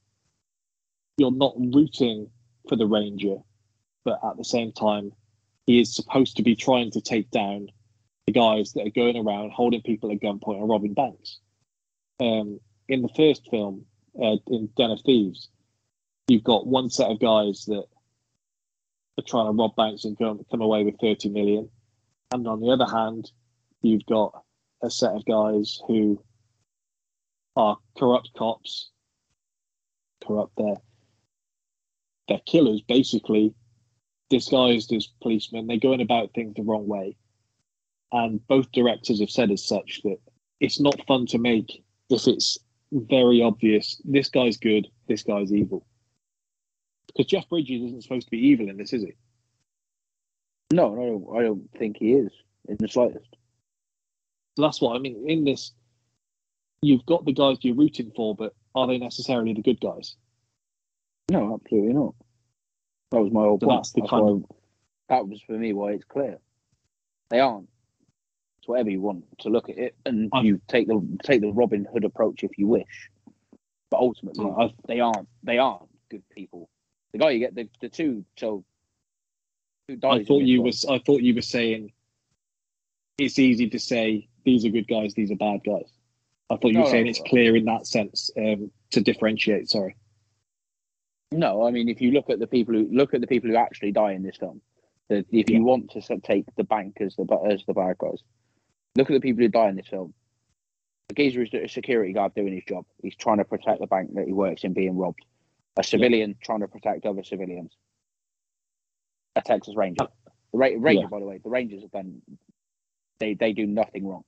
you're 1.18 1.31
not 1.31 1.55
rooting 1.57 2.30
for 2.69 2.76
the 2.76 2.85
ranger, 2.85 3.38
but 4.05 4.19
at 4.23 4.38
the 4.38 4.45
same 4.45 4.72
time, 4.72 5.11
he 5.65 5.80
is 5.80 5.95
supposed 5.95 6.38
to 6.38 6.43
be 6.43 6.55
trying 6.55 6.91
to 6.91 7.01
take 7.01 7.31
down 7.31 7.69
the 8.27 8.34
guys 8.34 8.73
that 8.73 8.85
are 8.85 8.91
going 8.91 9.18
around 9.18 9.52
holding 9.52 9.81
people 9.81 10.11
at 10.11 10.19
gunpoint 10.19 10.60
and 10.60 10.69
robbing 10.69 10.93
banks. 10.93 11.39
Um, 12.19 12.60
in 12.88 13.02
the 13.02 13.10
first 13.15 13.48
film, 13.49 13.85
uh, 14.22 14.38
in 14.48 14.69
Den 14.77 14.91
of 14.91 15.02
Thieves, 15.06 15.49
you've 16.27 16.43
got 16.43 16.68
one 16.68 16.89
set 16.89 17.10
of 17.10 17.19
guys 17.19 17.65
that 17.65 17.85
are 19.18 19.23
trying 19.27 19.48
to 19.48 19.52
rob 19.52 19.76
banks 19.76 20.06
and 20.06 20.18
come, 20.18 20.41
come 20.49 20.61
away 20.61 20.84
with 20.84 20.99
30 20.99 21.30
million. 21.30 21.69
And 22.31 22.48
on 22.48 22.61
the 22.61 22.69
other 22.69 22.85
hand, 22.85 23.31
you've 23.81 24.06
got 24.06 24.43
a 24.84 24.89
set 24.89 25.11
of 25.11 25.26
guys 25.26 25.80
who 25.88 26.23
are 27.56 27.77
corrupt 27.98 28.30
cops, 28.38 28.89
corrupt 30.26 30.56
their 30.57 30.76
they're 32.27 32.39
killers 32.45 32.81
basically, 32.81 33.53
disguised 34.30 34.93
as 34.93 35.10
policemen. 35.22 35.68
They're 35.68 35.77
going 35.77 35.99
about 35.99 36.34
things 36.34 36.53
the 36.56 36.64
wrong 36.64 36.88
way. 36.88 37.18
And 38.11 38.45
both 38.47 38.71
directors 38.71 39.19
have 39.19 39.29
said 39.31 39.51
as 39.51 39.63
such 39.65 40.01
that 40.03 40.17
it's 40.59 40.79
not 40.79 41.05
fun 41.07 41.25
to 41.27 41.38
make 41.38 41.83
if 42.09 42.27
it's 42.27 42.57
very 42.91 43.41
obvious 43.41 44.01
this 44.03 44.27
guy's 44.29 44.57
good, 44.57 44.88
this 45.07 45.23
guy's 45.23 45.53
evil. 45.53 45.85
Because 47.07 47.25
Jeff 47.27 47.47
Bridges 47.49 47.83
isn't 47.83 48.03
supposed 48.03 48.27
to 48.27 48.31
be 48.31 48.39
evil 48.47 48.69
in 48.69 48.77
this, 48.77 48.91
is 48.93 49.03
he? 49.03 49.13
No, 50.73 50.93
I 50.93 51.05
don't, 51.05 51.38
I 51.38 51.41
don't 51.43 51.69
think 51.77 51.97
he 51.97 52.13
is 52.13 52.31
in 52.67 52.77
the 52.79 52.88
slightest. 52.88 53.35
That's 54.57 54.81
what 54.81 54.95
I 54.95 54.99
mean. 54.99 55.23
In 55.29 55.45
this, 55.45 55.71
you've 56.81 57.05
got 57.05 57.25
the 57.25 57.33
guys 57.33 57.57
you're 57.61 57.75
rooting 57.75 58.11
for, 58.15 58.35
but 58.35 58.53
are 58.75 58.88
they 58.88 58.97
necessarily 58.97 59.53
the 59.53 59.61
good 59.61 59.79
guys? 59.79 60.15
No, 61.29 61.55
absolutely 61.61 61.93
not. 61.93 62.13
That 63.11 63.21
was 63.21 63.31
my 63.31 63.41
whole 63.41 63.59
So 63.59 63.67
point. 63.67 63.79
that's 63.79 63.91
the 63.93 64.01
That's 64.01 64.09
kind 64.09 64.41
why- 64.43 64.55
that 65.09 65.27
was 65.27 65.41
for 65.41 65.53
me 65.53 65.73
why 65.73 65.91
it's 65.93 66.05
clear. 66.05 66.39
They 67.29 67.39
aren't. 67.39 67.67
It's 68.61 68.67
whatever 68.67 68.91
you 68.91 69.01
want 69.01 69.23
to 69.39 69.49
look 69.49 69.69
at 69.69 69.77
it, 69.79 69.95
and 70.05 70.29
I- 70.31 70.41
you 70.43 70.61
take 70.67 70.88
the 70.88 71.01
take 71.23 71.41
the 71.41 71.51
Robin 71.51 71.83
Hood 71.91 72.03
approach 72.05 72.43
if 72.43 72.59
you 72.59 72.67
wish. 72.67 73.09
But 73.89 73.99
ultimately, 74.01 74.45
I, 74.45 74.71
they 74.88 74.99
aren't. 74.99 75.27
They 75.41 75.57
aren't 75.57 75.89
good 76.09 76.21
people. 76.29 76.69
The 77.11 77.17
guy 77.17 77.31
you 77.31 77.39
get 77.39 77.55
the, 77.55 77.67
the 77.81 77.89
two 77.89 78.23
so 78.38 78.63
who 79.88 79.95
dies. 79.95 80.21
I 80.21 80.23
thought 80.25 80.43
you 80.43 80.61
was 80.61 80.85
I 80.85 80.99
thought 80.99 81.23
you 81.23 81.33
were 81.33 81.41
saying 81.41 81.91
it's 83.17 83.39
easy 83.39 83.67
to 83.71 83.79
say 83.79 84.29
these 84.45 84.63
are 84.63 84.69
good 84.69 84.88
guys, 84.88 85.15
these 85.15 85.31
are 85.31 85.35
bad 85.35 85.61
guys. 85.65 85.91
I 86.51 86.57
thought 86.57 86.71
you 86.71 86.79
were 86.79 86.85
No, 86.85 86.91
saying 86.91 87.05
no. 87.05 87.09
it's 87.09 87.21
clear 87.25 87.55
in 87.55 87.65
that 87.65 87.88
sense 87.88 88.29
um, 88.38 88.69
to 88.91 89.01
differentiate. 89.01 89.69
Sorry. 89.69 89.95
No, 91.31 91.65
I 91.65 91.71
mean 91.71 91.89
if 91.89 91.99
you 91.99 92.11
look 92.11 92.29
at 92.29 92.38
the 92.38 92.47
people 92.47 92.75
who 92.75 92.88
look 92.91 93.15
at 93.15 93.21
the 93.21 93.27
people 93.27 93.49
who 93.49 93.55
actually 93.55 93.91
die 93.91 94.11
in 94.11 94.21
this 94.21 94.38
film, 94.38 94.61
that 95.09 95.25
if 95.31 95.49
Yeah. 95.49 95.57
you 95.57 95.63
want 95.63 95.89
to 95.91 96.19
take 96.19 96.45
the 96.57 96.63
bank 96.63 96.97
as 97.01 97.15
the 97.15 97.25
as 97.49 97.63
the 97.65 97.73
bad 97.73 97.97
guys, 97.97 98.19
look 98.95 99.09
at 99.09 99.13
the 99.13 99.19
people 99.19 99.41
who 99.43 99.49
die 99.49 99.69
in 99.69 99.76
this 99.76 99.88
film. 99.88 100.13
The 101.09 101.15
geezer 101.15 101.41
is 101.43 101.53
a 101.53 101.68
security 101.68 102.13
guard 102.13 102.34
doing 102.35 102.53
his 102.53 102.63
job. 102.68 102.85
He's 103.01 103.15
trying 103.15 103.38
to 103.38 103.45
protect 103.45 103.81
the 103.81 103.88
bank 103.88 104.13
that 104.15 104.26
he 104.27 104.34
works 104.34 104.63
in 104.63 104.73
being 104.73 104.97
robbed. 104.97 105.26
A 105.77 105.84
civilian 105.84 106.35
trying 106.41 106.61
to 106.61 106.68
protect 106.68 107.05
other 107.05 107.23
civilians. 107.23 107.73
A 109.35 109.41
Texas 109.41 109.76
Ranger. 109.76 110.07
The 110.51 110.57
Ra- 110.57 110.68
Ranger, 110.77 111.01
Yeah. 111.03 111.07
by 111.07 111.19
the 111.19 111.26
way, 111.26 111.38
the 111.38 111.49
Rangers 111.49 111.81
have 111.81 111.91
done. 111.91 112.22
They 113.19 113.35
they 113.35 113.53
do 113.53 113.65
nothing 113.65 114.05
wrong. 114.07 114.23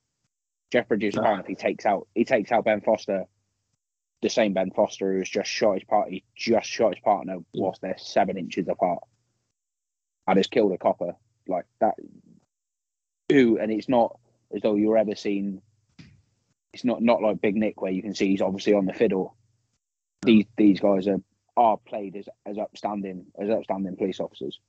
Jeff 0.71 0.87
Bridges 0.87 1.15
No. 1.15 1.41
He 1.47 1.55
takes 1.55 1.85
out 1.85 2.07
he 2.15 2.23
takes 2.25 2.51
out 2.51 2.63
Ben 2.65 2.81
Foster, 2.81 3.25
the 4.21 4.29
same 4.29 4.53
Ben 4.53 4.71
Foster 4.71 5.13
who's 5.13 5.29
just 5.29 5.49
shot 5.49 5.73
his 5.75 5.83
part. 5.83 6.09
He 6.09 6.23
just 6.35 6.67
shot 6.69 6.95
his 6.95 7.03
partner 7.03 7.39
whilst 7.53 7.81
they're 7.81 7.97
seven 7.97 8.37
inches 8.37 8.67
apart, 8.69 9.03
and 10.27 10.37
has 10.37 10.47
killed 10.47 10.71
a 10.71 10.77
copper 10.77 11.15
like 11.47 11.65
that. 11.79 11.95
Who 13.29 13.57
and 13.57 13.71
it's 13.71 13.89
not 13.89 14.17
as 14.53 14.61
though 14.61 14.75
you're 14.75 14.97
ever 14.97 15.15
seen. 15.15 15.61
It's 16.73 16.83
not 16.83 17.01
not 17.01 17.21
like 17.21 17.41
Big 17.41 17.55
Nick 17.55 17.81
where 17.81 17.91
you 17.91 18.01
can 18.01 18.15
see 18.15 18.29
he's 18.29 18.41
obviously 18.41 18.73
on 18.73 18.85
the 18.85 18.93
fiddle. 18.93 19.35
These 20.23 20.45
these 20.57 20.79
guys 20.79 21.07
are 21.07 21.21
are 21.55 21.77
played 21.77 22.15
as 22.15 22.27
as 22.45 22.57
upstanding 22.57 23.25
as 23.39 23.49
upstanding 23.49 23.95
police 23.95 24.19
officers 24.19 24.59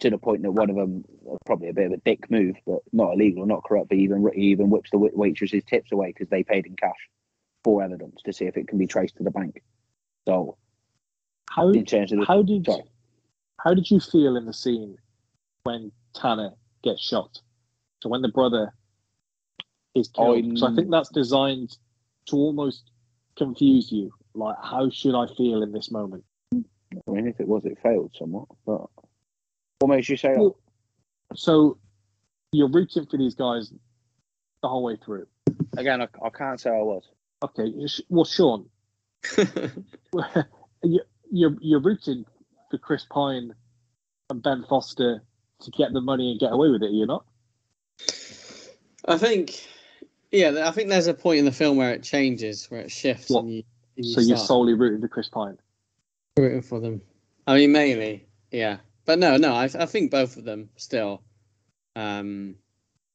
to 0.00 0.10
the 0.10 0.18
point 0.18 0.42
that 0.42 0.52
one 0.52 0.70
of 0.70 0.76
them 0.76 1.04
probably 1.46 1.68
a 1.68 1.72
bit 1.72 1.86
of 1.86 1.92
a 1.92 1.96
dick 1.98 2.30
move, 2.30 2.56
but 2.66 2.80
not 2.92 3.14
illegal, 3.14 3.46
not 3.46 3.64
corrupt. 3.64 3.88
But 3.88 3.98
he 3.98 4.04
even 4.04 4.28
he 4.34 4.42
even 4.48 4.70
whips 4.70 4.90
the 4.90 4.98
wait- 4.98 5.16
waitresses 5.16 5.64
tips 5.64 5.90
away 5.92 6.08
because 6.08 6.28
they 6.28 6.44
paid 6.44 6.66
in 6.66 6.76
cash 6.76 7.08
for 7.64 7.82
evidence 7.82 8.20
to 8.24 8.32
see 8.32 8.44
if 8.44 8.56
it 8.56 8.68
can 8.68 8.78
be 8.78 8.86
traced 8.86 9.16
to 9.16 9.24
the 9.24 9.30
bank. 9.30 9.62
So 10.28 10.56
How 11.50 11.70
in 11.70 11.84
terms 11.86 12.12
of 12.12 12.20
the, 12.20 12.24
how 12.26 12.42
did 12.42 12.66
sorry. 12.66 12.84
how 13.58 13.74
did 13.74 13.90
you 13.90 13.98
feel 14.00 14.36
in 14.36 14.44
the 14.44 14.52
scene 14.52 14.98
when 15.64 15.90
Tanner 16.14 16.52
gets 16.84 17.02
shot? 17.02 17.40
So 18.02 18.10
when 18.10 18.22
the 18.22 18.28
brother 18.28 18.72
is 19.96 20.10
oh, 20.16 20.34
killed. 20.34 20.44
I'm- 20.44 20.56
So 20.56 20.66
I 20.68 20.74
think 20.74 20.90
that's 20.90 21.08
designed 21.10 21.76
to 22.26 22.36
almost 22.36 22.90
confuse 23.36 23.90
you. 23.92 24.12
Like, 24.34 24.56
how 24.62 24.90
should 24.90 25.14
I 25.14 25.26
feel 25.34 25.62
in 25.62 25.72
this 25.72 25.90
moment? 25.90 26.24
I 26.54 27.10
mean, 27.10 27.26
if 27.26 27.40
it 27.40 27.48
was, 27.48 27.64
it 27.64 27.78
failed 27.82 28.12
somewhat. 28.18 28.48
But 28.66 28.82
what 29.80 29.88
makes 29.88 30.08
you 30.08 30.16
say 30.16 30.32
that? 30.34 30.40
Well, 30.40 30.56
So 31.34 31.78
you're 32.52 32.68
rooting 32.70 33.06
for 33.06 33.16
these 33.16 33.34
guys 33.34 33.72
the 34.62 34.68
whole 34.68 34.82
way 34.84 34.96
through. 35.04 35.26
Again, 35.76 36.00
I, 36.02 36.08
I 36.24 36.30
can't 36.30 36.60
say 36.60 36.70
I 36.70 36.82
was. 36.82 37.04
Okay, 37.42 37.72
sh- 37.86 38.00
well, 38.08 38.24
Sean, 38.24 38.66
you- 40.82 41.00
you're 41.30 41.56
you're 41.60 41.80
rooting 41.82 42.24
for 42.70 42.78
Chris 42.78 43.04
Pine 43.10 43.52
and 44.30 44.42
Ben 44.42 44.64
Foster 44.68 45.22
to 45.60 45.70
get 45.72 45.92
the 45.92 46.00
money 46.00 46.30
and 46.30 46.40
get 46.40 46.52
away 46.52 46.70
with 46.70 46.82
it. 46.82 46.92
You're 46.92 47.06
not. 47.06 47.26
I 49.06 49.18
think, 49.18 49.66
yeah, 50.32 50.66
I 50.66 50.70
think 50.70 50.88
there's 50.88 51.06
a 51.06 51.14
point 51.14 51.38
in 51.38 51.44
the 51.44 51.52
film 51.52 51.76
where 51.76 51.92
it 51.92 52.02
changes, 52.02 52.66
where 52.70 52.80
it 52.80 52.90
shifts, 52.90 53.30
What? 53.30 53.44
and 53.44 53.52
you. 53.54 53.62
and 53.96 54.04
you 54.06 54.12
So 54.12 54.20
you're 54.20 54.36
start- 54.36 54.48
solely 54.48 54.74
rooting 54.74 55.00
for 55.00 55.08
Chris 55.08 55.28
Pine. 55.28 55.58
Rooting 56.38 56.62
for 56.62 56.80
them. 56.80 57.00
I 57.46 57.54
mean, 57.56 57.72
mainly, 57.72 58.26
yeah. 58.50 58.78
But 59.04 59.18
no, 59.18 59.36
no, 59.36 59.54
I, 59.54 59.64
I 59.64 59.86
think 59.86 60.10
both 60.10 60.36
of 60.36 60.44
them 60.44 60.68
still. 60.76 61.22
Um, 61.94 62.56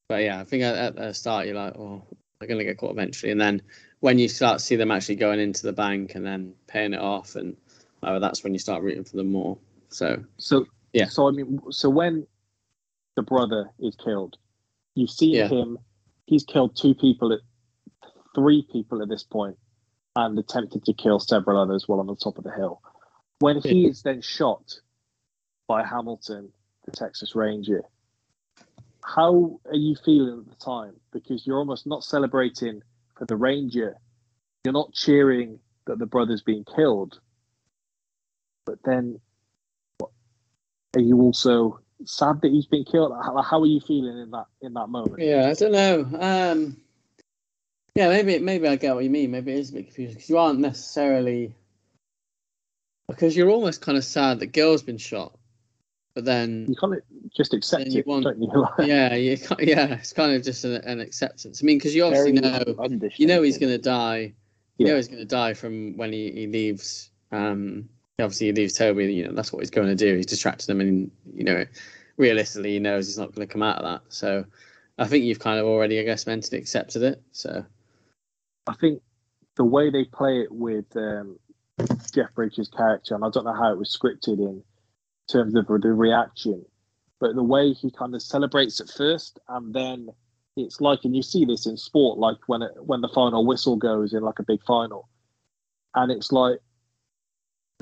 but 0.08 0.22
yeah, 0.22 0.40
I 0.40 0.44
think 0.44 0.62
at, 0.64 0.74
at 0.76 0.96
the 0.96 1.12
start 1.14 1.46
you're 1.46 1.54
like, 1.54 1.74
oh, 1.76 2.02
they're 2.38 2.48
going 2.48 2.58
to 2.58 2.64
get 2.64 2.78
caught 2.78 2.90
eventually, 2.92 3.30
and 3.30 3.40
then 3.40 3.62
when 4.00 4.18
you 4.18 4.28
start 4.28 4.58
to 4.58 4.64
see 4.64 4.74
them 4.74 4.90
actually 4.90 5.14
going 5.16 5.38
into 5.38 5.62
the 5.62 5.72
bank 5.72 6.14
and 6.16 6.26
then 6.26 6.54
paying 6.66 6.92
it 6.94 7.00
off, 7.00 7.36
and 7.36 7.56
oh, 8.02 8.18
that's 8.18 8.42
when 8.42 8.52
you 8.52 8.58
start 8.58 8.82
rooting 8.82 9.04
for 9.04 9.16
them 9.16 9.30
more. 9.30 9.56
So 9.90 10.24
So 10.38 10.66
Yeah. 10.92 11.06
So 11.06 11.28
I 11.28 11.30
mean, 11.30 11.60
so 11.70 11.88
when 11.88 12.26
the 13.14 13.22
brother 13.22 13.70
is 13.78 13.94
killed, 13.94 14.38
you've 14.94 15.10
seen 15.10 15.34
Yeah. 15.34 15.48
him. 15.48 15.78
He's 16.32 16.44
killed 16.44 16.74
two 16.74 16.94
people, 16.94 17.30
at 17.34 17.40
three 18.34 18.66
people 18.72 19.02
at 19.02 19.10
this 19.10 19.22
point, 19.22 19.58
and 20.16 20.38
attempted 20.38 20.82
to 20.86 20.94
kill 20.94 21.20
several 21.20 21.60
others 21.60 21.86
while 21.86 22.00
on 22.00 22.06
the 22.06 22.16
top 22.16 22.38
of 22.38 22.44
the 22.44 22.50
hill. 22.50 22.80
When 23.40 23.60
he 23.60 23.86
is 23.86 24.00
then 24.00 24.22
shot 24.22 24.80
by 25.68 25.84
Hamilton, 25.84 26.50
the 26.86 26.90
Texas 26.92 27.36
Ranger, 27.36 27.82
how 29.04 29.60
are 29.66 29.74
you 29.74 29.94
feeling 29.94 30.38
at 30.38 30.48
the 30.48 30.64
time? 30.64 30.94
Because 31.12 31.46
you're 31.46 31.58
almost 31.58 31.86
not 31.86 32.02
celebrating 32.02 32.80
for 33.18 33.26
the 33.26 33.36
Ranger, 33.36 33.98
you're 34.64 34.72
not 34.72 34.94
cheering 34.94 35.58
that 35.84 35.98
the 35.98 36.06
brother's 36.06 36.40
being 36.40 36.64
killed, 36.64 37.20
but 38.64 38.78
then 38.86 39.20
are 40.00 41.02
you 41.02 41.20
also 41.20 41.80
sad 42.06 42.40
that 42.42 42.50
he's 42.50 42.66
been 42.66 42.84
killed? 42.84 43.12
How, 43.24 43.40
how 43.42 43.60
are 43.60 43.66
you 43.66 43.80
feeling 43.80 44.18
in 44.18 44.30
that 44.30 44.46
in 44.60 44.74
that 44.74 44.88
moment? 44.88 45.20
yeah, 45.20 45.48
I 45.48 45.54
don't 45.54 45.72
know. 45.72 46.18
Um, 46.20 46.76
yeah, 47.94 48.08
maybe 48.08 48.38
maybe 48.38 48.68
I 48.68 48.76
get 48.76 48.94
what 48.94 49.04
you 49.04 49.10
mean. 49.10 49.30
Maybe 49.30 49.52
it 49.52 49.58
is 49.58 49.70
a 49.70 49.74
bit 49.74 49.86
confusing 49.86 50.14
because 50.14 50.28
you 50.30 50.38
aren't 50.38 50.60
necessarily 50.60 51.54
because 53.08 53.36
you're 53.36 53.50
almost 53.50 53.80
kind 53.82 53.98
of 53.98 54.04
sad 54.04 54.40
that 54.40 54.52
Gil's 54.52 54.82
been 54.82 54.96
shot, 54.96 55.36
but 56.14 56.24
then 56.24 56.66
You 56.68 56.76
kind 56.76 56.94
of 56.94 57.00
just 57.36 57.52
accept 57.52 57.84
And 57.84 57.92
you 57.92 58.00
it, 58.00 58.06
want- 58.06 58.24
don't 58.24 58.40
you? 58.40 58.66
Yeah, 58.86 59.14
you 59.14 59.36
yeah, 59.60 59.94
it's 59.94 60.12
kind 60.12 60.34
of 60.34 60.42
just 60.42 60.64
an, 60.64 60.76
an 60.76 61.00
acceptance. 61.00 61.62
I 61.62 61.66
mean, 61.66 61.76
because 61.78 61.94
you 61.94 62.04
obviously 62.04 62.38
Very 62.38 62.74
know 62.76 62.98
you 63.16 63.26
know 63.26 63.42
he's 63.42 63.58
going 63.58 63.72
to 63.72 63.78
die. 63.78 64.34
You 64.78 64.86
know 64.86 64.96
he's 64.96 65.08
going 65.08 65.20
to 65.20 65.26
die 65.26 65.52
from 65.54 65.96
when 65.96 66.12
he, 66.12 66.30
he 66.32 66.46
leaves. 66.46 67.10
Um, 67.30 67.88
obviously 68.22 68.46
he 68.46 68.52
leaves 68.52 68.74
Toby. 68.74 69.12
You 69.12 69.26
know 69.26 69.32
that's 69.32 69.52
what 69.52 69.60
he's 69.60 69.70
going 69.70 69.88
to 69.88 69.94
do. 69.94 70.16
He's 70.16 70.26
distracted 70.26 70.70
him, 70.70 70.80
and 70.80 71.10
you 71.34 71.44
know, 71.44 71.64
realistically, 72.16 72.72
he 72.72 72.78
knows 72.78 73.06
he's 73.06 73.18
not 73.18 73.34
going 73.34 73.46
to 73.46 73.52
come 73.52 73.62
out 73.62 73.78
of 73.78 73.84
that. 73.84 74.02
So, 74.08 74.44
I 74.98 75.06
think 75.06 75.24
you've 75.24 75.40
kind 75.40 75.58
of 75.58 75.66
already, 75.66 75.98
I 76.00 76.04
guess, 76.04 76.26
mentally 76.26 76.60
accepted 76.60 77.02
it. 77.02 77.22
So, 77.32 77.64
I 78.66 78.74
think 78.74 79.02
the 79.56 79.64
way 79.64 79.90
they 79.90 80.04
play 80.04 80.40
it 80.40 80.52
with 80.52 80.86
um, 80.96 81.38
Jeff 82.14 82.34
Bridges' 82.34 82.68
character, 82.68 83.14
and 83.14 83.24
I 83.24 83.30
don't 83.30 83.44
know 83.44 83.54
how 83.54 83.72
it 83.72 83.78
was 83.78 83.96
scripted 83.96 84.38
in 84.38 84.62
terms 85.30 85.54
of 85.54 85.66
the 85.66 85.92
reaction, 85.92 86.64
but 87.20 87.34
the 87.34 87.42
way 87.42 87.72
he 87.72 87.90
kind 87.90 88.14
of 88.14 88.22
celebrates 88.22 88.80
at 88.80 88.90
first, 88.90 89.38
and 89.48 89.74
then 89.74 90.08
it's 90.56 90.80
like, 90.80 91.00
and 91.04 91.16
you 91.16 91.22
see 91.22 91.44
this 91.44 91.66
in 91.66 91.76
sport, 91.76 92.18
like 92.18 92.36
when 92.46 92.62
it, 92.62 92.72
when 92.76 93.00
the 93.00 93.08
final 93.08 93.46
whistle 93.46 93.76
goes 93.76 94.12
in 94.12 94.22
like 94.22 94.38
a 94.38 94.44
big 94.44 94.62
final, 94.64 95.08
and 95.94 96.10
it's 96.10 96.32
like 96.32 96.58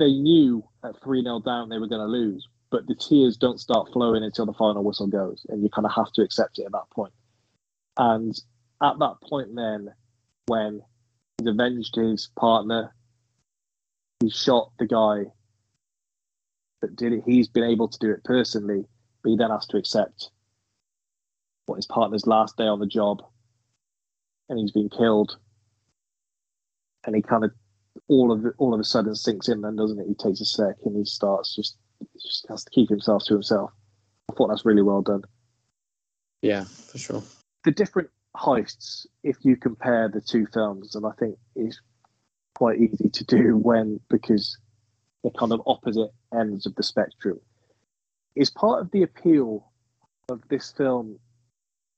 they 0.01 0.13
knew 0.13 0.63
at 0.83 1.01
three 1.03 1.23
0 1.23 1.39
down 1.41 1.69
they 1.69 1.77
were 1.77 1.87
going 1.87 2.01
to 2.01 2.07
lose, 2.07 2.47
but 2.69 2.87
the 2.87 2.95
tears 2.95 3.37
don't 3.37 3.59
start 3.59 3.89
flowing 3.93 4.23
until 4.23 4.45
the 4.45 4.53
final 4.53 4.83
whistle 4.83 5.07
goes, 5.07 5.45
and 5.49 5.63
you 5.63 5.69
kind 5.69 5.85
of 5.85 5.93
have 5.93 6.11
to 6.13 6.21
accept 6.21 6.59
it 6.59 6.65
at 6.65 6.71
that 6.71 6.89
point. 6.93 7.13
And 7.97 8.37
at 8.81 8.99
that 8.99 9.15
point, 9.29 9.55
then 9.55 9.89
when 10.47 10.81
he's 11.41 11.47
avenged 11.47 11.95
his 11.95 12.29
partner. 12.37 12.93
He 14.19 14.29
shot 14.29 14.71
the 14.77 14.85
guy 14.85 15.31
that 16.81 16.95
did 16.95 17.13
it. 17.13 17.23
He's 17.25 17.47
been 17.47 17.63
able 17.63 17.87
to 17.87 17.97
do 17.99 18.11
it 18.11 18.23
personally, 18.23 18.85
but 19.23 19.29
he 19.29 19.37
then 19.37 19.49
has 19.49 19.65
to 19.67 19.77
accept 19.77 20.29
what 21.65 21.77
his 21.77 21.87
partner's 21.87 22.27
last 22.27 22.57
day 22.57 22.65
on 22.65 22.79
the 22.79 22.85
job, 22.85 23.23
and 24.49 24.59
he's 24.59 24.71
been 24.71 24.89
killed. 24.89 25.37
And 27.03 27.15
he 27.15 27.21
kind 27.23 27.43
of 27.43 27.51
all 28.11 28.31
of 28.31 28.45
all 28.57 28.73
of 28.73 28.79
a 28.79 28.83
sudden 28.83 29.15
sinks 29.15 29.47
in, 29.47 29.61
then 29.61 29.77
doesn't 29.77 29.99
it? 29.99 30.05
He 30.07 30.13
takes 30.13 30.41
a 30.41 30.45
sec 30.45 30.75
and 30.85 30.97
he 30.97 31.05
starts 31.05 31.55
just 31.55 31.77
just 32.21 32.45
has 32.49 32.63
to 32.65 32.69
keep 32.71 32.89
himself 32.89 33.23
to 33.25 33.33
himself. 33.33 33.71
I 34.29 34.33
thought 34.33 34.49
that's 34.49 34.65
really 34.65 34.81
well 34.81 35.01
done. 35.01 35.21
yeah, 36.41 36.65
for 36.65 36.97
sure. 36.97 37.23
the 37.63 37.71
different 37.71 38.09
heists, 38.35 39.05
if 39.23 39.37
you 39.43 39.55
compare 39.55 40.09
the 40.09 40.21
two 40.21 40.45
films, 40.53 40.95
and 40.95 41.05
I 41.05 41.11
think 41.19 41.37
it's 41.55 41.79
quite 42.55 42.79
easy 42.79 43.09
to 43.09 43.23
do 43.23 43.57
when 43.57 43.99
because 44.09 44.57
they're 45.23 45.31
kind 45.31 45.53
of 45.53 45.61
opposite 45.65 46.11
ends 46.37 46.65
of 46.65 46.75
the 46.75 46.83
spectrum, 46.83 47.39
is 48.35 48.49
part 48.49 48.81
of 48.81 48.91
the 48.91 49.03
appeal 49.03 49.71
of 50.29 50.41
this 50.49 50.71
film 50.71 51.17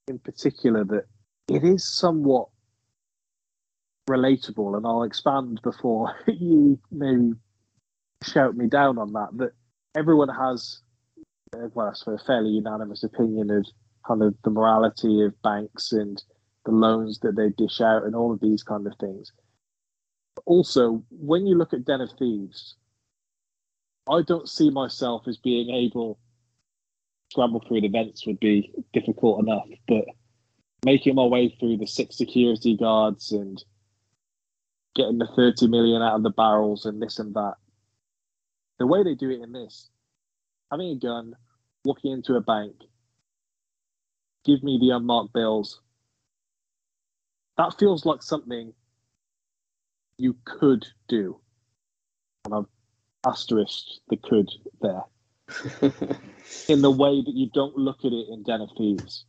in 0.07 0.19
particular 0.19 0.83
that 0.83 1.05
it 1.47 1.63
is 1.63 1.83
somewhat 1.83 2.49
relatable, 4.09 4.75
and 4.75 4.85
I'll 4.85 5.03
expand 5.03 5.59
before 5.63 6.15
you 6.27 6.79
maybe 6.91 7.33
shout 8.23 8.55
me 8.55 8.67
down 8.67 8.97
on 8.97 9.13
that. 9.13 9.29
That 9.33 9.51
everyone 9.95 10.29
has, 10.29 10.79
uh, 11.55 11.67
well, 11.73 11.89
it's 11.89 12.05
a 12.07 12.17
fairly 12.25 12.51
unanimous 12.51 13.03
opinion 13.03 13.49
of 13.49 13.65
kind 14.05 14.21
of 14.21 14.35
the 14.43 14.49
morality 14.49 15.23
of 15.23 15.41
banks 15.41 15.91
and 15.91 16.21
the 16.65 16.71
loans 16.71 17.19
that 17.19 17.35
they 17.35 17.49
dish 17.49 17.81
out 17.81 18.03
and 18.03 18.15
all 18.15 18.31
of 18.31 18.39
these 18.39 18.63
kind 18.63 18.87
of 18.87 18.93
things. 18.99 19.31
Also, 20.45 21.03
when 21.09 21.45
you 21.45 21.57
look 21.57 21.73
at 21.73 21.85
Den 21.85 22.01
of 22.01 22.09
Thieves, 22.17 22.75
I 24.09 24.21
don't 24.21 24.49
see 24.49 24.69
myself 24.69 25.27
as 25.27 25.37
being 25.37 25.69
able 25.69 26.15
to 26.15 26.19
scramble 27.31 27.63
through 27.67 27.81
the 27.81 27.87
vents 27.87 28.25
would 28.27 28.39
be 28.39 28.71
difficult 28.93 29.39
enough, 29.41 29.67
but 29.87 30.05
making 30.85 31.15
my 31.15 31.25
way 31.25 31.55
through 31.59 31.77
the 31.77 31.87
six 31.87 32.17
security 32.17 32.75
guards 32.75 33.31
and 33.31 33.63
getting 34.95 35.17
the 35.17 35.27
30 35.27 35.67
million 35.67 36.01
out 36.01 36.15
of 36.15 36.23
the 36.23 36.29
barrels 36.29 36.85
and 36.85 37.01
this 37.01 37.19
and 37.19 37.33
that. 37.33 37.55
The 38.79 38.87
way 38.87 39.03
they 39.03 39.15
do 39.15 39.29
it 39.29 39.41
in 39.41 39.51
this, 39.51 39.89
having 40.71 40.89
a 40.89 40.95
gun, 40.95 41.35
walking 41.85 42.11
into 42.11 42.35
a 42.35 42.41
bank, 42.41 42.73
give 44.45 44.63
me 44.63 44.77
the 44.79 44.95
unmarked 44.95 45.33
bills. 45.33 45.81
That 47.57 47.77
feels 47.79 48.05
like 48.05 48.23
something 48.23 48.73
you 50.17 50.35
could 50.45 50.85
do. 51.07 51.39
And 52.45 52.53
I've 52.53 52.65
asterisked 53.25 54.01
the 54.09 54.17
could 54.17 54.49
there. 54.81 55.03
In 56.67 56.81
the 56.81 56.91
way 56.91 57.21
that 57.21 57.33
you 57.33 57.49
don't 57.53 57.77
look 57.77 57.99
at 58.05 58.11
it 58.11 58.27
in 58.29 58.43
Den 58.43 58.61
of 58.61 58.69
Thieves. 58.77 59.25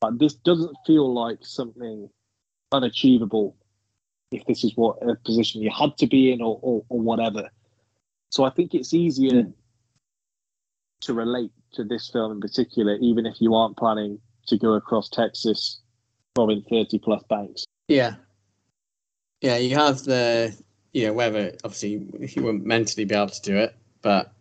But 0.00 0.18
this 0.18 0.34
doesn't 0.34 0.76
feel 0.86 1.12
like 1.12 1.38
something 1.42 2.08
unachievable 2.72 3.56
if 4.32 4.44
this 4.46 4.64
is 4.64 4.72
what 4.76 4.98
a 5.02 5.16
position 5.16 5.62
you 5.62 5.70
had 5.70 5.96
to 5.98 6.06
be 6.06 6.32
in 6.32 6.40
or, 6.40 6.58
or, 6.62 6.84
or 6.88 7.00
whatever. 7.00 7.48
So 8.30 8.44
I 8.44 8.50
think 8.50 8.74
it's 8.74 8.94
easier 8.94 9.42
hmm. 9.42 9.50
to 11.02 11.14
relate 11.14 11.52
to 11.72 11.84
this 11.84 12.08
film 12.10 12.32
in 12.32 12.40
particular, 12.40 12.96
even 13.00 13.26
if 13.26 13.40
you 13.40 13.54
aren't 13.54 13.76
planning 13.76 14.18
to 14.46 14.58
go 14.58 14.74
across 14.74 15.08
Texas 15.08 15.80
robbing 16.36 16.62
30 16.68 16.98
plus 16.98 17.22
banks. 17.28 17.64
Yeah. 17.88 18.14
Yeah, 19.40 19.56
you 19.56 19.74
have 19.74 20.04
the, 20.04 20.56
you 20.92 21.06
know, 21.06 21.12
whether 21.12 21.52
obviously 21.64 22.06
you 22.34 22.42
wouldn't 22.42 22.64
mentally 22.64 23.04
be 23.04 23.14
able 23.14 23.28
to 23.28 23.42
do 23.42 23.56
it, 23.56 23.74
but 24.02 24.32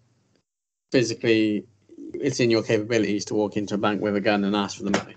physically 0.92 1.66
it's 2.14 2.40
in 2.40 2.52
your 2.52 2.64
capabilities 2.64 3.26
to 3.26 3.34
walk 3.34 3.58
into 3.58 3.76
a 3.76 3.78
bank 3.78 4.02
with 4.02 4.16
a 4.16 4.22
gun 4.22 4.44
and 4.44 4.56
ask 4.56 4.78
for 4.78 4.84
the 4.84 4.92
money. 4.92 5.16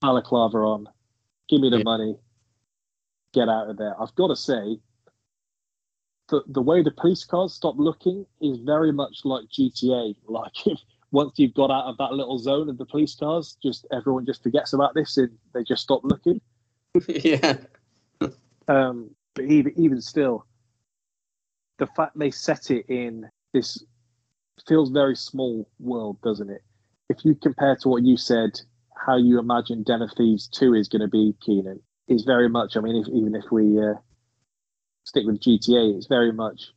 balaclava 0.00 0.58
on, 0.58 0.88
give 1.48 1.60
me 1.60 1.68
the 1.68 1.78
Yeah. 1.78 1.82
money, 1.82 2.16
get 3.32 3.48
out 3.48 3.70
of 3.70 3.76
there. 3.76 4.00
I've 4.00 4.14
got 4.14 4.28
to 4.28 4.36
say, 4.36 4.78
the 6.28 6.42
the 6.46 6.62
way 6.62 6.82
the 6.82 6.92
police 6.92 7.24
cars 7.24 7.54
stop 7.54 7.74
looking 7.76 8.24
is 8.40 8.58
very 8.58 8.92
much 8.92 9.20
like 9.24 9.44
GTA. 9.46 10.14
Like 10.28 10.66
if 10.66 10.78
once 11.12 11.38
you've 11.38 11.54
got 11.54 11.70
out 11.70 11.86
of 11.86 11.98
that 11.98 12.12
little 12.12 12.38
zone 12.38 12.68
of 12.68 12.78
the 12.78 12.86
police 12.86 13.16
cars, 13.16 13.56
just 13.62 13.86
everyone 13.92 14.26
just 14.26 14.42
forgets 14.42 14.72
about 14.72 14.94
this 14.94 15.16
and 15.16 15.30
they 15.52 15.64
just 15.64 15.82
stop 15.82 16.02
looking. 16.04 16.40
yeah. 17.08 17.56
Um, 18.68 19.10
but 19.34 19.44
even 19.46 19.72
even 19.76 20.00
still, 20.00 20.46
the 21.78 21.86
fact 21.88 22.18
they 22.18 22.30
set 22.30 22.70
it 22.70 22.86
in 22.88 23.28
this 23.52 23.84
feels 24.68 24.90
very 24.90 25.16
small 25.16 25.68
world, 25.78 26.20
doesn't 26.22 26.50
it? 26.50 26.62
If 27.08 27.24
you 27.24 27.34
compare 27.34 27.76
to 27.76 27.88
what 27.88 28.04
you 28.04 28.16
said, 28.16 28.60
how 29.06 29.16
you 29.16 29.38
imagine 29.38 29.82
Den 29.82 30.02
of 30.02 30.12
Thieves 30.16 30.46
Two 30.46 30.74
is 30.74 30.88
going 30.88 31.00
to 31.00 31.08
be, 31.08 31.34
Keenan, 31.44 31.80
is 32.10 32.24
very 32.24 32.48
much. 32.48 32.76
I 32.76 32.80
mean, 32.80 32.96
if, 32.96 33.08
even 33.08 33.34
if 33.34 33.44
we 33.50 33.78
uh, 33.80 33.94
stick 35.04 35.24
with 35.24 35.40
GTA, 35.40 35.96
it's 35.96 36.06
very 36.06 36.32
much 36.32 36.72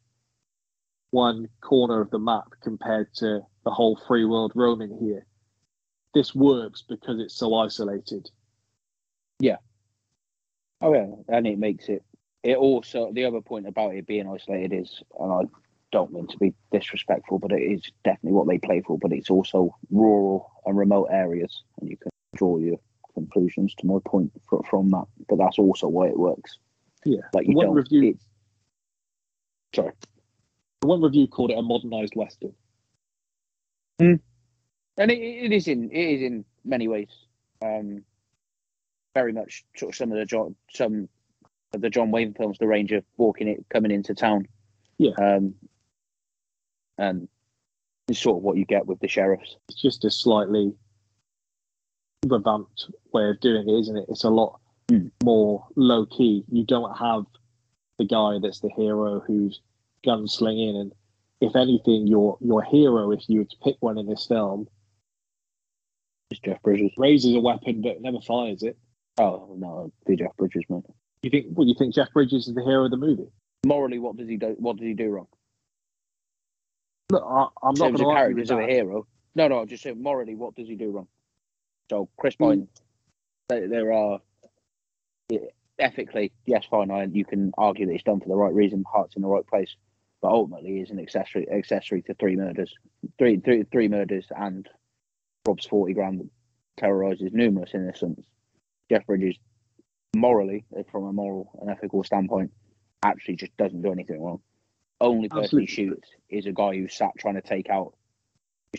one 1.12 1.50
corner 1.62 2.02
of 2.02 2.10
the 2.12 2.20
map 2.20 2.46
compared 2.62 3.14
to 3.16 3.42
the 3.66 3.72
whole 3.72 4.00
free 4.08 4.26
world 4.26 4.52
roaming 4.56 4.98
here. 5.02 5.26
This 6.14 6.34
works 6.34 6.84
because 6.88 7.20
it's 7.20 7.36
so 7.36 7.56
isolated. 7.56 8.30
Yeah. 9.40 9.58
Oh 10.82 10.94
yeah, 10.94 11.08
and 11.28 11.48
it 11.48 11.58
makes 11.58 11.90
it 11.90 12.04
it 12.44 12.58
also 12.58 13.12
the 13.14 13.26
other 13.26 13.42
point 13.42 13.68
about 13.68 13.96
it 13.96 14.06
being 14.06 14.28
isolated 14.28 14.74
is, 14.74 15.02
and 15.20 15.32
I 15.32 15.42
don't 15.92 16.12
mean 16.12 16.28
to 16.28 16.38
be 16.38 16.54
disrespectful, 16.72 17.40
but 17.40 17.52
it 17.52 17.62
is 17.62 17.84
definitely 18.04 18.34
what 18.34 18.48
they 18.48 18.58
play 18.58 18.82
for. 18.82 18.98
But 19.00 19.14
it's 19.14 19.30
also 19.30 19.76
rural 19.90 20.52
and 20.66 20.78
remote 20.78 21.08
areas, 21.12 21.64
and 21.80 21.90
you 21.90 21.98
can 21.98 22.12
draw 22.36 22.58
your 22.58 22.78
conclusions 23.14 23.74
to 23.76 23.86
my 23.88 23.98
point 24.06 24.32
fr- 24.50 24.64
from 24.70 24.90
that. 24.90 25.06
But 25.30 25.38
that's 25.38 25.60
also 25.60 25.88
why 25.88 26.08
it 26.08 26.18
works. 26.18 26.58
Yeah. 27.06 27.22
Like 27.34 27.48
you 27.48 27.56
One 27.56 27.68
don't. 27.68 27.76
review- 27.76 28.10
it- 28.12 28.20
sorry. 29.76 29.92
One 30.82 31.02
review 31.02 31.28
called 31.28 31.52
it 31.52 31.58
a 31.58 31.62
modernized 31.62 32.16
western. 32.16 32.54
and 34.00 34.20
it, 34.98 35.12
it 35.18 35.52
is 35.52 35.68
in 35.68 35.90
it 35.92 35.98
is 36.16 36.22
in 36.22 36.44
many 36.66 36.88
ways 36.88 37.10
um, 37.64 38.04
very 39.14 39.32
much 39.32 39.64
sort 39.78 39.94
of 39.94 39.96
some 39.96 40.12
of 40.12 40.18
the 40.18 40.26
John 40.26 40.56
some 40.72 41.08
of 41.74 41.82
the 41.82 41.90
John 41.90 42.12
Wayne 42.12 42.34
films, 42.34 42.58
the 42.60 42.68
Ranger 42.68 43.02
walking 43.18 43.48
it 43.48 43.66
coming 43.70 43.92
into 43.92 44.14
town. 44.14 44.48
Yeah. 45.00 45.14
Um, 45.18 45.56
and 47.00 47.28
it's 48.08 48.20
sort 48.20 48.38
of 48.38 48.44
what 48.44 48.58
you 48.58 48.66
get 48.66 48.86
with 48.86 49.00
the 49.00 49.08
sheriffs. 49.08 49.56
It's 49.70 49.82
just 49.82 50.06
a 50.06 50.12
slightly 50.12 50.74
revamped 52.28 52.90
way 53.14 53.30
of 53.30 53.40
doing 53.40 53.68
it, 53.68 53.80
isn't 53.82 53.98
it? 53.98 54.06
It's 54.10 54.24
a 54.24 54.30
lot 54.30 54.60
Mm. 54.92 55.12
more 55.24 55.66
low 55.76 56.06
key. 56.06 56.44
You 56.52 56.66
don't 56.66 56.96
have 56.98 57.24
the 57.98 58.06
guy 58.06 58.40
that's 58.42 58.60
the 58.60 58.70
hero 58.76 59.22
who's 59.22 59.62
gunslinging, 60.06 60.76
and 60.76 60.92
if 61.40 61.56
anything, 61.56 62.06
your 62.08 62.38
your 62.42 62.62
hero, 62.64 63.12
if 63.12 63.28
you 63.30 63.40
were 63.40 63.46
to 63.46 63.58
pick 63.64 63.78
one 63.80 63.98
in 63.98 64.06
this 64.08 64.26
film, 64.28 64.68
It's 66.32 66.40
Jeff 66.42 66.62
Bridges. 66.64 66.92
raises 66.98 67.36
a 67.36 67.40
weapon 67.40 67.82
but 67.82 68.02
never 68.02 68.20
fires 68.22 68.64
it. 68.64 68.78
Oh 69.18 69.56
no, 69.58 69.92
be 70.06 70.16
Jeff 70.16 70.36
Bridges, 70.38 70.64
mate. 70.70 70.84
You 71.22 71.30
think? 71.30 71.48
What 71.58 71.68
you 71.68 71.76
think? 71.78 71.94
Jeff 71.96 72.12
Bridges 72.12 72.48
is 72.48 72.54
the 72.56 72.64
hero 72.64 72.86
of 72.86 72.92
the 72.92 72.98
movie? 72.98 73.30
Morally, 73.66 74.00
what 74.00 74.18
does 74.18 74.28
he 74.28 74.36
do? 74.38 74.56
What 74.60 74.76
does 74.78 74.86
he 74.86 74.94
do 74.94 75.10
wrong? 75.12 75.28
Look, 77.12 77.24
I, 77.26 77.48
I'm 77.62 77.76
not 77.76 77.94
going 77.94 77.98
to 77.98 78.06
argue 78.08 78.36
with 78.38 78.52
of 78.52 78.60
a 78.60 78.66
hero. 78.66 79.08
No, 79.36 79.48
no, 79.48 79.66
just 79.66 79.84
saying 79.84 80.02
morally, 80.02 80.36
what 80.36 80.56
does 80.56 80.68
he 80.68 80.76
do 80.76 80.92
wrong? 80.92 81.08
So 81.90 82.10
Chris 82.18 82.36
Mm. 82.36 82.48
Pine, 82.48 82.68
there, 83.50 83.68
there 83.68 83.94
are 83.94 84.20
ethically, 85.80 86.32
yes, 86.46 86.66
fine. 86.70 86.92
I, 86.92 87.06
you 87.06 87.26
can 87.26 87.52
argue 87.58 87.86
that 87.86 87.94
it's 87.94 88.04
done 88.04 88.20
for 88.20 88.30
the 88.30 88.36
right 88.36 88.54
reason, 88.54 88.84
heart's 88.92 89.16
in 89.16 89.22
the 89.22 89.28
right 89.28 89.46
place, 89.46 89.76
but 90.22 90.32
ultimately, 90.32 90.80
is 90.80 90.92
an 90.92 91.00
accessory 91.00 91.50
accessory 91.50 92.02
to 92.04 92.14
three 92.16 92.36
murders, 92.36 92.74
three, 93.18 93.38
three, 93.38 93.64
three 93.72 93.88
murders, 93.88 94.26
and 94.36 94.70
robs 95.46 95.66
forty 95.66 95.94
grand, 95.94 96.30
terrorizes 96.78 97.32
numerous 97.34 97.72
innocents. 97.74 98.28
Jeff 98.90 99.06
Bridges, 99.06 99.38
morally, 100.16 100.66
uh, 100.78 100.84
from 100.92 101.06
a 101.06 101.14
moral 101.14 101.52
and 101.62 101.70
ethical 101.70 102.04
standpoint, 102.04 102.52
actually 103.04 103.36
just 103.36 103.56
doesn't 103.58 103.82
do 103.82 103.92
anything 103.92 104.22
wrong. 104.22 104.40
Only 105.02 105.28
person 105.28 105.44
Absolutely. 105.44 105.66
he 105.66 105.74
shoots 105.74 106.10
is 106.30 106.46
a 106.46 106.52
guy 106.52 106.76
who 106.76 106.88
sat 106.88 107.12
trying 107.18 107.36
to 107.36 107.42
take 107.42 107.70
out, 107.70 107.94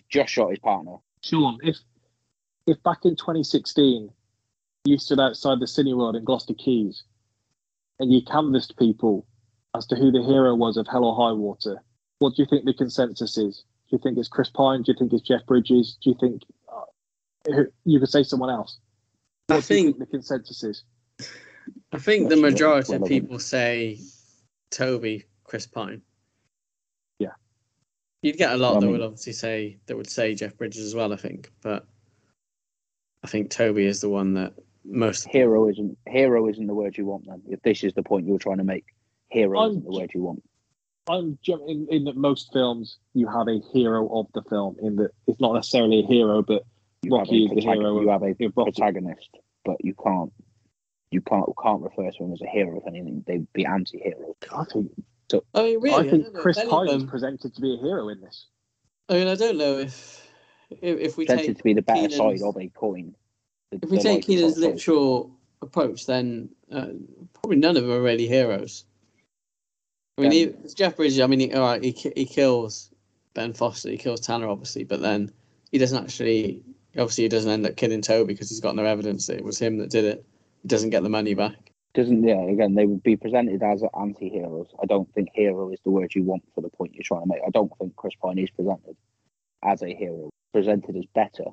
just 0.09 0.33
shot 0.33 0.51
his 0.51 0.59
partner. 0.59 0.97
Sean, 1.23 1.59
if 1.63 1.77
if 2.67 2.83
back 2.83 3.05
in 3.05 3.17
2016 3.17 4.11
you 4.85 4.99
stood 4.99 5.21
outside 5.21 5.61
the 5.61 5.67
Cineworld 5.67 6.17
in 6.17 6.25
Gloucester 6.25 6.55
Quays 6.55 7.03
and 7.99 8.13
you 8.13 8.23
canvassed 8.23 8.79
people 8.79 9.27
as 9.77 9.87
to 9.87 9.97
who 9.97 10.11
the 10.11 10.23
hero 10.23 10.55
was 10.55 10.77
of 10.77 10.87
Hell 10.87 11.05
or 11.05 11.15
High 11.17 11.33
Water, 11.33 11.83
what 12.19 12.35
do 12.37 12.43
you 12.43 12.47
think 12.49 12.65
the 12.65 12.75
consensus 12.75 13.37
is? 13.39 13.65
Do 13.91 13.97
you 13.97 13.99
think 14.03 14.19
it's 14.19 14.29
Chris 14.29 14.49
Pine? 14.51 14.83
Do 14.83 14.93
you 14.93 14.99
think 14.99 15.13
it's 15.13 15.23
Jeff 15.27 15.45
Bridges? 15.47 15.99
Do 16.03 16.11
you 16.11 16.17
think 16.21 16.43
uh, 16.73 17.63
you 17.85 17.99
could 18.01 18.09
say 18.09 18.23
someone 18.23 18.51
else? 18.51 18.79
I 19.49 19.55
What 19.55 19.65
do 19.67 19.75
you 19.75 19.83
think 19.85 19.99
the 19.99 20.07
consensus 20.07 20.63
is? 20.63 20.85
I 21.93 21.99
think 21.99 22.29
the 22.29 22.37
That's 22.37 22.41
majority 22.43 22.95
of 22.95 23.05
people 23.05 23.39
say 23.39 23.99
Toby, 24.71 25.25
Chris 25.45 25.67
Pine. 25.67 26.03
Yeah. 27.19 27.33
You'd 28.23 28.37
get 28.37 28.53
a 28.53 28.57
lot 28.57 28.77
I 28.77 28.81
that 28.81 28.87
mean- 28.87 28.93
would 28.93 29.03
obviously 29.03 29.33
say 29.33 29.79
that 29.87 29.97
would 29.97 30.11
say 30.11 30.35
Jeff 30.35 30.57
Bridges 30.57 30.85
as 30.85 30.95
well, 30.95 31.13
I 31.13 31.17
think. 31.17 31.51
But 31.63 31.87
I 33.25 33.27
think 33.27 33.51
Toby 33.51 33.87
is 33.87 34.03
the 34.03 34.11
one 34.11 34.35
that 34.35 34.53
most 34.85 35.27
Hero 35.27 35.69
isn't 35.71 35.97
hero 36.07 36.47
isn't 36.47 36.67
the 36.67 36.75
word 36.75 36.99
you 36.99 37.07
want. 37.07 37.27
Then, 37.27 37.43
if 37.49 37.63
this 37.63 37.83
is 37.83 37.95
the 37.95 38.03
point 38.03 38.27
you're 38.27 38.39
trying 38.39 38.59
to 38.59 38.65
make, 38.65 38.85
hero 39.31 39.61
I'm 39.61 39.71
isn't 39.71 39.85
the 39.85 39.99
word 39.99 40.11
you 40.15 40.23
want. 40.23 40.43
I'm 41.09 41.39
in, 41.67 41.87
in 41.91 42.05
that 42.05 42.17
most 42.17 42.53
films 42.53 42.99
you 43.15 43.27
have 43.27 43.49
a 43.49 43.61
hero 43.73 44.09
of 44.19 44.27
the 44.35 44.43
film 44.43 44.77
in 44.83 44.97
that 44.97 45.11
it's 45.27 45.41
not 45.41 45.55
necessarily 45.55 46.01
a 46.01 46.07
hero, 46.07 46.43
but 46.43 46.65
You 47.03 47.17
Rocky 47.17 47.45
is 47.47 47.51
the 47.51 47.61
hero 47.63 48.01
You 48.01 48.09
have 48.09 48.23
a 48.23 48.35
protagonist, 48.35 49.31
but 49.65 49.77
you 49.81 49.95
can't. 49.95 50.33
You 51.11 51.23
can't 51.23 51.47
can't 51.63 51.81
refer 51.81 52.11
to 52.11 52.25
him 52.25 52.33
as 52.33 52.43
a 52.43 52.47
hero. 52.47 52.79
If 52.79 52.87
anything, 52.87 53.25
they'd 53.27 53.51
be 53.53 53.65
anti-heroes. 53.65 54.35
I 54.55 54.65
think 54.65 54.91
I 55.33 55.37
mean 55.37 55.43
oh, 55.55 55.81
really 55.81 55.95
I 55.95 55.99
I 55.99 56.11
think 56.11 56.25
don't 56.25 56.37
Chris 56.37 56.59
if 56.59 56.69
Pine 56.69 56.89
is 56.89 57.05
presented 57.05 57.55
to 57.55 57.61
be 57.61 57.75
a 57.75 57.79
hero 57.79 58.09
in 58.11 58.21
this. 58.21 58.47
I 59.09 59.15
mean 59.15 59.29
I 59.29 59.35
don't 59.35 59.57
know 59.57 59.79
if 59.79 60.24
if, 60.83 60.99
if 61.01 61.17
we 61.17 61.27
take 61.27 61.57
to 61.57 61.63
be 61.63 61.75
the 61.75 61.83
better 61.83 62.09
Keenan's- 62.09 62.41
side 62.41 62.43
of 62.49 62.57
a 62.57 62.69
coin. 62.69 63.15
The- 63.71 63.81
if 63.83 63.91
we 63.91 63.99
take 63.99 64.25
Keenan's 64.25 64.55
side 64.55 64.59
of 64.59 64.63
a 64.65 64.67
coin. 64.67 64.75
literal 64.75 65.31
approach, 65.63 66.07
then 66.07 66.49
uh, 66.73 66.89
probably 67.33 67.57
none 67.57 67.77
of 67.77 67.83
them 67.85 67.93
are 67.93 68.03
really 68.03 68.27
heroes. 68.27 68.85
I 70.19 70.23
mean, 70.23 70.31
Then- 70.31 70.63
he, 70.65 70.75
Jeff 70.75 70.97
Bridges. 70.97 71.21
I 71.21 71.27
mean, 71.27 71.41
he, 71.41 71.53
all 71.55 71.63
right, 71.63 71.83
he 71.83 71.91
he 72.17 72.25
kills 72.27 72.91
Ben 73.35 73.53
Foster, 73.53 73.91
he 73.91 73.97
kills 73.99 74.21
Tanner, 74.21 74.49
obviously, 74.49 74.85
but 74.85 75.01
then 75.01 75.31
he 75.73 75.79
doesn't 75.79 76.03
actually. 76.05 76.63
Obviously, 76.97 77.25
he 77.25 77.29
doesn't 77.29 77.51
end 77.51 77.67
up 77.67 77.75
killing 77.75 78.01
Toby 78.03 78.35
because 78.35 78.49
he's 78.49 78.61
got 78.61 78.77
no 78.77 78.85
evidence 78.85 79.27
that 79.27 79.37
it 79.39 79.45
was 79.45 79.59
him 79.59 79.79
that 79.79 79.91
did 79.91 80.05
it. 80.05 80.25
He 80.63 80.69
doesn't 80.69 80.91
get 80.91 81.03
the 81.03 81.09
money 81.09 81.35
back. 81.35 81.57
doesn't 81.95 82.23
yeah 82.23 82.41
again 82.43 82.75
they 82.77 82.87
would 82.87 83.03
be 83.03 83.17
presented 83.17 83.61
as 83.63 83.83
anti-heroes 84.01 84.69
i 84.83 84.87
don't 84.87 85.13
think 85.15 85.29
hero 85.35 85.71
is 85.71 85.79
the 85.85 85.91
word 85.91 86.13
you 86.15 86.23
want 86.25 86.43
for 86.55 86.61
the 86.61 86.69
point 86.69 86.93
you're 86.95 87.03
trying 87.05 87.23
to 87.23 87.27
make 87.29 87.41
i 87.47 87.51
don't 87.51 87.71
think 87.79 87.95
chris 87.97 88.15
pine 88.23 88.39
is 88.39 88.51
presented 88.51 88.97
as 89.63 89.83
a 89.83 89.95
hero 89.95 90.29
presented 90.55 90.97
as 90.97 91.05
better 91.15 91.51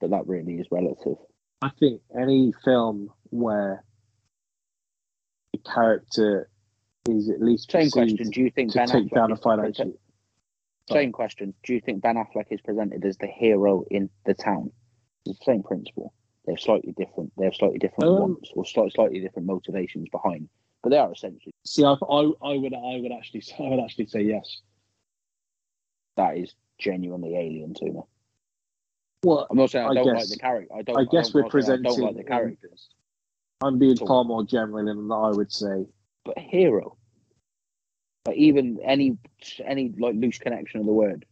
but 0.00 0.10
that 0.10 0.26
really 0.26 0.54
is 0.54 0.66
relative. 0.70 1.16
I 1.62 1.70
think 1.78 2.00
any 2.18 2.52
film 2.64 3.10
where 3.28 3.84
the 5.52 5.58
character 5.58 6.48
is 7.08 7.28
at 7.28 7.40
least 7.40 7.70
same 7.70 7.90
question. 7.90 8.30
Do 8.30 8.40
you 8.40 8.50
think 8.50 8.72
ben 8.72 8.88
affleck 8.88 9.14
down 9.14 9.30
a 9.30 9.34
is 9.34 9.40
financial. 9.40 9.92
same 10.90 11.12
question. 11.12 11.54
Do 11.64 11.74
you 11.74 11.80
think 11.80 12.02
ben 12.02 12.16
affleck 12.16 12.46
is 12.50 12.60
presented 12.62 13.04
as 13.04 13.18
the 13.18 13.26
hero 13.26 13.84
in 13.90 14.08
the 14.24 14.34
town? 14.34 14.72
It's 15.26 15.38
the 15.38 15.44
same 15.44 15.62
principle. 15.62 16.14
They're 16.46 16.56
slightly 16.56 16.92
different 16.96 17.32
they 17.36 17.44
have 17.44 17.54
slightly 17.54 17.78
different 17.78 18.10
Um, 18.10 18.20
wants 18.20 18.50
or 18.54 18.64
slightly, 18.64 18.90
slightly 18.94 19.20
different 19.20 19.46
motivations 19.46 20.08
behind 20.08 20.48
but 20.82 20.88
they 20.88 20.96
are 20.96 21.12
essentially 21.12 21.52
See, 21.66 21.84
I, 21.84 21.92
I, 21.92 22.32
I 22.42 22.56
would, 22.56 22.72
I 22.72 22.98
would 23.00 23.12
actually, 23.12 23.42
I 23.58 23.68
would 23.68 23.80
actually 23.80 24.06
say 24.06 24.22
yes. 24.22 24.62
that 26.16 26.38
is 26.38 26.54
genuinely 26.80 27.36
alien 27.36 27.74
to 27.74 27.84
me 27.84 28.00
Well, 29.24 29.46
i'm 29.50 29.56
not 29.56 29.70
saying 29.70 29.86
i, 29.86 29.90
I 29.90 29.94
don't 29.94 30.06
like 30.06 30.16
guess- 30.16 30.30
the 30.30 30.38
character 30.38 30.74
i 30.74 30.82
don't 30.82 30.98
I 30.98 31.04
guess 31.04 31.30
don't, 31.30 31.34
we're 31.34 31.40
I'm 31.42 31.44
not 31.44 31.64
saying 31.64 31.78
I 31.78 31.82
don't 31.88 32.00
like 32.00 32.16
the 32.16 32.24
characters 32.24 32.88
I'm 33.62 33.78
being 33.78 33.96
far 33.96 34.24
more 34.24 34.42
general 34.44 34.84
than. 34.84 35.12
I 35.12 35.30
would 35.30 35.52
say. 35.52 35.84
but 36.24 36.38
hero. 36.38 36.96
Like 38.26 38.36
even 38.36 38.78
any 38.82 39.18
any 39.64 39.92
like 39.98 40.14
loose 40.14 40.38
connection 40.38 40.80
of 40.80 40.86
the 40.86 40.92
word. 40.92 41.26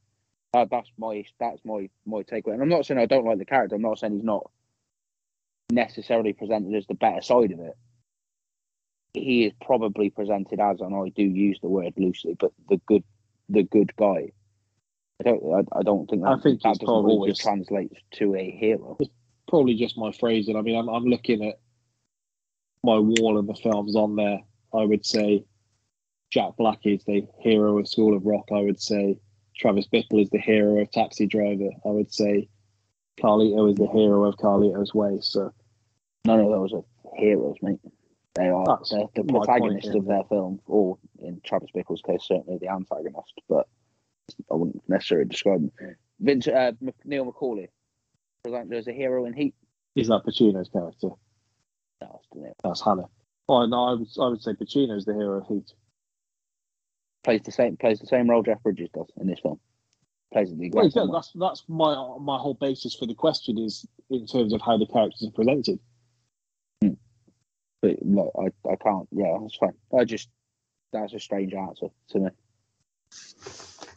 Uh, 0.52 0.66
that's 0.70 0.90
my 0.98 1.24
that's 1.40 1.64
my 1.64 1.88
my 2.04 2.22
takeaway. 2.22 2.52
And 2.54 2.62
I'm 2.62 2.68
not 2.68 2.84
saying 2.86 3.00
I 3.00 3.06
don't 3.06 3.24
like 3.24 3.38
the 3.38 3.44
character. 3.46 3.76
I'm 3.76 3.82
not 3.82 3.98
saying 3.98 4.14
he's 4.14 4.24
not 4.24 4.50
necessarily 5.70 6.32
presented 6.32 6.74
as 6.74 6.86
the 6.86 6.94
better 6.94 7.22
side 7.22 7.52
of 7.52 7.60
it. 7.60 7.76
He 9.14 9.46
is 9.46 9.52
probably 9.64 10.10
presented 10.10 10.60
as, 10.60 10.80
and 10.80 10.94
I 10.94 11.08
do 11.08 11.22
use 11.22 11.58
the 11.60 11.68
word 11.68 11.94
loosely, 11.96 12.36
but 12.38 12.52
the 12.68 12.76
good 12.86 13.04
the 13.48 13.62
good 13.62 13.94
guy. 13.96 14.32
I 15.20 15.24
don't 15.24 15.42
I, 15.74 15.78
I 15.78 15.82
don't 15.82 16.08
think 16.08 16.22
that, 16.22 16.28
I 16.28 16.40
think 16.40 16.62
that 16.62 16.78
probably 16.84 17.12
always 17.12 17.32
just- 17.34 17.42
translate 17.42 17.92
to 18.14 18.34
a 18.36 18.50
hero. 18.50 18.96
It's 19.00 19.10
Probably 19.48 19.74
just 19.76 19.96
my 19.96 20.12
phrasing. 20.12 20.56
I 20.56 20.60
mean, 20.60 20.76
I'm, 20.76 20.90
I'm 20.90 21.04
looking 21.06 21.42
at 21.42 21.58
my 22.84 22.98
wall 22.98 23.38
and 23.38 23.48
the 23.48 23.54
films 23.54 23.96
on 23.96 24.14
there. 24.14 24.40
I 24.74 24.84
would 24.84 25.06
say 25.06 25.42
Jack 26.30 26.50
Black 26.58 26.80
is 26.84 27.02
the 27.04 27.26
hero 27.40 27.78
of 27.78 27.88
School 27.88 28.14
of 28.14 28.26
Rock. 28.26 28.48
I 28.52 28.60
would 28.60 28.78
say 28.78 29.18
Travis 29.56 29.88
Bickle 29.90 30.20
is 30.20 30.28
the 30.28 30.38
hero 30.38 30.82
of 30.82 30.90
Taxi 30.90 31.26
Driver. 31.26 31.70
I 31.86 31.88
would 31.88 32.12
say 32.12 32.46
Carlito 33.18 33.70
is 33.70 33.76
the 33.76 33.86
hero 33.88 34.24
of 34.26 34.36
Carlito's 34.36 34.92
Way. 34.92 35.18
So 35.22 35.50
None 36.26 36.40
of 36.40 36.50
those 36.50 36.74
are 36.74 36.84
heroes, 37.16 37.56
mate. 37.62 37.80
They 38.34 38.48
are 38.50 38.64
That's 38.66 38.90
they're 38.90 39.06
the 39.14 39.24
my 39.24 39.38
point, 39.38 39.44
protagonist 39.46 39.88
yeah. 39.92 39.98
of 39.98 40.04
their 40.04 40.24
film, 40.28 40.60
or 40.66 40.98
in 41.20 41.40
Travis 41.42 41.70
Bickle's 41.74 42.02
case, 42.02 42.20
certainly 42.24 42.58
the 42.60 42.68
antagonist. 42.68 43.32
But 43.48 43.66
I 44.50 44.54
wouldn't 44.54 44.82
necessarily 44.88 45.28
describe 45.28 45.60
him. 45.60 45.96
Vince 46.20 46.48
uh, 46.48 46.72
Neil 47.04 47.30
McCauley, 47.30 47.68
presented 48.42 48.76
as 48.76 48.86
a 48.88 48.92
hero 48.92 49.24
in 49.26 49.32
Heat. 49.32 49.54
is 49.94 50.08
that 50.08 50.22
Pacino's 50.26 50.68
character? 50.68 51.08
No. 52.00 52.20
That's 52.62 52.82
Hanna. 52.82 53.04
Oh 53.48 53.66
no, 53.66 53.84
I 53.84 53.92
would, 53.94 54.08
I 54.20 54.28
would 54.28 54.42
say 54.42 54.52
Pacino's 54.52 55.04
the 55.04 55.14
hero 55.14 55.38
of 55.40 55.46
Heat. 55.46 55.72
Plays 57.24 57.42
the 57.42 57.52
same 57.52 57.76
plays 57.76 57.98
the 58.00 58.06
same 58.06 58.28
role 58.30 58.42
Jeff 58.42 58.62
Bridges 58.62 58.88
does 58.94 59.06
in 59.20 59.26
this 59.26 59.40
film. 59.40 59.58
Plays 60.32 60.50
the 60.50 60.70
Well, 60.70 60.86
exact 60.86 61.06
yeah, 61.06 61.12
that's 61.12 61.32
that's 61.34 61.64
my 61.68 61.94
my 62.20 62.38
whole 62.38 62.54
basis 62.54 62.94
for 62.94 63.06
the 63.06 63.14
question 63.14 63.58
is 63.58 63.86
in 64.10 64.26
terms 64.26 64.52
of 64.52 64.60
how 64.60 64.76
the 64.78 64.86
characters 64.86 65.26
are 65.26 65.32
presented. 65.32 65.78
Hmm. 66.82 66.94
But 67.82 67.96
look, 68.02 68.32
I, 68.38 68.46
I 68.70 68.76
can't. 68.76 69.08
Yeah, 69.10 69.36
that's 69.40 69.56
fine. 69.56 69.74
I 69.98 70.04
just 70.04 70.28
that's 70.92 71.14
a 71.14 71.18
strange 71.20 71.54
answer 71.54 71.88
to 72.10 72.18
me. 72.18 72.30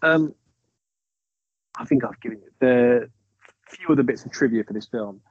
Um, 0.01 0.33
I 1.77 1.85
think 1.85 2.03
I've 2.03 2.19
given 2.21 2.39
you 2.39 2.49
the 2.59 3.09
few 3.69 3.87
other 3.89 4.03
bits 4.03 4.25
of 4.25 4.31
trivia 4.31 4.63
for 4.63 4.73
this 4.73 4.87
film. 4.87 5.21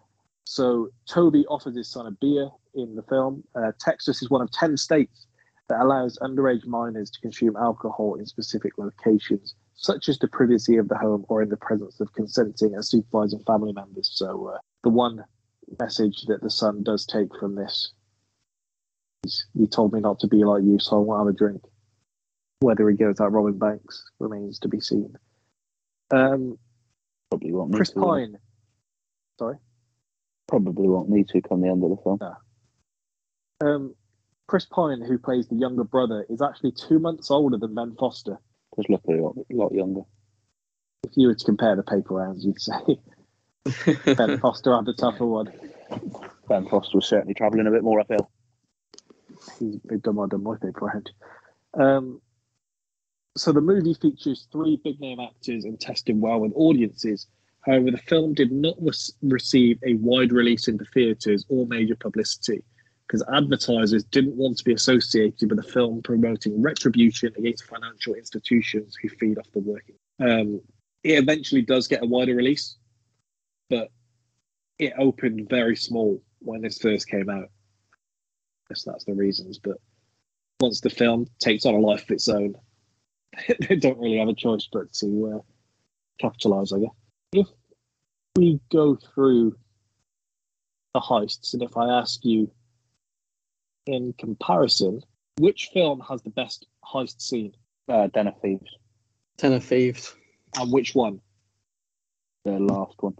So 0.44 0.88
Toby 1.06 1.44
offers 1.46 1.76
his 1.76 1.88
son 1.88 2.06
a 2.06 2.10
beer 2.10 2.48
in 2.74 2.96
the 2.96 3.02
film. 3.02 3.44
Uh, 3.54 3.72
Texas 3.78 4.22
is 4.22 4.30
one 4.30 4.42
of 4.42 4.50
ten 4.50 4.76
states 4.76 5.26
that 5.68 5.80
allows 5.80 6.18
underage 6.18 6.66
minors 6.66 7.10
to 7.10 7.20
consume 7.20 7.56
alcohol 7.56 8.16
in 8.16 8.26
specific 8.26 8.72
locations, 8.78 9.54
such 9.74 10.08
as 10.08 10.18
the 10.18 10.28
privacy 10.28 10.76
of 10.76 10.88
the 10.88 10.96
home 10.96 11.24
or 11.28 11.42
in 11.42 11.48
the 11.48 11.56
presence 11.56 12.00
of 12.00 12.12
consenting 12.14 12.74
and 12.74 12.84
supervising 12.84 13.40
family 13.46 13.72
members. 13.72 14.10
So 14.12 14.52
uh, 14.54 14.58
the 14.82 14.90
one 14.90 15.24
message 15.78 16.22
that 16.22 16.42
the 16.42 16.50
son 16.50 16.82
does 16.82 17.06
take 17.06 17.28
from 17.38 17.54
this 17.54 17.92
is, 19.24 19.46
"You 19.54 19.66
told 19.66 19.92
me 19.92 20.00
not 20.00 20.18
to 20.20 20.26
be 20.26 20.44
like 20.44 20.64
you, 20.64 20.78
so 20.80 20.96
I 20.96 21.00
won't 21.00 21.20
have 21.20 21.34
a 21.34 21.38
drink." 21.38 21.62
Whether 22.60 22.88
he 22.90 22.96
goes 22.96 23.20
out 23.20 23.32
robbing 23.32 23.58
banks 23.58 24.04
remains 24.18 24.58
to 24.60 24.68
be 24.68 24.80
seen. 24.80 25.16
Um, 26.10 26.58
Probably 27.30 27.52
won't 27.52 27.70
need 27.70 27.76
Chris 27.76 27.90
to. 27.90 28.00
Pine. 28.00 28.38
Sorry. 29.38 29.56
Probably 30.48 30.88
won't 30.88 31.08
need 31.08 31.28
to 31.28 31.40
come 31.40 31.62
the 31.62 31.68
end 31.68 31.82
of 31.84 31.90
the 31.90 31.96
film. 31.96 32.18
Um, 33.62 33.94
Chris 34.46 34.66
Pine, 34.66 35.00
who 35.00 35.16
plays 35.16 35.46
the 35.48 35.54
younger 35.54 35.84
brother, 35.84 36.26
is 36.28 36.42
actually 36.42 36.72
two 36.72 36.98
months 36.98 37.30
older 37.30 37.56
than 37.56 37.74
Ben 37.74 37.94
Foster. 37.98 38.38
Just 38.76 38.90
look 38.90 39.02
a 39.08 39.12
lot, 39.12 39.36
a 39.36 39.54
lot 39.54 39.72
younger. 39.72 40.02
If 41.04 41.12
you 41.16 41.28
were 41.28 41.34
to 41.34 41.44
compare 41.44 41.76
the 41.76 41.82
paper 41.82 42.14
rounds, 42.14 42.44
you'd 42.44 42.60
say 42.60 42.98
Ben 44.14 44.38
Foster 44.38 44.74
had 44.74 44.86
the 44.86 44.92
tougher 44.92 45.26
one. 45.26 45.52
Ben 46.48 46.68
Foster 46.68 46.98
was 46.98 47.06
certainly 47.06 47.34
travelling 47.34 47.66
a 47.66 47.70
bit 47.70 47.84
more 47.84 48.00
uphill. 48.00 48.30
He's 49.58 49.76
been 49.76 50.00
done 50.00 50.16
more 50.16 50.28
than 50.28 50.42
my 50.42 50.56
paper 50.56 50.84
round. 50.86 51.10
Um, 51.74 52.20
so 53.40 53.52
the 53.52 53.60
movie 53.62 53.94
features 53.94 54.46
three 54.52 54.78
big 54.84 55.00
name 55.00 55.18
actors 55.18 55.64
and 55.64 55.80
tested 55.80 56.20
well 56.20 56.40
with 56.40 56.52
audiences. 56.54 57.26
However, 57.62 57.90
the 57.90 57.96
film 57.96 58.34
did 58.34 58.52
not 58.52 58.74
re- 58.78 58.92
receive 59.22 59.78
a 59.82 59.94
wide 59.94 60.30
release 60.30 60.68
into 60.68 60.84
theatres 60.84 61.46
or 61.48 61.66
major 61.66 61.96
publicity 61.96 62.62
because 63.06 63.24
advertisers 63.32 64.04
didn't 64.04 64.36
want 64.36 64.58
to 64.58 64.64
be 64.64 64.74
associated 64.74 65.48
with 65.48 65.58
a 65.58 65.68
film 65.72 66.02
promoting 66.02 66.60
retribution 66.60 67.32
against 67.38 67.64
financial 67.64 68.12
institutions 68.12 68.94
who 69.00 69.08
feed 69.08 69.38
off 69.38 69.50
the 69.52 69.60
working. 69.60 69.96
Um, 70.20 70.60
it 71.02 71.18
eventually 71.18 71.62
does 71.62 71.88
get 71.88 72.02
a 72.02 72.06
wider 72.06 72.34
release, 72.34 72.76
but 73.70 73.88
it 74.78 74.92
opened 74.98 75.48
very 75.48 75.76
small 75.76 76.22
when 76.40 76.60
this 76.60 76.76
first 76.76 77.08
came 77.08 77.30
out. 77.30 77.44
I 77.44 78.68
guess 78.68 78.82
that's 78.84 79.04
the 79.04 79.14
reasons. 79.14 79.58
But 79.58 79.78
once 80.60 80.82
the 80.82 80.90
film 80.90 81.26
takes 81.40 81.64
on 81.64 81.72
a 81.72 81.78
life 81.78 82.02
of 82.02 82.10
its 82.10 82.28
own, 82.28 82.54
they 83.68 83.76
don't 83.76 83.98
really 83.98 84.18
have 84.18 84.28
a 84.28 84.34
choice 84.34 84.68
but 84.72 84.92
to 84.94 85.36
uh, 85.36 85.42
capitalize, 86.20 86.72
I 86.72 86.80
guess. 86.80 86.90
If 87.32 87.46
we 88.36 88.60
go 88.70 88.96
through 88.96 89.56
the 90.94 91.00
heists, 91.00 91.54
and 91.54 91.62
if 91.62 91.76
I 91.76 91.88
ask 91.88 92.24
you 92.24 92.50
in 93.86 94.12
comparison, 94.18 95.02
which 95.38 95.70
film 95.72 96.00
has 96.08 96.22
the 96.22 96.30
best 96.30 96.66
heist 96.84 97.20
scene 97.20 97.52
Uh, 97.88 98.08
Den 98.08 98.28
of 98.28 98.40
Thieves, 98.40 98.70
Ten 99.36 99.52
of 99.52 99.64
Thieves. 99.64 100.14
and 100.58 100.72
which 100.72 100.94
one? 100.94 101.20
the 102.44 102.52
last 102.58 102.94
one. 103.00 103.14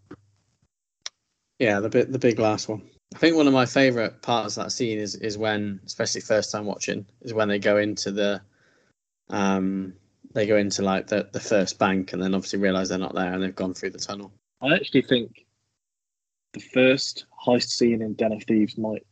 Yeah, 1.58 1.80
the 1.80 1.90
bit 1.90 2.10
the 2.10 2.18
big 2.18 2.38
last 2.38 2.68
one. 2.68 2.82
I 3.14 3.18
think 3.18 3.36
one 3.36 3.46
of 3.46 3.52
my 3.52 3.66
favourite 3.66 4.22
parts 4.22 4.56
of 4.56 4.64
that 4.64 4.70
scene 4.70 4.98
is 4.98 5.14
is 5.16 5.36
when, 5.36 5.80
especially 5.84 6.20
first 6.22 6.50
time 6.52 6.64
watching, 6.64 7.06
is 7.22 7.34
when 7.34 7.48
they 7.48 7.58
go 7.58 7.76
into 7.76 8.10
the 8.12 8.40
um 9.30 9.94
they 10.32 10.46
go 10.46 10.56
into 10.56 10.82
like 10.82 11.06
the, 11.08 11.28
the 11.32 11.40
first 11.40 11.78
bank 11.78 12.12
and 12.12 12.22
then 12.22 12.34
obviously 12.34 12.58
realise 12.58 12.88
they're 12.88 12.98
not 12.98 13.14
there 13.14 13.32
and 13.32 13.42
they've 13.42 13.54
gone 13.54 13.74
through 13.74 13.90
the 13.90 13.98
tunnel. 13.98 14.32
I 14.60 14.74
actually 14.74 15.02
think 15.02 15.44
the 16.52 16.60
first 16.60 17.26
heist 17.46 17.70
scene 17.70 18.02
in 18.02 18.14
Den 18.14 18.32
of 18.32 18.44
Thieves 18.44 18.78
might 18.78 19.04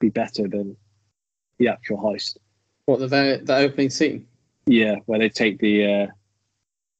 be 0.00 0.08
better 0.08 0.48
than 0.48 0.76
the 1.58 1.68
actual 1.68 1.98
heist. 1.98 2.36
What 2.86 2.98
the 2.98 3.08
very 3.08 3.36
the 3.38 3.56
opening 3.56 3.90
scene? 3.90 4.26
Yeah, 4.66 4.96
where 5.06 5.18
they 5.18 5.28
take 5.28 5.58
the 5.58 5.86
uh, 5.86 6.06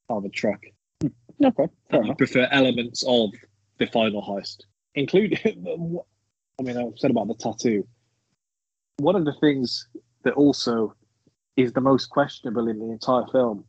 armored 0.08 0.32
truck. 0.32 0.60
Okay, 1.44 1.66
fair 1.90 2.04
I 2.04 2.14
prefer 2.14 2.48
elements 2.52 3.04
of 3.06 3.30
the 3.78 3.86
final 3.86 4.22
heist, 4.22 4.62
including. 4.94 5.38
I 6.60 6.62
mean, 6.62 6.76
I've 6.76 6.98
said 6.98 7.10
about 7.10 7.28
the 7.28 7.34
tattoo. 7.34 7.86
One 8.98 9.16
of 9.16 9.24
the 9.24 9.32
things 9.40 9.88
that 10.22 10.34
also 10.34 10.94
is 11.56 11.72
the 11.72 11.80
most 11.80 12.10
questionable 12.10 12.68
in 12.68 12.78
the 12.78 12.86
entire 12.86 13.26
film. 13.30 13.64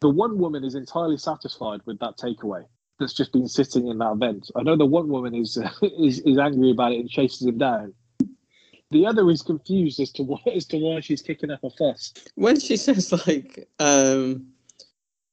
The 0.00 0.10
one 0.10 0.38
woman 0.38 0.64
is 0.64 0.74
entirely 0.74 1.16
satisfied 1.16 1.80
with 1.86 1.98
that 2.00 2.18
takeaway. 2.18 2.64
That's 2.98 3.14
just 3.14 3.32
been 3.32 3.48
sitting 3.48 3.88
in 3.88 3.98
that 3.98 4.16
vent. 4.16 4.50
I 4.56 4.62
know 4.62 4.76
the 4.76 4.86
one 4.86 5.08
woman 5.08 5.34
is 5.34 5.58
is, 5.82 6.20
is 6.20 6.38
angry 6.38 6.70
about 6.70 6.92
it 6.92 7.00
and 7.00 7.10
chases 7.10 7.46
him 7.46 7.58
down. 7.58 7.94
The 8.90 9.06
other 9.06 9.28
is 9.30 9.42
confused 9.42 9.98
as 10.00 10.12
to 10.12 10.22
why 10.22 10.38
as 10.54 10.66
to 10.66 10.78
why 10.78 11.00
she's 11.00 11.22
kicking 11.22 11.50
up 11.50 11.64
a 11.64 11.70
fuss. 11.70 12.12
When 12.34 12.60
she 12.60 12.76
says 12.86 13.12
like 13.26 13.68
um 13.78 14.48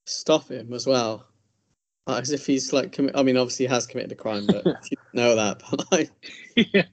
stop 0.06 0.50
him 0.50 0.74
as 0.74 0.88
well. 0.88 1.28
As 2.06 2.32
if 2.32 2.46
he's 2.46 2.74
like 2.74 2.92
commi- 2.92 3.12
I 3.16 3.24
mean 3.24 3.38
obviously 3.38 3.66
he 3.66 3.74
has 3.74 3.86
committed 3.86 4.12
a 4.12 4.16
crime, 4.16 4.46
but 4.46 4.66
you 4.66 4.98
know 5.14 5.36
that, 5.36 5.62
but 5.70 5.92
like 5.92 6.12
yeah. 6.56 6.84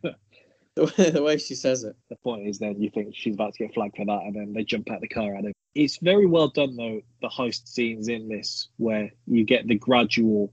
the 0.76 0.84
way, 0.84 1.10
the 1.10 1.22
way 1.22 1.36
she 1.36 1.54
says 1.54 1.84
it. 1.84 1.96
the 2.08 2.16
point 2.16 2.46
is 2.46 2.58
then 2.58 2.80
you 2.80 2.90
think 2.90 3.14
she's 3.14 3.34
about 3.34 3.54
to 3.54 3.64
get 3.64 3.74
flagged 3.74 3.96
for 3.96 4.06
that 4.06 4.22
and 4.22 4.34
then 4.34 4.52
they 4.52 4.64
jump 4.64 4.90
out 4.90 5.00
the 5.00 5.08
car 5.08 5.34
at 5.34 5.44
him. 5.44 5.52
It's 5.74 5.98
very 5.98 6.26
well 6.26 6.48
done 6.48 6.76
though, 6.76 7.00
the 7.20 7.28
heist 7.28 7.68
scenes 7.68 8.08
in 8.08 8.28
this 8.28 8.68
where 8.76 9.10
you 9.26 9.44
get 9.44 9.66
the 9.66 9.76
gradual 9.76 10.52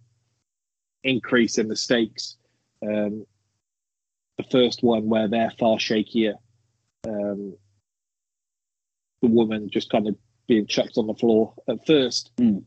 increase 1.03 1.57
in 1.57 1.68
the 1.68 1.76
stakes. 1.76 2.38
Um, 2.84 3.26
the 4.38 4.45
first 4.52 4.84
one 4.84 5.07
where 5.07 5.27
they're 5.27 5.53
far 5.60 5.77
shakier. 5.77 6.35
Um, 7.07 7.56
the 9.22 9.27
woman 9.27 9.69
just 9.69 9.89
kind 9.89 10.07
of 10.07 10.15
being 10.48 10.68
chucked 10.68 10.98
on 10.98 11.07
the 11.07 11.14
floor 11.14 11.53
at 11.68 11.85
first. 11.85 12.31
Mm. 12.38 12.64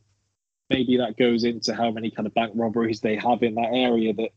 Maybe 0.69 0.99
that 0.99 1.17
goes 1.17 1.45
into 1.45 1.75
how 1.75 1.91
many 1.91 2.11
kind 2.11 2.27
of 2.27 2.35
bank 2.35 2.53
robberies 2.55 3.01
they 3.01 3.17
have 3.17 3.43
in 3.43 3.55
that 3.57 3.71
area 3.73 4.13
that 4.15 4.31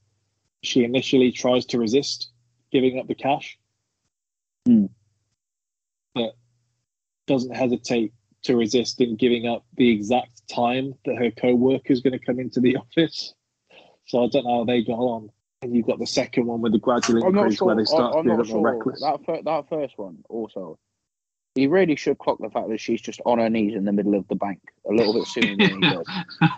she 0.63 0.83
initially 0.83 1.31
tries 1.31 1.65
to 1.67 1.79
resist 1.79 2.32
giving 2.73 2.99
up 2.99 3.07
the 3.07 3.15
cash 3.15 3.57
hmm. 4.65 4.87
But 6.13 6.33
doesn't 7.27 7.55
hesitate 7.55 8.13
to 8.43 8.57
resist 8.57 8.99
in 9.01 9.15
giving 9.15 9.47
up 9.47 9.65
the 9.77 9.89
exact 9.89 10.47
time 10.47 10.93
that 11.05 11.15
her 11.15 11.31
co-worker 11.31 11.93
is 11.93 12.01
going 12.01 12.17
to 12.17 12.23
come 12.23 12.39
into 12.39 12.59
the 12.59 12.75
office. 12.97 13.33
So 14.05 14.23
I 14.23 14.27
don't 14.27 14.43
know 14.43 14.59
how 14.59 14.65
they 14.65 14.83
got 14.83 14.99
on. 14.99 15.29
And 15.61 15.73
you've 15.73 15.87
got 15.87 15.97
the 15.97 16.05
second 16.05 16.45
one 16.45 16.59
with 16.59 16.73
the 16.73 16.79
gradual 16.79 17.25
increase 17.25 17.55
sure. 17.57 17.67
where 17.67 17.77
they 17.77 17.85
start 17.85 18.15
I, 18.15 18.19
I'm 18.19 18.25
being 18.25 18.35
a 18.35 18.37
not 18.39 18.47
more 18.49 18.55
sure. 18.57 18.73
reckless. 18.73 19.01
That 19.01 19.25
fir- 19.25 19.41
that 19.45 19.69
first 19.69 19.97
one 19.97 20.17
also. 20.29 20.77
He 21.55 21.67
really 21.67 21.95
should 21.95 22.17
clock 22.17 22.39
the 22.41 22.49
fact 22.49 22.67
that 22.69 22.81
she's 22.81 22.99
just 22.99 23.21
on 23.25 23.39
her 23.39 23.49
knees 23.49 23.75
in 23.75 23.85
the 23.85 23.93
middle 23.93 24.15
of 24.15 24.27
the 24.27 24.35
bank 24.35 24.59
a 24.89 24.93
little 24.93 25.13
bit 25.13 25.25
sooner 25.27 25.55
than 25.55 25.81
he 25.81 25.89
does. 25.89 26.05
well, 26.41 26.49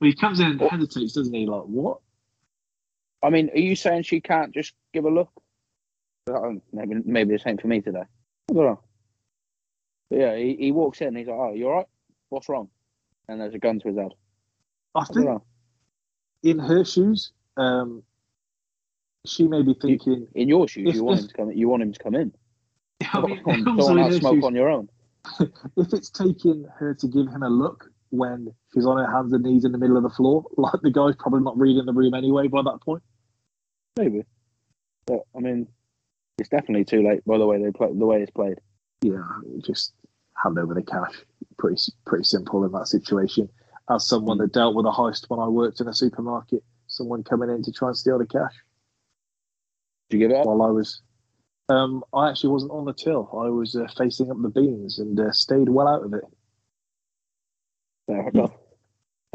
he 0.00 0.14
comes 0.14 0.40
in 0.40 0.52
and 0.52 0.60
hesitates, 0.60 1.12
doesn't 1.12 1.34
he? 1.34 1.46
Like, 1.46 1.64
what? 1.64 1.98
I 3.22 3.30
mean, 3.30 3.50
are 3.50 3.58
you 3.58 3.74
saying 3.74 4.02
she 4.02 4.20
can't 4.20 4.52
just 4.52 4.74
give 4.92 5.04
a 5.04 5.10
look? 5.10 5.30
Uh, 6.30 6.52
Maybe 6.72 6.94
maybe 7.04 7.32
the 7.34 7.38
same 7.38 7.56
for 7.58 7.68
me 7.68 7.80
today. 7.80 8.02
I 8.50 8.52
don't 8.52 8.64
know. 8.64 8.80
But 10.10 10.18
yeah, 10.18 10.36
he, 10.36 10.56
he 10.58 10.72
walks 10.72 11.00
in. 11.00 11.16
He's 11.16 11.26
like, 11.26 11.36
"Oh, 11.38 11.54
you 11.54 11.68
all 11.68 11.76
right? 11.76 11.86
What's 12.28 12.48
wrong?" 12.48 12.68
And 13.28 13.40
there's 13.40 13.54
a 13.54 13.58
gun 13.58 13.80
to 13.80 13.88
his 13.88 13.96
head. 13.96 14.12
I 14.94 15.00
I 15.00 15.04
think 15.04 15.42
in 16.42 16.58
her 16.58 16.84
shoes, 16.84 17.32
um, 17.56 18.02
she 19.26 19.48
may 19.48 19.62
be 19.62 19.74
thinking, 19.74 20.28
In 20.34 20.48
your 20.48 20.68
shoes, 20.68 20.88
If- 20.90 20.94
you 20.94 21.04
want 21.04 21.18
if- 21.18 21.24
him 21.24 21.28
to 21.28 21.34
come. 21.34 21.52
You 21.52 21.68
want 21.68 21.82
him 21.82 21.92
to 21.92 21.98
come 21.98 22.14
in. 22.14 22.32
I 23.12 23.20
mean, 23.20 23.42
don't 23.46 23.68
also 23.68 23.94
don't 23.94 24.04
have 24.10 24.14
smoke 24.20 24.34
shoes, 24.34 24.44
on 24.44 24.54
your 24.54 24.68
own. 24.68 24.88
if 25.76 25.92
it's 25.92 26.10
taking 26.10 26.64
her 26.78 26.94
to 26.94 27.06
give 27.08 27.28
him 27.28 27.42
a 27.42 27.50
look 27.50 27.87
when 28.10 28.54
she's 28.72 28.86
on 28.86 28.98
her 28.98 29.10
hands 29.10 29.32
and 29.32 29.42
knees 29.44 29.64
in 29.64 29.72
the 29.72 29.78
middle 29.78 29.96
of 29.96 30.02
the 30.02 30.10
floor, 30.10 30.44
like 30.56 30.80
the 30.82 30.90
guy's 30.90 31.16
probably 31.16 31.40
not 31.40 31.58
reading 31.58 31.84
the 31.86 31.92
room 31.92 32.14
anyway 32.14 32.48
by 32.48 32.62
that 32.62 32.80
point. 32.82 33.02
Maybe. 33.96 34.24
But 35.06 35.20
I 35.36 35.40
mean, 35.40 35.66
it's 36.38 36.48
definitely 36.48 36.84
too 36.84 37.02
late 37.02 37.24
by 37.24 37.38
the 37.38 37.46
way 37.46 37.62
they 37.62 37.70
play 37.70 37.88
the 37.92 38.06
way 38.06 38.22
it's 38.22 38.30
played. 38.30 38.58
Yeah, 39.02 39.22
just 39.64 39.92
hand 40.42 40.58
over 40.58 40.74
the 40.74 40.82
cash. 40.82 41.14
Pretty 41.56 41.80
pretty 42.06 42.24
simple 42.24 42.64
in 42.64 42.72
that 42.72 42.88
situation. 42.88 43.48
As 43.90 44.06
someone 44.06 44.38
that 44.38 44.52
dealt 44.52 44.74
with 44.74 44.86
a 44.86 44.90
heist 44.90 45.24
when 45.28 45.40
I 45.40 45.48
worked 45.48 45.80
in 45.80 45.88
a 45.88 45.94
supermarket, 45.94 46.62
someone 46.88 47.24
coming 47.24 47.48
in 47.48 47.62
to 47.62 47.72
try 47.72 47.88
and 47.88 47.96
steal 47.96 48.18
the 48.18 48.26
cash 48.26 48.54
Did 50.10 50.18
you 50.20 50.28
give 50.28 50.36
it 50.36 50.40
up? 50.40 50.46
while 50.46 50.62
I 50.62 50.70
was. 50.70 51.00
Um, 51.70 52.02
I 52.14 52.30
actually 52.30 52.50
wasn't 52.50 52.72
on 52.72 52.84
the 52.86 52.94
till. 52.94 53.28
I 53.32 53.48
was 53.48 53.74
uh, 53.76 53.86
facing 53.96 54.30
up 54.30 54.40
the 54.40 54.48
beans 54.48 54.98
and 54.98 55.18
uh, 55.18 55.32
stayed 55.32 55.68
well 55.68 55.88
out 55.88 56.02
of 56.04 56.14
it. 56.14 56.24
Fair 58.08 58.28
enough. 58.28 58.54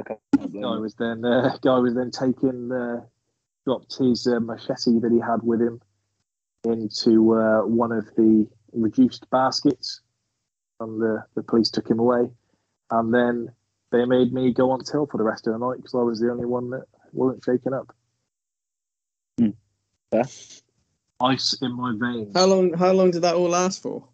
Okay. 0.02 0.16
Guy 0.36 0.78
was 0.78 0.96
then 0.96 1.24
uh, 1.24 1.56
guy 1.62 1.78
was 1.78 1.94
then 1.94 2.12
taken, 2.12 2.72
uh, 2.72 3.02
dropped 3.66 3.96
his 3.98 4.28
uh, 4.28 4.40
machete 4.40 5.00
that 5.00 5.12
he 5.12 5.20
had 5.20 5.44
with 5.44 5.62
him, 5.62 5.80
into 6.66 7.36
uh, 7.36 7.62
one 7.62 7.92
of 7.92 8.06
the 8.16 8.48
reduced 8.74 9.30
baskets, 9.30 10.02
and 10.80 11.00
the, 11.00 11.24
the 11.36 11.44
police 11.44 11.70
took 11.70 11.88
him 11.88 12.00
away. 12.00 12.30
And 12.90 13.14
then 13.14 13.52
they 13.92 14.06
made 14.06 14.34
me 14.34 14.52
go 14.52 14.72
on 14.72 14.84
till 14.84 15.06
for 15.06 15.18
the 15.18 15.24
rest 15.24 15.46
of 15.48 15.54
the 15.54 15.60
night 15.60 15.78
because 15.78 15.94
I 15.94 16.00
was 16.00 16.20
the 16.20 16.32
only 16.32 16.46
one 16.46 16.72
that 16.72 16.86
wasn't 17.12 17.44
shaken 17.44 17.74
up. 17.74 17.96
Hmm. 19.40 19.50
Fair. 20.12 20.26
Ice 21.22 21.56
in 21.62 21.72
my 21.74 21.94
veins. 21.96 22.36
How 22.36 22.48
long? 22.48 22.74
How 22.74 22.92
long 22.92 23.12
did 23.12 23.22
that 23.22 23.36
all 23.36 23.50
last 23.50 23.84
for? 23.84 24.08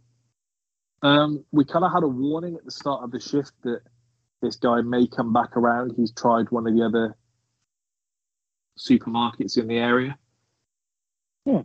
Um, 1.01 1.45
we 1.51 1.63
kind 1.63 1.85
of 1.85 1.93
had 1.93 2.03
a 2.03 2.07
warning 2.07 2.55
at 2.55 2.65
the 2.65 2.71
start 2.71 3.03
of 3.03 3.11
the 3.11 3.21
shift 3.21 3.53
that 3.63 3.81
this 4.41 4.55
guy 4.55 4.81
may 4.81 5.07
come 5.07 5.33
back 5.33 5.57
around. 5.57 5.93
He's 5.95 6.11
tried 6.11 6.49
one 6.51 6.67
of 6.67 6.75
the 6.75 6.83
other 6.83 7.15
supermarkets 8.77 9.57
in 9.57 9.67
the 9.67 9.77
area. 9.77 10.17
Hmm. 11.45 11.61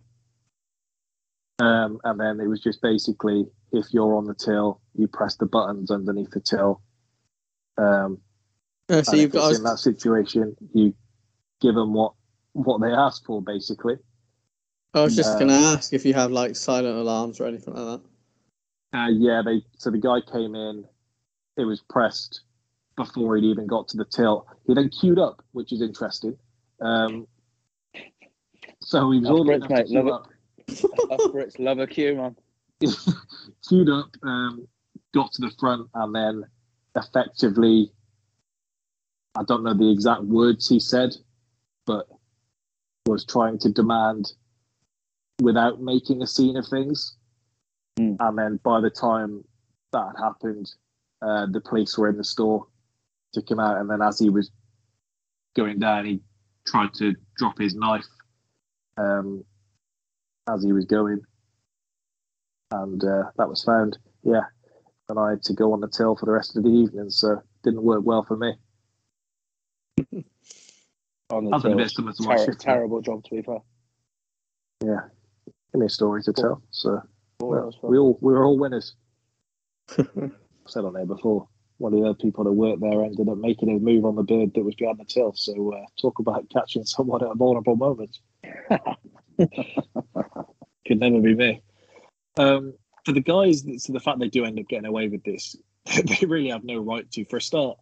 Um, 1.61 2.01
and 2.03 2.19
then 2.19 2.41
it 2.41 2.49
was 2.49 2.61
just 2.61 2.83
basically 2.83 3.47
if 3.73 3.87
you're 3.93 4.17
on 4.17 4.25
the 4.25 4.35
till, 4.35 4.81
you 4.95 5.07
press 5.07 5.37
the 5.37 5.47
buttons 5.47 5.91
underneath 5.91 6.31
the 6.31 6.41
till. 6.41 6.81
Um, 7.77 8.21
Oh, 8.91 9.03
so 9.03 9.17
you've 9.17 9.33
got. 9.33 9.55
in 9.55 9.63
that 9.63 9.79
situation, 9.79 10.55
you 10.75 10.95
give 11.61 11.75
them 11.75 11.95
what 11.95 12.13
what 12.53 12.81
they 12.81 12.93
ask 12.93 13.25
for, 13.25 13.41
basically. 13.41 13.97
I 14.93 15.03
was 15.03 15.17
just 15.17 15.37
uh, 15.37 15.39
gonna 15.39 15.55
ask 15.55 15.93
if 15.93 16.05
you 16.05 16.15
have 16.15 16.31
like 16.31 16.55
silent 16.55 16.97
alarms 16.97 17.41
or 17.41 17.47
anything 17.47 17.75
like 17.75 18.01
that. 18.93 18.99
Uh, 18.99 19.09
yeah, 19.09 19.43
they 19.45 19.63
so 19.79 19.91
the 19.91 19.99
guy 19.99 20.21
came 20.21 20.55
in, 20.55 20.85
it 21.57 21.65
was 21.65 21.83
pressed 21.89 22.43
before 22.97 23.37
he'd 23.37 23.45
even 23.45 23.67
got 23.67 23.89
to 23.89 23.97
the 23.97 24.05
till. 24.05 24.47
He 24.67 24.75
then 24.75 24.89
queued 24.89 25.19
up, 25.19 25.43
which 25.53 25.73
is 25.73 25.83
interesting. 25.83 26.37
Um, 26.81 27.27
so 28.81 29.11
he 29.11 29.21
was 29.21 29.31
all 29.31 29.45
Brits, 29.45 29.69
mate, 29.69 29.89
love 29.89 30.09
up, 30.09 30.29
Us 30.69 31.27
Brits 31.29 31.59
love 31.59 31.79
a 31.79 31.87
queue, 31.87 32.17
man. 32.17 32.37
queued 33.69 33.89
up, 33.89 34.11
um, 34.23 34.67
got 35.15 35.33
to 35.33 35.43
the 35.43 35.53
front, 35.59 35.89
and 35.95 36.15
then 36.15 36.45
effectively, 36.97 37.91
I 39.35 39.43
don't 39.45 39.65
know 39.65 39.75
the 39.75 39.91
exact 39.91 40.23
words 40.23 40.69
he 40.69 40.81
said, 40.81 41.17
but 41.87 42.07
was 43.07 43.25
trying 43.25 43.59
to 43.59 43.71
demand 43.71 44.33
without 45.41 45.81
making 45.81 46.23
a 46.23 46.27
scene 46.27 46.57
of 46.57 46.67
things. 46.67 47.17
Hmm. 47.99 48.15
And 48.21 48.39
then 48.39 48.61
by 48.63 48.81
the 48.81 48.91
time 48.91 49.45
that 49.93 50.15
happened, 50.19 50.71
uh, 51.23 51.47
the 51.51 51.61
police 51.61 51.97
were 51.97 52.09
in 52.09 52.17
the 52.17 52.25
store, 52.25 52.67
took 53.35 53.51
him 53.51 53.61
out, 53.61 53.79
and 53.79 53.91
then 53.91 54.01
as 54.01 54.19
he 54.19 54.31
was 54.31 54.51
going 55.57 55.79
down, 55.79 56.07
he 56.07 56.21
tried 56.67 56.95
to 56.95 57.15
drop 57.37 57.59
his 57.59 57.75
knife 57.75 58.07
um, 58.97 59.45
as 60.49 60.63
he 60.65 60.73
was 60.73 60.85
going, 60.87 61.21
and 62.71 63.03
uh, 63.05 63.25
that 63.37 63.49
was 63.49 63.63
found. 63.65 63.99
Yeah, 64.23 64.43
and 65.09 65.19
I 65.19 65.31
had 65.31 65.43
to 65.45 65.53
go 65.53 65.73
on 65.73 65.81
the 65.81 65.89
till 65.89 66.17
for 66.17 66.27
the 66.27 66.33
rest 66.33 66.57
of 66.57 66.63
the 66.63 66.71
evening, 66.71 67.11
so 67.11 67.33
it 67.33 67.39
didn't 67.63 67.83
work 67.83 68.01
well 68.05 68.23
for 68.25 68.37
me. 68.37 68.55
On 71.31 71.45
the 71.45 71.53
I've 71.57 71.63
been 71.63 71.73
a 71.73 71.77
till. 71.77 71.85
bit 71.85 71.91
similar 71.91 72.13
to 72.13 72.23
Ter- 72.23 72.45
shift. 72.53 72.61
terrible 72.61 73.01
job, 73.01 73.25
to 73.25 73.31
be 73.31 73.43
fair. 73.43 73.59
Yeah, 74.85 75.01
give 75.73 75.81
me 75.81 75.87
a 75.87 75.89
story 75.91 76.23
to 76.23 76.33
tell. 76.33 76.63
So 76.71 77.01
well, 77.41 77.75
we 77.83 77.97
all 77.99 78.19
we 78.21 78.33
were 78.33 78.45
all 78.45 78.59
winners. 78.59 78.95
I've 79.99 80.33
said 80.67 80.85
on 80.85 80.93
there 80.93 81.07
before. 81.07 81.49
One 81.79 81.93
of 81.93 82.01
the 82.01 82.07
other 82.07 82.15
people 82.15 82.45
that 82.45 82.53
worked 82.53 82.81
there 82.81 83.03
ended 83.03 83.29
up 83.29 83.39
making 83.39 83.69
a 83.71 83.79
move 83.81 84.05
on 84.05 84.15
the 84.15 84.23
bird 84.23 84.53
that 84.55 84.65
was 84.65 84.77
behind 84.77 84.99
the 84.99 85.05
till. 85.05 85.33
So 85.35 85.73
uh, 85.75 85.85
talk 86.01 86.19
about 86.21 86.49
catching 86.51 86.85
someone 86.85 87.23
at 87.25 87.31
a 87.31 87.35
vulnerable 87.35 87.77
moment. 87.77 88.19
Could 90.87 91.01
never 91.01 91.21
be 91.21 91.35
me. 91.35 91.63
Um, 92.37 92.75
for 93.05 93.13
the 93.13 93.21
guys, 93.21 93.65
so 93.79 93.93
the 93.93 94.01
fact 94.01 94.19
they 94.19 94.29
do 94.29 94.45
end 94.45 94.59
up 94.59 94.69
getting 94.69 94.87
away 94.87 95.09
with 95.09 95.25
this, 95.25 95.57
they 96.05 96.27
really 96.27 96.51
have 96.51 96.65
no 96.65 96.79
right 96.79 97.11
to. 97.13 97.25
For 97.27 97.39
a 97.39 97.41
start, 97.41 97.79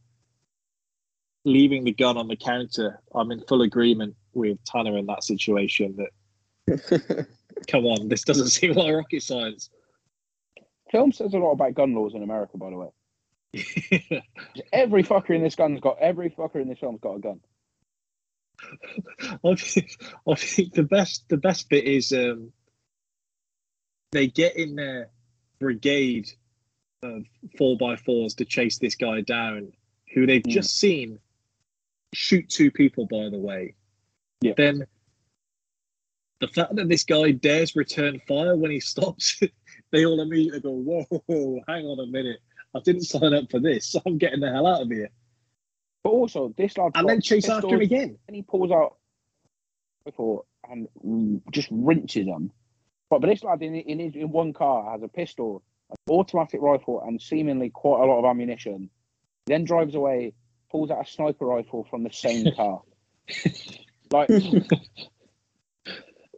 leaving 1.44 1.84
the 1.84 1.92
gun 1.92 2.16
on 2.16 2.28
the 2.28 2.36
counter, 2.36 3.00
I'm 3.14 3.30
in 3.30 3.40
full 3.42 3.62
agreement 3.62 4.14
with 4.32 4.58
Tanner 4.64 4.96
in 4.96 5.06
that 5.06 5.24
situation. 5.24 5.96
That 6.66 7.26
come 7.68 7.84
on, 7.84 8.08
this 8.08 8.24
doesn't 8.24 8.48
seem 8.48 8.72
like 8.72 8.94
rocket 8.94 9.22
science. 9.22 9.70
Film 10.90 11.12
says 11.12 11.34
a 11.34 11.38
lot 11.38 11.52
about 11.52 11.74
gun 11.74 11.94
laws 11.94 12.14
in 12.14 12.22
America, 12.22 12.58
by 12.58 12.70
the 12.70 12.76
way. 12.76 12.88
Every 14.72 15.02
fucker 15.02 15.34
in 15.34 15.42
this 15.42 15.54
gun's 15.54 15.80
got 15.80 15.98
every 16.00 16.30
fucker 16.30 16.60
in 16.60 16.68
this 16.68 16.78
film's 16.78 17.00
got 17.00 17.16
a 17.16 17.20
gun. 17.20 17.40
I 19.44 19.54
think, 19.56 19.96
I 20.28 20.34
think 20.34 20.72
the 20.74 20.84
best 20.84 21.28
the 21.28 21.36
best 21.36 21.68
bit 21.68 21.84
is 21.84 22.12
um, 22.12 22.52
they 24.12 24.28
get 24.28 24.56
in 24.56 24.76
their 24.76 25.10
brigade 25.58 26.30
of 27.02 27.24
four 27.58 27.76
by 27.76 27.96
fours 27.96 28.34
to 28.34 28.44
chase 28.44 28.78
this 28.78 28.94
guy 28.94 29.20
down, 29.20 29.72
who 30.14 30.26
they've 30.26 30.42
Hmm. 30.44 30.50
just 30.50 30.78
seen 30.78 31.18
shoot 32.14 32.48
two 32.48 32.70
people. 32.70 33.06
By 33.06 33.28
the 33.30 33.38
way, 33.38 33.74
Yeah. 34.40 34.54
Then 34.56 34.86
the 36.40 36.48
fact 36.48 36.74
that 36.76 36.88
this 36.88 37.04
guy 37.04 37.32
dares 37.32 37.76
return 37.76 38.20
fire 38.26 38.56
when 38.56 38.70
he 38.70 38.80
stops, 38.80 39.40
they 39.90 40.06
all 40.06 40.20
immediately 40.20 40.60
go, 40.60 40.70
"Whoa, 40.72 41.60
hang 41.68 41.86
on 41.86 42.00
a 42.00 42.06
minute! 42.06 42.40
I 42.74 42.80
didn't 42.80 43.02
sign 43.14 43.34
up 43.34 43.50
for 43.50 43.60
this. 43.60 43.86
So 43.88 44.00
I'm 44.06 44.18
getting 44.18 44.40
the 44.40 44.50
hell 44.50 44.66
out 44.66 44.82
of 44.82 44.90
here." 44.90 45.10
But 46.04 46.10
also, 46.10 46.52
this 46.56 46.76
lad 46.76 46.92
And 46.94 47.08
then 47.08 47.20
chase 47.20 47.48
after 47.48 47.68
him 47.68 47.80
again. 47.80 48.18
and 48.26 48.34
he 48.34 48.42
pulls 48.42 48.72
out 48.72 48.96
before 50.04 50.44
and 50.68 50.88
just 51.52 51.68
rinses 51.70 52.26
them. 52.26 52.50
But, 53.08 53.20
but 53.20 53.28
this 53.28 53.44
lad 53.44 53.62
in, 53.62 53.74
in, 53.76 53.98
his, 54.00 54.16
in 54.16 54.30
one 54.32 54.52
car 54.52 54.90
has 54.92 55.02
a 55.02 55.08
pistol, 55.08 55.62
an 55.90 55.96
automatic 56.12 56.60
rifle, 56.60 57.02
and 57.06 57.20
seemingly 57.22 57.70
quite 57.70 58.02
a 58.02 58.06
lot 58.06 58.18
of 58.18 58.24
ammunition. 58.24 58.90
He 59.46 59.52
then 59.52 59.64
drives 59.64 59.94
away, 59.94 60.34
pulls 60.72 60.90
out 60.90 61.06
a 61.06 61.08
sniper 61.08 61.46
rifle 61.46 61.86
from 61.88 62.02
the 62.02 62.10
same 62.12 62.52
car. 62.56 62.82
like, 64.10 64.28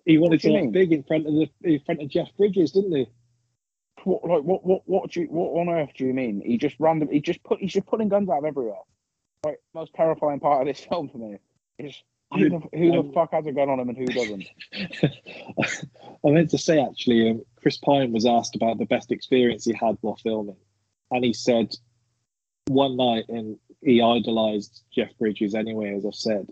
He 0.04 0.18
wanted 0.18 0.40
to 0.42 0.50
look 0.50 0.72
big 0.72 0.92
in 0.92 1.04
front 1.04 1.26
of 1.26 1.32
the 1.32 1.48
in 1.62 1.80
front 1.80 2.02
of 2.02 2.08
Jeff 2.10 2.28
Bridges, 2.36 2.72
didn't 2.72 2.94
he? 2.94 3.06
What, 4.04 4.24
like 4.24 4.42
what, 4.42 4.64
what, 4.64 4.82
what 4.86 5.10
do 5.10 5.20
you, 5.20 5.26
what 5.26 5.60
on 5.60 5.68
earth 5.68 5.90
do 5.96 6.04
you 6.04 6.14
mean? 6.14 6.42
He 6.44 6.58
just 6.58 6.76
random, 6.78 7.08
he 7.10 7.20
just 7.20 7.42
put, 7.42 7.60
he's 7.60 7.72
just 7.72 7.86
pulling 7.86 8.08
guns 8.08 8.28
out 8.28 8.38
of 8.38 8.44
everywhere. 8.44 8.78
Like, 9.44 9.60
most 9.74 9.92
terrifying 9.94 10.40
part 10.40 10.62
of 10.62 10.66
this 10.66 10.84
film 10.88 11.08
for 11.08 11.18
me 11.18 11.38
is 11.78 12.02
who, 12.32 12.48
the, 12.50 12.58
who 12.72 13.02
the 13.02 13.12
fuck 13.12 13.32
has 13.32 13.46
a 13.46 13.52
gun 13.52 13.68
on 13.68 13.80
him 13.80 13.88
and 13.88 13.98
who 13.98 14.06
doesn't. 14.06 14.44
I 16.26 16.30
meant 16.30 16.50
to 16.50 16.58
say 16.58 16.80
actually, 16.80 17.30
um, 17.30 17.42
Chris 17.60 17.76
Pine 17.78 18.12
was 18.12 18.26
asked 18.26 18.56
about 18.56 18.78
the 18.78 18.86
best 18.86 19.12
experience 19.12 19.64
he 19.64 19.72
had 19.72 19.98
while 20.00 20.16
filming, 20.16 20.56
and 21.10 21.24
he 21.24 21.32
said 21.32 21.74
one 22.66 22.96
night, 22.96 23.24
and 23.28 23.58
he 23.82 24.00
idolized 24.00 24.82
Jeff 24.94 25.16
Bridges 25.18 25.54
anyway, 25.54 25.94
as 25.96 26.06
I've 26.06 26.14
said. 26.14 26.48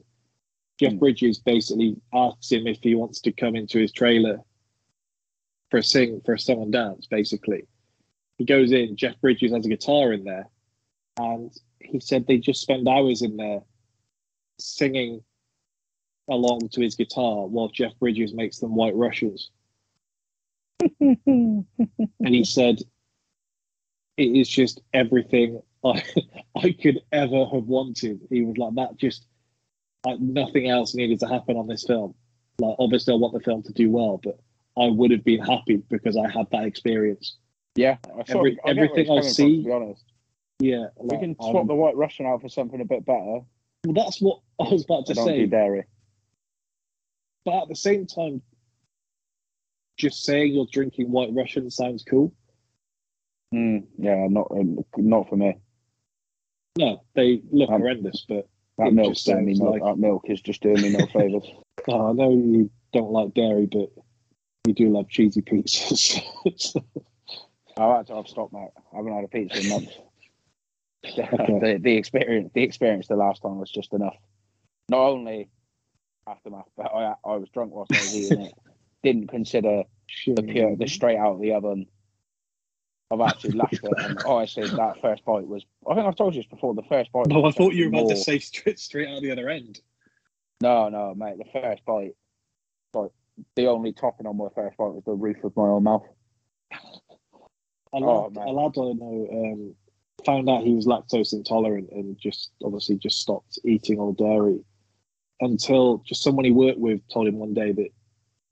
Jeff 0.78 0.92
Hmm. 0.92 0.98
Bridges 0.98 1.38
basically 1.38 1.96
asks 2.12 2.50
him 2.52 2.66
if 2.66 2.78
he 2.82 2.94
wants 2.94 3.20
to 3.22 3.32
come 3.32 3.56
into 3.56 3.78
his 3.78 3.92
trailer 3.92 4.40
for 5.72 5.78
a 5.78 5.82
sing 5.82 6.20
for 6.24 6.34
a 6.34 6.38
song 6.38 6.62
and 6.62 6.72
dance. 6.72 7.06
Basically, 7.06 7.66
he 8.36 8.44
goes 8.44 8.70
in. 8.72 8.94
Jeff 8.94 9.18
Bridges 9.22 9.52
has 9.52 9.64
a 9.64 9.70
guitar 9.70 10.12
in 10.12 10.22
there, 10.22 10.46
and 11.18 11.50
he 11.80 11.98
said 11.98 12.26
they 12.26 12.36
just 12.36 12.60
spend 12.60 12.86
hours 12.86 13.22
in 13.22 13.38
there 13.38 13.62
singing 14.60 15.24
along 16.28 16.68
to 16.68 16.82
his 16.82 16.94
guitar 16.94 17.46
while 17.46 17.68
Jeff 17.68 17.98
Bridges 17.98 18.34
makes 18.34 18.58
them 18.58 18.76
white 18.76 18.94
Russians. 18.94 19.50
And 22.24 22.34
he 22.34 22.44
said, 22.44 22.80
It 24.16 24.36
is 24.36 24.48
just 24.48 24.80
everything 24.92 25.62
I, 25.84 26.04
I 26.56 26.72
could 26.72 27.00
ever 27.12 27.46
have 27.46 27.64
wanted. 27.64 28.20
He 28.28 28.42
was 28.42 28.58
like, 28.58 28.74
That 28.74 28.96
just, 28.98 29.26
like, 30.04 30.20
nothing 30.20 30.68
else 30.68 30.94
needed 30.94 31.20
to 31.20 31.28
happen 31.28 31.56
on 31.56 31.66
this 31.66 31.84
film. 31.84 32.14
Like, 32.58 32.76
obviously, 32.78 33.14
I 33.14 33.16
want 33.16 33.32
the 33.32 33.40
film 33.40 33.62
to 33.62 33.72
do 33.72 33.90
well, 33.90 34.20
but 34.22 34.38
I 34.78 34.86
would 34.88 35.10
have 35.10 35.24
been 35.24 35.40
happy 35.40 35.76
because 35.90 36.16
I 36.16 36.30
had 36.30 36.46
that 36.52 36.64
experience. 36.64 37.36
Yeah, 37.74 37.96
I 38.06 38.24
sort 38.24 38.28
Every- 38.30 38.52
of- 38.52 38.58
I 38.64 38.70
everything 38.70 39.04
I 39.04 39.06
coming 39.08 39.22
from, 39.22 39.30
see- 39.32 39.56
to 39.58 39.64
be 39.64 39.72
honest. 39.72 40.04
Yeah. 40.60 40.86
We 40.96 41.08
like, 41.08 41.20
can 41.20 41.36
um, 41.40 41.50
swap 41.50 41.66
the 41.66 41.74
white 41.74 41.96
Russian 41.96 42.26
out 42.26 42.40
for 42.40 42.48
something 42.48 42.80
a 42.80 42.84
bit 42.84 43.04
better. 43.04 43.40
well, 43.84 43.94
that's 43.94 44.20
what 44.20 44.40
I 44.60 44.68
was 44.70 44.84
about 44.84 45.06
to 45.06 45.14
say. 45.14 45.46
dairy. 45.46 45.84
But 47.44 47.62
at 47.62 47.68
the 47.68 47.74
same 47.74 48.06
time, 48.06 48.40
just 49.96 50.24
saying 50.24 50.54
you're 50.54 50.66
drinking 50.70 51.10
white 51.10 51.30
Russian 51.32 51.68
sounds 51.70 52.04
cool. 52.04 52.32
Mm, 53.52 53.84
yeah, 53.98 54.26
not 54.30 54.48
um, 54.52 54.78
not 54.96 55.28
for 55.28 55.36
me. 55.36 55.54
No, 56.78 57.02
they 57.14 57.42
look 57.50 57.68
Um, 57.70 57.80
horrendous, 57.80 58.24
but 58.28 58.48
That 58.78 58.88
It 58.88 58.94
milk's 58.94 59.24
doing 59.24 59.44
me 59.44 59.54
sounds 59.54 59.60
no, 59.60 59.70
like- 59.72 59.82
that 59.82 59.98
milk 59.98 60.24
is 60.30 60.40
just 60.40 60.62
doing 60.62 60.80
me 60.80 60.90
no 60.90 61.06
favours. 61.12 61.46
oh, 61.88 62.10
I 62.10 62.12
know 62.12 62.30
you 62.30 62.70
don't 62.92 63.10
like 63.10 63.34
dairy, 63.34 63.66
but 63.66 63.90
you 64.66 64.74
do 64.74 64.90
love 64.90 65.08
cheesy 65.08 65.42
pizzas. 65.42 66.20
I've 67.76 67.96
had 67.96 68.06
to, 68.08 68.14
I've 68.14 68.28
stopped, 68.28 68.52
mate. 68.52 68.68
I 68.92 68.96
haven't 68.96 69.14
had 69.14 69.24
a 69.24 69.28
pizza 69.28 69.60
in 69.60 69.68
months. 69.68 69.98
The, 71.04 71.80
the 71.82 71.96
experience, 71.96 72.52
the 72.54 72.62
experience 72.62 73.08
the 73.08 73.16
last 73.16 73.42
time 73.42 73.58
was 73.58 73.72
just 73.72 73.92
enough. 73.92 74.14
Not 74.88 75.00
only 75.00 75.50
aftermath, 76.28 76.68
but 76.76 76.94
I, 76.94 77.14
I 77.24 77.36
was 77.36 77.48
drunk 77.52 77.74
whilst 77.74 77.92
I 77.92 77.96
was 77.96 78.16
eating 78.16 78.42
it. 78.42 78.54
Didn't 79.02 79.26
consider 79.26 79.82
shit. 80.06 80.36
the 80.36 80.44
pure, 80.44 80.76
the 80.76 80.86
straight 80.86 81.18
out 81.18 81.32
of 81.32 81.40
the 81.40 81.54
oven. 81.54 81.86
I've 83.10 83.20
actually 83.20 83.58
laughed 83.58 83.80
at 83.82 83.90
it. 83.90 84.10
And 84.10 84.22
honestly, 84.24 84.68
that 84.68 85.00
first 85.02 85.24
bite 85.24 85.44
was. 85.44 85.66
I 85.90 85.94
think 85.96 86.06
I've 86.06 86.14
told 86.14 86.36
you 86.36 86.42
this 86.42 86.48
before. 86.48 86.72
The 86.72 86.84
first 86.88 87.10
bite. 87.10 87.26
No, 87.26 87.44
I 87.46 87.50
thought 87.50 87.74
you 87.74 87.90
were 87.90 87.98
about 87.98 88.10
to 88.10 88.16
say 88.16 88.38
straight, 88.38 88.78
straight 88.78 89.08
out 89.08 89.22
the 89.22 89.32
other 89.32 89.48
end. 89.48 89.80
No, 90.60 90.88
no, 90.88 91.16
mate. 91.16 91.38
The 91.38 91.60
first 91.60 91.84
bite, 91.84 92.14
like 92.94 93.10
the 93.56 93.66
only 93.66 93.92
topping 93.92 94.26
on 94.26 94.36
my 94.36 94.48
first 94.54 94.76
bite 94.76 94.92
was 94.92 95.02
the 95.04 95.12
roof 95.12 95.42
of 95.44 95.56
my 95.56 95.64
own 95.64 95.84
mouth. 95.84 96.04
A 96.72 96.76
Oh, 97.94 98.22
lad, 98.24 98.34
man. 98.34 98.48
a 98.48 98.50
lad 98.52 98.72
I 98.76 98.92
know 98.92 99.28
um, 99.32 99.74
found 100.24 100.48
out 100.48 100.62
he 100.64 100.74
was 100.74 100.86
lactose 100.86 101.32
intolerant 101.32 101.90
and 101.92 102.16
just 102.18 102.50
obviously 102.64 102.96
just 102.96 103.20
stopped 103.20 103.58
eating 103.64 103.98
all 103.98 104.12
dairy 104.12 104.60
until 105.40 105.98
just 106.06 106.22
someone 106.22 106.44
he 106.44 106.52
worked 106.52 106.78
with 106.78 107.00
told 107.12 107.26
him 107.26 107.38
one 107.38 107.52
day 107.54 107.72
that 107.72 107.88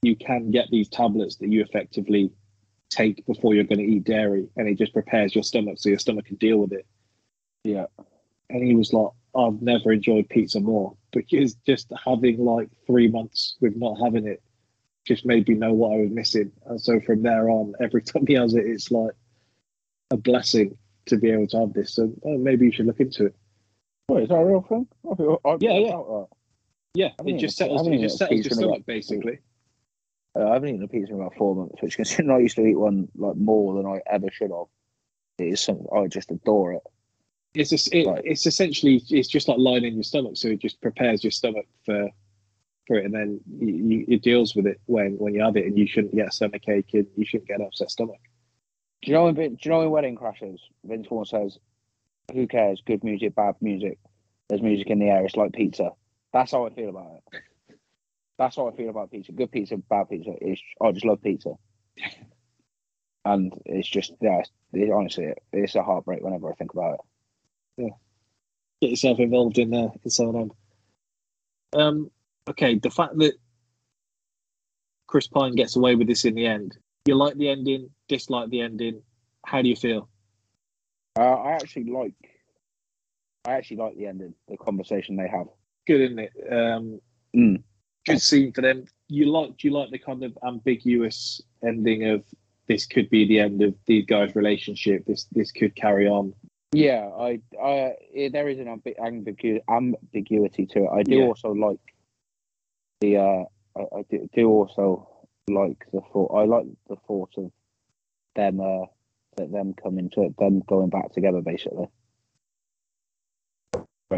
you 0.02 0.16
can 0.16 0.50
get 0.50 0.66
these 0.70 0.88
tablets 0.88 1.36
that 1.36 1.48
you 1.50 1.62
effectively 1.62 2.30
take 2.90 3.24
before 3.26 3.54
you're 3.54 3.64
going 3.64 3.78
to 3.78 3.84
eat 3.84 4.04
dairy 4.04 4.48
and 4.56 4.68
it 4.68 4.76
just 4.76 4.92
prepares 4.92 5.34
your 5.34 5.44
stomach 5.44 5.76
so 5.78 5.88
your 5.88 5.98
stomach 5.98 6.24
can 6.26 6.36
deal 6.36 6.58
with 6.58 6.72
it. 6.72 6.86
Yeah. 7.64 7.86
And 8.48 8.66
he 8.66 8.74
was 8.74 8.92
like, 8.92 9.10
I've 9.36 9.62
never 9.62 9.92
enjoyed 9.92 10.28
pizza 10.28 10.58
more 10.60 10.96
because 11.12 11.54
just 11.66 11.92
having 12.04 12.44
like 12.44 12.68
three 12.86 13.08
months 13.08 13.56
with 13.60 13.76
not 13.76 13.94
having 14.02 14.26
it 14.26 14.42
just 15.10 15.26
made 15.26 15.48
me 15.48 15.56
know 15.56 15.72
what 15.72 15.92
I 15.92 16.02
was 16.02 16.10
missing. 16.10 16.52
And 16.66 16.80
so 16.80 17.00
from 17.00 17.22
there 17.22 17.50
on, 17.50 17.74
every 17.82 18.00
time 18.10 18.24
he 18.26 18.34
has 18.34 18.54
it, 18.54 18.64
it's 18.64 18.90
like 18.92 19.10
a 20.12 20.16
blessing 20.16 20.76
to 21.06 21.16
be 21.16 21.30
able 21.30 21.48
to 21.48 21.58
have 21.58 21.72
this. 21.72 21.94
So 21.94 22.12
oh, 22.24 22.38
maybe 22.38 22.66
you 22.66 22.72
should 22.72 22.86
look 22.86 23.00
into 23.00 23.26
it. 23.26 23.34
Wait, 24.08 24.24
is 24.24 24.28
that 24.28 24.36
a 24.36 24.44
real 24.44 24.62
thing? 24.62 24.86
I 25.10 25.14
feel, 25.16 25.40
I 25.44 25.56
Yeah, 25.60 25.78
yeah. 25.78 26.24
Yeah, 26.94 27.08
I 27.20 27.28
it 27.28 27.38
just 27.38 27.56
settles. 27.56 27.86
It 27.86 27.98
just 28.00 28.18
settles 28.18 28.44
your 28.44 28.50
stomach 28.52 28.76
about- 28.76 28.86
basically. 28.86 29.38
Uh, 30.38 30.48
I 30.48 30.54
haven't 30.54 30.68
eaten 30.68 30.84
a 30.84 30.88
pizza 30.88 31.12
in 31.12 31.20
about 31.20 31.34
four 31.34 31.56
months, 31.56 31.82
which 31.82 31.96
considering 31.96 32.30
I 32.30 32.38
used 32.38 32.54
to 32.54 32.64
eat 32.64 32.76
one 32.76 33.08
like 33.16 33.36
more 33.36 33.74
than 33.74 33.86
I 33.86 34.00
ever 34.06 34.30
should 34.30 34.52
have, 34.52 34.66
it 35.38 35.48
is 35.48 35.60
something 35.60 35.86
I 35.92 36.06
just 36.06 36.30
adore 36.30 36.74
it. 36.74 36.82
It's 37.54 37.70
just, 37.70 37.92
it, 37.92 38.06
Right. 38.06 38.22
it's 38.24 38.46
essentially 38.46 39.02
it's 39.10 39.26
just 39.26 39.48
like 39.48 39.58
lining 39.58 39.94
your 39.94 40.04
stomach, 40.04 40.36
so 40.36 40.46
it 40.48 40.60
just 40.60 40.80
prepares 40.80 41.24
your 41.24 41.32
stomach 41.32 41.66
for 41.84 42.08
for 42.90 42.98
it, 42.98 43.04
and 43.04 43.14
then 43.14 43.40
you, 43.60 43.68
you, 43.68 44.04
it 44.08 44.22
deals 44.22 44.56
with 44.56 44.66
it 44.66 44.80
when 44.86 45.12
when 45.18 45.32
you 45.32 45.42
have 45.42 45.56
it, 45.56 45.64
and 45.64 45.78
you 45.78 45.86
shouldn't 45.86 46.12
get 46.12 46.26
a 46.26 46.32
stomach 46.32 46.68
ache 46.68 46.92
and 46.92 47.06
you 47.16 47.24
shouldn't 47.24 47.46
get 47.46 47.60
an 47.60 47.66
upset 47.66 47.88
stomach. 47.88 48.18
Do 49.02 49.12
you 49.12 49.16
know 49.16 49.28
in 49.28 49.36
do 49.36 49.42
you 49.42 49.70
know 49.70 49.82
in 49.82 49.90
Wedding 49.90 50.16
Crashers, 50.16 50.58
Vince 50.84 51.06
Vaughn 51.06 51.24
says, 51.24 51.56
"Who 52.32 52.48
cares? 52.48 52.82
Good 52.84 53.04
music, 53.04 53.36
bad 53.36 53.54
music. 53.60 54.00
There's 54.48 54.60
music 54.60 54.88
in 54.88 54.98
the 54.98 55.06
air. 55.06 55.24
It's 55.24 55.36
like 55.36 55.52
pizza." 55.52 55.90
That's 56.32 56.50
how 56.50 56.66
I 56.66 56.70
feel 56.70 56.88
about 56.88 57.12
it. 57.32 57.42
That's 58.38 58.56
how 58.56 58.68
I 58.68 58.76
feel 58.76 58.90
about 58.90 59.12
pizza. 59.12 59.30
Good 59.30 59.52
pizza, 59.52 59.76
bad 59.76 60.08
pizza. 60.08 60.32
It's, 60.40 60.60
I 60.80 60.90
just 60.90 61.06
love 61.06 61.22
pizza, 61.22 61.54
and 63.24 63.52
it's 63.66 63.88
just 63.88 64.14
yeah. 64.20 64.40
It's, 64.40 64.50
it, 64.72 64.90
honestly, 64.90 65.32
it's 65.52 65.76
a 65.76 65.82
heartbreak 65.84 66.24
whenever 66.24 66.50
I 66.50 66.56
think 66.56 66.72
about 66.72 66.94
it. 66.94 67.00
Yeah, 67.84 67.94
get 68.82 68.90
yourself 68.90 69.20
involved 69.20 69.58
in 69.58 69.72
uh, 69.72 69.90
in 70.02 70.10
some 70.10 70.26
of 70.26 70.34
them. 70.34 70.50
Um, 71.72 72.10
okay, 72.50 72.78
the 72.78 72.90
fact 72.90 73.16
that 73.18 73.34
Chris 75.06 75.26
Pine 75.26 75.54
gets 75.54 75.76
away 75.76 75.94
with 75.94 76.06
this 76.06 76.24
in 76.24 76.34
the 76.34 76.46
end, 76.46 76.76
you 77.06 77.14
like 77.14 77.36
the 77.36 77.48
ending, 77.48 77.90
dislike 78.08 78.50
the 78.50 78.60
ending. 78.60 79.02
How 79.46 79.62
do 79.62 79.68
you 79.68 79.76
feel? 79.76 80.08
Uh, 81.18 81.22
I 81.34 81.52
actually 81.52 81.90
like. 81.90 82.14
I 83.46 83.52
actually 83.52 83.78
like 83.78 83.96
the 83.96 84.06
ending, 84.06 84.34
the 84.48 84.56
conversation 84.58 85.16
they 85.16 85.28
have. 85.28 85.46
Good, 85.86 86.00
isn't 86.02 86.18
it? 86.18 86.32
Um, 86.50 87.00
Mm. 87.34 87.62
Good 88.06 88.20
scene 88.20 88.52
for 88.52 88.60
them. 88.60 88.86
You 89.08 89.26
like? 89.30 89.56
Do 89.56 89.68
you 89.68 89.74
like 89.74 89.90
the 89.90 89.98
kind 90.00 90.24
of 90.24 90.36
ambiguous 90.44 91.40
ending 91.64 92.08
of 92.08 92.24
this 92.66 92.84
could 92.84 93.08
be 93.08 93.24
the 93.24 93.38
end 93.38 93.62
of 93.62 93.72
these 93.86 94.04
guys' 94.04 94.34
relationship? 94.34 95.04
This 95.06 95.26
this 95.30 95.52
could 95.52 95.76
carry 95.76 96.08
on. 96.08 96.34
Yeah, 96.72 97.08
I, 97.16 97.40
I, 97.62 97.94
there 98.32 98.48
is 98.48 98.58
an 98.58 98.66
ambi- 98.66 98.98
ambigu- 98.98 99.60
ambiguity 99.68 100.66
to 100.66 100.84
it. 100.84 100.88
I 100.92 101.02
do 101.04 101.18
Yeah. 101.18 101.24
also 101.26 101.52
like 101.52 101.78
the, 103.00 103.16
uh, 103.16 103.44
I, 103.76 103.98
I 103.98 104.04
do, 104.34 104.48
also 104.48 105.08
like 105.48 105.86
the 105.92 106.00
thought. 106.12 106.34
I 106.34 106.44
like 106.44 106.66
the 106.88 106.96
thought 107.06 107.30
of 107.36 107.50
them, 108.34 108.60
uh, 108.60 108.86
them 109.36 109.74
coming 109.74 110.10
to 110.10 110.34
them 110.38 110.62
going 110.66 110.90
back 110.90 111.12
together, 111.12 111.40
basically. 111.40 111.88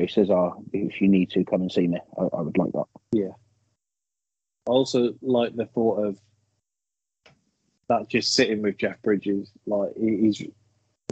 Says, 0.09 0.31
"Oh, 0.31 0.65
if 0.73 1.03
you 1.03 1.09
need 1.09 1.31
to, 1.31 1.45
come 1.45 1.61
and 1.61 1.71
see 1.71 1.87
me." 1.87 1.99
I, 2.19 2.23
I 2.23 2.41
would 2.41 2.57
like 2.57 2.73
that. 2.73 2.87
Yeah. 3.13 3.33
I 4.67 4.71
also 4.71 5.15
like 5.21 5.55
the 5.55 5.67
thought 5.67 6.05
of 6.05 6.19
that 7.89 8.09
just 8.09 8.35
sitting 8.35 8.63
with 8.63 8.79
Jeff 8.79 9.01
Bridges. 9.03 9.51
Like 9.67 9.91
he, 10.01 10.17
he's 10.17 10.43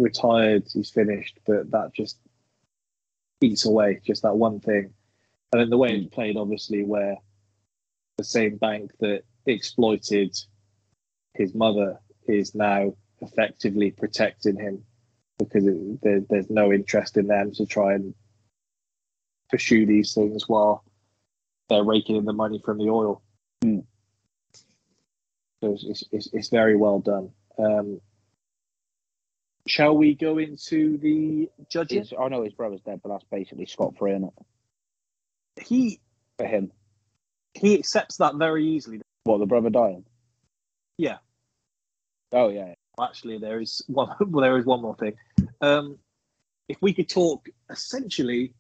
retired, 0.00 0.66
he's 0.72 0.90
finished, 0.90 1.38
but 1.46 1.70
that 1.70 1.92
just 1.92 2.18
eats 3.42 3.66
away 3.66 4.00
just 4.04 4.22
that 4.22 4.36
one 4.36 4.60
thing. 4.60 4.92
And 5.52 5.60
then 5.60 5.70
the 5.70 5.78
way 5.78 5.90
it's 5.90 6.14
played, 6.14 6.36
obviously, 6.36 6.82
where 6.82 7.16
the 8.20 8.24
same 8.24 8.58
bank 8.58 8.92
that 9.00 9.22
exploited 9.46 10.36
his 11.32 11.54
mother 11.54 11.98
is 12.28 12.54
now 12.54 12.92
effectively 13.22 13.90
protecting 13.90 14.58
him 14.58 14.84
because 15.38 15.66
it, 15.66 16.02
there, 16.02 16.20
there's 16.28 16.50
no 16.50 16.70
interest 16.70 17.16
in 17.16 17.26
them 17.26 17.50
to 17.52 17.64
try 17.64 17.94
and 17.94 18.14
pursue 19.48 19.86
these 19.86 20.12
things 20.12 20.46
while 20.46 20.84
they're 21.70 21.82
raking 21.82 22.16
in 22.16 22.26
the 22.26 22.32
money 22.34 22.60
from 22.62 22.76
the 22.76 22.90
oil. 22.90 23.22
Mm. 23.64 23.84
So 25.62 25.72
it's, 25.72 25.84
it's, 25.84 26.04
it's, 26.12 26.28
it's 26.34 26.48
very 26.50 26.76
well 26.76 27.00
done. 27.00 27.30
Um, 27.58 28.02
shall 29.66 29.96
we 29.96 30.14
go 30.14 30.36
into 30.36 30.98
the 30.98 31.48
judges? 31.70 32.12
It's, 32.12 32.20
I 32.20 32.28
know 32.28 32.44
his 32.44 32.52
brother's 32.52 32.82
dead, 32.82 33.00
but 33.02 33.08
that's 33.08 33.24
basically 33.30 33.64
scot 33.64 33.96
free, 33.98 34.12
is 34.12 34.22
He 35.66 36.00
For 36.36 36.46
him, 36.46 36.70
he 37.54 37.78
accepts 37.78 38.16
that 38.18 38.36
very 38.36 38.66
easily. 38.66 39.00
what 39.24 39.38
the 39.38 39.46
brother 39.46 39.70
dying? 39.70 40.04
Yeah. 40.98 41.18
Oh 42.32 42.48
yeah. 42.48 42.74
Actually, 43.00 43.38
there 43.38 43.60
is 43.60 43.82
one. 43.86 44.14
Well, 44.20 44.42
there 44.42 44.58
is 44.58 44.66
one 44.66 44.82
more 44.82 44.96
thing. 44.96 45.14
Um, 45.60 45.98
if 46.68 46.76
we 46.80 46.92
could 46.92 47.08
talk 47.08 47.48
essentially 47.70 48.54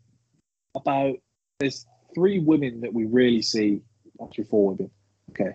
about 0.74 1.16
there's 1.58 1.86
three 2.14 2.38
women 2.38 2.80
that 2.80 2.92
we 2.92 3.04
really 3.04 3.42
see. 3.42 3.82
Actually, 4.22 4.44
four 4.44 4.70
women. 4.72 4.90
Okay. 5.30 5.54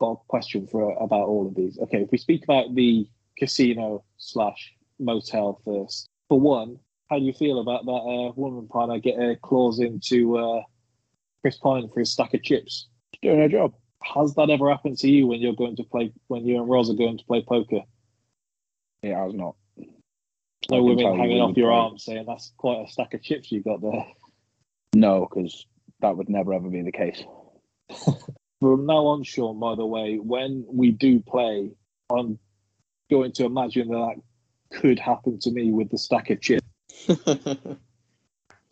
Got 0.00 0.10
a 0.12 0.16
question 0.28 0.66
for 0.66 0.92
about 1.00 1.26
all 1.26 1.46
of 1.46 1.54
these. 1.54 1.78
Okay, 1.78 2.02
if 2.02 2.10
we 2.10 2.18
speak 2.18 2.44
about 2.44 2.74
the 2.74 3.08
casino 3.38 4.04
slash 4.18 4.74
motel 4.98 5.60
first. 5.64 6.08
For 6.28 6.40
one, 6.40 6.78
how 7.10 7.18
do 7.18 7.24
you 7.24 7.32
feel 7.32 7.60
about 7.60 7.84
that 7.84 7.92
uh, 7.92 8.32
woman 8.34 8.68
trying 8.70 8.90
to 8.90 9.00
get 9.00 9.18
a 9.18 9.36
claws 9.36 9.78
into 9.78 10.38
uh, 10.38 10.62
Chris 11.46 11.58
Pine 11.58 11.88
for 11.88 12.00
his 12.00 12.10
stack 12.10 12.34
of 12.34 12.42
chips? 12.42 12.88
Doing 13.22 13.38
her 13.38 13.48
job. 13.48 13.72
Has 14.02 14.34
that 14.34 14.50
ever 14.50 14.68
happened 14.68 14.98
to 14.98 15.08
you 15.08 15.28
when 15.28 15.38
you're 15.38 15.54
going 15.54 15.76
to 15.76 15.84
play 15.84 16.12
when 16.26 16.44
you 16.44 16.56
and 16.56 16.68
Roz 16.68 16.90
are 16.90 16.94
going 16.94 17.18
to 17.18 17.24
play 17.24 17.40
poker? 17.40 17.82
It 19.00 19.14
has 19.14 19.32
not. 19.32 19.54
No 20.68 20.82
women 20.82 21.04
tell 21.04 21.14
you 21.14 21.20
hanging 21.20 21.40
off 21.40 21.56
your 21.56 21.70
play. 21.70 21.78
arm 21.78 21.98
saying 21.98 22.24
that's 22.26 22.52
quite 22.56 22.84
a 22.84 22.90
stack 22.90 23.14
of 23.14 23.22
chips 23.22 23.52
you've 23.52 23.62
got 23.62 23.80
there. 23.80 24.04
No, 24.92 25.28
because 25.30 25.66
that 26.00 26.16
would 26.16 26.28
never 26.28 26.52
ever 26.52 26.68
be 26.68 26.82
the 26.82 26.90
case. 26.90 27.22
From 28.60 28.86
now 28.86 29.06
on, 29.06 29.22
Sean, 29.22 29.60
by 29.60 29.76
the 29.76 29.86
way, 29.86 30.16
when 30.16 30.64
we 30.66 30.90
do 30.90 31.20
play, 31.20 31.70
I'm 32.10 32.40
going 33.08 33.30
to 33.34 33.44
imagine 33.44 33.86
that 33.90 34.16
that 34.72 34.80
could 34.80 34.98
happen 34.98 35.38
to 35.42 35.52
me 35.52 35.70
with 35.70 35.92
the 35.92 35.98
stack 35.98 36.28
of 36.30 36.40
chips 36.40 36.66
that 37.06 37.78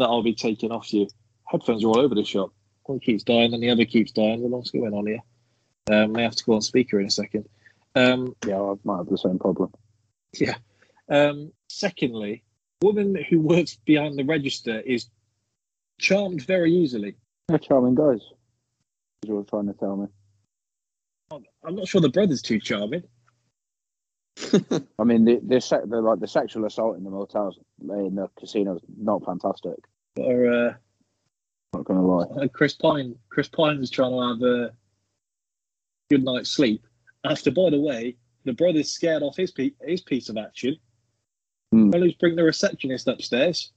I'll 0.01 0.25
be 0.25 0.35
taking 0.35 0.73
off 0.73 0.93
you. 0.93 1.07
Headphones 1.47 1.85
are 1.85 1.89
all 1.89 2.01
over 2.01 2.17
the 2.17 2.25
shop. 2.25 2.51
One 2.85 3.01
keeps 3.01 3.25
dying 3.25 3.55
and 3.55 3.63
the 3.63 3.71
other 3.71 3.85
keeps 3.85 4.13
dying. 4.13 4.49
What's 4.51 4.71
going 4.71 4.93
on 4.93 5.07
here? 5.07 5.21
Um, 5.91 6.13
may 6.13 6.23
have 6.23 6.37
to 6.37 6.45
go 6.45 6.55
on 6.55 6.63
speaker 6.63 7.01
in 7.01 7.07
a 7.07 7.11
second. 7.11 7.49
Um, 7.95 8.35
Yeah, 8.47 8.61
I 8.61 8.75
might 8.85 8.99
have 8.99 9.09
the 9.09 9.19
same 9.19 9.39
problem. 9.39 9.73
Yeah. 10.39 10.57
Um, 11.09 11.53
secondly, 11.69 12.43
woman 12.83 13.17
who 13.29 13.41
works 13.41 13.79
behind 13.85 14.19
the 14.19 14.25
register 14.25 14.81
is 14.81 15.09
charmed 15.99 16.43
very 16.43 16.73
easily. 16.73 17.17
They're 17.49 17.59
charming 17.59 17.95
guys. 17.95 18.21
You 19.27 19.37
were 19.37 19.45
trying 19.45 19.67
to 19.67 19.75
tell 19.75 19.97
me. 19.97 20.09
I'm 21.65 21.75
not 21.75 21.89
sure 21.89 22.01
the 22.01 22.09
brother's 22.09 22.43
too 22.43 22.61
charming. 22.61 23.03
I 24.99 25.05
mean, 25.05 25.25
the 25.25 25.41
the, 25.43 25.83
the 25.87 26.01
like 26.01 26.21
the 26.21 26.29
sexual 26.29 26.65
assault 26.65 26.97
in 26.97 27.05
the 27.05 27.11
motels 27.11 27.59
in 27.81 28.15
the 28.17 28.29
casinos 28.39 28.81
not 28.97 29.25
fantastic. 29.25 29.77
Or 30.17 30.51
uh, 30.51 30.75
Not 31.75 31.85
gonna 31.85 32.07
lie. 32.07 32.25
uh, 32.45 32.49
Chris 32.49 32.75
Pine, 32.75 33.17
Chris 33.31 33.49
Pine 33.49 33.79
was 33.81 33.91
trying 33.91 34.13
to 34.13 34.21
have 34.29 34.43
a 34.43 34.73
good 36.11 36.25
night's 36.25 36.51
sleep. 36.51 36.87
After, 37.25 37.51
by 37.51 37.71
the 37.71 37.81
way, 37.81 38.17
the 38.45 38.53
brother's 38.53 38.91
scared 38.91 39.23
off 39.23 39.37
his 39.37 39.51
pe- 39.51 39.73
his 39.83 40.01
piece 40.03 40.29
of 40.29 40.37
action. 40.37 40.77
Well, 41.73 42.03
he's 42.03 42.15
bring 42.15 42.37
the 42.37 42.45
receptionist 42.45 43.09
upstairs 43.09 43.73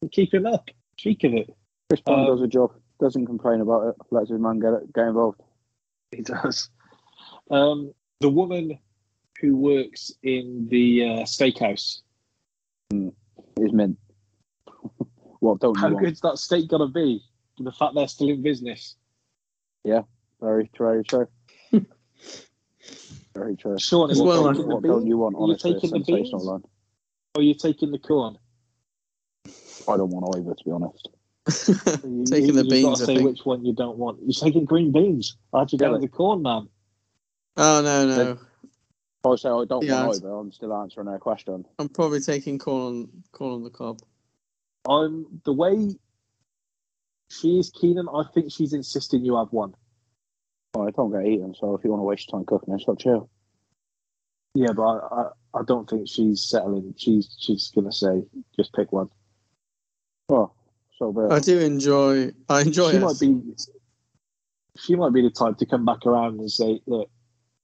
and 0.00 0.12
keep 0.12 0.32
him 0.32 0.46
up. 0.46 0.68
Cheek 0.96 1.24
of 1.24 1.34
it, 1.34 1.50
Chris 1.88 2.00
Pine 2.02 2.20
Um, 2.20 2.26
does 2.26 2.42
a 2.42 2.46
job. 2.46 2.72
Doesn't 3.00 3.26
complain 3.26 3.60
about 3.60 3.88
it. 3.88 3.94
Lets 4.12 4.30
his 4.30 4.38
man 4.38 4.60
get 4.60 4.72
get 4.94 5.08
involved. 5.08 5.40
he 6.12 6.22
does. 6.22 6.70
Um, 7.50 7.92
the 8.20 8.28
woman 8.28 8.78
who 9.40 9.56
works 9.56 10.12
in 10.22 10.68
the 10.70 11.04
uh, 11.04 11.22
steakhouse. 11.24 12.02
Is 12.92 13.72
mint. 13.72 13.98
What 15.44 15.60
don't 15.60 15.74
you 15.76 15.80
How 15.82 15.90
want? 15.90 16.04
good's 16.04 16.20
that 16.22 16.38
steak 16.38 16.68
gonna 16.68 16.88
be? 16.88 17.22
The 17.58 17.70
fact 17.70 17.94
they're 17.94 18.08
still 18.08 18.30
in 18.30 18.42
business. 18.42 18.96
Very, 19.84 20.70
very 20.76 21.04
true. 21.04 21.28
very 23.34 23.56
true. 23.56 23.76
Sean, 23.78 24.10
As 24.10 24.20
well, 24.20 24.48
taking 24.48 24.64
uh, 24.64 24.66
the 24.68 24.74
What 24.74 24.82
don't 24.82 25.06
you 25.06 25.18
want? 25.18 25.36
Are 25.36 25.38
you 25.38 25.44
Honestly, 25.44 25.70
a 25.70 25.74
taking 25.74 25.90
the 25.90 25.96
sensational 26.04 26.40
beans? 26.40 26.44
line. 26.44 26.62
Or 27.34 27.40
are 27.40 27.42
you 27.42 27.54
taking 27.54 27.90
the 27.92 27.98
corn? 27.98 28.36
I 29.88 29.96
don't 29.96 30.10
want 30.10 30.36
either, 30.38 30.54
to 30.54 30.64
be 30.64 30.70
honest. 30.70 31.08
You- 32.04 32.24
Taking 32.26 32.46
you, 32.48 32.52
the 32.52 32.64
you've 32.64 32.70
beans, 32.70 32.88
Got 32.88 32.98
to 32.98 33.04
say 33.06 33.22
which 33.22 33.40
one 33.44 33.64
you 33.64 33.72
don't 33.74 33.96
want. 33.96 34.18
You're 34.22 34.32
taking 34.32 34.64
green 34.64 34.92
beans. 34.92 35.36
How'd 35.52 35.72
you 35.72 35.78
get 35.78 35.88
Really? 35.90 36.00
the 36.02 36.08
corn, 36.08 36.42
man? 36.42 36.68
Oh 37.56 37.80
no, 37.82 38.06
no. 38.06 38.32
If 38.32 38.38
I 39.24 39.36
say 39.36 39.48
I 39.48 39.64
don't 39.64 39.82
yeah, 39.84 40.04
want 40.06 40.16
either. 40.18 40.30
I'm 40.34 40.52
still 40.52 40.74
answering 40.74 41.06
their 41.06 41.18
question. 41.18 41.64
I'm 41.78 41.88
probably 41.88 42.20
taking 42.20 42.58
corn 42.58 42.82
on 42.94 43.08
corn 43.32 43.52
on 43.54 43.62
the 43.62 43.70
cob. 43.70 44.00
I'm 44.88 45.40
the 45.44 45.52
way 45.52 45.94
she 47.30 47.58
is 47.58 47.70
Keenan. 47.70 48.08
I 48.08 48.24
think 48.34 48.52
she's 48.52 48.72
insisting 48.72 49.24
you 49.24 49.36
have 49.36 49.52
one. 49.52 49.74
Well, 50.74 50.88
I 50.88 50.90
don't 50.90 51.12
get 51.12 51.26
eaten, 51.26 51.54
so 51.54 51.74
if 51.74 51.84
you 51.84 51.90
want 51.90 52.00
to 52.00 52.04
waste 52.04 52.30
your 52.30 52.38
time 52.38 52.46
cooking, 52.46 52.74
it's 52.74 52.88
up 52.88 52.98
to. 53.00 53.28
Yeah, 54.54 54.72
but 54.72 54.82
I, 54.82 54.98
I, 54.98 55.24
I 55.54 55.62
don't 55.66 55.88
think 55.88 56.08
she's 56.08 56.42
settling. 56.42 56.94
She's 56.96 57.34
she's 57.38 57.70
gonna 57.74 57.92
say 57.92 58.22
just 58.56 58.72
pick 58.72 58.92
one. 58.92 59.08
Well, 60.28 60.54
so 60.98 61.12
be 61.12 61.22
it. 61.22 61.32
I 61.32 61.40
do 61.40 61.58
enjoy. 61.58 62.32
I 62.48 62.62
enjoy 62.62 62.90
she 62.92 62.96
it. 62.98 63.00
might 63.00 63.18
be 63.18 63.40
she 64.78 64.94
might 64.96 65.12
be 65.12 65.22
the 65.22 65.30
type 65.30 65.58
to 65.58 65.66
come 65.66 65.84
back 65.84 66.06
around 66.06 66.38
and 66.38 66.50
say, 66.50 66.80
"Look, 66.86 67.10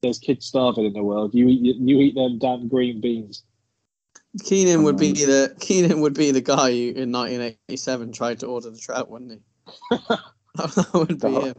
there's 0.03 0.19
kids 0.19 0.47
starving 0.47 0.85
in 0.85 0.93
the 0.93 1.03
world. 1.03 1.35
You 1.35 1.49
eat 1.49 1.77
you 1.77 1.99
eat 1.99 2.15
them 2.15 2.39
damn 2.39 2.69
green 2.69 3.01
beans." 3.01 3.45
Keenan 4.45 4.85
would 4.85 4.97
be 4.97 5.13
the 5.13 5.55
Keenan 5.61 6.01
would 6.03 6.15
be 6.15 6.31
the 6.31 6.41
guy 6.41 6.71
who 6.71 6.89
in 6.91 7.13
1987 7.13 8.13
tried 8.13 8.41
to 8.41 8.47
order 8.47 8.71
the 8.71 8.79
trout, 8.79 9.11
wouldn't 9.11 9.33
he? 9.33 9.97
that 10.55 10.91
would 10.95 11.21
be 11.21 11.29
No. 11.29 11.41
him. 11.41 11.55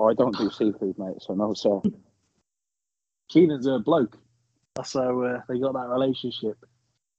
I 0.00 0.14
don't 0.14 0.36
do 0.36 0.50
seafood, 0.50 0.98
mate, 0.98 1.20
so 1.20 1.34
no, 1.34 1.54
sir. 1.54 1.80
Keenan's 3.28 3.66
a 3.66 3.78
bloke. 3.78 4.18
That's 4.74 4.94
how 4.94 5.22
uh, 5.22 5.40
they 5.48 5.58
got 5.60 5.74
that 5.74 5.88
relationship. 5.88 6.58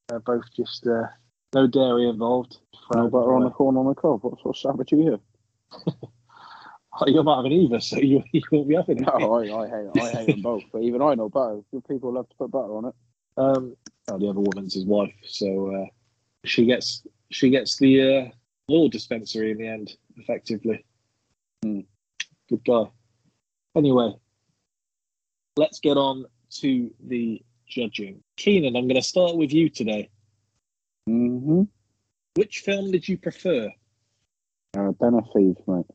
They're 0.08 0.20
both 0.20 0.44
just 0.56 0.86
uh, 0.86 1.08
no 1.54 1.68
dairy 1.68 2.10
involved. 2.10 2.58
No 2.94 3.10
butter 3.10 3.34
on 3.34 3.44
the 3.44 3.50
corn 3.50 3.78
on 3.78 3.88
the 3.88 3.96
cob. 3.96 4.24
What 4.24 4.40
sort 4.42 4.56
of 4.56 4.60
savage 4.60 4.94
are 4.94 4.98
you? 4.98 5.22
Oh, 6.98 7.08
you're 7.08 7.26
not 7.26 7.44
having 7.44 7.52
either, 7.52 7.82
so 7.82 7.98
you, 7.98 8.24
you 8.32 8.42
won't 8.54 8.70
be 8.70 8.76
having 8.76 9.00
it. 9.00 9.02
No, 9.02 9.34
I, 9.34 9.66
I 9.66 9.68
hate 9.68 10.02
I 10.02 10.12
hate 10.12 10.28
them 10.28 10.42
both. 10.42 10.64
But 10.72 10.84
even 10.84 11.02
I 11.02 11.16
know 11.16 11.28
butter. 11.28 11.60
Good 11.72 11.86
people 11.90 12.14
love 12.14 12.30
to 12.30 12.36
put 12.36 12.52
butter 12.52 12.74
on 12.74 12.86
it. 12.86 12.96
Um, 13.38 13.76
oh, 14.08 14.18
the 14.18 14.30
other 14.30 14.40
woman's 14.40 14.74
his 14.74 14.86
wife, 14.86 15.14
so 15.24 15.76
uh, 15.76 15.86
she 16.46 16.66
gets 16.66 17.06
she 17.30 17.50
gets 17.50 17.78
the 17.78 18.02
uh, 18.02 18.30
law 18.68 18.88
dispensary 18.88 19.52
in 19.52 19.58
the 19.58 19.68
end, 19.68 19.96
effectively. 20.18 20.86
Hmm. 21.64 21.82
Good 22.50 22.64
guy. 22.64 22.84
Anyway, 23.76 24.14
let's 25.58 25.80
get 25.80 25.98
on 25.98 26.26
to 26.62 26.92
the 27.08 27.42
judging. 27.68 28.22
Keenan, 28.38 28.76
I'm 28.76 28.88
going 28.88 28.96
to 28.96 29.02
start 29.02 29.36
with 29.36 29.52
you 29.52 29.70
today. 29.70 30.10
Mm-hmm. 31.10 31.64
Which 32.36 32.60
film 32.60 32.92
did 32.92 33.08
you 33.08 33.18
prefer? 33.18 33.70
Uh, 34.78 34.92
Den 35.02 35.16
of 35.16 35.28
Thieves, 35.34 35.62
mate. 35.68 35.86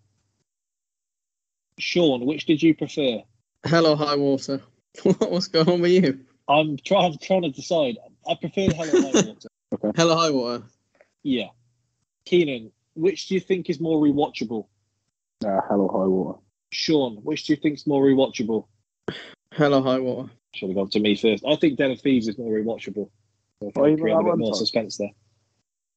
Sean, 1.79 2.27
which 2.27 2.47
did 2.47 2.63
you 2.63 2.75
prefer? 2.75 3.23
Hell 3.65 3.87
or 3.87 3.97
High 3.97 4.17
Water. 4.17 4.61
What's 5.03 5.49
going 5.49 5.69
on 5.69 5.81
with 5.81 5.93
you? 5.93 6.21
I'm 6.51 6.77
trying 6.85 7.17
trying 7.19 7.43
to 7.43 7.51
decide. 7.51 7.97
I 8.29 8.35
prefer 8.35 8.73
Hell 8.75 8.89
or 8.89 9.01
High 9.03 9.23
Water. 9.27 9.49
okay. 9.75 9.91
Hell 9.97 10.11
or 10.11 10.17
High 10.17 10.31
Water. 10.31 10.65
Yeah. 11.23 11.49
Keenan, 12.25 12.73
which 12.95 13.29
do 13.29 13.35
you 13.35 13.41
think 13.41 13.71
is 13.71 13.81
more 13.81 14.03
rewatchable? 14.03 14.67
Uh, 15.45 15.61
Hell 15.69 15.81
or 15.83 15.93
High 15.93 16.09
Water. 16.09 16.39
Sean, 16.73 17.17
which 17.23 17.47
do 17.47 17.53
you 17.53 17.57
think 17.57 17.77
is 17.77 17.87
more 17.87 18.05
rewatchable? 18.05 18.67
Hell 19.53 19.75
or 19.75 19.83
High 19.83 19.99
Water. 20.01 20.31
Should 20.55 20.71
have 20.71 20.77
gone 20.77 20.91
to 20.91 21.01
me 21.01 21.15
first. 21.15 21.45
I 21.47 21.55
think 21.57 21.79
Den 21.79 21.93
of 21.93 22.01
Thieves 22.01 22.27
is 22.29 22.37
more 22.37 22.53
rewatchable. 22.53 23.09
So 23.63 23.69
I 23.77 23.81
Oh, 23.81 23.85
think 23.85 24.01
even 24.01 24.11
a 24.13 24.23
bit 24.25 24.39
more 24.39 24.51
time? 24.51 24.59
suspense 24.59 24.97
there. 24.97 25.11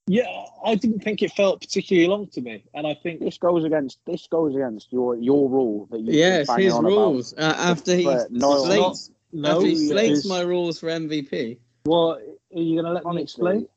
Yeah, 0.06 0.26
I 0.66 0.76
didn't 0.76 1.00
think 1.00 1.22
it 1.22 1.32
felt 1.32 1.62
particularly 1.62 2.08
long 2.10 2.28
to 2.32 2.42
me, 2.42 2.64
and 2.74 2.86
I 2.86 2.94
think 2.94 3.22
This 3.22 3.38
goes 3.38 3.64
against 3.64 4.00
this 4.06 4.28
goes 4.28 4.54
against 4.54 4.92
your 4.92 5.16
your 5.16 5.50
rule 5.50 5.88
that 5.92 6.02
you 6.02 6.12
Yeah, 6.12 6.32
keep 6.32 6.40
it's 6.42 6.50
banging 6.50 6.64
his 6.66 6.74
on 6.74 6.86
about. 6.86 6.92
rules. 6.92 7.34
Uh, 7.34 7.56
after 7.58 7.96
he 7.96 8.04
But 8.04 8.30
no, 8.32 8.66
slates, 8.66 9.12
no. 9.34 9.56
after 9.58 9.68
he 9.68 9.76
slates 9.76 10.24
because- 10.24 10.30
my 10.30 10.42
rules 10.42 10.80
for 10.80 10.88
MVP. 10.90 11.60
Well, 11.86 12.12
are 12.12 12.60
you 12.60 12.82
going 12.82 12.86
to 12.86 12.92
let 12.94 13.06
me 13.06 13.22
explain? 13.22 13.68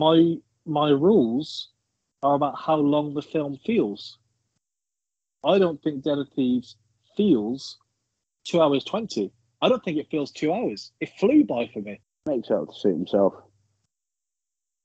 My 0.00 0.36
my 0.64 0.88
rules 0.90 1.68
are 2.22 2.34
about 2.34 2.58
how 2.58 2.76
long 2.76 3.12
the 3.12 3.20
film 3.22 3.58
feels. 3.66 4.18
I 5.44 5.58
don't 5.58 5.80
think 5.82 6.02
Den 6.04 6.18
of 6.18 6.28
Thieves 6.34 6.76
feels 7.16 7.78
two 8.44 8.62
hours 8.62 8.82
twenty. 8.84 9.30
I 9.60 9.68
don't 9.68 9.84
think 9.84 9.98
it 9.98 10.08
feels 10.10 10.30
two 10.30 10.52
hours. 10.52 10.92
It 11.00 11.10
flew 11.20 11.44
by 11.44 11.68
for 11.72 11.80
me. 11.80 12.00
makes 12.26 12.50
out 12.50 12.72
to 12.72 12.80
suit 12.80 12.94
himself. 12.94 13.34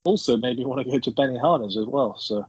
Also 0.03 0.35
made 0.37 0.57
me 0.57 0.65
want 0.65 0.85
to 0.85 0.91
go 0.91 0.99
to 0.99 1.11
Benihana's 1.11 1.77
as 1.77 1.85
well. 1.85 2.17
So 2.19 2.45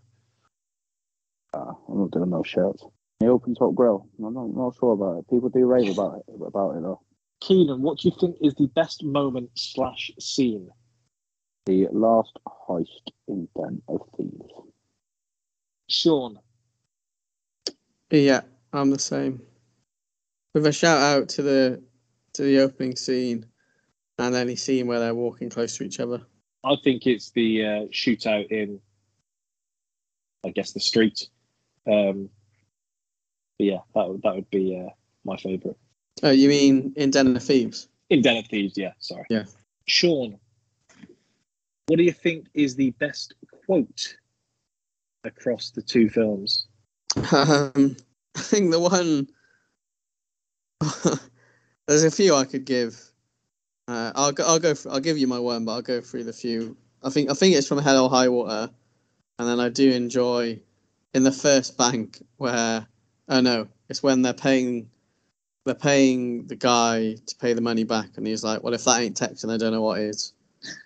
Uh, 1.54 1.72
I'm 1.88 1.98
not 2.00 2.10
doing 2.10 2.30
no 2.30 2.42
shirts. 2.42 2.84
The 3.20 3.26
open 3.28 3.54
top 3.54 3.74
grill. 3.74 4.08
I'm 4.24 4.34
not, 4.34 4.54
not 4.54 4.74
sure 4.78 4.92
about 4.92 5.18
it. 5.18 5.28
People 5.30 5.48
do 5.50 5.64
rave 5.66 5.92
about 5.96 6.18
it 6.18 6.24
about 6.44 6.76
it 6.76 6.82
though. 6.82 7.00
Keenan, 7.40 7.80
what 7.80 7.98
do 7.98 8.08
you 8.08 8.14
think 8.20 8.36
is 8.40 8.54
the 8.54 8.66
best 8.68 9.02
moment 9.02 9.50
slash 9.54 10.10
scene? 10.18 10.68
The 11.66 11.88
last 11.90 12.38
heist 12.46 13.12
in 13.28 13.48
Den 13.56 13.82
of 13.88 14.02
Thieves. 14.16 14.52
Sean, 15.88 16.38
Yeah, 18.10 18.42
I'm 18.72 18.90
the 18.90 18.98
same. 18.98 19.42
With 20.54 20.66
a 20.66 20.72
shout 20.72 20.98
out 20.98 21.28
to 21.30 21.42
the 21.42 21.82
to 22.34 22.42
the 22.42 22.60
opening 22.60 22.96
scene 22.96 23.46
and 24.18 24.34
any 24.34 24.56
scene 24.56 24.86
where 24.86 25.00
they're 25.00 25.14
walking 25.14 25.50
close 25.50 25.76
to 25.76 25.84
each 25.84 26.00
other. 26.00 26.22
I 26.64 26.76
think 26.84 27.06
it's 27.06 27.30
the 27.30 27.64
uh, 27.64 27.68
shootout 27.86 28.48
in, 28.50 28.80
I 30.44 30.50
guess, 30.50 30.72
the 30.72 30.80
street. 30.80 31.28
Um, 31.86 32.28
but 33.58 33.64
yeah, 33.64 33.78
that 33.94 34.08
would 34.08 34.22
that 34.22 34.34
would 34.34 34.50
be 34.50 34.80
uh, 34.80 34.90
my 35.24 35.36
favourite. 35.36 35.76
Oh, 36.22 36.30
you 36.30 36.48
mean 36.48 36.92
in 36.96 37.10
Den 37.10 37.34
of 37.36 37.42
Thieves? 37.42 37.88
In 38.10 38.22
Den 38.22 38.36
of 38.36 38.46
Thieves, 38.46 38.76
yeah, 38.76 38.92
sorry. 38.98 39.24
Yeah. 39.30 39.44
Sean, 39.86 40.38
what 41.86 41.96
do 41.96 42.04
you 42.04 42.12
think 42.12 42.46
is 42.54 42.76
the 42.76 42.90
best 42.92 43.34
quote 43.66 44.16
across 45.24 45.70
the 45.70 45.82
two 45.82 46.08
films? 46.08 46.66
Um, 47.32 47.96
I 48.36 48.40
think 48.40 48.70
the 48.70 48.78
one. 48.78 49.28
There's 51.88 52.04
a 52.04 52.10
few 52.10 52.34
I 52.34 52.44
could 52.44 52.64
give. 52.64 53.00
Uh, 53.88 54.12
I'll 54.14 54.32
go. 54.32 54.44
I'll 54.46 54.60
go. 54.60 54.74
For, 54.74 54.90
I'll 54.90 55.00
give 55.00 55.18
you 55.18 55.26
my 55.26 55.38
one, 55.38 55.64
but 55.64 55.72
I'll 55.72 55.82
go 55.82 56.00
through 56.00 56.24
the 56.24 56.32
few. 56.32 56.76
I 57.02 57.10
think. 57.10 57.30
I 57.30 57.34
think 57.34 57.56
it's 57.56 57.66
from 57.66 57.78
Hell 57.78 58.04
or 58.04 58.10
High 58.10 58.28
Water, 58.28 58.70
and 59.38 59.48
then 59.48 59.58
I 59.58 59.68
do 59.68 59.90
enjoy 59.90 60.60
in 61.12 61.24
the 61.24 61.32
first 61.32 61.76
bank 61.76 62.24
where. 62.36 62.86
Oh 63.28 63.40
no! 63.40 63.66
It's 63.88 64.02
when 64.02 64.22
they're 64.22 64.32
paying. 64.32 64.90
They're 65.64 65.74
paying 65.74 66.46
the 66.46 66.56
guy 66.56 67.16
to 67.26 67.36
pay 67.36 67.52
the 67.52 67.60
money 67.60 67.84
back, 67.84 68.16
and 68.16 68.26
he's 68.26 68.42
like, 68.42 68.62
"Well, 68.62 68.74
if 68.74 68.84
that 68.84 69.00
ain't 69.00 69.16
Texas, 69.16 69.48
I 69.48 69.56
don't 69.56 69.72
know 69.72 69.82
what 69.82 70.00
is." 70.00 70.32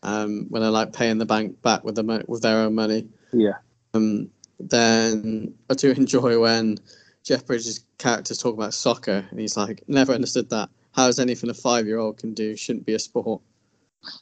Um, 0.03 0.47
when 0.51 0.63
they're 0.63 0.71
like 0.71 0.93
paying 0.93 1.19
the 1.19 1.27
bank 1.27 1.61
back 1.63 1.85
with 1.85 1.95
the 1.97 2.03
mo- 2.03 2.25
with 2.27 2.43
their 2.43 2.59
own 2.59 2.75
money. 2.75 3.09
Yeah. 3.33 3.59
Um, 3.93 4.31
then 4.59 5.55
I 5.71 5.75
do 5.75 5.91
enjoy 5.97 6.41
when 6.41 6.79
Jeff 7.23 7.47
Bridges' 7.47 7.85
characters 7.99 8.39
talk 8.39 8.55
about 8.55 8.75
soccer, 8.75 9.25
and 9.31 9.39
he's 9.39 9.57
like, 9.57 9.83
"Never 9.89 10.13
understood 10.13 10.51
that. 10.51 10.71
How 10.93 11.09
is 11.09 11.19
anything 11.19 11.51
a 11.51 11.55
five-year-old 11.55 12.19
can 12.19 12.35
do 12.35 12.57
shouldn't 12.57 12.87
be 12.87 12.95
a 12.95 12.99
sport." 12.99 13.43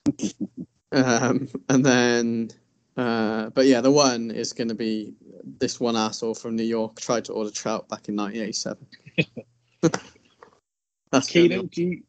um, 0.92 1.48
and 1.68 1.84
then, 1.84 2.50
uh, 2.96 3.50
but 3.50 3.66
yeah, 3.66 3.80
the 3.80 3.90
one 3.90 4.30
is 4.30 4.52
going 4.52 4.68
to 4.68 4.74
be 4.74 5.14
this 5.58 5.80
one 5.80 5.96
asshole 5.96 6.34
from 6.34 6.56
New 6.56 6.62
York 6.62 7.00
tried 7.00 7.24
to 7.26 7.32
order 7.32 7.50
trout 7.50 7.88
back 7.88 8.08
in 8.08 8.16
1987. 8.16 8.86
That's 11.12 11.30
gonna 11.30 11.48
Keenan, 11.48 11.66
do 11.66 11.82
you 11.82 12.02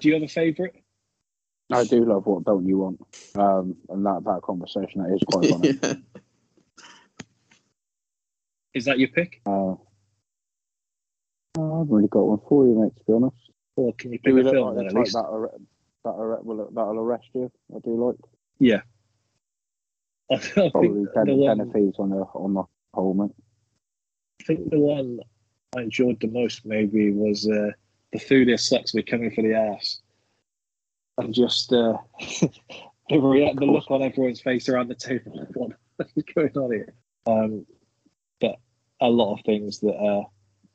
do 0.00 0.08
you 0.08 0.14
have 0.14 0.22
a 0.22 0.28
favourite? 0.28 0.82
I 1.70 1.84
do 1.84 2.04
love 2.06 2.24
what 2.24 2.44
don't 2.44 2.66
you 2.66 2.78
want? 2.78 3.00
Um, 3.34 3.76
and 3.90 4.04
that 4.06 4.22
that 4.24 4.40
conversation 4.42 5.02
that 5.02 5.14
is 5.14 5.22
quite 5.26 5.50
funny. 5.50 5.78
yeah. 5.82 5.94
Is 8.72 8.86
that 8.86 8.98
your 8.98 9.08
pick, 9.08 9.40
uh, 9.46 9.72
I 9.72 11.60
haven't 11.60 11.90
really 11.90 12.08
got 12.08 12.26
one 12.26 12.40
for 12.48 12.66
you, 12.66 12.80
mate. 12.80 12.96
To 12.96 13.04
be 13.06 13.12
honest, 13.12 13.36
or 13.76 13.92
can 13.92 14.12
you 14.12 14.18
pick 14.18 14.34
do 14.34 14.40
a 14.40 14.50
film 14.50 14.68
like 14.68 14.76
then 14.76 14.84
the 14.86 14.90
at 14.90 15.02
least? 15.02 15.12
that 15.12 15.26
arre- 15.30 15.60
that 16.04 16.14
arre- 16.14 16.42
will 16.42 16.70
that'll 16.72 16.98
arrest 16.98 17.28
you. 17.34 17.52
I 17.74 17.78
do 17.80 18.06
like 18.06 18.16
Yeah. 18.58 18.80
I, 20.30 20.34
I 20.34 20.38
think 20.38 20.72
probably 20.72 21.04
the 21.04 21.10
Den, 21.14 21.26
Den 21.26 21.38
one, 21.38 21.60
of 21.60 21.72
Thieves 21.72 21.98
on 21.98 22.08
the 22.08 22.16
on 22.16 22.54
the 22.54 22.62
whole, 22.94 23.12
mate. 23.12 23.32
I 24.40 24.44
think 24.44 24.70
the 24.70 24.78
one 24.78 25.20
I 25.76 25.82
enjoyed 25.82 26.20
the 26.20 26.28
most 26.28 26.64
maybe 26.64 27.10
was 27.12 27.46
uh, 27.48 27.72
the 28.12 28.18
food 28.18 28.48
here 28.48 28.56
sucks. 28.56 28.94
We're 28.94 29.02
coming 29.02 29.30
for 29.30 29.42
the 29.42 29.54
ass. 29.54 30.00
And 31.18 31.32
just 31.32 31.72
uh, 31.72 31.96
the, 32.20 32.50
the 33.08 33.64
look 33.64 33.90
on 33.90 34.02
everyone's 34.02 34.40
face 34.40 34.68
around 34.68 34.88
the 34.88 34.94
table. 34.94 35.46
What 35.96 36.08
is 36.14 36.24
going 36.34 36.50
on 36.58 36.72
here? 36.72 36.92
Um, 37.26 37.64
but 38.38 38.56
a 39.00 39.08
lot 39.08 39.32
of 39.32 39.44
things 39.46 39.80
that 39.80 39.94
uh, 39.94 40.24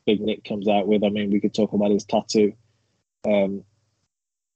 Big 0.08 0.20
Nick 0.20 0.44
comes 0.44 0.68
out 0.68 0.88
with. 0.88 1.04
I 1.04 1.10
mean, 1.10 1.30
we 1.30 1.40
could 1.40 1.54
talk 1.54 1.74
about 1.74 1.92
his 1.92 2.06
tattoo, 2.06 2.54
um, 3.28 3.64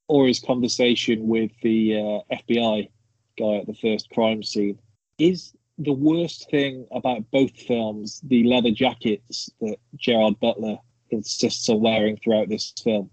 or 0.08 0.26
his 0.26 0.40
conversation 0.40 1.28
with 1.28 1.52
the 1.62 1.98
uh, 1.98 2.36
FBI 2.36 2.90
guy 3.38 3.56
at 3.58 3.68
the 3.68 3.76
first 3.76 4.10
crime 4.10 4.42
scene. 4.42 4.80
Is 5.20 5.54
the 5.78 5.94
worst 5.94 6.50
thing 6.50 6.88
about 6.92 7.30
both 7.32 7.52
films 7.52 8.22
the 8.24 8.44
leather 8.46 8.72
jackets 8.72 9.50
that 9.62 9.78
Gerard 9.96 10.40
Butler 10.40 10.78
insists 11.16 11.68
on 11.70 11.82
wearing 11.82 12.18
throughout 12.18 12.50
this 12.50 12.74
film? 12.84 13.10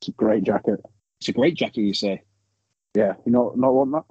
It's 0.00 0.08
a 0.08 0.12
great 0.12 0.44
jacket. 0.44 0.80
It's 1.20 1.28
a 1.28 1.32
great 1.32 1.54
jacket, 1.56 1.80
you 1.82 1.94
say? 1.94 2.22
Yeah, 2.94 3.14
you 3.24 3.32
not 3.32 3.56
not 3.56 3.72
want 3.74 3.92
that? 3.92 4.04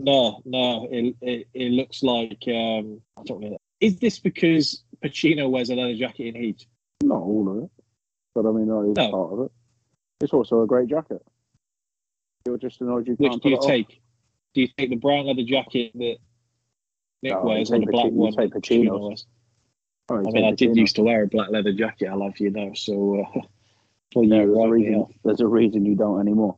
No, 0.00 0.42
no. 0.44 0.88
It 0.90 1.16
it, 1.20 1.48
it 1.54 1.70
looks 1.72 2.02
like 2.02 2.42
um, 2.48 3.00
I 3.16 3.22
don't 3.24 3.40
know. 3.40 3.58
Is 3.80 3.98
this 3.98 4.18
because 4.18 4.82
Pacino 5.04 5.50
wears 5.50 5.70
a 5.70 5.74
leather 5.74 5.94
jacket 5.96 6.34
in 6.34 6.42
Heat? 6.42 6.66
Not 7.02 7.20
all 7.20 7.48
of 7.50 7.64
it, 7.64 7.70
but 8.34 8.46
I 8.46 8.52
mean 8.52 8.66
that 8.68 8.90
is 8.90 8.96
No. 8.96 9.10
part 9.10 9.32
of 9.32 9.40
it. 9.46 9.52
It's 10.20 10.32
also 10.32 10.62
a 10.62 10.66
great 10.66 10.88
jacket. 10.88 11.22
You're 12.46 12.58
just 12.58 12.80
annoyed 12.80 13.06
you 13.08 13.14
Which 13.14 13.40
do 13.40 13.48
you 13.48 13.56
it 13.56 13.58
off. 13.58 13.66
take? 13.66 14.00
Do 14.54 14.60
you 14.60 14.68
take 14.78 14.90
the 14.90 14.96
brown 14.96 15.26
leather 15.26 15.42
jacket 15.44 15.92
that 15.94 16.16
Nick 17.22 17.32
No, 17.32 17.42
wears 17.42 17.70
or 17.70 17.78
the 17.80 17.86
black 17.86 18.06
you 18.06 18.10
one? 18.12 18.32
take 18.32 18.52
Pacino's. 18.52 18.68
Pacino 18.68 19.08
wears? 19.08 19.26
Oh, 20.08 20.18
I 20.18 20.30
mean, 20.30 20.44
I 20.44 20.52
did 20.52 20.76
used 20.76 20.96
to 20.96 21.02
wear 21.02 21.22
a 21.22 21.26
black 21.26 21.50
leather 21.50 21.72
jacket. 21.72 22.08
I'll 22.08 22.22
have 22.22 22.38
you 22.38 22.50
know. 22.50 22.72
So, 22.74 23.20
uh, 23.20 23.40
well, 24.14 24.24
Yeah, 24.24 24.44
there's, 24.44 24.56
a 24.56 24.68
reason, 24.68 25.06
there's 25.24 25.40
a 25.40 25.46
reason 25.46 25.86
you 25.86 25.94
don't 25.94 26.20
anymore. 26.20 26.56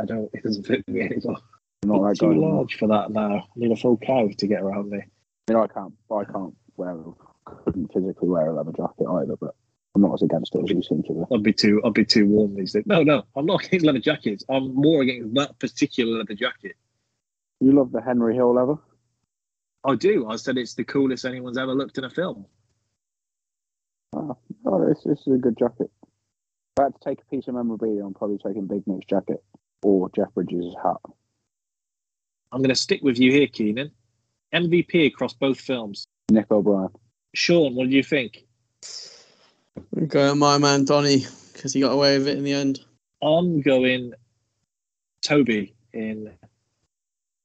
I 0.00 0.04
don't. 0.04 0.30
It 0.32 0.42
doesn't 0.44 0.66
fit 0.66 0.86
me 0.88 1.00
anymore. 1.02 1.38
You're 1.84 2.00
not 2.00 2.08
that 2.08 2.18
too 2.20 2.30
anymore. 2.30 2.54
large 2.56 2.76
for 2.76 2.88
that 2.88 3.10
now. 3.10 3.38
I 3.38 3.42
need 3.56 3.72
a 3.72 3.76
full 3.76 3.96
cow 3.96 4.28
to 4.36 4.46
get 4.46 4.62
around 4.62 4.90
me. 4.90 4.98
I 4.98 5.52
mean, 5.52 5.62
I 5.62 5.66
can't, 5.66 5.92
I 6.10 6.24
can't 6.24 6.54
wear, 6.76 6.96
couldn't 7.44 7.92
physically 7.92 8.28
wear 8.28 8.46
a 8.46 8.54
leather 8.54 8.72
jacket 8.72 9.06
either, 9.06 9.36
but 9.36 9.54
I'm 9.94 10.02
not 10.02 10.14
as 10.14 10.22
against 10.22 10.54
it 10.54 10.62
as 10.62 10.70
you 10.70 10.82
seem 10.82 11.02
to 11.04 11.12
be. 11.12 11.34
I'd 11.34 11.42
be 11.42 11.52
too. 11.52 11.82
I'd 11.84 11.92
be 11.92 12.04
too 12.04 12.26
warm 12.26 12.54
these 12.56 12.72
days. 12.72 12.84
No, 12.86 13.02
no. 13.02 13.24
I'm 13.36 13.46
not 13.46 13.64
against 13.66 13.84
leather 13.84 13.98
jackets. 13.98 14.44
I'm 14.48 14.74
more 14.74 15.02
against 15.02 15.34
that 15.34 15.58
particular 15.58 16.18
leather 16.18 16.34
jacket. 16.34 16.76
You 17.60 17.72
love 17.72 17.92
the 17.92 18.00
Henry 18.00 18.34
Hill 18.34 18.54
leather? 18.54 18.76
I 19.84 19.94
do. 19.96 20.28
I 20.28 20.36
said 20.36 20.56
it's 20.56 20.74
the 20.74 20.84
coolest 20.84 21.24
anyone's 21.24 21.58
ever 21.58 21.74
looked 21.74 21.98
in 21.98 22.04
a 22.04 22.10
film. 22.10 22.46
Oh, 24.14 24.36
oh 24.64 24.88
this, 24.88 25.02
this 25.04 25.20
is 25.26 25.34
a 25.34 25.38
good 25.38 25.58
jacket. 25.58 25.90
If 26.76 26.80
I 26.80 26.82
had 26.84 26.94
to 26.94 27.00
take 27.04 27.20
a 27.20 27.24
piece 27.26 27.48
of 27.48 27.54
memorabilia, 27.54 28.04
I'm 28.04 28.14
probably 28.14 28.38
taking 28.38 28.66
Big 28.66 28.86
Nick's 28.86 29.06
jacket 29.06 29.44
or 29.82 30.10
Jeff 30.16 30.32
Bridges' 30.34 30.74
hat. 30.82 30.96
I'm 32.50 32.60
going 32.60 32.70
to 32.70 32.74
stick 32.74 33.02
with 33.02 33.18
you 33.18 33.32
here, 33.32 33.46
Keenan. 33.46 33.90
MVP 34.54 35.06
across 35.06 35.34
both 35.34 35.60
films. 35.60 36.06
Nick 36.30 36.50
O'Brien. 36.50 36.90
Sean, 37.34 37.74
what 37.74 37.90
do 37.90 37.96
you 37.96 38.02
think? 38.02 38.46
I'm 39.96 40.06
going 40.06 40.38
my 40.38 40.58
man 40.58 40.84
Donny 40.84 41.26
because 41.52 41.72
he 41.72 41.80
got 41.80 41.92
away 41.92 42.16
with 42.16 42.28
it 42.28 42.38
in 42.38 42.44
the 42.44 42.52
end. 42.52 42.80
I'm 43.20 43.60
going 43.60 44.14
Toby 45.20 45.74
in 45.92 46.32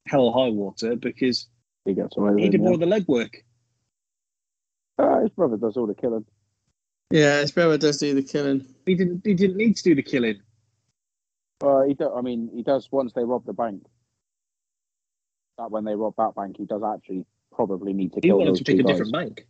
Hell 0.06 0.26
or 0.26 0.34
High 0.34 0.52
Water 0.52 0.96
because 0.96 1.48
He 1.86 1.94
gets 1.94 2.18
away 2.18 2.32
with 2.32 2.40
he 2.44 2.50
did 2.50 2.60
in 2.60 2.66
more 2.66 2.78
the 2.78 2.86
of 2.86 2.90
the 2.90 3.00
legwork. 3.14 3.34
end. 3.36 3.44
Ah, 5.00 5.22
his 5.22 5.30
brother 5.32 5.58
does 5.58 5.78
all 5.78 5.88
the 5.88 5.96
killing. 5.96 6.26
Yeah, 7.12 7.42
his 7.42 7.52
brother 7.52 7.78
does 7.78 7.98
do 7.98 8.14
the 8.14 8.22
killing. 8.22 8.66
He 8.86 8.96
didn't. 8.96 9.22
He 9.26 9.34
didn't 9.34 9.58
need 9.58 9.76
to 9.78 9.84
do 9.84 9.96
the 9.96 10.04
killing. 10.04 10.42
Uh, 11.62 11.84
he 11.84 11.94
do, 11.94 12.14
I 12.14 12.22
mean, 12.22 12.50
he 12.54 12.64
does 12.64 12.88
once 12.92 13.14
they 13.14 13.24
rob 13.24 13.46
the 13.46 13.54
bank. 13.54 13.86
That 15.58 15.72
when 15.72 15.84
they 15.84 15.96
rob 15.96 16.14
that 16.18 16.36
bank, 16.36 16.56
he 16.58 16.66
does 16.66 16.82
actually 16.84 17.26
probably 17.54 17.92
need 17.94 18.14
to 18.14 18.20
He 18.22 18.30
kill 18.30 18.38
wanted 18.38 18.52
those 18.52 18.58
to 18.60 18.64
pick 18.66 18.80
a 18.80 18.84
guys. 18.84 18.92
different 18.94 19.12
bank. 19.14 19.48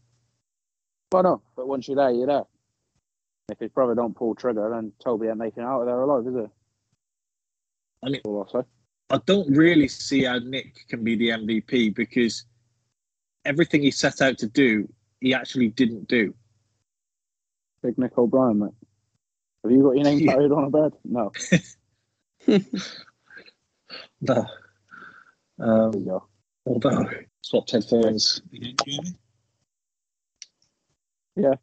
Well, 1.11 1.23
no, 1.23 1.41
but 1.56 1.68
once 1.68 1.88
you're 1.88 1.97
there, 1.97 2.11
you're 2.11 2.27
there. 2.27 2.43
If 3.51 3.60
his 3.60 3.72
brother 3.72 3.95
don't 3.95 4.15
pull 4.15 4.35
trigger, 4.35 4.69
then 4.72 4.91
Toby 5.03 5.27
ain't 5.27 5.38
making 5.38 5.64
out 5.64 5.81
of 5.81 5.85
there 5.88 5.99
alive, 6.01 6.26
is 6.27 6.35
it? 6.35 6.49
I 8.03 8.06
mean- 8.06 8.14
That's 8.14 8.22
all 8.26 8.47
I'll 8.53 8.61
say. 8.61 8.68
I 9.10 9.18
don't 9.26 9.49
really 9.56 9.88
see 9.88 10.23
how 10.26 10.38
Nick 10.40 10.88
can 10.88 11.03
be 11.03 11.15
the 11.15 11.30
MVP 11.30 11.95
because 11.95 12.45
everything 13.45 13.81
he 13.81 13.91
set 13.91 14.22
out 14.22 14.38
to 14.40 14.48
do, 14.48 14.88
he 15.19 15.34
actually 15.34 15.69
didn't 15.69 16.07
do. 16.07 16.34
Big 17.81 17.98
Nick 17.98 18.18
O'Brien, 18.18 18.60
mate. 18.60 18.72
Have 19.64 19.72
you 19.72 19.84
got 19.84 19.95
your 19.95 20.03
name 20.03 20.19
Yeah. 20.27 20.36
on 20.36 20.64
a 20.65 20.69
bed? 20.69 20.94
No. 21.03 21.31
No. 24.22 24.45
There 25.57 25.84
Um, 25.86 25.94
you 25.94 26.06
go. 26.06 26.27
although 26.65 27.10
swapped 27.41 27.72
headphones. 27.72 28.41
Yeah. 31.36 31.56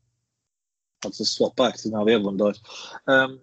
I'll 1.05 1.11
just 1.11 1.37
swap 1.37 1.55
back 1.55 1.77
to 1.77 1.91
now 1.91 2.05
the 2.05 2.15
other 2.15 2.25
one 2.25 2.37
died. 2.37 2.59
Um, 3.07 3.41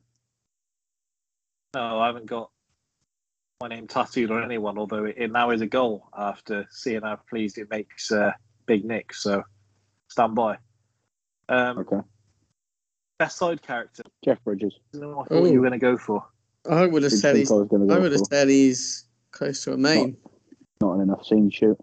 no, 1.75 1.99
I 1.99 2.07
haven't 2.07 2.25
got 2.25 2.49
my 3.63 3.69
name 3.69 3.87
tattooed 3.87 4.29
on 4.29 4.43
anyone, 4.43 4.77
although 4.77 5.05
it, 5.05 5.15
it 5.17 5.31
now 5.31 5.51
is 5.51 5.61
a 5.61 5.65
goal 5.65 6.09
after 6.17 6.67
seeing 6.69 7.01
how 7.01 7.17
pleased 7.29 7.57
it 7.57 7.69
makes 7.69 8.11
uh, 8.11 8.33
Big 8.65 8.83
Nick. 8.83 9.13
So 9.13 9.41
stand 10.09 10.35
by. 10.35 10.57
Um, 11.47 11.79
Okay. 11.79 12.01
Best 13.19 13.37
side 13.37 13.61
character. 13.61 14.03
Jeff 14.25 14.43
Bridges. 14.43 14.73
I 14.93 14.97
don't 14.97 15.11
know 15.11 15.17
what 15.17 15.31
I 15.31 15.35
thought 15.35 15.45
you 15.45 15.61
were 15.61 15.69
going 15.69 15.79
to 15.79 15.85
go 15.85 15.97
for. 15.97 16.25
I 16.69 16.85
would 16.85 17.03
have 17.03 17.11
Didn't 17.11 17.21
said 17.21 17.35
think 17.35 17.43
he's. 17.43 17.51
I 17.51 17.55
was 17.55 17.67
going 17.69 17.87
to 17.87 17.93
I 17.93 17.97
go 17.97 18.01
would 18.01 18.11
have 18.11 18.21
for. 18.21 18.27
said 18.29 18.49
he's 18.49 19.05
close 19.31 19.63
to 19.63 19.73
a 19.73 19.77
main. 19.77 20.17
Not 20.81 20.95
an 20.95 21.01
enough 21.01 21.25
scene 21.25 21.49
shoot. 21.49 21.77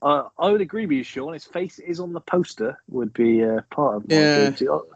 Uh, 0.00 0.28
I 0.38 0.50
would 0.50 0.60
agree 0.60 0.86
with 0.86 0.98
you, 0.98 1.02
Sean. 1.02 1.32
His 1.32 1.44
face 1.44 1.80
is 1.80 1.98
on 1.98 2.12
the 2.12 2.20
poster. 2.20 2.78
Would 2.88 3.12
be 3.14 3.42
uh, 3.42 3.62
part 3.70 3.96
of 3.96 4.08
my 4.08 4.14
Yeah. 4.16 4.50
go-to. 4.50 4.70
I'll, 4.72 4.86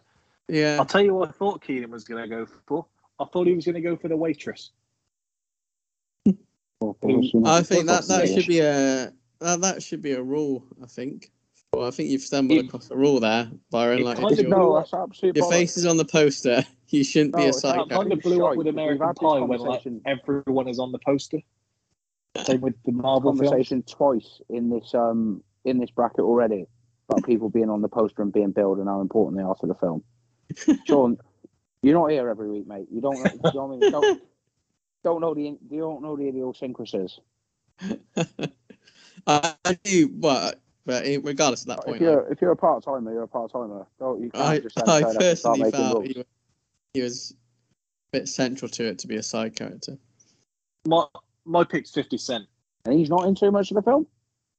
Yeah, 0.49 0.77
I'll 0.79 0.87
tell 0.87 1.01
you 1.03 1.15
what 1.15 1.31
I 1.31 1.33
thought 1.33 1.63
Keenan 1.63 1.91
was 1.91 2.05
going 2.05 2.23
to 2.23 2.29
go 2.29 2.47
for. 2.67 2.87
I 3.19 3.25
thought 3.25 3.49
he 3.49 3.55
was 3.55 3.65
going 3.65 3.75
to 3.75 3.81
go 3.81 3.97
for 3.97 4.07
the 4.07 4.17
waitress. 4.17 4.71
Of 6.27 6.35
course, 6.35 6.35
you 6.35 6.35
know, 6.35 6.39
I 6.81 7.63
think 7.63 7.87
that 7.87 8.05
that 8.09 8.29
should 8.29 8.47
be 8.47 8.61
a 8.61 9.13
that, 9.41 9.61
that 9.61 9.83
should 9.83 10.03
be 10.03 10.13
a 10.13 10.23
rule. 10.23 10.65
I 10.83 10.87
think. 10.87 11.31
Well, 11.73 11.87
I 11.87 11.91
think 11.91 12.09
you've 12.09 12.23
stumbled 12.23 12.59
It- 12.59 12.67
across 12.67 12.91
a 12.91 12.97
rule 12.97 13.21
there, 13.21 13.51
Byron. 13.71 14.03
Like, 14.03 14.17
kind 14.19 14.33
if 14.33 14.39
of 14.39 14.47
your, 14.47 14.59
No, 14.59 14.77
that's 14.77 14.95
absolute 14.95 15.37
your 15.37 15.51
face 15.51 15.77
is 15.77 15.85
on 15.85 15.97
the 15.99 16.05
poster, 16.05 16.65
you 16.89 17.05
shouldn't 17.05 17.35
No, 17.35 17.39
be 17.39 17.45
a 17.45 17.49
it's 17.49 17.61
side 17.61 17.77
not. 17.77 17.91
Kind 17.91 18.13
of 18.13 18.21
blew 18.21 18.47
up 18.47 18.57
with 18.57 18.67
American 18.69 19.15
Pie 19.15 19.41
when 19.41 19.61
like 19.61 19.87
everyone 20.07 20.69
is 20.69 20.79
on 20.79 20.93
the 20.93 20.99
poster. 20.99 21.39
Same 22.45 22.61
with 22.61 22.75
the 22.85 22.93
Marvel 22.93 23.33
films. 23.33 23.41
conversation 23.41 23.83
twice 23.83 24.41
in 24.49 24.71
this 24.71 24.95
um 24.95 25.43
in 25.65 25.79
this 25.79 25.91
bracket 25.91 26.21
already 26.21 26.67
about 27.09 27.25
people 27.25 27.49
being 27.51 27.69
on 27.69 27.83
the 27.83 27.89
poster 27.89 28.23
and 28.23 28.33
being 28.33 28.53
billed 28.53 28.79
and 28.79 28.89
how 28.89 29.01
important 29.01 29.37
they 29.37 29.43
are 29.43 29.57
to 29.57 29.67
the 29.67 29.75
film. 29.75 30.05
Sean, 30.87 31.19
you're 31.83 31.95
not 31.95 32.11
here 32.11 32.29
every 32.29 32.49
week, 32.51 32.67
mate. 32.67 32.87
You 32.93 33.01
don't. 33.01 33.17
You 33.17 33.25
know 33.55 33.67
what 33.67 33.77
I 33.77 33.79
mean? 33.79 33.91
Don't, 33.93 34.23
don't 35.05 35.21
know 35.21 35.35
the 35.35 35.43
you 35.43 35.81
don't 35.81 36.03
know 36.03 36.17
the 36.17 36.29
idiosyncrasies. 36.29 37.21
I, 38.17 38.27
uh, 39.27 39.53
I 39.65 39.75
do, 39.85 40.09
but 40.09 40.61
but 40.87 41.05
regardless 41.23 41.63
of 41.63 41.69
that 41.69 41.85
If 41.87 41.87
point, 41.87 42.01
you're 42.01 42.31
if 42.33 42.41
you're 42.43 42.53
a 42.53 42.57
part 42.57 42.85
timer, 42.85 43.13
you're 43.13 43.25
a 43.25 43.29
part 43.29 43.53
timer. 43.53 43.87
Don't 43.99 44.23
you 44.23 44.31
can't 44.31 44.51
I, 44.57 44.63
just 44.63 44.77
I 44.77 44.83
turn 44.99 45.17
start 45.37 45.59
personally 45.61 45.61
making 45.61 45.89
felt 45.89 46.07
he, 46.07 46.15
was- 46.17 46.27
he 46.95 47.03
was 47.03 47.35
a 48.15 48.19
bit 48.19 48.29
central 48.29 48.69
to 48.71 48.85
it 48.87 48.99
to 49.01 49.09
be 49.09 49.17
a 49.17 49.23
side 49.23 49.57
character. 49.57 49.99
My 50.87 51.07
my 51.45 51.65
pick's 51.65 51.91
Fifty 51.93 52.19
Cent. 52.19 52.47
And 52.87 52.99
he's 52.99 53.11
not 53.11 53.27
in 53.29 53.35
too 53.35 53.51
much 53.51 53.71
of 53.71 53.77
the 53.77 53.83
film. 53.83 54.07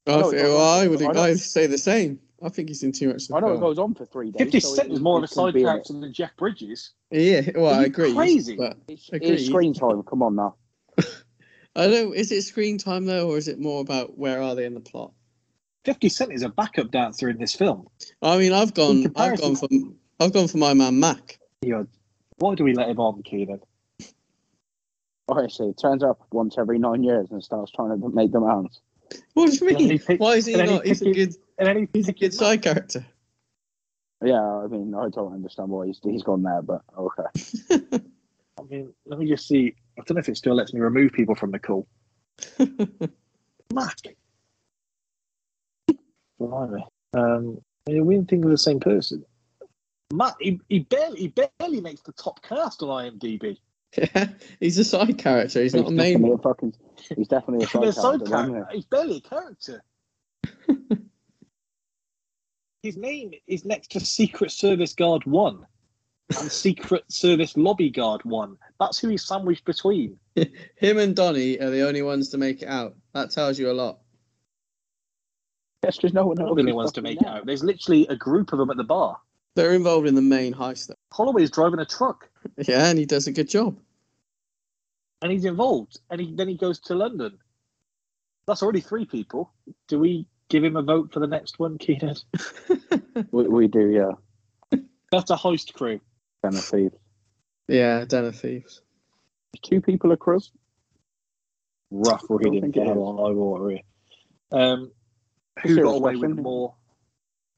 I, 0.07 0.17
know, 0.17 0.29
think, 0.31 0.41
it 0.41 0.43
goes 0.43 0.53
well, 0.55 0.79
I 0.81 0.87
would 0.87 1.01
I 1.17 1.35
say 1.35 1.67
the 1.67 1.77
same. 1.77 2.19
I 2.43 2.49
think 2.49 2.69
he's 2.69 2.83
in 2.83 2.91
too 2.91 3.07
much. 3.09 3.23
of 3.23 3.27
the 3.29 3.35
I 3.35 3.39
know 3.41 3.53
it 3.53 3.59
goes 3.59 3.77
on 3.79 3.93
for 3.95 4.05
three 4.05 4.31
days. 4.31 4.39
Fifty 4.43 4.59
so 4.59 4.73
Cent 4.75 4.89
it- 4.89 4.93
is 4.93 4.99
more 5.01 5.17
of 5.17 5.23
a 5.23 5.27
side 5.27 5.53
be 5.53 5.61
in 5.61 5.65
it. 5.65 5.69
character 5.69 5.93
than 5.93 6.13
Jeff 6.13 6.35
Bridges. 6.37 6.91
Yeah, 7.11 7.41
well, 7.55 7.73
Are 7.73 7.81
I 7.81 7.85
agree. 7.85 8.13
crazy? 8.13 8.55
But 8.55 8.77
It's, 8.87 9.09
Agreed. 9.11 9.31
it's 9.31 9.45
screen 9.45 9.73
time. 9.73 10.03
Come 10.03 10.23
on 10.23 10.35
now. 10.35 10.55
I 11.75 11.87
don't. 11.87 12.15
Is 12.15 12.31
it 12.31 12.41
screen 12.43 12.77
time 12.77 13.05
though, 13.05 13.29
or 13.29 13.37
is 13.37 13.47
it 13.47 13.59
more 13.59 13.81
about 13.81 14.17
where 14.17 14.41
are 14.41 14.55
they 14.55 14.65
in 14.65 14.73
the 14.73 14.79
plot? 14.79 15.11
Fifty 15.85 16.09
Cent 16.09 16.31
is 16.33 16.41
a 16.43 16.49
backup 16.49 16.91
dancer 16.91 17.29
in 17.29 17.37
this 17.37 17.55
film. 17.55 17.87
I 18.21 18.37
mean, 18.37 18.53
I've 18.53 18.73
gone. 18.73 19.11
I've 19.15 19.39
gone 19.39 19.55
for. 19.55 19.67
I've 20.19 20.33
gone 20.33 20.47
for 20.47 20.57
my 20.57 20.73
man 20.73 20.99
Mac. 20.99 21.39
You 21.61 21.71
know, 21.71 21.87
why 22.37 22.55
do 22.55 22.63
we 22.63 22.73
let 22.73 22.89
him 22.89 22.99
on, 22.99 23.21
Keenan? 23.23 23.59
Honestly, 25.27 25.67
it 25.69 25.77
turns 25.79 26.03
up 26.03 26.19
once 26.31 26.55
every 26.57 26.79
nine 26.79 27.03
years 27.03 27.27
and 27.31 27.43
starts 27.43 27.71
trying 27.71 27.99
to 28.01 28.09
make 28.09 28.31
demands. 28.31 28.79
What 29.33 29.51
do 29.51 29.57
you 29.65 29.67
And 29.67 29.77
then 29.77 29.79
he 29.83 29.89
mean? 29.89 29.99
pick- 29.99 30.19
Why 30.19 30.33
is 30.35 30.45
he 30.45 30.53
and 30.53 30.61
then 30.61 30.67
he 30.69 30.75
not? 30.75 30.85
He's 30.85 31.01
a 31.01 31.11
good. 31.11 31.35
And 31.57 31.67
then 31.67 31.77
he 31.77 31.87
He's 31.93 32.07
a 32.07 32.13
good 32.13 32.33
side 32.33 32.61
character. 32.61 33.05
Yeah, 34.23 34.41
I 34.41 34.67
mean, 34.67 34.93
I 34.95 35.07
don't 35.09 35.33
understand 35.33 35.69
why 35.69 35.87
he's, 35.87 35.99
he's 36.03 36.23
gone 36.23 36.43
there, 36.43 36.61
but 36.61 36.81
okay. 36.97 37.23
I 38.59 38.63
mean, 38.69 38.93
let 39.05 39.17
me 39.19 39.27
just 39.27 39.47
see. 39.47 39.75
I 39.97 40.01
don't 40.03 40.15
know 40.15 40.19
if 40.19 40.27
it 40.29 40.35
still 40.37 40.55
lets 40.55 40.73
me 40.73 40.81
remove 40.81 41.13
people 41.13 41.35
from 41.35 41.51
the 41.51 41.59
call. 41.59 41.87
Mac. 43.73 43.97
Blimey. 46.37 46.83
Um, 47.13 47.61
I 47.87 47.91
mean, 47.93 48.05
we 48.05 48.15
didn't 48.15 48.29
think 48.29 48.43
of 48.45 48.51
the 48.51 48.57
same 48.57 48.79
person. 48.79 49.23
Matt, 50.13 50.35
he, 50.39 50.59
he 50.69 50.79
barely 50.79 51.19
he 51.19 51.27
barely 51.59 51.81
makes 51.81 52.01
the 52.01 52.11
top 52.13 52.41
cast 52.41 52.81
on 52.83 52.89
IMDb. 52.89 53.57
Yeah, 53.97 54.27
he's 54.59 54.77
a 54.77 54.83
side 54.83 55.17
character. 55.17 55.61
He's 55.63 55.73
He's 55.73 55.81
not 55.81 55.91
a 55.91 55.93
main 55.93 56.21
one. 56.21 56.33
a 56.33 56.37
fucking. 56.37 56.75
He's 57.17 57.27
definitely 57.27 57.65
a 57.65 57.67
side 57.67 57.85
He's 57.85 57.97
a 57.97 58.01
side 58.01 58.25
character. 58.25 58.25
isn't 58.25 58.53
character. 58.53 58.75
He's 58.75 58.85
barely 58.85 59.17
a 59.17 59.21
character. 59.21 59.83
His 62.83 62.97
name 62.97 63.31
is 63.47 63.65
next 63.65 63.91
to 63.91 63.99
Secret 63.99 64.51
Service 64.51 64.93
Guard 64.93 65.25
One 65.25 65.65
and 66.29 66.51
Secret 66.51 67.03
Service 67.11 67.57
Lobby 67.57 67.89
Guard 67.89 68.21
One. 68.23 68.57
That's 68.79 68.99
who 68.99 69.09
he's 69.09 69.25
sandwiched 69.25 69.65
between. 69.65 70.17
Him 70.35 70.97
and 70.97 71.15
Donny 71.15 71.59
are 71.59 71.71
the 71.71 71.85
only 71.87 72.01
ones 72.03 72.29
to 72.29 72.37
make 72.37 72.61
it 72.61 72.67
out. 72.69 72.95
That 73.13 73.31
tells 73.31 73.59
you 73.59 73.71
a 73.71 73.73
lot. 73.73 73.99
That's 75.81 75.97
just 75.97 76.13
no 76.13 76.27
one 76.27 76.35
Not 76.37 76.55
the 76.55 76.61
only 76.61 76.73
ones 76.73 76.91
to 76.93 77.01
make 77.01 77.21
it 77.21 77.27
out. 77.27 77.45
There's 77.45 77.63
literally 77.63 78.05
a 78.07 78.15
group 78.15 78.53
of 78.53 78.59
them 78.59 78.69
at 78.69 78.77
the 78.77 78.83
bar. 78.83 79.17
They're 79.55 79.73
involved 79.73 80.07
in 80.07 80.15
the 80.15 80.21
main 80.21 80.53
heist. 80.53 80.87
Though. 80.87 80.95
Holloway's 81.11 81.51
driving 81.51 81.79
a 81.79 81.85
truck 81.85 82.29
Yeah, 82.67 82.85
and 82.87 82.97
he 82.97 83.05
does 83.05 83.27
a 83.27 83.31
good 83.31 83.49
job. 83.49 83.77
and 85.21 85.31
he's 85.31 85.45
involved, 85.45 85.99
and 86.09 86.21
he, 86.21 86.33
then 86.33 86.47
he 86.47 86.55
goes 86.55 86.79
to 86.81 86.95
London. 86.95 87.37
That's 88.47 88.63
already 88.63 88.81
three 88.81 89.05
people. 89.05 89.51
Do 89.87 89.99
we 89.99 90.27
give 90.49 90.63
him 90.63 90.75
a 90.75 90.81
vote 90.81 91.11
for 91.13 91.19
the 91.19 91.27
next 91.27 91.59
one, 91.59 91.77
Keenan? 91.77 92.15
We, 93.31 93.47
we 93.47 93.67
do, 93.67 93.89
yeah. 93.89 94.79
That's 95.11 95.29
a 95.29 95.35
heist 95.35 95.73
crew. 95.73 95.99
Den 96.41 96.55
of 96.55 96.63
Thieves. 96.63 96.95
yeah, 97.67 98.05
Den 98.05 98.25
of 98.25 98.35
Thieves. 98.39 98.81
Two 99.61 99.81
people 99.81 100.11
a 100.13 100.17
crew. 100.17 100.39
rough 101.91 102.23
I 102.29 102.33
reading 102.35 102.61
think 102.61 102.75
for 102.75 102.81
it 102.83 102.87
hell 102.87 102.93
is. 102.95 103.19
on 103.19 103.67
high 103.67 103.69
here. 103.73 104.61
Um, 104.63 104.91
who 105.63 105.75
got 105.83 105.95
away 105.95 106.15
with 106.15 106.37
more? 106.37 106.75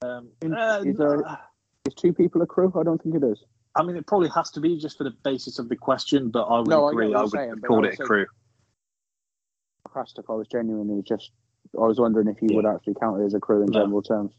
Um, 0.02 0.30
Is- 0.42 0.52
uh, 0.52 0.84
is 0.86 0.98
there- 0.98 1.28
uh, 1.28 1.36
Is 1.88 1.94
two 1.96 2.14
people 2.14 2.42
a 2.42 2.46
crew? 2.46 2.72
I 2.80 2.84
don't 2.84 3.02
think 3.02 3.16
it 3.16 3.24
is. 3.24 3.44
I 3.76 3.84
mean, 3.84 3.96
it 3.96 4.06
probably 4.06 4.30
has 4.36 4.52
to 4.52 4.60
be 4.60 4.78
just 4.78 4.98
for 4.98 5.04
the 5.04 5.14
basis 5.24 5.58
of 5.58 5.70
the 5.70 5.76
question, 5.76 6.30
but 6.30 6.44
I 6.44 6.60
would 6.60 6.68
No, 6.68 6.88
agree. 6.90 7.08
what 7.08 7.18
I, 7.18 7.22
would 7.22 7.32
saying, 7.32 7.50
have 7.50 7.62
called 7.64 7.86
it 7.86 8.00
a 8.00 8.04
crew. 8.04 8.26
Sarcastic. 9.88 10.26
I 10.30 10.34
was 10.34 10.48
genuinely 10.48 11.02
just. 11.02 11.32
I 11.76 11.86
was 11.86 12.00
wondering 12.00 12.28
if 12.28 12.42
you 12.42 12.50
Yeah. 12.52 12.56
would 12.58 12.66
actually 12.66 12.96
count 12.96 13.22
it 13.22 13.26
as 13.26 13.34
a 13.34 13.40
crew 13.40 13.62
in 13.64 13.68
No. 13.72 13.80
general 13.80 14.02
terms. 14.02 14.34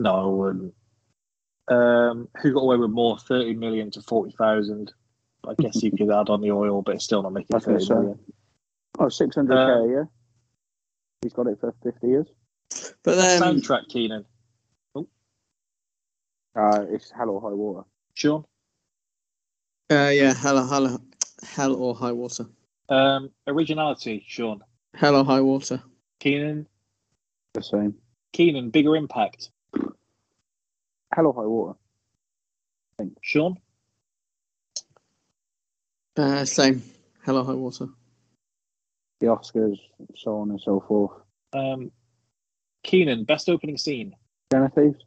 No, 0.00 0.14
I 0.14 0.26
wouldn't. 0.26 0.74
Um, 1.68 2.28
who 2.40 2.54
got 2.54 2.60
away 2.60 2.76
with 2.76 2.90
more? 2.90 3.18
Thirty 3.18 3.54
million 3.54 3.90
to 3.92 4.02
forty 4.02 4.30
thousand. 4.38 4.92
I 5.46 5.54
guess 5.54 5.82
you 5.82 5.90
could 5.90 6.10
add 6.10 6.30
on 6.30 6.40
the 6.40 6.52
oil, 6.52 6.80
but 6.82 6.94
it's 6.94 7.04
still 7.04 7.22
not 7.22 7.32
making 7.32 7.56
I 7.56 7.58
think 7.58 7.64
thirty 7.78 7.84
so. 7.84 7.94
million. 7.96 8.18
Oh, 8.98 9.04
600k 9.04 9.50
Uh, 9.50 9.84
a 9.84 9.86
year. 9.88 10.08
He's 11.22 11.32
got 11.32 11.46
it 11.46 11.60
for 11.60 11.72
50 11.84 12.06
years. 12.06 12.26
But 13.04 13.16
then, 13.16 13.40
Soundtrack, 13.40 13.88
Keenan. 13.88 14.24
Uh, 16.58 16.84
it's 16.90 17.10
Hell 17.10 17.30
or 17.30 17.40
High 17.40 17.54
Water. 17.54 17.86
Sean. 18.14 18.44
uh, 19.92 20.10
yeah, 20.12 20.34
hell, 20.34 20.66
hell, 20.66 21.00
hell 21.54 21.74
or 21.76 21.94
high 21.94 22.10
water. 22.10 22.46
Um, 22.88 23.30
originality, 23.46 24.24
Sean. 24.26 24.60
Hell 24.94 25.14
or 25.14 25.24
high 25.24 25.40
water. 25.40 25.80
Keenan. 26.18 26.66
The 27.54 27.62
same. 27.62 27.94
Keenan, 28.32 28.70
bigger 28.70 28.96
impact. 28.96 29.50
Hell 31.14 31.26
or 31.28 31.34
High 31.34 31.46
Water. 31.46 31.78
Sean. 33.22 33.56
Uh, 36.16 36.44
same. 36.44 36.82
Hell 37.24 37.36
or 37.38 37.44
high 37.44 37.52
water. 37.52 37.86
The 39.20 39.26
Oscars, 39.26 39.78
so 40.16 40.38
on 40.38 40.50
and 40.50 40.60
so 40.60 40.84
forth. 40.88 41.12
Um, 41.52 41.90
Keenan, 42.82 43.24
best 43.24 43.48
opening 43.48 43.78
scene. 43.78 44.14
Den 44.50 44.64
of 44.64 44.72
Thieves. 44.74 44.98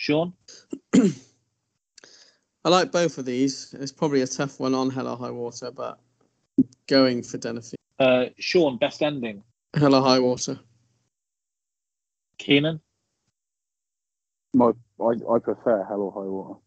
Sean. 0.00 0.32
I 0.94 2.68
like 2.70 2.90
both 2.90 3.18
of 3.18 3.26
these. 3.26 3.74
It's 3.78 3.92
probably 3.92 4.22
a 4.22 4.26
tough 4.26 4.58
one 4.58 4.74
on 4.74 4.88
Hell 4.88 5.06
or 5.06 5.16
High 5.18 5.30
Water, 5.30 5.70
but 5.70 5.98
going 6.88 7.22
for 7.22 7.36
Den. 7.36 7.60
Uh, 7.98 8.24
Sean, 8.38 8.78
best 8.78 9.02
ending. 9.02 9.42
Hell 9.74 9.94
or 9.94 10.00
High 10.00 10.18
Water. 10.18 10.58
Keenan. 12.38 12.80
My, 14.54 14.72
I, 14.98 15.04
I 15.04 15.38
prefer 15.38 15.84
Hell 15.84 16.00
or 16.00 16.12
High 16.12 16.30
Water. 16.30 16.60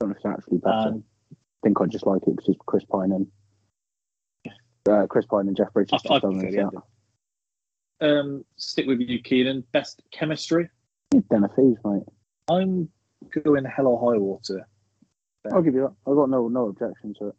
I 0.00 0.06
don't 0.06 0.08
know 0.08 0.12
if 0.12 0.16
it's 0.16 0.24
actually 0.24 0.58
better. 0.58 0.88
And 0.88 1.04
I 1.30 1.36
think 1.62 1.78
I 1.78 1.84
just 1.84 2.06
like 2.06 2.22
it 2.26 2.36
because 2.36 2.48
it's 2.48 2.58
Chris 2.64 2.84
Pine 2.84 3.12
and 3.12 3.26
uh, 4.88 5.06
Chris 5.08 5.26
Pine 5.26 5.46
and 5.46 5.56
Jeff 5.58 5.74
Bridges. 5.74 5.92
I, 5.92 6.14
I 6.14 6.20
just 6.20 6.22
prefer 6.22 6.50
the 6.50 6.56
count. 6.56 6.74
ending. 8.00 8.18
Um, 8.18 8.44
stick 8.56 8.86
with 8.86 9.00
you, 9.00 9.20
Keenan. 9.20 9.62
Best 9.72 10.02
chemistry. 10.10 10.70
Den 11.20 11.44
of 11.44 11.54
Thieves, 11.54 11.78
mate. 11.84 12.02
I'm 12.50 12.88
going 13.44 13.64
Hell 13.64 13.86
or 13.86 14.12
High 14.12 14.18
Water. 14.18 14.66
I'll 15.52 15.62
give 15.62 15.74
you 15.74 15.82
that. 15.82 16.10
I've 16.10 16.16
got 16.16 16.30
no 16.30 16.48
no 16.48 16.68
objection 16.68 17.14
to 17.18 17.28
it. 17.28 17.34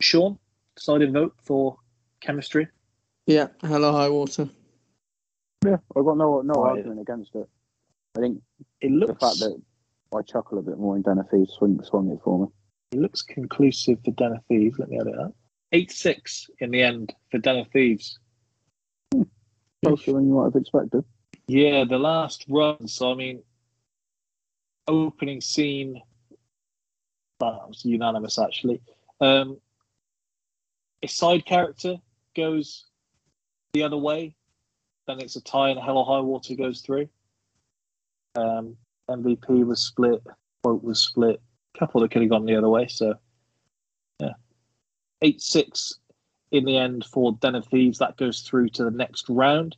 Sean, 0.00 0.38
decided 0.76 1.12
vote 1.12 1.34
for 1.42 1.78
chemistry. 2.20 2.68
Yeah, 3.26 3.48
Hell 3.62 3.84
or 3.84 3.92
High 3.92 4.08
Water. 4.08 4.48
Yeah, 5.64 5.76
I've 5.96 6.04
got 6.04 6.16
no 6.16 6.42
no 6.42 6.54
Right. 6.54 6.78
argument 6.78 7.00
against 7.00 7.34
it. 7.34 7.48
I 8.16 8.20
think 8.20 8.42
It 8.80 8.90
looks 8.90 9.06
the 9.20 9.26
looks 9.26 9.40
fact 9.40 9.50
that 9.50 9.62
I 10.16 10.22
chuckle 10.22 10.58
a 10.58 10.62
bit 10.62 10.78
more 10.78 10.96
in 10.96 11.02
Den 11.02 11.18
of 11.18 11.30
Thieves 11.30 11.52
swing, 11.52 11.80
swung 11.82 12.10
it 12.10 12.18
for 12.22 12.40
me. 12.40 12.46
it 12.92 12.98
looks 12.98 13.22
conclusive 13.22 13.98
for 14.04 14.10
Den 14.12 14.32
of 14.32 14.44
Thieves. 14.48 14.78
Let 14.78 14.88
me 14.90 14.98
edit 15.00 15.14
that. 15.14 15.32
Eight 15.72 15.90
six 15.90 16.50
in 16.58 16.70
the 16.72 16.82
end 16.82 17.14
for 17.30 17.38
Den 17.38 17.56
of 17.58 17.68
Thieves. 17.68 18.18
Closer 19.84 20.12
than 20.12 20.26
you 20.28 20.34
might 20.34 20.44
have 20.44 20.56
expected. 20.56 21.04
Yeah, 21.46 21.84
the 21.84 21.98
last 21.98 22.44
run. 22.48 22.86
So 22.88 23.12
I 23.12 23.14
mean, 23.14 23.42
opening 24.86 25.40
scene. 25.40 26.00
That 27.40 27.68
was 27.68 27.84
unanimous 27.84 28.38
actually. 28.38 28.80
Um, 29.20 29.58
a 31.02 31.08
side 31.08 31.44
character 31.44 31.96
goes 32.36 32.84
the 33.72 33.82
other 33.82 33.96
way, 33.96 34.34
then 35.06 35.20
it's 35.20 35.36
a 35.36 35.40
tie, 35.40 35.70
and 35.70 35.80
Hell 35.80 35.98
or 35.98 36.06
High 36.06 36.20
Water 36.20 36.54
goes 36.54 36.80
through. 36.80 37.08
Um, 38.36 38.76
MVP 39.10 39.66
was 39.66 39.82
split. 39.82 40.22
Vote 40.62 40.82
was 40.82 41.00
split. 41.00 41.40
A 41.74 41.78
couple 41.78 42.00
that 42.00 42.10
could 42.10 42.22
have 42.22 42.30
gone 42.30 42.46
the 42.46 42.56
other 42.56 42.68
way. 42.68 42.86
So, 42.86 43.14
yeah, 44.20 44.34
eight 45.22 45.40
six 45.40 45.94
in 46.50 46.64
the 46.64 46.76
end 46.76 47.04
for 47.04 47.32
Den 47.40 47.54
of 47.54 47.66
Thieves. 47.66 47.98
That 47.98 48.16
goes 48.16 48.40
through 48.42 48.68
to 48.70 48.84
the 48.84 48.90
next 48.90 49.26
round. 49.28 49.76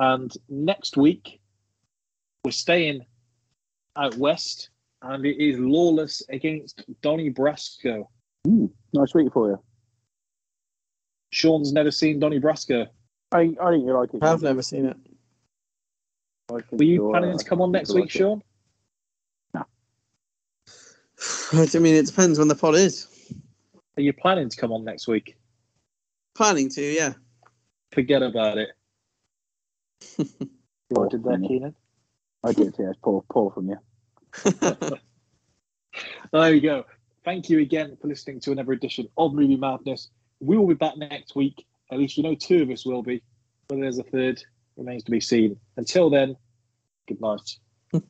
And 0.00 0.32
next 0.48 0.96
week, 0.96 1.40
we're 2.42 2.52
staying 2.52 3.04
out 3.96 4.16
west, 4.16 4.70
and 5.02 5.26
it 5.26 5.36
is 5.38 5.58
Lawless 5.58 6.22
against 6.30 6.82
Donnie 7.02 7.30
Brasco. 7.30 8.06
Mm, 8.46 8.70
nice 8.94 9.12
week 9.12 9.30
for 9.30 9.50
you. 9.50 9.62
Sean's 11.32 11.74
never 11.74 11.90
seen 11.90 12.18
Donnie 12.18 12.40
Brasco. 12.40 12.86
I 13.30 13.54
I 13.60 13.70
think 13.70 13.84
you 13.84 13.92
like 13.92 14.14
it. 14.14 14.24
I've 14.24 14.40
never 14.40 14.62
seen 14.62 14.86
it. 14.86 14.96
Were 16.50 16.82
you 16.82 17.10
planning 17.10 17.34
uh, 17.34 17.38
to 17.38 17.44
come 17.44 17.60
on 17.60 17.70
next 17.70 17.90
week, 17.90 18.04
like 18.04 18.14
it. 18.14 18.18
Sean? 18.18 18.42
I 21.52 21.78
mean, 21.78 21.94
it 21.94 22.06
depends 22.06 22.38
when 22.38 22.48
the 22.48 22.54
pod 22.54 22.74
is. 22.74 23.06
Are 23.98 24.02
you 24.02 24.14
planning 24.14 24.48
to 24.48 24.56
come 24.56 24.72
on 24.72 24.82
next 24.82 25.06
week? 25.06 25.36
Planning 26.34 26.70
to, 26.70 26.80
yeah. 26.82 27.12
Forget 27.92 28.22
about 28.22 28.56
it. 28.56 28.70
What 30.88 31.10
did 31.10 31.24
you. 31.24 31.48
Keenan? 31.48 31.74
I 32.42 32.52
did, 32.52 32.74
yes. 32.78 32.94
Poor, 33.02 33.24
poor 33.30 33.52
from 33.52 33.68
you. 33.68 33.78
There 36.32 36.54
you 36.54 36.60
go. 36.60 36.84
Thank 37.24 37.50
you 37.50 37.58
again 37.60 37.96
for 38.00 38.08
listening 38.08 38.40
to 38.40 38.52
another 38.52 38.72
edition 38.72 39.08
of 39.16 39.34
Movie 39.34 39.56
Madness. 39.56 40.10
We 40.40 40.56
will 40.56 40.68
be 40.68 40.74
back 40.74 40.96
next 40.96 41.34
week. 41.34 41.66
At 41.90 41.98
least 41.98 42.16
you 42.16 42.22
know 42.22 42.34
two 42.34 42.62
of 42.62 42.70
us 42.70 42.86
will 42.86 43.02
be. 43.02 43.22
Whether 43.68 43.82
there's 43.82 43.98
a 43.98 44.04
third 44.04 44.42
remains 44.76 45.02
to 45.04 45.10
be 45.10 45.20
seen. 45.20 45.58
Until 45.76 46.08
then, 46.08 46.36
good 47.08 47.20
night. 47.20 47.58